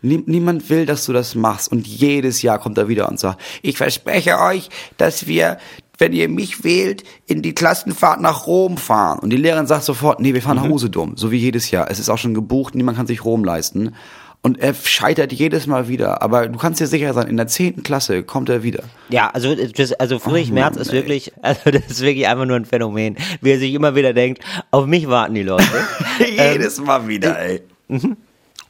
Nie, 0.00 0.22
niemand 0.24 0.70
will, 0.70 0.86
dass 0.86 1.04
du 1.04 1.12
das 1.12 1.34
machst. 1.34 1.70
Und 1.70 1.86
jedes 1.86 2.40
Jahr 2.40 2.58
kommt 2.58 2.78
er 2.78 2.88
wieder 2.88 3.10
und 3.10 3.20
sagt, 3.20 3.42
ich 3.60 3.76
verspreche 3.76 4.38
euch, 4.38 4.70
dass 4.96 5.26
wir, 5.26 5.58
wenn 5.98 6.12
ihr 6.12 6.28
mich 6.28 6.64
wählt, 6.64 7.04
in 7.26 7.42
die 7.42 7.54
Klassenfahrt 7.54 8.20
nach 8.20 8.46
Rom 8.46 8.76
fahren. 8.76 9.18
Und 9.18 9.30
die 9.30 9.36
Lehrerin 9.36 9.66
sagt 9.66 9.84
sofort, 9.84 10.20
nee, 10.20 10.34
wir 10.34 10.42
fahren 10.42 10.56
nach 10.56 10.68
Usedom. 10.68 11.16
So 11.16 11.30
wie 11.30 11.38
jedes 11.38 11.70
Jahr. 11.70 11.90
Es 11.90 11.98
ist 11.98 12.08
auch 12.08 12.18
schon 12.18 12.34
gebucht, 12.34 12.74
niemand 12.74 12.96
kann 12.98 13.06
sich 13.06 13.24
Rom 13.24 13.44
leisten. 13.44 13.94
Und 14.42 14.60
er 14.60 14.74
scheitert 14.74 15.32
jedes 15.32 15.66
Mal 15.66 15.88
wieder. 15.88 16.22
Aber 16.22 16.46
du 16.48 16.58
kannst 16.58 16.80
dir 16.80 16.86
sicher 16.86 17.12
sein, 17.14 17.26
in 17.26 17.36
der 17.36 17.48
zehnten 17.48 17.82
Klasse 17.82 18.22
kommt 18.22 18.48
er 18.48 18.62
wieder. 18.62 18.84
Ja, 19.08 19.30
also 19.30 19.54
das, 19.54 19.92
also 19.94 20.18
Friedrich 20.20 20.50
Oh 20.50 20.54
Merz 20.54 20.76
ist 20.76 20.88
ey. 20.88 20.94
wirklich, 20.94 21.32
also 21.42 21.70
das 21.70 21.86
ist 21.88 22.00
wirklich 22.02 22.28
einfach 22.28 22.44
nur 22.44 22.56
ein 22.56 22.64
Phänomen, 22.64 23.16
wie 23.40 23.50
er 23.50 23.58
sich 23.58 23.74
immer 23.74 23.96
wieder 23.96 24.12
denkt, 24.12 24.42
auf 24.70 24.86
mich 24.86 25.08
warten 25.08 25.34
die 25.34 25.42
Leute. 25.42 25.66
Jedes 26.18 26.80
Mal 26.80 27.08
wieder, 27.08 27.38
ey. 27.40 27.62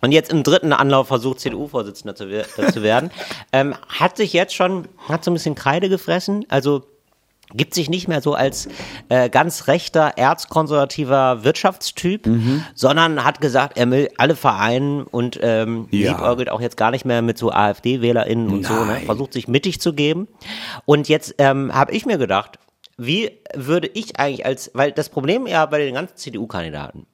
Und 0.01 0.12
jetzt 0.12 0.31
im 0.31 0.43
dritten 0.43 0.72
Anlauf 0.72 1.09
versucht 1.09 1.41
CDU-Vorsitzender 1.41 2.14
zu, 2.14 2.24
äh, 2.27 2.45
zu 2.72 2.83
werden. 2.83 3.11
Ähm, 3.53 3.74
hat 3.89 4.16
sich 4.16 4.33
jetzt 4.33 4.55
schon, 4.55 4.89
hat 5.09 5.24
so 5.24 5.31
ein 5.31 5.35
bisschen 5.35 5.55
Kreide 5.55 5.89
gefressen, 5.89 6.45
also 6.49 6.83
gibt 7.55 7.74
sich 7.74 7.88
nicht 7.88 8.09
mehr 8.09 8.20
so 8.20 8.34
als 8.34 8.68
äh, 9.09 9.28
ganz 9.30 9.68
rechter, 9.68 10.14
erzkonservativer 10.16 11.44
Wirtschaftstyp, 11.44 12.26
Mhm. 12.26 12.64
sondern 12.74 13.24
hat 13.24 13.40
gesagt, 13.40 13.78
er 13.78 13.90
will 13.90 14.09
alle 14.18 14.34
vereinen 14.36 15.03
und 15.05 15.38
ähm, 15.42 15.86
Ja. 15.90 16.12
liebäugelt 16.12 16.51
auch 16.51 16.61
jetzt 16.61 16.76
gar 16.76 16.90
nicht 16.90 17.05
mehr 17.05 17.22
mit 17.22 17.38
so 17.38 17.53
AfD-WählerInnen 17.53 18.49
und 18.51 18.66
so, 18.66 18.74
ne? 18.74 18.86
Nein. 18.86 19.05
versucht 19.07 19.32
sich 19.32 19.47
mittig 19.49 19.80
zu 19.80 19.92
geben. 19.92 20.26
Und 20.84 21.09
jetzt 21.09 21.34
ähm, 21.38 21.72
habe 21.74 21.92
ich 21.92 22.05
mir 22.07 22.18
gedacht, 22.18 22.59
wie 22.99 23.30
würde 23.55 23.88
ich 23.92 24.18
eigentlich 24.18 24.44
als, 24.47 24.70
weil 24.74 24.90
das 24.92 25.09
Problem 25.09 25.47
ja 25.47 25.66
bei 25.66 25.78
den 25.78 25.94
ganzen 25.94 26.16
CDU-Kandidaten 26.16 27.07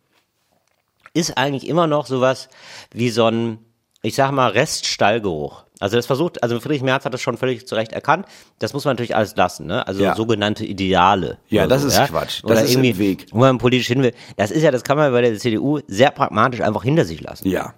ist 1.15 1.37
eigentlich 1.37 1.69
immer 1.69 1.87
noch 1.87 2.07
sowas 2.07 2.49
wie 2.93 3.11
so 3.11 3.27
ein, 3.27 3.59
ich 4.03 4.15
sag 4.15 4.31
mal, 4.31 4.51
Reststallgeruch. 4.51 5.65
Also 5.83 5.97
das 5.97 6.07
versucht, 6.07 6.43
also 6.43 6.61
Friedrich 6.61 6.83
Merz 6.83 7.05
hat 7.05 7.13
das 7.13 7.21
schon 7.21 7.37
völlig 7.37 7.67
zu 7.67 7.75
Recht 7.75 7.93
erkannt. 7.93 8.27
Das 8.61 8.73
muss 8.73 8.85
man 8.85 8.93
natürlich 8.93 9.17
alles 9.17 9.35
lassen, 9.37 9.67
ne? 9.67 9.87
Also 9.87 10.03
Ja. 10.03 10.15
sogenannte 10.15 10.65
Ideale. 10.65 11.39
Ja, 11.49 11.67
das 11.67 11.83
so, 11.83 11.89
ist 11.89 11.97
Quatsch. 12.09 12.43
Das 12.43 12.51
Oder 12.51 12.63
ist 12.63 12.71
irgendwie, 12.73 12.99
Weg. 12.99 13.27
wo 13.33 13.39
man 13.41 13.59
politisch 13.59 13.89
hin 13.89 14.03
will. 14.03 14.15
Das 14.37 14.51
ist 14.51 14.63
ja, 14.63 14.71
das 14.71 14.85
kann 14.85 14.97
man 14.97 15.11
bei 15.13 15.21
der 15.23 15.37
CDU 15.39 15.81
sehr 15.89 16.11
pragmatisch 16.11 16.61
einfach 16.61 16.85
hinter 16.85 17.05
sich 17.05 17.21
lassen. 17.21 17.49
Ja. 17.49 17.75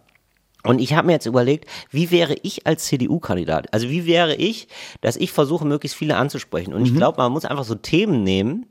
Und 0.66 0.80
ich 0.80 0.94
habe 0.94 1.06
mir 1.08 1.12
jetzt 1.14 1.26
überlegt, 1.26 1.68
wie 1.90 2.10
wäre 2.10 2.36
ich 2.42 2.66
als 2.66 2.84
CDU-Kandidat? 2.86 3.72
Also 3.74 3.88
wie 3.90 4.06
wäre 4.06 4.34
ich, 4.34 4.68
dass 5.02 5.16
ich 5.16 5.30
versuche, 5.30 5.66
möglichst 5.66 5.96
viele 5.96 6.16
anzusprechen? 6.16 6.72
Und 6.72 6.80
Mhm. 6.80 6.86
ich 6.86 6.94
glaube, 6.94 7.18
man 7.18 7.32
muss 7.32 7.44
einfach 7.44 7.64
so 7.64 7.74
Themen 7.74 8.22
nehmen, 8.22 8.66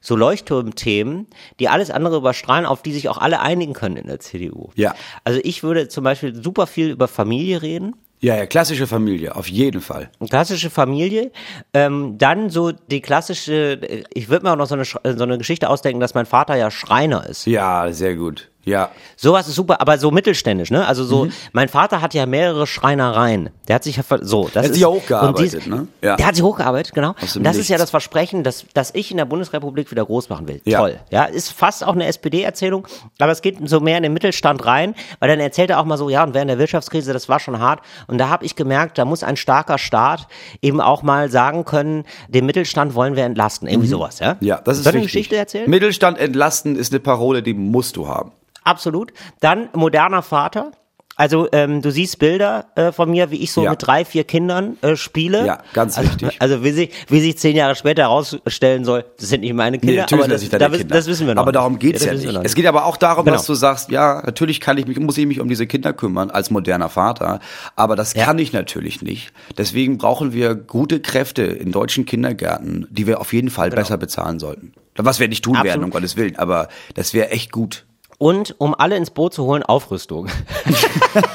so 0.00 0.14
Leuchtturmthemen, 0.16 1.26
die 1.60 1.68
alles 1.68 1.90
andere 1.90 2.16
überstrahlen, 2.16 2.66
auf 2.66 2.82
die 2.82 2.92
sich 2.92 3.08
auch 3.08 3.18
alle 3.18 3.40
einigen 3.40 3.72
können 3.72 3.96
in 3.96 4.06
der 4.06 4.20
CDU. 4.20 4.70
Ja. 4.74 4.94
Also 5.24 5.40
ich 5.42 5.62
würde 5.62 5.88
zum 5.88 6.04
Beispiel 6.04 6.34
super 6.42 6.66
viel 6.66 6.90
über 6.90 7.08
Familie 7.08 7.62
reden. 7.62 7.94
Ja, 8.24 8.36
ja, 8.36 8.46
klassische 8.46 8.86
Familie, 8.86 9.34
auf 9.34 9.48
jeden 9.48 9.80
Fall. 9.80 10.08
Klassische 10.30 10.70
Familie, 10.70 11.32
ähm, 11.74 12.18
dann 12.18 12.50
so 12.50 12.70
die 12.70 13.00
klassische, 13.00 13.80
äh, 13.82 14.04
ich 14.14 14.28
würde 14.28 14.46
mir 14.46 14.52
auch 14.52 14.56
noch 14.56 14.68
so 14.68 14.74
eine, 14.76 14.84
Sch- 14.84 15.16
so 15.16 15.24
eine 15.24 15.38
Geschichte 15.38 15.68
ausdenken, 15.68 15.98
dass 15.98 16.14
mein 16.14 16.24
Vater 16.26 16.54
ja 16.54 16.70
Schreiner 16.70 17.26
ist. 17.28 17.46
Ja, 17.46 17.90
sehr 17.92 18.14
gut. 18.14 18.51
Ja. 18.64 18.90
Sowas 19.16 19.48
ist 19.48 19.54
super, 19.56 19.80
aber 19.80 19.98
so 19.98 20.10
mittelständisch, 20.10 20.70
ne? 20.70 20.86
Also 20.86 21.02
Mhm. 21.04 21.08
so, 21.08 21.28
mein 21.52 21.68
Vater 21.68 22.00
hat 22.00 22.14
ja 22.14 22.26
mehrere 22.26 22.66
Schreinereien. 22.66 23.50
Der 23.68 23.76
hat 23.76 23.84
sich 23.84 23.96
ja, 23.96 24.02
ver- 24.02 24.24
so, 24.24 24.44
das 24.44 24.56
hat 24.56 24.64
ist, 24.66 24.72
sich 24.74 24.82
ja 24.82 24.88
hochgearbeitet, 24.88 25.52
dies- 25.62 25.66
ne? 25.66 25.88
Ja. 26.00 26.16
Der 26.16 26.26
hat 26.26 26.34
sich 26.36 26.44
hochgearbeitet, 26.44 26.94
genau. 26.94 27.10
Und 27.10 27.44
das 27.44 27.56
ist 27.56 27.68
ja 27.68 27.74
Nichts. 27.76 27.82
das 27.84 27.90
Versprechen, 27.90 28.44
dass, 28.44 28.64
dass 28.74 28.94
ich 28.94 29.10
in 29.10 29.16
der 29.16 29.24
Bundesrepublik 29.24 29.90
wieder 29.90 30.04
groß 30.04 30.28
machen 30.28 30.46
will. 30.48 30.60
Ja. 30.64 30.78
Toll. 30.78 31.00
Ja, 31.10 31.24
ist 31.24 31.50
fast 31.52 31.84
auch 31.84 31.94
eine 31.94 32.06
SPD-Erzählung, 32.06 32.86
aber 33.18 33.32
es 33.32 33.42
geht 33.42 33.56
so 33.68 33.80
mehr 33.80 33.96
in 33.96 34.02
den 34.04 34.12
Mittelstand 34.12 34.64
rein, 34.64 34.94
weil 35.18 35.28
dann 35.28 35.40
erzählt 35.40 35.70
er 35.70 35.80
auch 35.80 35.84
mal 35.84 35.96
so, 35.98 36.08
ja, 36.08 36.22
und 36.22 36.34
während 36.34 36.50
der 36.50 36.58
Wirtschaftskrise, 36.58 37.12
das 37.12 37.28
war 37.28 37.40
schon 37.40 37.58
hart. 37.58 37.80
Und 38.06 38.18
da 38.18 38.28
habe 38.28 38.44
ich 38.44 38.56
gemerkt, 38.56 38.96
da 38.98 39.04
muss 39.04 39.22
ein 39.24 39.36
starker 39.36 39.78
Staat 39.78 40.28
eben 40.60 40.80
auch 40.80 41.02
mal 41.02 41.30
sagen 41.30 41.64
können, 41.64 42.04
den 42.28 42.46
Mittelstand 42.46 42.94
wollen 42.94 43.16
wir 43.16 43.24
entlasten. 43.24 43.66
Irgendwie 43.68 43.88
sowas, 43.88 44.18
ja? 44.20 44.34
Mhm. 44.34 44.46
Ja, 44.46 44.60
das 44.60 44.78
ist 44.78 44.84
Soll 44.84 44.92
eine. 44.94 45.02
Geschichte 45.02 45.36
erzählen? 45.36 45.68
Mittelstand 45.68 46.18
entlasten 46.18 46.76
ist 46.76 46.92
eine 46.92 47.00
Parole, 47.00 47.42
die 47.42 47.54
musst 47.54 47.96
du 47.96 48.06
haben. 48.06 48.32
Absolut. 48.64 49.12
Dann 49.40 49.68
moderner 49.74 50.22
Vater. 50.22 50.72
Also 51.14 51.46
ähm, 51.52 51.82
du 51.82 51.92
siehst 51.92 52.18
Bilder 52.18 52.68
äh, 52.74 52.90
von 52.90 53.10
mir, 53.10 53.30
wie 53.30 53.36
ich 53.36 53.52
so 53.52 53.62
Ja. 53.64 53.70
mit 53.72 53.86
drei, 53.86 54.06
vier 54.06 54.24
Kindern 54.24 54.78
äh, 54.80 54.96
spiele. 54.96 55.44
Ja, 55.46 55.58
ganz 55.74 55.98
also, 55.98 56.10
wichtig. 56.10 56.36
Also 56.40 56.64
wie 56.64 56.70
sich, 56.70 56.90
wie 57.08 57.20
sich 57.20 57.36
zehn 57.36 57.54
Jahre 57.54 57.74
später 57.74 58.02
herausstellen 58.04 58.86
soll, 58.86 59.04
das 59.20 59.28
sind 59.28 59.42
nicht 59.42 59.52
meine 59.52 59.78
Kinder, 59.78 60.06
aber 60.10 60.26
das, 60.26 60.40
sind 60.40 60.52
das 60.54 60.58
da, 60.58 60.68
Kinder. 60.70 60.94
das 60.94 61.06
wissen 61.06 61.26
wir 61.26 61.34
noch. 61.34 61.42
Aber 61.42 61.52
darum 61.52 61.78
geht's 61.78 62.02
ja, 62.02 62.12
wir 62.12 62.18
nicht. 62.32 62.40
Es 62.44 62.54
geht 62.54 62.64
aber 62.66 62.86
auch 62.86 62.96
darum, 62.96 63.26
Genau. 63.26 63.36
dass 63.36 63.44
du 63.44 63.52
sagst, 63.52 63.90
ja, 63.90 64.22
natürlich 64.24 64.58
kann 64.60 64.78
ich 64.78 64.86
mich, 64.86 64.98
muss 64.98 65.18
ich 65.18 65.26
mich 65.26 65.38
um 65.40 65.48
diese 65.50 65.66
Kinder 65.66 65.92
kümmern 65.92 66.30
als 66.30 66.50
moderner 66.50 66.88
Vater, 66.88 67.40
aber 67.76 67.94
das 67.94 68.14
Ja. 68.14 68.24
kann 68.24 68.38
ich 68.38 68.54
natürlich 68.54 69.02
nicht. 69.02 69.32
Deswegen 69.58 69.98
brauchen 69.98 70.32
wir 70.32 70.54
gute 70.54 71.00
Kräfte 71.00 71.42
in 71.42 71.72
deutschen 71.72 72.06
Kindergärten, 72.06 72.86
die 72.90 73.06
wir 73.06 73.20
auf 73.20 73.34
jeden 73.34 73.50
Fall 73.50 73.68
besser 73.68 73.98
bezahlen 73.98 74.38
sollten. 74.38 74.72
Was 74.96 75.20
wir 75.20 75.28
nicht 75.28 75.44
tun 75.44 75.52
Genau. 75.52 75.60
Absolut. 75.60 75.74
werden, 75.80 75.84
um 75.84 75.90
Gottes 75.90 76.16
Willen, 76.16 76.36
aber 76.36 76.68
das 76.94 77.12
wäre 77.12 77.30
echt 77.30 77.52
gut. 77.52 77.84
Und 78.22 78.54
um 78.58 78.72
alle 78.78 78.96
ins 78.96 79.10
Boot 79.10 79.34
zu 79.34 79.42
holen, 79.46 79.64
Aufrüstung. 79.64 80.28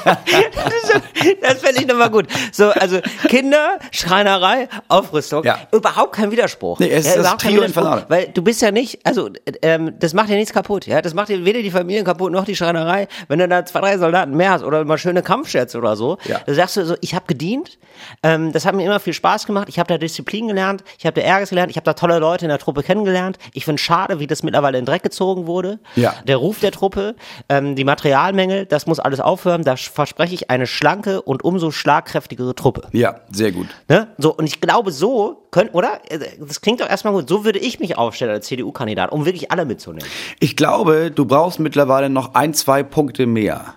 das 0.08 1.54
ist 1.54 1.60
fände 1.60 1.82
ich 1.82 1.86
nochmal 1.86 2.08
gut. 2.08 2.26
So, 2.50 2.70
also 2.70 3.00
Kinder, 3.28 3.78
Schreinerei, 3.90 4.70
Aufrüstung. 4.88 5.44
Ja. 5.44 5.58
Überhaupt 5.70 6.12
kein 6.14 6.30
Widerspruch. 6.30 6.78
Nee, 6.78 6.88
es 6.88 7.04
ist 7.04 7.08
das 7.16 7.20
überhaupt 7.20 7.42
kein 7.42 7.56
Widerspruch. 7.56 8.04
Weil 8.08 8.28
du 8.28 8.40
bist 8.40 8.62
ja 8.62 8.70
nicht, 8.70 9.00
also 9.04 9.28
ähm, 9.60 9.98
das 9.98 10.14
macht 10.14 10.30
ja 10.30 10.36
nichts 10.36 10.54
kaputt. 10.54 10.86
Ja, 10.86 11.02
Das 11.02 11.12
macht 11.12 11.28
dir 11.28 11.44
weder 11.44 11.60
die 11.60 11.70
Familien 11.70 12.06
kaputt 12.06 12.32
noch 12.32 12.46
die 12.46 12.56
Schreinerei. 12.56 13.06
Wenn 13.28 13.38
du 13.38 13.46
da 13.46 13.66
zwei, 13.66 13.80
drei 13.80 13.98
Soldaten 13.98 14.34
mehr 14.34 14.52
hast 14.52 14.62
oder 14.64 14.82
mal 14.86 14.96
schöne 14.96 15.22
Kampfjets 15.22 15.76
oder 15.76 15.94
so, 15.94 16.16
Ja. 16.24 16.40
da 16.46 16.54
sagst 16.54 16.78
du 16.78 16.86
so, 16.86 16.96
ich 17.02 17.14
habe 17.14 17.26
gedient. 17.26 17.78
Ähm, 18.22 18.52
das 18.52 18.64
hat 18.64 18.74
mir 18.74 18.86
immer 18.86 18.98
viel 19.00 19.12
Spaß 19.12 19.44
gemacht. 19.46 19.68
Ich 19.68 19.78
habe 19.78 19.88
da 19.88 19.98
Disziplin 19.98 20.48
gelernt. 20.48 20.84
Ich 20.98 21.04
habe 21.04 21.20
da 21.20 21.26
Ehrgeiz 21.26 21.50
gelernt. 21.50 21.70
Ich 21.70 21.76
habe 21.76 21.84
da 21.84 21.92
tolle 21.92 22.18
Leute 22.18 22.46
in 22.46 22.48
der 22.48 22.58
Truppe 22.58 22.82
kennengelernt. 22.82 23.38
Ich 23.52 23.66
finde 23.66 23.82
schade, 23.82 24.20
wie 24.20 24.26
das 24.26 24.42
mittlerweile 24.42 24.78
in 24.78 24.84
den 24.84 24.90
Dreck 24.90 25.02
gezogen 25.02 25.46
wurde. 25.46 25.80
Ja. 25.96 26.14
Der 26.26 26.36
Ruf 26.38 26.60
der 26.60 26.70
Truppe, 26.78 27.16
ähm, 27.48 27.74
die 27.74 27.84
Materialmängel, 27.84 28.66
das 28.66 28.86
muss 28.86 29.00
alles 29.00 29.20
aufhören. 29.20 29.64
Da 29.64 29.76
verspreche 29.76 30.34
ich 30.34 30.50
eine 30.50 30.66
schlanke 30.66 31.22
und 31.22 31.44
umso 31.44 31.70
schlagkräftigere 31.70 32.54
Truppe. 32.54 32.82
Ja, 32.92 33.20
sehr 33.32 33.52
gut. 33.52 33.66
Ne? 33.88 34.08
So, 34.18 34.34
und 34.34 34.46
ich 34.46 34.60
glaube, 34.60 34.92
so 34.92 35.42
können, 35.50 35.70
oder? 35.70 36.00
Das 36.38 36.60
klingt 36.60 36.80
doch 36.80 36.88
erstmal 36.88 37.12
gut. 37.12 37.28
So 37.28 37.44
würde 37.44 37.58
ich 37.58 37.80
mich 37.80 37.98
aufstellen 37.98 38.30
als 38.30 38.46
CDU-Kandidat, 38.46 39.10
um 39.10 39.24
wirklich 39.24 39.50
alle 39.50 39.64
mitzunehmen. 39.64 40.08
Ich 40.38 40.56
glaube, 40.56 41.10
du 41.10 41.24
brauchst 41.24 41.58
mittlerweile 41.58 42.10
noch 42.10 42.34
ein, 42.34 42.54
zwei 42.54 42.82
Punkte 42.82 43.26
mehr. 43.26 43.74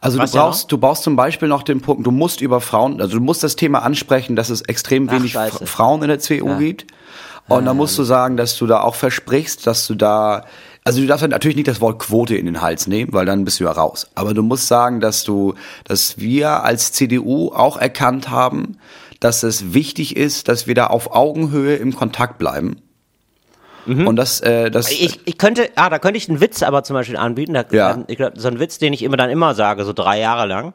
Also 0.00 0.18
Was 0.18 0.32
du 0.32 0.38
ja 0.38 0.44
brauchst, 0.44 0.72
du 0.72 0.78
brauchst 0.78 1.02
zum 1.02 1.14
Beispiel 1.14 1.46
noch 1.46 1.62
den 1.62 1.80
Punkt, 1.80 2.04
du 2.04 2.10
musst 2.10 2.40
über 2.40 2.60
Frauen, 2.60 3.00
also 3.00 3.18
du 3.18 3.22
musst 3.22 3.44
das 3.44 3.54
Thema 3.54 3.82
ansprechen, 3.82 4.34
dass 4.34 4.50
es 4.50 4.62
extrem 4.62 5.08
Ach, 5.08 5.12
wenig 5.12 5.36
Frauen 5.36 6.02
in 6.02 6.08
der 6.08 6.18
CDU 6.18 6.56
gibt. 6.56 6.86
Und 7.48 7.64
dann 7.64 7.76
musst 7.76 7.98
du 7.98 8.04
sagen, 8.04 8.36
dass 8.36 8.56
du 8.56 8.66
da 8.66 8.80
auch 8.82 8.94
versprichst, 8.94 9.66
dass 9.66 9.86
du 9.88 9.96
da, 9.96 10.44
also 10.84 11.00
du 11.00 11.06
darfst 11.06 11.26
natürlich 11.28 11.56
nicht 11.56 11.68
das 11.68 11.80
Wort 11.80 11.98
Quote 11.98 12.36
in 12.36 12.46
den 12.46 12.60
Hals 12.62 12.86
nehmen, 12.86 13.12
weil 13.12 13.26
dann 13.26 13.44
bist 13.44 13.60
du 13.60 13.64
ja 13.64 13.72
raus. 13.72 14.06
Aber 14.14 14.34
du 14.34 14.42
musst 14.42 14.66
sagen, 14.68 15.00
dass 15.00 15.24
du, 15.24 15.54
dass 15.84 16.18
wir 16.18 16.64
als 16.64 16.92
CDU 16.92 17.48
auch 17.54 17.76
erkannt 17.76 18.30
haben, 18.30 18.78
dass 19.20 19.42
es 19.42 19.74
wichtig 19.74 20.16
ist, 20.16 20.48
dass 20.48 20.66
wir 20.66 20.74
da 20.74 20.86
auf 20.86 21.12
Augenhöhe 21.14 21.76
im 21.76 21.94
Kontakt 21.94 22.38
bleiben. 22.38 22.76
Und 23.86 24.16
das, 24.16 24.40
äh, 24.40 24.70
das, 24.70 24.90
Mhm. 24.90 24.96
Ich, 25.00 25.20
ich 25.24 25.38
könnte, 25.38 25.68
ah, 25.74 25.88
da 25.90 25.98
könnte 25.98 26.18
ich 26.18 26.28
einen 26.28 26.40
Witz 26.40 26.62
aber 26.62 26.84
zum 26.84 26.94
Beispiel 26.94 27.16
anbieten. 27.16 27.54
Da, 27.54 27.64
Ja. 27.72 27.98
ich 28.06 28.16
glaub, 28.18 28.32
so 28.38 28.46
ein 28.48 28.60
Witz, 28.60 28.78
den 28.78 28.92
ich 28.92 29.02
immer 29.02 29.16
dann 29.16 29.30
immer 29.30 29.54
sage, 29.54 29.84
so 29.84 29.92
drei 29.92 30.20
Jahre 30.20 30.46
lang. 30.46 30.74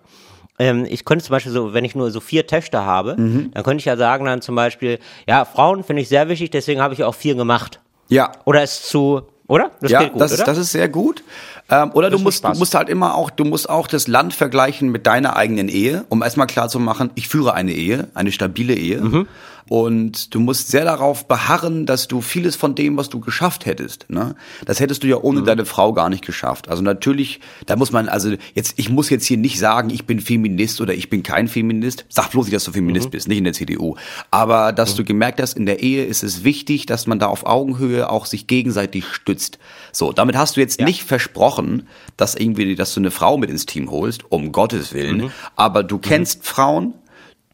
Ähm, 0.58 0.86
ich 0.90 1.06
könnte 1.06 1.24
zum 1.24 1.34
Beispiel 1.34 1.52
so, 1.52 1.74
wenn 1.74 1.86
ich 1.86 1.96
nur 1.96 2.12
so 2.12 2.20
vier 2.20 2.46
Töchter 2.48 2.84
habe, 2.86 3.16
Mhm. 3.18 3.52
dann 3.54 3.64
könnte 3.64 3.80
ich 3.82 3.86
ja 3.86 3.96
sagen 3.96 4.26
dann 4.26 4.42
zum 4.42 4.56
Beispiel, 4.56 5.00
ja, 5.28 5.46
Frauen 5.46 5.84
finde 5.84 6.02
ich 6.02 6.10
sehr 6.10 6.30
wichtig, 6.30 6.50
deswegen 6.52 6.82
habe 6.82 6.94
ich 6.94 7.04
auch 7.04 7.16
vier 7.16 7.36
gemacht. 7.36 7.80
ja, 8.10 8.32
Oder 8.46 8.64
ist 8.64 8.88
zu, 8.90 9.22
oder? 9.48 9.72
Das 9.82 9.92
ja, 9.92 10.04
gut, 10.04 10.22
das, 10.22 10.32
oder? 10.32 10.40
ist, 10.40 10.48
das 10.48 10.58
ist 10.58 10.72
sehr 10.72 10.90
gut. 10.90 11.24
Ähm, 11.70 11.92
oder 11.94 12.10
du 12.10 12.18
macht 12.18 12.26
musst, 12.26 12.44
du 12.44 12.54
musst 12.54 12.76
halt 12.76 12.90
immer 12.90 13.16
auch, 13.16 13.30
du 13.30 13.46
musst 13.46 13.70
auch 13.70 13.88
das 13.88 14.08
Land 14.08 14.34
vergleichen 14.34 14.90
mit 14.90 15.08
deiner 15.08 15.36
eigenen 15.36 15.70
Ehe, 15.70 16.06
um 16.10 16.24
erstmal 16.24 16.48
klar 16.48 16.70
zu 16.70 16.80
machen, 16.80 17.12
ich 17.16 17.28
führe 17.28 17.54
eine 17.54 17.72
Ehe, 17.72 18.08
eine 18.14 18.32
stabile 18.32 18.76
Ehe. 18.76 19.02
Mhm. 19.02 19.28
Und 19.68 20.34
du 20.36 20.40
musst 20.40 20.68
sehr 20.70 20.86
darauf 20.86 21.28
beharren, 21.28 21.86
dass 21.88 22.08
du 22.08 22.22
vieles 22.22 22.56
von 22.56 22.76
dem, 22.76 22.98
was 22.98 23.10
du 23.10 23.20
geschafft 23.20 23.66
hättest, 23.66 24.06
ne, 24.10 24.36
das 24.66 24.80
hättest 24.80 25.02
du 25.04 25.08
ja 25.08 25.18
ohne 25.18 25.42
Mhm. 25.42 25.46
deine 25.46 25.66
Frau 25.66 25.92
gar 25.94 26.10
nicht 26.10 26.24
geschafft. 26.26 26.70
Also 26.70 26.84
natürlich, 26.84 27.40
da 27.66 27.76
muss 27.76 27.92
man, 27.92 28.08
also 28.08 28.36
jetzt, 28.54 28.74
ich 28.78 28.90
muss 28.90 29.10
jetzt 29.10 29.26
hier 29.26 29.38
nicht 29.38 29.58
sagen, 29.58 29.90
ich 29.90 30.06
bin 30.06 30.20
Feminist 30.20 30.82
oder 30.82 30.94
ich 30.94 31.10
bin 31.10 31.24
kein 31.24 31.48
Feminist. 31.48 32.06
Sag 32.10 32.30
bloß 32.32 32.46
nicht, 32.46 32.56
dass 32.56 32.66
du 32.66 32.72
Mhm. 32.72 32.76
Feminist 32.76 33.10
bist, 33.12 33.28
nicht 33.28 33.40
in 33.40 33.44
der 33.44 33.54
CDU. 33.54 33.96
Aber 34.30 34.72
dass 34.72 34.96
du 34.96 35.04
gemerkt 35.04 35.42
hast, 35.42 35.58
in 35.58 35.66
der 35.66 35.82
Ehe 35.82 36.06
ist 36.06 36.24
es 36.24 36.44
wichtig, 36.44 36.86
dass 36.86 37.08
man 37.08 37.18
da 37.18 37.28
auf 37.28 37.46
Augenhöhe 37.46 38.10
auch 38.10 38.28
sich 38.28 38.46
gegenseitig 38.48 39.06
stützt. 39.06 39.58
So, 39.92 40.12
damit 40.14 40.38
hast 40.38 40.58
du 40.58 40.60
jetzt 40.62 40.80
nicht 40.80 41.04
versprochen, 41.04 41.88
dass 42.18 42.36
irgendwie, 42.36 42.76
dass 42.76 42.94
du 42.94 43.00
eine 43.00 43.12
Frau 43.12 43.38
mit 43.38 43.50
ins 43.50 43.66
Team 43.66 43.90
holst, 43.90 44.24
um 44.30 44.52
Gottes 44.52 44.94
Willen. 44.94 45.18
Mhm. 45.18 45.32
Aber 45.56 45.82
du 45.84 45.98
kennst 45.98 46.46
Frauen, 46.46 46.94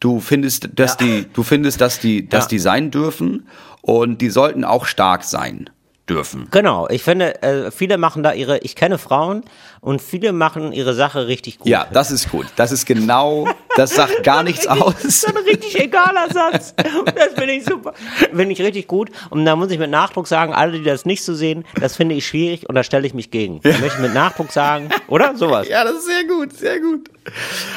du 0.02 0.20
findest, 0.20 0.68
dass 0.74 0.96
die, 0.96 1.26
du 1.32 1.42
findest, 1.42 1.80
dass 1.80 1.98
die, 2.00 2.28
dass 2.28 2.44
Ja. 2.44 2.48
die 2.48 2.58
sein 2.58 2.90
dürfen 2.90 3.46
und 3.80 4.20
die 4.20 4.30
sollten 4.30 4.64
auch 4.64 4.84
stark 4.86 5.24
sein 5.24 5.70
dürfen. 6.08 6.48
Genau, 6.50 6.88
ich 6.88 7.04
finde, 7.04 7.40
äh, 7.44 7.70
viele 7.70 7.96
machen 7.96 8.24
da 8.24 8.32
ihre, 8.32 8.58
ich 8.58 8.74
kenne 8.74 8.98
Frauen 8.98 9.44
und 9.80 10.02
viele 10.02 10.32
machen 10.32 10.72
ihre 10.72 10.94
Sache 10.94 11.28
richtig 11.28 11.58
gut. 11.60 11.68
Ja, 11.68 11.86
das 11.92 12.10
ist 12.10 12.28
gut. 12.32 12.46
Das 12.56 12.72
ist 12.72 12.86
genau, 12.86 13.48
das 13.76 13.94
sagt 13.94 14.24
gar 14.24 14.42
nichts 14.42 14.66
aus. 14.66 14.94
Das 14.96 15.04
ist 15.04 15.28
ein 15.28 15.36
richtig 15.36 15.78
egaler 15.80 16.26
Satz. 16.32 16.74
Das 16.76 17.34
finde 17.36 17.52
ich 17.52 17.64
super. 17.64 17.94
Finde 18.34 18.50
ich 18.50 18.60
richtig 18.60 18.88
gut. 18.88 19.10
Und 19.30 19.44
da 19.44 19.54
muss 19.54 19.70
ich 19.70 19.78
mit 19.78 19.90
Nachdruck 19.90 20.26
sagen, 20.26 20.52
alle, 20.52 20.72
die 20.72 20.82
das 20.82 21.06
nicht 21.06 21.22
so 21.22 21.34
sehen, 21.34 21.64
das 21.80 21.94
finde 21.94 22.16
ich 22.16 22.26
schwierig 22.26 22.68
und 22.68 22.74
da 22.74 22.82
stelle 22.82 23.06
ich 23.06 23.14
mich 23.14 23.30
gegen. 23.30 23.60
Möchte 23.62 23.86
ich 23.86 23.98
mit 24.00 24.12
Nachdruck 24.12 24.50
sagen, 24.50 24.88
oder? 25.06 25.36
Sowas. 25.36 25.68
Ja, 25.68 25.84
das 25.84 25.94
ist 25.94 26.06
sehr 26.06 26.24
gut, 26.24 26.52
sehr 26.52 26.80
gut. 26.80 27.08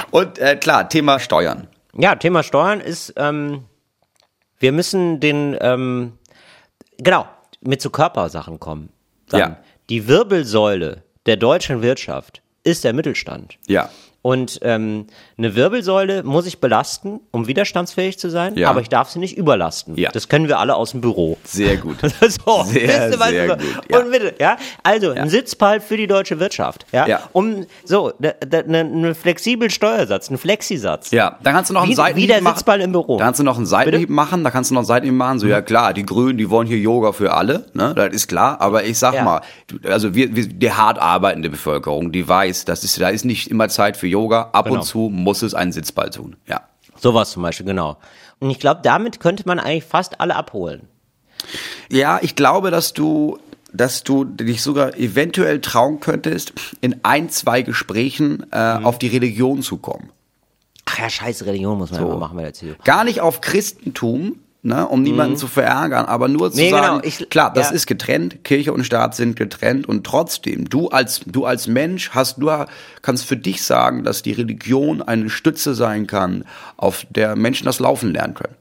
Und 0.09 0.39
äh, 0.39 0.55
klar, 0.55 0.89
Thema 0.89 1.19
Steuern. 1.19 1.67
Ja, 1.97 2.15
Thema 2.15 2.43
Steuern 2.43 2.81
ist, 2.81 3.13
ähm, 3.17 3.65
wir 4.59 4.71
müssen 4.71 5.19
den, 5.19 5.57
ähm, 5.61 6.17
genau, 6.97 7.27
mit 7.61 7.81
zu 7.81 7.89
Körpersachen 7.89 8.59
kommen. 8.59 8.89
Dann, 9.29 9.39
Ja. 9.39 9.57
Die 9.89 10.07
Wirbelsäule 10.07 11.03
der 11.25 11.37
deutschen 11.37 11.81
Wirtschaft 11.81 12.41
ist 12.63 12.83
der 12.83 12.93
Mittelstand. 12.93 13.57
Ja. 13.67 13.89
Und 14.25 14.57
ähm, 14.63 15.05
eine 15.37 15.53
Wirbelsäule 15.53 16.23
muss 16.23 16.47
ich 16.47 16.59
belasten, 16.59 17.19
um 17.29 17.45
widerstandsfähig 17.45 18.17
zu 18.17 18.31
sein, 18.31 18.55
Ja. 18.57 18.71
aber 18.71 18.81
ich 18.81 18.89
darf 18.89 19.07
sie 19.11 19.19
nicht 19.19 19.37
überlasten. 19.37 19.95
Ja. 19.99 20.09
Das 20.11 20.29
können 20.29 20.47
wir 20.47 20.57
alle 20.57 20.75
aus 20.75 20.91
dem 20.93 21.01
Büro. 21.01 21.37
Sehr 21.43 21.77
gut. 21.77 21.97
so, 22.01 22.63
Sehr, 22.63 23.13
sehr 23.13 23.43
ich- 23.45 23.49
gut, 23.51 23.59
ja. 23.87 23.99
Und 23.99 24.09
bitte, 24.11 24.33
ja, 24.39 24.57
also 24.81 25.11
ein 25.11 25.29
Sitzpalt 25.29 25.83
für 25.83 25.95
die 25.95 26.07
deutsche 26.07 26.39
Wirtschaft, 26.39 26.87
ja, 26.91 27.19
um 27.33 27.67
so 27.83 28.13
einen 28.19 29.01
ne, 29.01 29.13
flexiblen 29.13 29.69
Steuersatz, 29.69 30.29
einen 30.29 30.39
Flexisatz. 30.39 31.11
Ja, 31.11 31.37
dann 31.43 31.53
kannst 31.53 31.69
du 31.69 31.75
noch 31.75 31.83
einen 31.83 31.91
Wie- 31.91 31.95
Seitenhieb 31.95 32.23
wie 32.23 32.27
der 32.33 32.41
machen. 32.41 32.55
Sitzball 32.55 32.81
im 32.81 32.93
Büro. 32.93 33.17
Da 33.19 33.25
kannst 33.25 33.39
du 33.39 33.43
noch 33.43 33.57
einen 33.57 33.67
Seitenhieb 33.67 34.09
machen, 34.09 34.43
da 34.43 34.49
kannst 34.49 34.71
du 34.71 34.73
noch 34.73 34.79
einen 34.81 34.87
Seitenhieb 34.87 35.13
machen, 35.13 35.37
so, 35.37 35.45
ja 35.45 35.61
klar, 35.61 35.93
die 35.93 36.03
Grünen, 36.03 36.39
die 36.39 36.49
wollen 36.49 36.65
hier 36.65 36.79
Yoga 36.79 37.11
für 37.11 37.31
alle, 37.35 37.67
ne, 37.75 37.93
das 37.95 38.11
ist 38.11 38.27
klar, 38.27 38.59
aber 38.59 38.85
ich 38.85 38.97
sag 38.97 39.23
mal, 39.23 39.41
also 39.83 40.15
wir, 40.15 40.35
wir, 40.35 40.47
die 40.47 40.71
hart 40.71 40.97
arbeitende 40.97 41.51
Bevölkerung, 41.51 42.11
die 42.11 42.27
weiß, 42.27 42.65
das 42.65 42.83
ist, 42.83 42.99
da 42.99 43.09
ist 43.09 43.23
nicht 43.23 43.51
immer 43.51 43.69
Zeit 43.69 43.97
für 43.97 44.07
Yoga, 44.07 44.14
ab 44.23 44.65
Genau. 44.65 44.77
und 44.79 44.83
zu 44.85 45.09
muss 45.11 45.41
es 45.41 45.53
einen 45.53 45.71
Sitzball 45.71 46.09
tun, 46.09 46.35
ja. 46.47 46.61
Sowas 46.97 47.31
zum 47.31 47.43
Beispiel, 47.43 47.65
genau. 47.65 47.97
Und 48.39 48.49
ich 48.49 48.59
glaube, 48.59 48.79
damit 48.83 49.19
könnte 49.19 49.43
man 49.45 49.59
eigentlich 49.59 49.83
fast 49.83 50.19
alle 50.21 50.35
abholen. 50.35 50.87
Ja, 51.89 52.19
ich 52.21 52.35
glaube, 52.35 52.71
dass 52.71 52.93
du, 52.93 53.37
dass 53.73 54.03
du 54.03 54.23
dich 54.23 54.61
sogar 54.61 54.95
eventuell 54.97 55.59
trauen 55.61 55.99
könntest, 55.99 56.53
in 56.81 56.99
ein, 57.03 57.29
zwei 57.29 57.61
Gesprächen 57.61 58.45
äh, 58.51 58.79
Mhm. 58.79 58.85
auf 58.85 58.97
die 58.99 59.07
Religion 59.07 59.61
zu 59.61 59.77
kommen. 59.77 60.09
Ach 60.85 60.99
ja, 60.99 61.09
scheiß 61.09 61.45
Religion 61.45 61.77
muss 61.77 61.91
man 61.91 62.01
immer 62.01 62.17
machen 62.17 62.37
bei 62.37 62.43
der 62.43 62.53
CDU. 62.53 62.75
Gar 62.83 63.03
nicht 63.03 63.19
auf 63.21 63.41
Christentum, 63.41 64.39
ne, 64.65 64.87
um 64.87 65.01
niemanden 65.03 65.37
zu 65.37 65.47
verärgern, 65.47 66.05
aber 66.05 66.27
nur 66.27 66.51
zu 66.51 66.57
Mhm. 66.57 66.63
Nee, 66.63 66.69
genau, 66.71 66.81
sagen, 66.83 67.01
ich- 67.03 67.29
klar, 67.29 67.53
das 67.53 67.69
ja. 67.69 67.75
ist 67.75 67.85
getrennt, 67.85 68.43
Kirche 68.43 68.73
und 68.73 68.83
Staat 68.83 69.15
sind 69.15 69.35
getrennt 69.35 69.87
und 69.87 70.05
trotzdem, 70.05 70.67
du 70.69 70.89
als, 70.89 71.21
du 71.25 71.45
als 71.45 71.67
Mensch 71.67 72.09
hast 72.11 72.37
nur, 72.39 72.65
kannst 73.01 73.25
für 73.25 73.37
dich 73.37 73.63
sagen, 73.63 74.03
dass 74.03 74.21
die 74.23 74.31
Religion 74.33 75.01
eine 75.01 75.29
Stütze 75.29 75.75
sein 75.75 76.07
kann, 76.07 76.43
auf 76.77 77.05
der 77.09 77.35
Menschen 77.35 77.65
das 77.65 77.79
Laufen 77.79 78.11
lernen 78.11 78.33
können. 78.33 78.55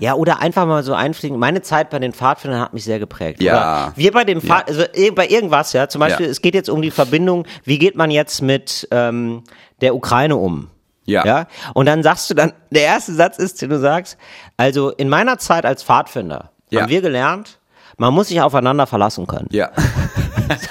Ja, 0.00 0.14
oder 0.14 0.40
einfach 0.40 0.66
mal 0.66 0.82
so 0.82 0.92
einfliegen. 0.92 1.38
Meine 1.38 1.62
Zeit 1.62 1.88
bei 1.90 2.00
den 2.00 2.12
Pfadfindern 2.12 2.60
hat 2.60 2.74
mich 2.74 2.82
sehr 2.82 2.98
geprägt. 2.98 3.40
Ja. 3.40 3.52
Oder 3.86 3.92
wir 3.96 4.10
bei 4.10 4.24
dem 4.24 4.40
Pfad, 4.42 4.68
also 4.68 4.82
eh, 4.92 5.10
bei 5.12 5.28
irgendwas, 5.28 5.72
ja, 5.72 5.88
zum 5.88 6.00
Beispiel, 6.00 6.26
Ja. 6.26 6.32
es 6.32 6.42
geht 6.42 6.54
jetzt 6.56 6.68
um 6.68 6.82
die 6.82 6.90
Verbindung, 6.90 7.46
wie 7.64 7.78
geht 7.78 7.94
man 7.94 8.10
jetzt 8.10 8.42
mit 8.42 8.88
ähm, 8.90 9.44
der 9.80 9.94
Ukraine 9.94 10.36
um? 10.36 10.68
Ja. 11.04 11.24
ja. 11.26 11.46
Und 11.74 11.86
dann 11.86 12.02
sagst 12.02 12.30
du 12.30 12.34
dann, 12.34 12.52
der 12.70 12.82
erste 12.82 13.12
Satz 13.12 13.38
ist, 13.38 13.60
den 13.62 13.70
du 13.70 13.78
sagst, 13.78 14.16
also 14.56 14.90
in 14.90 15.08
meiner 15.08 15.38
Zeit 15.38 15.66
als 15.66 15.82
Pfadfinder 15.82 16.50
Ja. 16.70 16.82
haben 16.82 16.88
wir 16.90 17.00
gelernt, 17.02 17.58
man 17.98 18.14
muss 18.14 18.28
sich 18.28 18.40
aufeinander 18.40 18.86
verlassen 18.86 19.26
können. 19.26 19.48
Ja. 19.50 19.70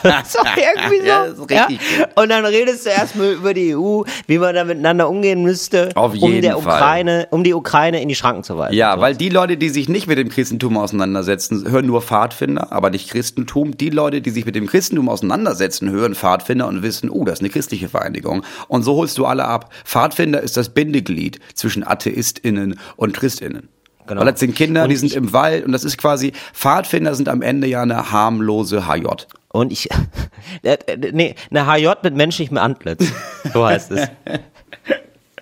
Das 0.04 0.28
ist 0.28 0.36
doch 0.36 0.46
irgendwie 0.46 1.00
so. 1.00 1.06
Ja, 1.06 1.26
das 1.26 1.40
ist 1.40 1.50
richtig 1.50 1.80
Und 2.16 2.30
dann 2.30 2.46
redest 2.46 2.86
du 2.86 2.90
erstmal 2.90 3.32
über 3.32 3.54
die 3.54 3.76
EU, 3.76 4.04
wie 4.28 4.38
man 4.38 4.54
da 4.54 4.64
miteinander 4.64 5.10
umgehen 5.10 5.42
müsste, 5.42 5.90
Auf 5.96 6.14
um 6.14 6.30
jeden 6.30 6.42
der 6.42 6.58
Fall. 6.58 6.76
Ukraine, 6.76 7.28
um 7.32 7.44
die 7.44 7.54
Ukraine 7.54 8.02
in 8.02 8.10
die 8.10 8.16
Schranken 8.16 8.44
zu 8.44 8.58
weisen. 8.58 8.76
Ja, 8.76 9.00
weil 9.00 9.16
die 9.16 9.30
Leute, 9.30 9.58
die 9.58 9.70
sich 9.70 9.90
nicht 9.90 10.08
mit 10.08 10.18
dem 10.18 10.30
Christentum 10.30 10.78
auseinandersetzen, 10.78 11.70
hören 11.70 11.86
nur 11.88 12.02
Pfadfinder, 12.02 12.72
aber 12.72 12.90
nicht 12.90 13.10
Christentum. 13.10 13.78
Die 13.78 13.90
Leute, 13.90 14.22
die 14.22 14.30
sich 14.30 14.46
mit 14.46 14.56
dem 14.56 14.68
Christentum 14.68 15.10
auseinandersetzen, 15.10 15.90
hören 15.90 16.16
Pfadfinder 16.16 16.68
und 16.68 16.84
wissen, 16.84 17.10
oh, 17.10 17.24
das 17.24 17.36
ist 17.36 17.42
eine 17.42 17.50
christliche 17.50 17.90
Vereinigung. 17.90 18.44
Und 18.68 18.84
so 18.84 18.96
holst 18.96 19.18
du 19.18 19.26
alle 19.26 19.46
ab. 19.46 19.72
Pfadfinder 19.86 20.42
ist 20.42 20.58
das 20.58 20.70
Bindeglied 20.70 21.40
zwischen 21.54 21.84
AtheistInnen 21.84 22.80
und 22.98 23.16
ChristInnen. 23.16 23.70
Genau. 24.12 24.26
Weil 24.26 24.32
das 24.34 24.41
sind 24.41 24.55
Kinder, 24.57 24.84
Und 24.84 24.89
die 24.89 24.97
sind 24.97 25.14
im 25.14 25.32
Wald 25.32 25.66
und 25.66 25.72
das 25.72 25.86
ist 25.86 25.97
quasi, 25.97 26.34
Pfadfinder 26.51 27.16
sind 27.16 27.30
am 27.30 27.41
Ende 27.41 27.66
ja 27.66 27.82
eine 27.82 28.12
harmlose 28.12 28.86
HJ. 28.86 29.05
Und 29.53 29.72
ich, 29.72 29.88
äh, 30.64 30.74
äh, 30.86 31.12
nee, 31.14 31.36
eine 31.49 31.66
HJ 31.66 31.93
mit 32.03 32.16
menschlichem 32.18 32.57
Antlitz. 32.57 33.09
So 33.53 33.66
heißt 33.66 33.91
es. 33.91 34.09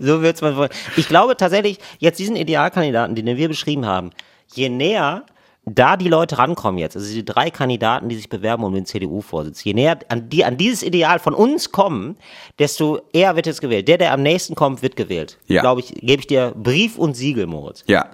So 0.02 0.22
wird's 0.22 0.40
man 0.40 0.56
wollen. 0.56 0.70
Ich 0.96 1.10
glaube 1.10 1.36
tatsächlich, 1.36 1.78
jetzt 1.98 2.20
diesen 2.20 2.38
Idealkandidaten, 2.38 3.16
den 3.16 3.26
wir 3.36 3.50
beschrieben 3.50 3.86
haben, 3.86 4.12
je 4.54 4.70
näher 4.70 5.26
da 5.66 5.98
die 5.98 6.08
Leute 6.08 6.38
rankommen 6.38 6.80
jetzt, 6.80 6.96
also 6.96 7.14
die 7.14 7.26
drei 7.26 7.50
Kandidaten, 7.50 8.08
die 8.08 8.16
sich 8.16 8.30
bewerben 8.30 8.64
um 8.64 8.74
den 8.74 8.86
CDU-Vorsitz, 8.86 9.62
je 9.62 9.74
näher 9.74 10.00
an, 10.08 10.30
die, 10.30 10.46
an 10.46 10.56
dieses 10.56 10.84
Ideal 10.84 11.20
von 11.20 11.34
uns 11.34 11.74
kommen, 11.74 12.16
desto 12.60 13.02
eher 13.12 13.36
wird 13.36 13.46
jetzt 13.46 13.60
gewählt. 13.60 13.90
Der, 13.90 13.98
der 13.98 14.14
am 14.14 14.24
nächsten 14.24 14.56
kommt, 14.56 14.82
wird 14.82 14.96
gewählt. 14.96 15.38
Ja. 15.48 15.60
Glaube 15.60 15.82
ich, 15.82 15.94
gebe 15.96 16.22
ich 16.22 16.28
dir 16.28 16.54
Brief 16.56 16.98
und 16.98 17.16
Siegel, 17.16 17.46
Moritz. 17.46 17.84
Ja. 17.88 18.10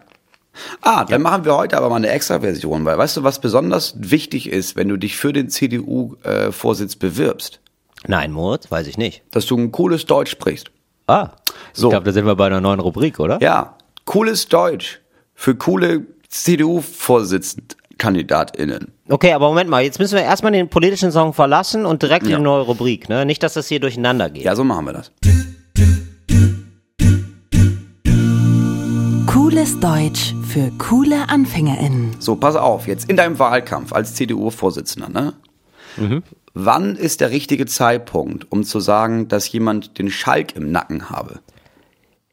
Ah, 0.81 1.05
dann 1.05 1.21
machen 1.21 1.45
wir 1.45 1.55
heute 1.55 1.77
aber 1.77 1.89
mal 1.89 1.97
eine 1.97 2.09
Extra-Version, 2.09 2.85
weil 2.85 2.97
weißt 2.97 3.17
du, 3.17 3.23
was 3.23 3.39
besonders 3.39 3.93
wichtig 3.97 4.49
ist, 4.49 4.75
wenn 4.75 4.89
du 4.89 4.97
dich 4.97 5.17
für 5.17 5.33
den 5.33 5.49
CDU-Vorsitz 5.49 6.95
bewirbst? 6.95 7.59
Nein, 8.07 8.31
Moritz, 8.31 8.69
weiß 8.71 8.87
ich 8.87 8.97
nicht. 8.97 9.23
Dass 9.31 9.45
du 9.45 9.57
ein 9.57 9.71
cooles 9.71 10.05
Deutsch 10.05 10.31
sprichst. 10.31 10.71
Ah, 11.07 11.29
So. 11.73 11.87
ich 11.87 11.91
glaube, 11.91 12.05
da 12.05 12.11
sind 12.11 12.25
wir 12.25 12.35
bei 12.35 12.47
einer 12.47 12.61
neuen 12.61 12.79
Rubrik, 12.79 13.19
oder? 13.19 13.39
Ja, 13.41 13.75
cooles 14.05 14.47
Deutsch 14.47 15.01
für 15.33 15.55
coole 15.55 16.05
CDU-VorsitzendkandidatInnen. 16.29 18.91
Okay, 19.09 19.33
aber 19.33 19.47
Moment 19.49 19.69
mal, 19.69 19.83
jetzt 19.83 19.99
müssen 19.99 20.15
wir 20.15 20.23
erstmal 20.23 20.51
den 20.51 20.69
politischen 20.69 21.11
Song 21.11 21.33
verlassen 21.33 21.85
und 21.85 22.01
direkt 22.01 22.25
in 22.25 22.31
Ja. 22.31 22.37
die 22.37 22.43
neue 22.43 22.61
Rubrik, 22.63 23.09
ne? 23.09 23.25
Nicht, 23.25 23.43
dass 23.43 23.53
das 23.53 23.67
hier 23.67 23.79
durcheinander 23.79 24.29
geht. 24.29 24.43
Ja, 24.43 24.55
so 24.55 24.63
machen 24.63 24.85
wir 24.85 24.93
das. 24.93 25.11
Cooles 29.66 29.80
Deutsch 29.80 30.36
für 30.47 30.70
coole 30.78 31.28
AnfängerInnen. 31.28 32.18
So, 32.20 32.36
pass 32.36 32.55
auf, 32.55 32.86
jetzt 32.86 33.09
in 33.09 33.18
deinem 33.18 33.39
Wahlkampf 33.39 33.93
als 33.93 34.13
CDU-Vorsitzender, 34.13 35.09
ne? 35.09 35.34
Wann 36.53 36.95
ist 36.95 37.20
der 37.20 37.32
richtige 37.32 37.66
Zeitpunkt, 37.66 38.51
um 38.51 38.63
zu 38.63 38.80
sagen, 38.80 39.28
dass 39.28 39.51
jemand 39.51 39.97
den 39.97 40.11
Schalk 40.11 40.55
im 40.55 40.72
Nacken 40.72 41.09
habe? 41.09 41.39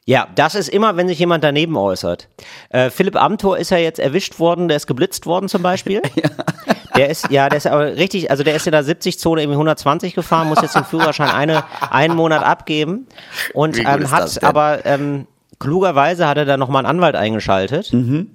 Ja, 0.05 0.27
das 0.35 0.53
ist 0.53 0.69
immer, 0.69 0.95
wenn 0.95 1.07
sich 1.07 1.17
jemand 1.17 1.43
daneben 1.43 1.75
äußert. 1.75 2.29
Äh, 2.69 2.91
Philipp 2.91 3.15
Amthor 3.15 3.57
ist 3.57 3.71
ja 3.71 3.77
jetzt 3.77 3.99
erwischt 3.99 4.37
worden, 4.37 4.67
der 4.67 4.77
ist 4.77 4.85
geblitzt 4.85 5.25
worden 5.25 5.49
zum 5.49 5.63
Beispiel. 5.63 6.03
Der 6.95 7.09
ist, 7.09 7.31
ja, 7.31 7.49
der 7.49 7.57
ist 7.57 7.65
aber 7.65 7.97
richtig, 7.97 8.29
also 8.29 8.43
der 8.43 8.55
ist 8.55 8.67
in 8.67 8.71
der 8.71 8.83
70-Zone 8.83 9.41
irgendwie 9.41 9.55
120 9.55 10.13
gefahren, 10.13 10.47
muss 10.47 10.61
jetzt 10.61 10.75
den 10.75 10.85
Führerschein 10.85 11.31
eine, 11.31 11.63
einen 11.89 12.15
Monat 12.15 12.43
abgeben 12.43 13.07
und 13.55 13.79
ähm, 13.79 14.11
hat 14.11 14.43
aber 14.43 14.85
ähm, 14.85 15.25
klugerweise 15.63 16.27
hat 16.27 16.37
er 16.37 16.45
dann 16.45 16.59
nochmal 16.59 16.85
einen 16.85 16.97
Anwalt 16.97 17.15
eingeschaltet. 17.15 17.93
Mhm. 17.93 18.29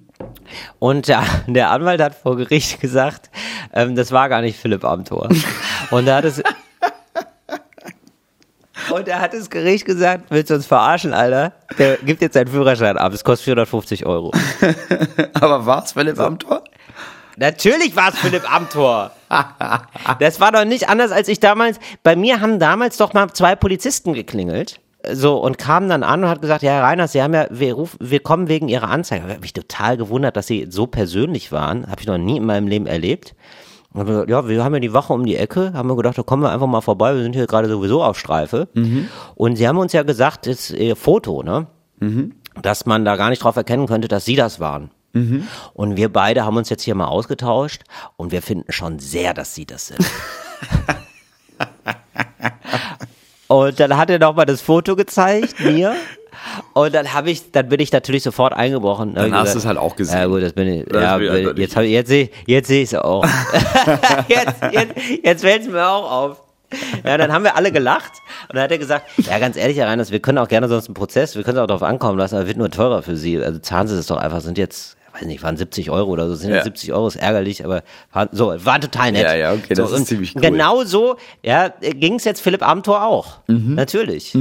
Und 0.79 1.09
der, 1.09 1.23
der 1.47 1.71
Anwalt 1.71 2.01
hat 2.01 2.15
vor 2.15 2.37
Gericht 2.37 2.81
gesagt, 2.81 3.31
ähm, 3.73 3.95
das 3.95 4.13
war 4.13 4.29
gar 4.29 4.41
nicht 4.41 4.59
Philipp 4.59 4.85
Amthor. 4.85 5.29
Und 5.91 6.09
er 6.09 6.17
hat 6.17 6.25
es, 6.25 6.43
und 8.91 9.07
er 9.07 9.21
hat 9.21 9.35
das 9.35 9.51
Gericht 9.51 9.85
gesagt, 9.85 10.31
willst 10.31 10.51
du 10.51 10.55
uns 10.55 10.67
verarschen, 10.67 11.13
Alter? 11.13 11.53
Der 11.79 11.99
gibt 11.99 12.23
jetzt 12.23 12.35
seinen 12.35 12.49
Führerschein 12.49 12.97
ab, 12.97 13.13
es 13.13 13.23
kostet 13.23 13.45
450 13.45 14.07
Euro. 14.07 14.33
Aber 15.35 15.67
war's 15.67 15.93
Philipp 15.93 16.19
Amthor? 16.19 16.65
Natürlich 17.37 17.95
war 17.95 18.09
es 18.09 18.19
Philipp 18.19 18.51
Amthor. 18.53 19.13
Das 20.19 20.41
war 20.41 20.53
doch 20.53 20.65
nicht 20.65 20.89
anders, 20.89 21.13
als 21.13 21.29
ich 21.29 21.39
damals, 21.39 21.79
bei 22.03 22.17
mir 22.17 22.41
haben 22.41 22.59
damals 22.59 22.97
doch 22.97 23.13
mal 23.13 23.31
zwei 23.33 23.55
Polizisten 23.55 24.15
geklingelt. 24.15 24.81
So 25.13 25.37
und 25.39 25.59
kam 25.59 25.89
dann 25.89 26.03
an 26.03 26.25
und 26.25 26.31
hat 26.31 26.41
gesagt, 26.43 26.63
ja, 26.63 26.73
Herr 26.73 26.83
Reiners, 26.85 27.13
Sie 27.13 27.23
haben 27.23 27.35
ja, 27.35 27.47
wir, 27.51 27.75
rufen, 27.75 27.99
wir 28.01 28.21
kommen 28.21 28.49
wegen 28.49 28.69
Ihrer 28.69 28.89
Anzeige. 28.89 29.25
Ich 29.27 29.31
habe 29.31 29.41
mich 29.41 29.53
total 29.53 29.97
gewundert, 29.97 30.37
dass 30.37 30.47
Sie 30.47 30.67
so 30.69 30.87
persönlich 30.87 31.53
waren. 31.53 31.87
Habe 31.89 32.01
ich 32.01 32.07
noch 32.07 32.19
nie 32.19 32.37
in 32.37 32.45
meinem 32.47 32.69
Leben 32.69 32.87
erlebt. 32.87 33.35
Und 33.93 34.01
wir 34.07 34.13
gesagt, 34.13 34.31
ja, 34.31 34.47
wir 34.49 34.63
haben 34.65 34.75
ja 34.75 34.81
die 34.81 34.93
Wache 34.93 35.13
um 35.13 35.25
die 35.25 35.37
Ecke, 35.37 35.73
haben 35.73 35.89
wir 35.89 35.97
gedacht, 35.97 36.19
da 36.19 36.23
kommen 36.23 36.43
wir 36.43 36.51
einfach 36.51 36.67
mal 36.67 36.83
vorbei, 36.83 37.15
wir 37.15 37.23
sind 37.23 37.35
hier 37.35 37.47
gerade 37.47 37.69
sowieso 37.69 38.03
auf 38.03 38.19
Streife. 38.19 38.69
Und 39.35 39.57
sie 39.57 39.67
haben 39.67 39.79
uns 39.79 39.93
ja 39.95 40.03
gesagt, 40.03 40.47
das 40.47 40.71
äh, 40.71 40.95
Foto, 40.95 41.43
ne? 41.43 41.67
Dass 42.61 42.87
man 42.87 43.05
da 43.05 43.17
gar 43.17 43.31
nicht 43.31 43.43
drauf 43.43 43.57
erkennen 43.57 43.87
könnte, 43.87 44.09
dass 44.09 44.25
sie 44.25 44.37
das 44.37 44.61
waren. 44.61 44.91
Und 45.73 45.97
wir 45.97 46.13
beide 46.13 46.45
haben 46.45 46.57
uns 46.59 46.69
jetzt 46.69 46.83
hier 46.83 46.95
mal 46.95 47.07
ausgetauscht 47.07 47.83
und 48.17 48.31
wir 48.31 48.43
finden 48.43 48.71
schon 48.71 48.99
sehr, 48.99 49.33
dass 49.35 49.55
sie 49.55 49.65
das 49.65 49.87
sind. 49.89 50.05
und 53.49 53.81
dann 53.81 53.97
hat 53.97 54.11
er 54.11 54.19
nochmal 54.19 54.47
das 54.47 54.61
Foto 54.61 54.95
gezeigt, 54.95 55.59
mir. 55.65 55.95
Und 56.73 56.95
dann 56.95 57.13
habe 57.15 57.31
ich, 57.31 57.51
dann 57.51 57.69
bin 57.69 57.81
ich 57.81 57.91
natürlich 57.91 58.23
sofort 58.23 58.53
eingebrochen. 58.53 59.15
Dann 59.15 59.35
hast 59.35 59.55
du 59.55 59.59
es 59.59 59.67
halt 59.67 59.79
auch 59.79 59.97
gesehen. 59.97 60.19
Ja 60.19 60.27
gut, 60.27 60.43
das 60.43 60.53
bin 60.53 60.69
ich. 60.69 60.85
Das 60.87 61.03
ja, 61.03 61.17
bin 61.17 61.35
ich 61.35 61.59
jetzt 61.59 61.77
hab 61.77 61.83
ich, 61.83 61.91
jetzt 61.91 62.09
sehe 62.09 62.31
jetzt 62.47 62.69
sehe 62.69 62.83
ich 62.83 62.93
es 62.93 62.99
auch. 62.99 63.25
jetzt 64.29 64.55
jetzt, 64.71 64.93
jetzt 65.25 65.43
fällt 65.43 65.63
es 65.63 65.69
mir 65.69 65.87
auch 65.89 66.11
auf. 66.11 66.43
Ja, 67.03 67.17
dann 67.17 67.33
haben 67.33 67.45
wir 67.45 67.57
alle 67.57 67.73
gelacht 67.73 68.13
und 68.49 68.57
dann 68.57 68.65
hat 68.65 68.71
er 68.71 68.79
gesagt, 68.79 69.07
ja 69.17 69.39
ganz 69.39 69.57
ehrlich, 69.57 69.79
Herr 69.79 69.89
Reiners, 69.89 70.11
wir 70.11 70.21
können 70.21 70.37
auch 70.37 70.49
gerne 70.49 70.69
sonst 70.69 70.87
einen 70.87 70.95
Prozess, 70.95 71.35
wir 71.35 71.43
können 71.43 71.57
es 71.57 71.63
auch 71.63 71.67
darauf 71.67 71.83
ankommen 71.83 72.19
lassen, 72.19 72.37
aber 72.37 72.47
wird 72.47 72.59
nur 72.59 72.71
teurer 72.71 73.03
für 73.03 73.17
Sie. 73.17 73.43
Also 73.43 73.59
zahlen 73.59 73.89
Sie 73.89 73.97
das 73.97 74.07
doch 74.07 74.19
einfach, 74.19 74.43
sind 74.43 74.59
jetzt, 74.59 74.98
weiß 75.21 75.27
nicht, 75.27 75.43
waren 75.43 75.57
70 75.57 75.91
Euro 75.91 76.11
oder 76.11 76.29
so, 76.29 76.35
sind 76.35 76.51
Ja. 76.51 76.57
jetzt 76.57 76.65
70 76.65 76.93
Euro, 76.93 77.09
ist 77.09 77.17
ärgerlich, 77.17 77.65
aber 77.65 77.83
war, 78.13 78.29
so, 78.33 78.55
war 78.65 78.81
total 78.81 79.13
nett. 79.13 79.25
Ja, 79.25 79.35
ja, 79.35 79.53
okay, 79.53 79.75
das 79.75 79.91
so, 79.91 79.97
ist 79.97 80.07
ziemlich 80.07 80.35
cool. 80.35 80.43
Genau 80.43 80.85
so, 80.85 81.17
ja, 81.43 81.69
ging 81.81 82.15
es 82.15 82.25
jetzt 82.25 82.41
Philipp 82.41 82.67
Amthor 82.67 83.05
auch. 83.05 83.39
Mhm. 83.49 83.75
Natürlich. 83.75 84.37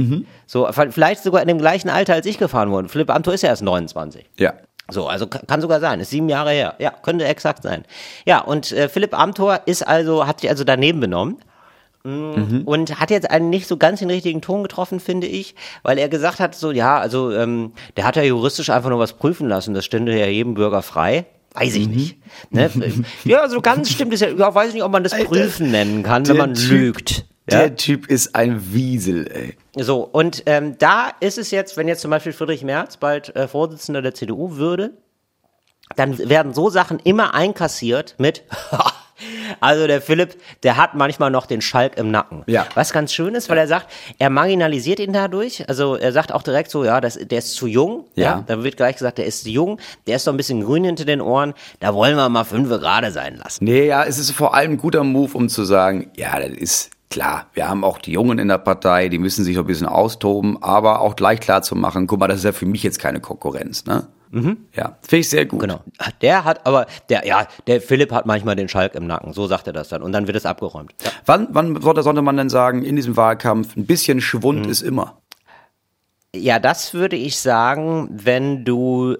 So, 0.46 0.68
vielleicht 0.90 1.22
sogar 1.22 1.42
in 1.42 1.48
dem 1.48 1.58
gleichen 1.58 1.90
Alter, 1.90 2.14
als 2.14 2.26
ich 2.26 2.38
gefahren 2.38 2.70
wurde. 2.70 2.88
Philipp 2.88 3.10
Amthor 3.10 3.34
ist 3.34 3.42
ja 3.42 3.50
erst 3.50 3.62
29. 3.62 4.24
Ja. 4.38 4.54
So, 4.90 5.06
also 5.06 5.26
ka- 5.26 5.42
kann 5.46 5.60
sogar 5.60 5.80
sein, 5.80 6.00
ist 6.00 6.08
sieben 6.10 6.30
Jahre 6.30 6.50
her. 6.52 6.74
Ja, 6.78 6.90
könnte 6.90 7.26
exakt 7.26 7.62
sein. 7.62 7.84
Ja, 8.24 8.40
und 8.40 8.72
äh, 8.72 8.88
Philipp 8.88 9.12
Amthor 9.18 9.60
ist 9.66 9.86
also, 9.86 10.26
hat 10.26 10.40
sich 10.40 10.48
also 10.48 10.64
daneben 10.64 11.00
benommen. 11.00 11.36
Mm, 12.04 12.62
Und 12.64 13.00
hat 13.00 13.10
jetzt 13.10 13.30
einen 13.30 13.50
nicht 13.50 13.66
so 13.66 13.76
ganz 13.76 13.98
den 14.00 14.10
richtigen 14.10 14.40
Ton 14.40 14.62
getroffen, 14.62 15.00
finde 15.00 15.26
ich, 15.26 15.54
weil 15.82 15.98
er 15.98 16.08
gesagt 16.08 16.38
hat, 16.40 16.54
so, 16.54 16.70
ja, 16.70 16.98
also, 16.98 17.32
ähm, 17.32 17.72
der 17.96 18.04
hat 18.06 18.16
ja 18.16 18.22
juristisch 18.22 18.70
einfach 18.70 18.90
nur 18.90 18.98
was 18.98 19.14
prüfen 19.14 19.48
lassen, 19.48 19.74
das 19.74 19.84
stände 19.84 20.16
ja 20.18 20.26
jedem 20.26 20.54
Bürger 20.54 20.82
frei. 20.82 21.26
Weiß 21.54 21.74
ich 21.74 21.88
nicht. 21.88 22.18
Ne? 22.50 22.70
Ja, 23.24 23.48
so 23.48 23.60
ganz 23.60 23.90
stimmt 23.90 24.12
es 24.12 24.20
ja, 24.20 24.28
ja, 24.28 24.54
weiß 24.54 24.74
nicht, 24.74 24.82
ob 24.84 24.92
man 24.92 25.02
das 25.02 25.12
prüfen 25.24 25.70
nennen 25.70 26.02
kann, 26.02 26.26
wenn 26.28 26.36
man 26.36 26.54
Typ- 26.54 26.70
lügt. 26.70 27.24
Ja? 27.50 27.60
Der 27.60 27.76
Typ 27.76 28.06
ist 28.08 28.34
ein 28.34 28.74
Wiesel, 28.74 29.26
ey. 29.32 29.56
So, 29.82 30.02
und 30.02 30.42
ähm, 30.46 30.76
da 30.78 31.10
ist 31.20 31.38
es 31.38 31.50
jetzt, 31.50 31.76
wenn 31.78 31.88
jetzt 31.88 32.02
zum 32.02 32.10
Beispiel 32.10 32.32
Friedrich 32.34 32.62
Merz 32.62 32.98
bald 32.98 33.34
äh, 33.34 33.48
Vorsitzender 33.48 34.02
der 34.02 34.12
CDU 34.14 34.56
würde, 34.56 34.92
dann 35.96 36.18
werden 36.28 36.52
so 36.52 36.68
Sachen 36.68 36.98
immer 37.02 37.32
einkassiert 37.34 38.14
mit, 38.18 38.44
also 39.60 39.86
der 39.86 40.00
Philipp, 40.00 40.36
der 40.62 40.76
hat 40.76 40.94
manchmal 40.94 41.30
noch 41.30 41.46
den 41.46 41.60
Schalk 41.60 41.96
im 41.96 42.10
Nacken. 42.10 42.44
Ja. 42.46 42.66
Was 42.74 42.92
ganz 42.92 43.12
schön 43.12 43.34
ist, 43.34 43.48
weil 43.48 43.58
er 43.58 43.66
sagt, 43.66 43.88
er 44.18 44.30
marginalisiert 44.30 45.00
ihn 45.00 45.12
dadurch. 45.12 45.68
Also 45.68 45.96
er 45.96 46.12
sagt 46.12 46.32
auch 46.32 46.42
direkt 46.42 46.70
so, 46.70 46.84
ja, 46.84 47.00
das, 47.00 47.14
der 47.14 47.38
ist 47.38 47.54
zu 47.54 47.66
jung. 47.66 48.04
Ja. 48.14 48.44
Dann 48.46 48.64
wird 48.64 48.76
gleich 48.76 48.96
gesagt, 48.96 49.18
der 49.18 49.26
ist 49.26 49.44
zu 49.44 49.50
jung, 49.50 49.80
der 50.06 50.16
ist 50.16 50.24
so 50.24 50.30
ein 50.30 50.36
bisschen 50.36 50.64
grün 50.64 50.84
hinter 50.84 51.04
den 51.04 51.20
Ohren, 51.20 51.54
da 51.80 51.94
wollen 51.94 52.16
wir 52.16 52.28
mal 52.28 52.44
fünf 52.44 52.68
gerade 52.68 53.10
sein 53.12 53.36
lassen. 53.36 53.64
Nee, 53.64 53.86
ja, 53.86 54.04
es 54.04 54.18
ist 54.18 54.30
vor 54.32 54.54
allem 54.54 54.72
ein 54.72 54.78
guter 54.78 55.04
Move, 55.04 55.36
um 55.36 55.48
zu 55.48 55.64
sagen, 55.64 56.10
ja, 56.16 56.38
das 56.38 56.50
ist 56.50 56.90
klar, 57.10 57.46
wir 57.54 57.68
haben 57.68 57.84
auch 57.84 57.98
die 57.98 58.12
Jungen 58.12 58.38
in 58.38 58.48
der 58.48 58.58
Partei, 58.58 59.08
die 59.08 59.18
müssen 59.18 59.44
sich 59.44 59.58
ein 59.58 59.66
bisschen 59.66 59.86
austoben, 59.86 60.62
aber 60.62 61.00
auch 61.00 61.16
gleich 61.16 61.40
klar 61.40 61.62
zu 61.62 61.74
machen, 61.74 62.06
guck 62.06 62.20
mal, 62.20 62.28
das 62.28 62.38
ist 62.38 62.44
ja 62.44 62.52
für 62.52 62.66
mich 62.66 62.82
jetzt 62.82 62.98
keine 62.98 63.20
Konkurrenz, 63.20 63.86
ne? 63.86 64.06
Ja, 64.30 64.96
finde 65.02 65.20
ich 65.20 65.28
sehr 65.28 65.46
gut. 65.46 65.60
Genau. 65.60 65.80
Der 66.20 66.44
hat 66.44 66.66
aber, 66.66 66.86
der, 67.08 67.26
ja, 67.26 67.46
der 67.66 67.80
Philipp 67.80 68.12
hat 68.12 68.26
manchmal 68.26 68.56
den 68.56 68.68
Schalk 68.68 68.94
im 68.94 69.06
Nacken, 69.06 69.32
so 69.32 69.46
sagt 69.46 69.66
er 69.66 69.72
das 69.72 69.88
dann. 69.88 70.02
Und 70.02 70.12
dann 70.12 70.26
wird 70.26 70.36
es 70.36 70.44
abgeräumt. 70.46 70.92
Ja. 71.04 71.10
Wann, 71.26 71.48
wann 71.50 71.80
sollte, 71.80 72.02
sollte 72.02 72.22
man 72.22 72.36
denn 72.36 72.48
sagen, 72.50 72.84
in 72.84 72.96
diesem 72.96 73.16
Wahlkampf, 73.16 73.76
ein 73.76 73.86
bisschen 73.86 74.20
Schwund 74.20 74.66
Mhm. 74.66 74.70
ist 74.70 74.82
immer? 74.82 75.18
Ja, 76.36 76.58
das 76.58 76.92
würde 76.92 77.16
ich 77.16 77.38
sagen, 77.38 78.08
wenn 78.12 78.64
du 78.64 79.16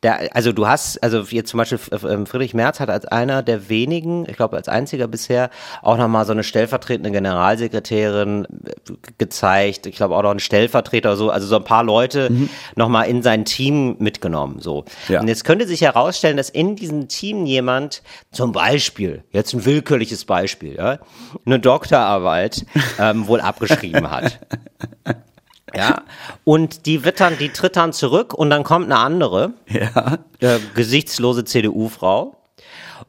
da, 0.00 0.18
also 0.32 0.52
du 0.52 0.66
hast, 0.66 1.02
also 1.02 1.22
jetzt 1.22 1.50
zum 1.50 1.58
Beispiel 1.58 1.78
ähm, 2.08 2.26
Friedrich 2.26 2.54
Merz 2.54 2.80
hat 2.80 2.90
als 2.90 3.04
einer 3.04 3.42
der 3.42 3.68
wenigen, 3.68 4.28
ich 4.28 4.36
glaube 4.36 4.56
als 4.56 4.68
einziger 4.68 5.08
bisher, 5.08 5.50
auch 5.82 5.96
nochmal 5.96 6.24
so 6.24 6.32
eine 6.32 6.44
stellvertretende 6.44 7.10
Generalsekretärin 7.10 8.44
äh, 8.44 8.92
gezeigt. 9.18 9.86
Ich 9.86 9.96
glaube 9.96 10.16
auch 10.16 10.22
noch 10.22 10.30
einen 10.30 10.40
Stellvertreter 10.40 11.16
so, 11.16 11.30
also 11.30 11.46
so 11.46 11.56
ein 11.56 11.64
paar 11.64 11.84
Leute 11.84 12.30
Mhm. 12.30 12.48
nochmal 12.76 13.08
in 13.08 13.22
sein 13.22 13.44
Team 13.44 13.96
mitgenommen. 13.98 14.60
So. 14.60 14.84
Ja. 15.08 15.20
Und 15.20 15.28
jetzt 15.28 15.44
könnte 15.44 15.66
sich 15.66 15.80
herausstellen, 15.82 16.36
dass 16.36 16.50
in 16.50 16.76
diesem 16.76 17.08
Team 17.08 17.46
jemand, 17.46 18.02
zum 18.32 18.52
Beispiel, 18.52 19.24
jetzt 19.32 19.54
ein 19.54 19.64
willkürliches 19.64 20.24
Beispiel, 20.24 20.76
ja, 20.76 20.98
eine 21.46 21.58
Doktorarbeit 21.60 22.66
ähm, 22.98 23.26
wohl 23.28 23.40
abgeschrieben 23.40 24.10
hat. 24.10 24.38
Ja, 25.76 26.02
und 26.44 26.86
die 26.86 27.02
dann, 27.02 27.38
die 27.38 27.50
tritt 27.50 27.76
dann 27.76 27.92
zurück 27.92 28.34
und 28.34 28.50
dann 28.50 28.64
kommt 28.64 28.86
eine 28.86 28.98
andere, 28.98 29.52
Ja. 29.68 30.18
äh, 30.40 30.58
gesichtslose 30.74 31.44
CDU-Frau, 31.44 32.36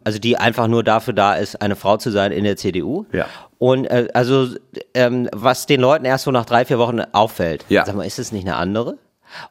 also 0.04 0.20
die 0.20 0.38
einfach 0.38 0.68
nur 0.68 0.84
dafür 0.84 1.14
da 1.14 1.34
ist, 1.36 1.62
eine 1.62 1.76
Frau 1.76 1.98
zu 1.98 2.12
sein 2.12 2.32
in 2.32 2.44
der 2.44 2.58
CDU. 2.58 3.06
Ja. 3.12 3.26
Und 3.58 3.86
äh, 3.86 4.08
also 4.14 4.48
ähm, 4.94 5.30
was 5.34 5.66
den 5.66 5.82
Leuten 5.82 6.06
erst 6.06 6.24
so 6.26 6.32
nach 6.32 6.46
drei, 6.46 6.66
vier 6.66 6.80
Wochen 6.80 7.02
auffällt, 7.12 7.66
Ja. 7.70 7.86
sag 7.86 7.96
mal, 7.96 8.06
ist 8.08 8.20
es 8.20 8.32
nicht 8.32 8.46
eine 8.48 8.56
andere? 8.56 8.98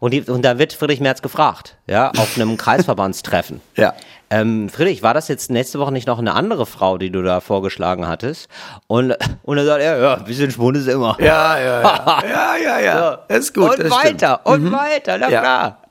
Und, 0.01 0.12
die, 0.12 0.22
und 0.22 0.43
da 0.45 0.59
wird 0.59 0.72
Friedrich 0.72 1.01
Merz 1.01 1.22
gefragt, 1.22 1.76
ja, 1.87 2.11
auf 2.11 2.37
einem 2.37 2.57
Kreisverbandstreffen. 2.59 3.61
Ja. 3.76 3.95
Ähm, 4.31 4.68
Friedrich, 4.68 5.03
war 5.03 5.14
das 5.14 5.29
jetzt 5.29 5.51
nächste 5.51 5.79
Woche 5.79 5.93
nicht 5.93 6.07
noch 6.07 6.18
eine 6.18 6.35
andere 6.35 6.66
Frau, 6.66 6.99
die 6.99 7.11
du 7.11 7.22
da 7.22 7.41
vorgeschlagen 7.41 8.07
hattest? 8.07 8.49
Und, 8.87 9.14
und 9.43 9.57
dann 9.57 9.64
sagt 9.66 9.81
er, 9.83 9.99
ja, 9.99 10.14
ein 10.16 10.24
bisschen 10.24 10.51
Schwund 10.51 10.76
ist 10.76 10.87
immer. 10.87 11.16
Ja, 11.20 11.59
ja, 11.59 11.81
ja. 11.83 12.22
ja, 12.29 12.57
ja, 12.62 12.81
ja. 12.81 13.18
Das 13.29 13.39
ist 13.39 13.55
gut. 13.55 13.70
und 13.70 13.79
das 13.79 13.95
stimmt. 13.95 14.22
weiter, 14.22 14.47
und 14.47 14.70
weiter, 14.72 15.18
na 15.18 15.31
Ja. 15.31 15.41
klar. 15.41 15.83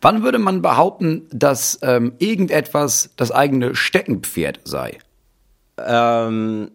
Wann 0.00 0.22
würde 0.22 0.38
man 0.38 0.62
behaupten, 0.62 1.26
dass 1.32 1.78
ähm, 1.82 2.12
irgendetwas 2.18 3.10
das 3.16 3.32
eigene 3.32 3.74
Steckenpferd 3.74 4.60
sei? 4.64 4.98
Ähm, 5.84 6.70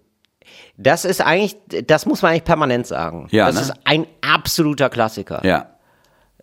das 0.77 1.05
ist 1.05 1.21
eigentlich, 1.21 1.55
das 1.87 2.05
muss 2.05 2.21
man 2.21 2.31
eigentlich 2.31 2.43
permanent 2.43 2.87
sagen. 2.87 3.27
Ja, 3.31 3.45
das 3.47 3.55
ne? 3.55 3.61
ist 3.61 3.73
ein 3.85 4.07
absoluter 4.21 4.89
Klassiker. 4.89 5.45
Ja. 5.45 5.67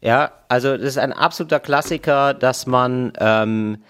Ja, 0.00 0.32
also 0.48 0.76
das 0.76 0.86
ist 0.86 0.98
ein 0.98 1.12
absoluter 1.12 1.60
Klassiker, 1.60 2.34
dass 2.34 2.66
man 2.66 3.12
ähm, 3.18 3.82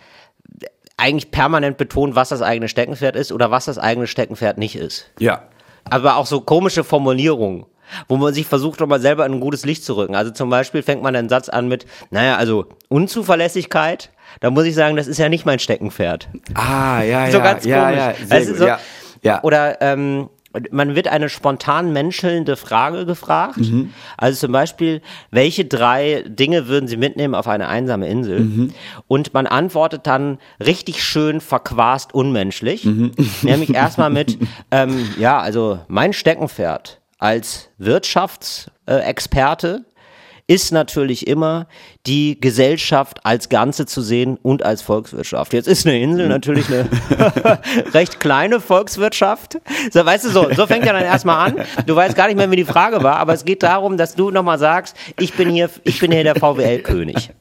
eigentlich 0.97 1.31
permanent 1.31 1.77
betont, 1.77 2.15
was 2.15 2.31
das 2.31 2.43
eigene 2.43 2.69
Steckenpferd 2.69 3.17
ist 3.17 3.33
oder 3.33 3.51
was 3.51 3.67
das 3.67 3.79
eigene 3.79 4.07
Steckenpferd 4.07 4.59
nicht 4.59 4.77
ist. 4.77 5.11
Ja. 5.19 5.43
Aber 5.85 6.17
auch 6.17 6.27
so 6.27 6.41
komische 6.41 6.85
Formulierungen, 6.85 7.67
wo 8.09 8.17
man 8.17 8.35
sich 8.35 8.47
versucht, 8.47 8.81
nochmal 8.81 9.01
selber 9.01 9.25
in 9.25 9.33
ein 9.35 9.41
gutes 9.41 9.65
Licht 9.65 9.85
zu 9.85 9.97
rücken. 9.97 10.15
Also 10.15 10.31
zum 10.33 10.51
Beispiel 10.51 10.83
fängt 10.83 11.03
man 11.03 11.15
einen 11.15 11.29
Satz 11.29 11.49
an 11.49 11.69
mit, 11.69 11.87
naja, 12.11 12.37
also 12.37 12.67
Unzuverlässigkeit, 12.89 14.11
da 14.41 14.51
muss 14.51 14.65
ich 14.65 14.75
sagen, 14.75 14.97
das 14.97 15.07
ist 15.07 15.19
ja 15.19 15.29
nicht 15.29 15.47
mein 15.47 15.59
Steckenpferd. 15.59 16.29
Ah, 16.55 17.03
ja, 17.03 17.31
so 17.31 17.39
ja. 17.39 17.45
ganz 17.45 17.65
ja, 17.65 17.85
komisch. 17.85 17.99
Ja, 17.99 18.15
sehr 18.27 18.37
Also 18.37 18.51
gut. 18.51 18.59
so, 18.59 18.67
ja. 18.67 18.79
ja. 19.23 19.43
Oder 19.43 19.81
ähm, 19.81 20.29
man 20.71 20.95
wird 20.95 21.09
eine 21.09 21.29
spontan 21.29 21.93
menschelnde 21.93 22.57
Frage 22.57 23.05
gefragt. 23.07 23.59
Mhm. 23.59 23.93
Also 24.17 24.47
zum 24.47 24.53
Beispiel, 24.53 25.03
welche 25.31 25.65
drei 25.65 26.23
Dinge 26.27 26.69
würden 26.69 26.87
Sie 26.89 26.97
mitnehmen 26.97 27.35
auf 27.35 27.49
eine 27.49 27.69
einsame 27.69 28.09
Insel? 28.09 28.41
Mhm. 28.41 28.73
Und 29.07 29.35
man 29.35 29.47
antwortet 29.47 30.07
dann 30.07 30.39
richtig 30.65 31.03
schön 31.03 31.41
verquast 31.41 32.15
unmenschlich. 32.15 32.85
Mhm. 32.85 33.13
Nämlich 33.43 33.75
erstmal 33.75 34.11
mit, 34.11 34.39
ähm, 34.71 35.09
ja, 35.19 35.41
also 35.41 35.81
mein 35.89 36.13
Steckenpferd 36.13 37.01
als 37.19 37.71
Wirtschaftsexperte 37.79 39.85
ist 40.49 40.72
natürlich 40.72 41.26
immer, 41.26 41.68
die 42.07 42.40
Gesellschaft 42.40 43.24
als 43.24 43.51
Ganze 43.51 43.84
zu 43.84 44.01
sehen 44.01 44.38
und 44.42 44.64
als 44.64 44.80
Volkswirtschaft. 44.80 45.53
Jetzt 45.53 45.68
ist 45.68 45.86
eine 45.86 46.01
Insel 46.01 46.26
natürlich 46.26 46.66
eine 46.68 46.88
recht 47.94 48.18
kleine 48.18 48.59
Volkswirtschaft. 48.59 49.59
So, 49.92 50.05
weißt 50.05 50.24
du, 50.24 50.30
so, 50.30 50.49
so 50.55 50.66
fängt 50.66 50.86
er 50.86 50.94
dann 50.94 51.05
erstmal 51.05 51.51
an. 51.51 51.61
Du 51.86 51.94
weißt 51.94 52.16
gar 52.16 52.26
nicht 52.28 52.36
mehr, 52.36 52.51
wie 52.51 52.57
die 52.57 52.64
Frage 52.64 53.03
war, 53.03 53.16
aber 53.16 53.34
es 53.34 53.44
geht 53.44 53.62
darum, 53.62 53.99
dass 53.99 54.14
du 54.14 54.30
nochmal 54.30 54.59
sagst, 54.59 54.96
ich 55.18 55.34
bin 55.34 55.51
hier, 55.51 55.68
ich 55.84 56.01
bin 56.01 56.11
hier 56.11 56.24
der 56.24 56.34
VWL-König. 56.34 57.30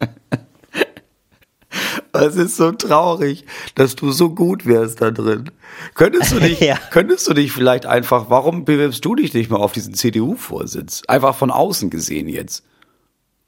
Es 2.13 2.35
ist 2.35 2.57
so 2.57 2.71
traurig, 2.71 3.45
dass 3.75 3.95
du 3.95 4.11
so 4.11 4.29
gut 4.31 4.65
wärst 4.65 5.01
da 5.01 5.11
drin. 5.11 5.51
Könntest 5.93 6.31
du 6.31 6.39
dich, 6.39 6.59
Ja. 6.61 6.77
könntest 6.89 7.27
du 7.27 7.33
dich 7.33 7.51
vielleicht 7.51 7.85
einfach, 7.85 8.29
warum 8.29 8.65
bewirbst 8.65 9.05
du 9.05 9.13
dich 9.13 9.33
nicht 9.35 9.51
mal 9.51 9.57
auf 9.57 9.73
diesen 9.73 9.93
CDU-Vorsitz? 9.93 11.03
Einfach 11.07 11.35
von 11.35 11.51
außen 11.51 11.91
gesehen 11.91 12.27
jetzt. 12.27 12.63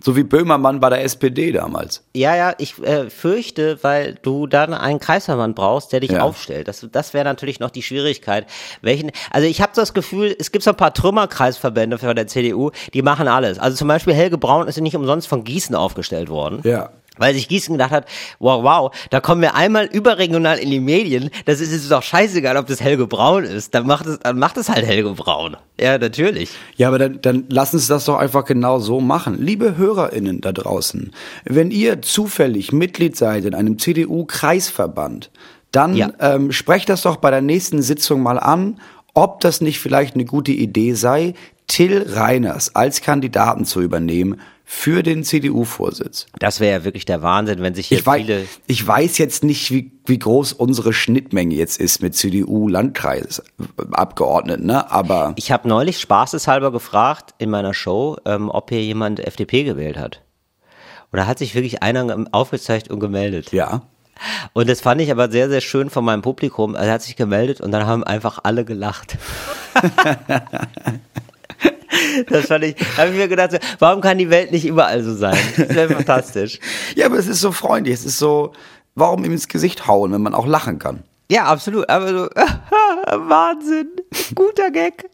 So 0.02 0.16
wie 0.16 0.24
Böhmermann 0.24 0.80
bei 0.80 0.90
der 0.90 1.04
SPD 1.04 1.52
damals. 1.52 2.04
Ja, 2.16 2.34
ja, 2.34 2.54
ich 2.58 2.82
äh, 2.82 3.10
fürchte, 3.10 3.80
weil 3.82 4.16
du 4.22 4.48
dann 4.48 4.74
einen 4.74 5.00
Kreisverband 5.00 5.58
brauchst, 5.58 5.92
der 5.92 6.00
dich 6.00 6.12
Ja. 6.12 6.22
aufstellt. 6.22 6.70
Das, 6.70 6.88
das 6.90 7.14
wäre 7.14 7.26
natürlich 7.26 7.60
noch 7.60 7.70
die 7.70 7.82
Schwierigkeit. 7.82 8.46
Welchen, 8.82 9.12
also 9.30 9.46
ich 9.46 9.62
habe 9.62 9.74
das 9.76 9.94
Gefühl, 9.94 10.34
es 10.40 10.54
gibt 10.54 10.64
so 10.64 10.70
ein 10.70 10.78
paar 10.78 10.94
Trümmerkreisverbände 10.94 11.98
für 11.98 12.16
der 12.16 12.28
CDU, 12.28 12.72
die 12.94 13.02
machen 13.02 13.28
alles. 13.28 13.60
Also 13.60 13.76
zum 13.76 13.90
Beispiel 13.90 14.14
Helge 14.14 14.38
Braun 14.38 14.70
ist 14.70 14.78
ja 14.78 14.82
nicht 14.84 14.96
umsonst 14.96 15.28
von 15.28 15.44
Gießen 15.44 15.76
aufgestellt 15.76 16.30
worden. 16.30 16.62
Ja. 16.64 16.92
Weil 17.20 17.34
sich 17.36 17.48
Gießen 17.48 17.74
gedacht 17.76 17.92
hat, 17.92 18.06
wow, 18.40 18.64
wow, 18.64 18.96
da 19.12 19.20
kommen 19.20 19.42
wir 19.42 19.54
einmal 19.56 19.86
überregional 19.86 20.58
in 20.58 20.72
die 20.72 20.80
Medien, 20.80 21.30
das 21.46 21.60
ist 21.62 21.72
jetzt 21.72 21.92
doch 21.92 22.02
scheißegal, 22.02 22.58
ob 22.58 22.66
das 22.68 22.82
Helge 22.82 23.06
Braun 23.06 23.44
ist. 23.44 23.76
Dann 23.76 23.86
macht 23.86 24.08
es, 24.08 24.18
dann 24.20 24.40
macht 24.40 24.58
es 24.58 24.70
halt 24.70 24.86
Helge 24.86 25.12
Braun. 25.12 25.58
Ja, 25.80 25.98
natürlich. 25.98 26.50
Ja, 26.76 26.88
aber 26.88 26.98
dann, 27.00 27.22
dann 27.22 27.46
lassen 27.50 27.78
Sie 27.80 27.88
das 27.88 28.06
doch 28.06 28.18
einfach 28.18 28.46
genau 28.46 28.80
so 28.80 29.00
machen. 29.00 29.38
Liebe 29.40 29.78
HörerInnen 29.78 30.42
da 30.42 30.52
draußen, 30.52 31.12
wenn 31.46 31.70
ihr 31.72 32.02
zufällig 32.02 32.72
Mitglied 32.72 33.16
seid 33.16 33.46
in 33.46 33.54
einem 33.54 33.78
CDU-Kreisverband, 33.78 35.32
dann 35.72 35.96
Ja. 35.96 36.12
ähm, 36.20 36.52
sprecht 36.52 36.90
das 36.90 37.04
doch 37.04 37.18
bei 37.18 37.30
der 37.32 37.42
nächsten 37.42 37.82
Sitzung 37.82 38.22
mal 38.24 38.40
an, 38.40 38.80
ob 39.14 39.42
das 39.42 39.62
nicht 39.62 39.80
vielleicht 39.80 40.16
eine 40.16 40.26
gute 40.26 40.52
Idee 40.52 40.94
sei, 40.94 41.34
Till 41.68 42.04
Reiners 42.08 42.76
als 42.76 43.02
Kandidaten 43.02 43.66
zu 43.66 43.82
übernehmen 43.82 44.42
für 44.72 45.02
den 45.02 45.24
CDU-Vorsitz. 45.24 46.28
Das 46.38 46.60
wäre 46.60 46.80
ja 46.80 46.86
wirklich 46.86 47.04
der 47.04 47.24
Wahnsinn, 47.24 47.64
wenn 47.64 47.74
sich 47.74 47.88
hier 47.88 47.98
Ich 47.98 48.06
weiß, 48.06 48.22
viele 48.22 48.46
ich 48.68 48.88
weiß 48.88 49.18
jetzt 49.18 49.44
nicht, 49.44 49.72
wie, 49.72 49.92
wie 50.06 50.20
groß 50.20 50.54
unsere 50.54 50.94
Schnittmenge 50.94 51.56
jetzt 51.56 51.80
ist 51.80 52.04
mit 52.04 52.16
CDU-Landkreisabgeordneten, 52.16 54.68
ne? 54.68 54.92
aber 54.92 55.34
Ich 55.38 55.52
habe 55.52 55.68
neulich 55.68 56.00
spaßeshalber 56.00 56.72
gefragt 56.72 57.34
in 57.40 57.50
meiner 57.50 57.74
Show, 57.74 58.18
ähm, 58.26 58.52
ob 58.52 58.70
hier 58.70 58.84
jemand 58.84 59.20
FDP 59.20 59.64
gewählt 59.64 59.98
hat. 59.98 60.22
Und 61.12 61.18
da 61.18 61.26
hat 61.26 61.40
sich 61.40 61.56
wirklich 61.56 61.82
einer 61.82 62.28
aufgezeigt 62.32 62.92
und 62.92 63.00
gemeldet. 63.00 63.52
ja. 63.52 63.82
Und 64.54 64.70
das 64.70 64.82
fand 64.82 65.02
ich 65.02 65.10
aber 65.12 65.32
sehr, 65.32 65.50
sehr 65.50 65.62
schön 65.62 65.90
von 65.90 66.06
meinem 66.06 66.22
Publikum. 66.22 66.76
Er 66.76 66.92
hat 66.92 67.02
sich 67.02 67.16
gemeldet 67.16 67.60
und 67.62 67.72
dann 67.72 67.88
haben 67.88 68.04
einfach 68.04 68.38
alle 68.44 68.66
gelacht. 68.66 69.18
das 72.28 72.46
fand 72.48 72.64
ich, 72.64 72.76
da 72.76 73.04
habe 73.04 73.12
ich 73.12 73.18
mir 73.18 73.28
gedacht, 73.28 73.60
warum 73.80 74.02
kann 74.02 74.18
die 74.18 74.30
Welt 74.30 74.52
nicht 74.52 74.66
überall 74.66 75.04
so 75.04 75.14
sein? 75.16 75.38
Das 75.58 75.70
wäre 75.70 75.94
fantastisch. 75.94 76.60
Ja, 76.96 77.06
aber 77.06 77.18
es 77.18 77.28
ist 77.28 77.42
so 77.42 77.52
freundlich. 77.52 77.94
Es 77.94 78.06
ist 78.06 78.18
so, 78.18 78.54
warum 78.96 79.24
ihm 79.24 79.32
ins 79.32 79.48
Gesicht 79.48 79.88
hauen, 79.88 80.12
wenn 80.12 80.22
man 80.22 80.34
auch 80.34 80.48
lachen 80.48 80.80
kann? 80.80 81.04
Ja, 81.32 81.46
absolut. 81.46 81.88
Aber 81.90 82.08
so, 82.10 82.16
Wahnsinn. 83.30 83.90
Guter 84.34 84.72
Gag. 84.72 85.10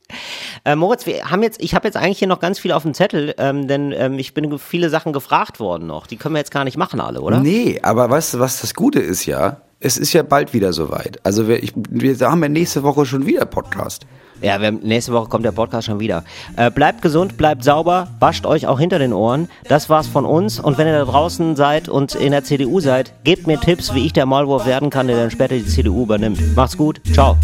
Äh, 0.64 0.76
Moritz, 0.76 1.06
wir 1.06 1.30
haben 1.30 1.44
jetzt, 1.44 1.62
ich 1.62 1.76
habe 1.76 1.88
jetzt 1.88 1.98
eigentlich 1.98 2.20
hier 2.20 2.28
noch 2.28 2.40
ganz 2.40 2.58
viel 2.60 2.72
auf 2.72 2.84
dem 2.84 2.94
Zettel, 2.94 3.36
ähm, 3.38 3.68
denn 3.68 3.92
ähm, 3.92 4.18
ich 4.18 4.34
bin 4.34 4.58
viele 4.58 4.90
Sachen 4.90 5.12
gefragt 5.12 5.60
worden 5.60 5.88
noch. 5.88 6.08
Die 6.08 6.16
können 6.16 6.36
wir 6.36 6.40
jetzt 6.40 6.52
gar 6.52 6.64
nicht 6.64 6.78
machen 6.78 7.02
alle, 7.02 7.22
oder? 7.22 7.40
Nee, 7.40 7.80
aber 7.84 8.10
weißt 8.10 8.36
du, 8.36 8.40
was 8.40 8.62
das 8.62 8.74
Gute 8.74 9.00
ist 9.00 9.26
ja? 9.26 9.62
Es 9.82 9.98
ist 9.98 10.14
ja 10.14 10.24
bald 10.24 10.54
wieder 10.54 10.72
soweit. 10.72 11.20
Also 11.24 11.48
wir, 11.48 11.62
ich, 11.62 11.74
wir 11.76 12.18
haben 12.32 12.42
ja 12.42 12.50
nächste 12.50 12.84
Woche 12.84 13.06
schon 13.06 13.26
wieder 13.26 13.46
Podcast. 13.46 14.06
Ja, 14.46 14.62
wir 14.62 14.72
nächste 14.72 15.12
Woche 15.12 15.28
kommt 15.28 15.44
der 15.44 15.54
Podcast 15.54 15.88
schon 15.88 16.00
wieder. 16.00 16.24
Äh, 16.56 16.70
bleibt 16.70 17.02
gesund, 17.02 17.36
bleibt 17.36 17.64
sauber, 17.64 18.10
wascht 18.20 18.46
euch 18.46 18.68
auch 18.68 18.80
hinter 18.80 19.00
den 19.00 19.12
Ohren. 19.12 19.50
Das 19.68 19.90
war's 19.90 20.06
von 20.06 20.24
uns. 20.24 20.60
Und 20.60 20.78
wenn 20.78 20.86
ihr 20.86 20.94
da 20.94 21.04
draußen 21.04 21.56
seid 21.56 21.90
und 21.90 22.14
in 22.14 22.30
der 22.30 22.44
CDU 22.44 22.80
seid, 22.80 23.12
gebt 23.24 23.48
mir 23.48 23.60
Tipps, 23.60 23.96
wie 23.96 24.06
ich 24.06 24.14
der 24.14 24.28
Maulwurf 24.28 24.68
werden 24.68 24.92
kann, 24.92 25.08
der 25.08 25.18
dann 25.18 25.32
später 25.32 25.56
die 25.56 25.66
CDU 25.66 26.04
übernimmt. 26.04 26.40
Macht's 26.56 26.78
gut. 26.78 27.02
Ciao. 27.12 27.38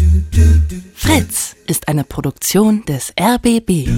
Fritz 0.94 1.56
ist 1.66 1.88
eine 1.88 2.04
Produktion 2.04 2.84
des 2.84 3.12
RBB. 3.20 3.88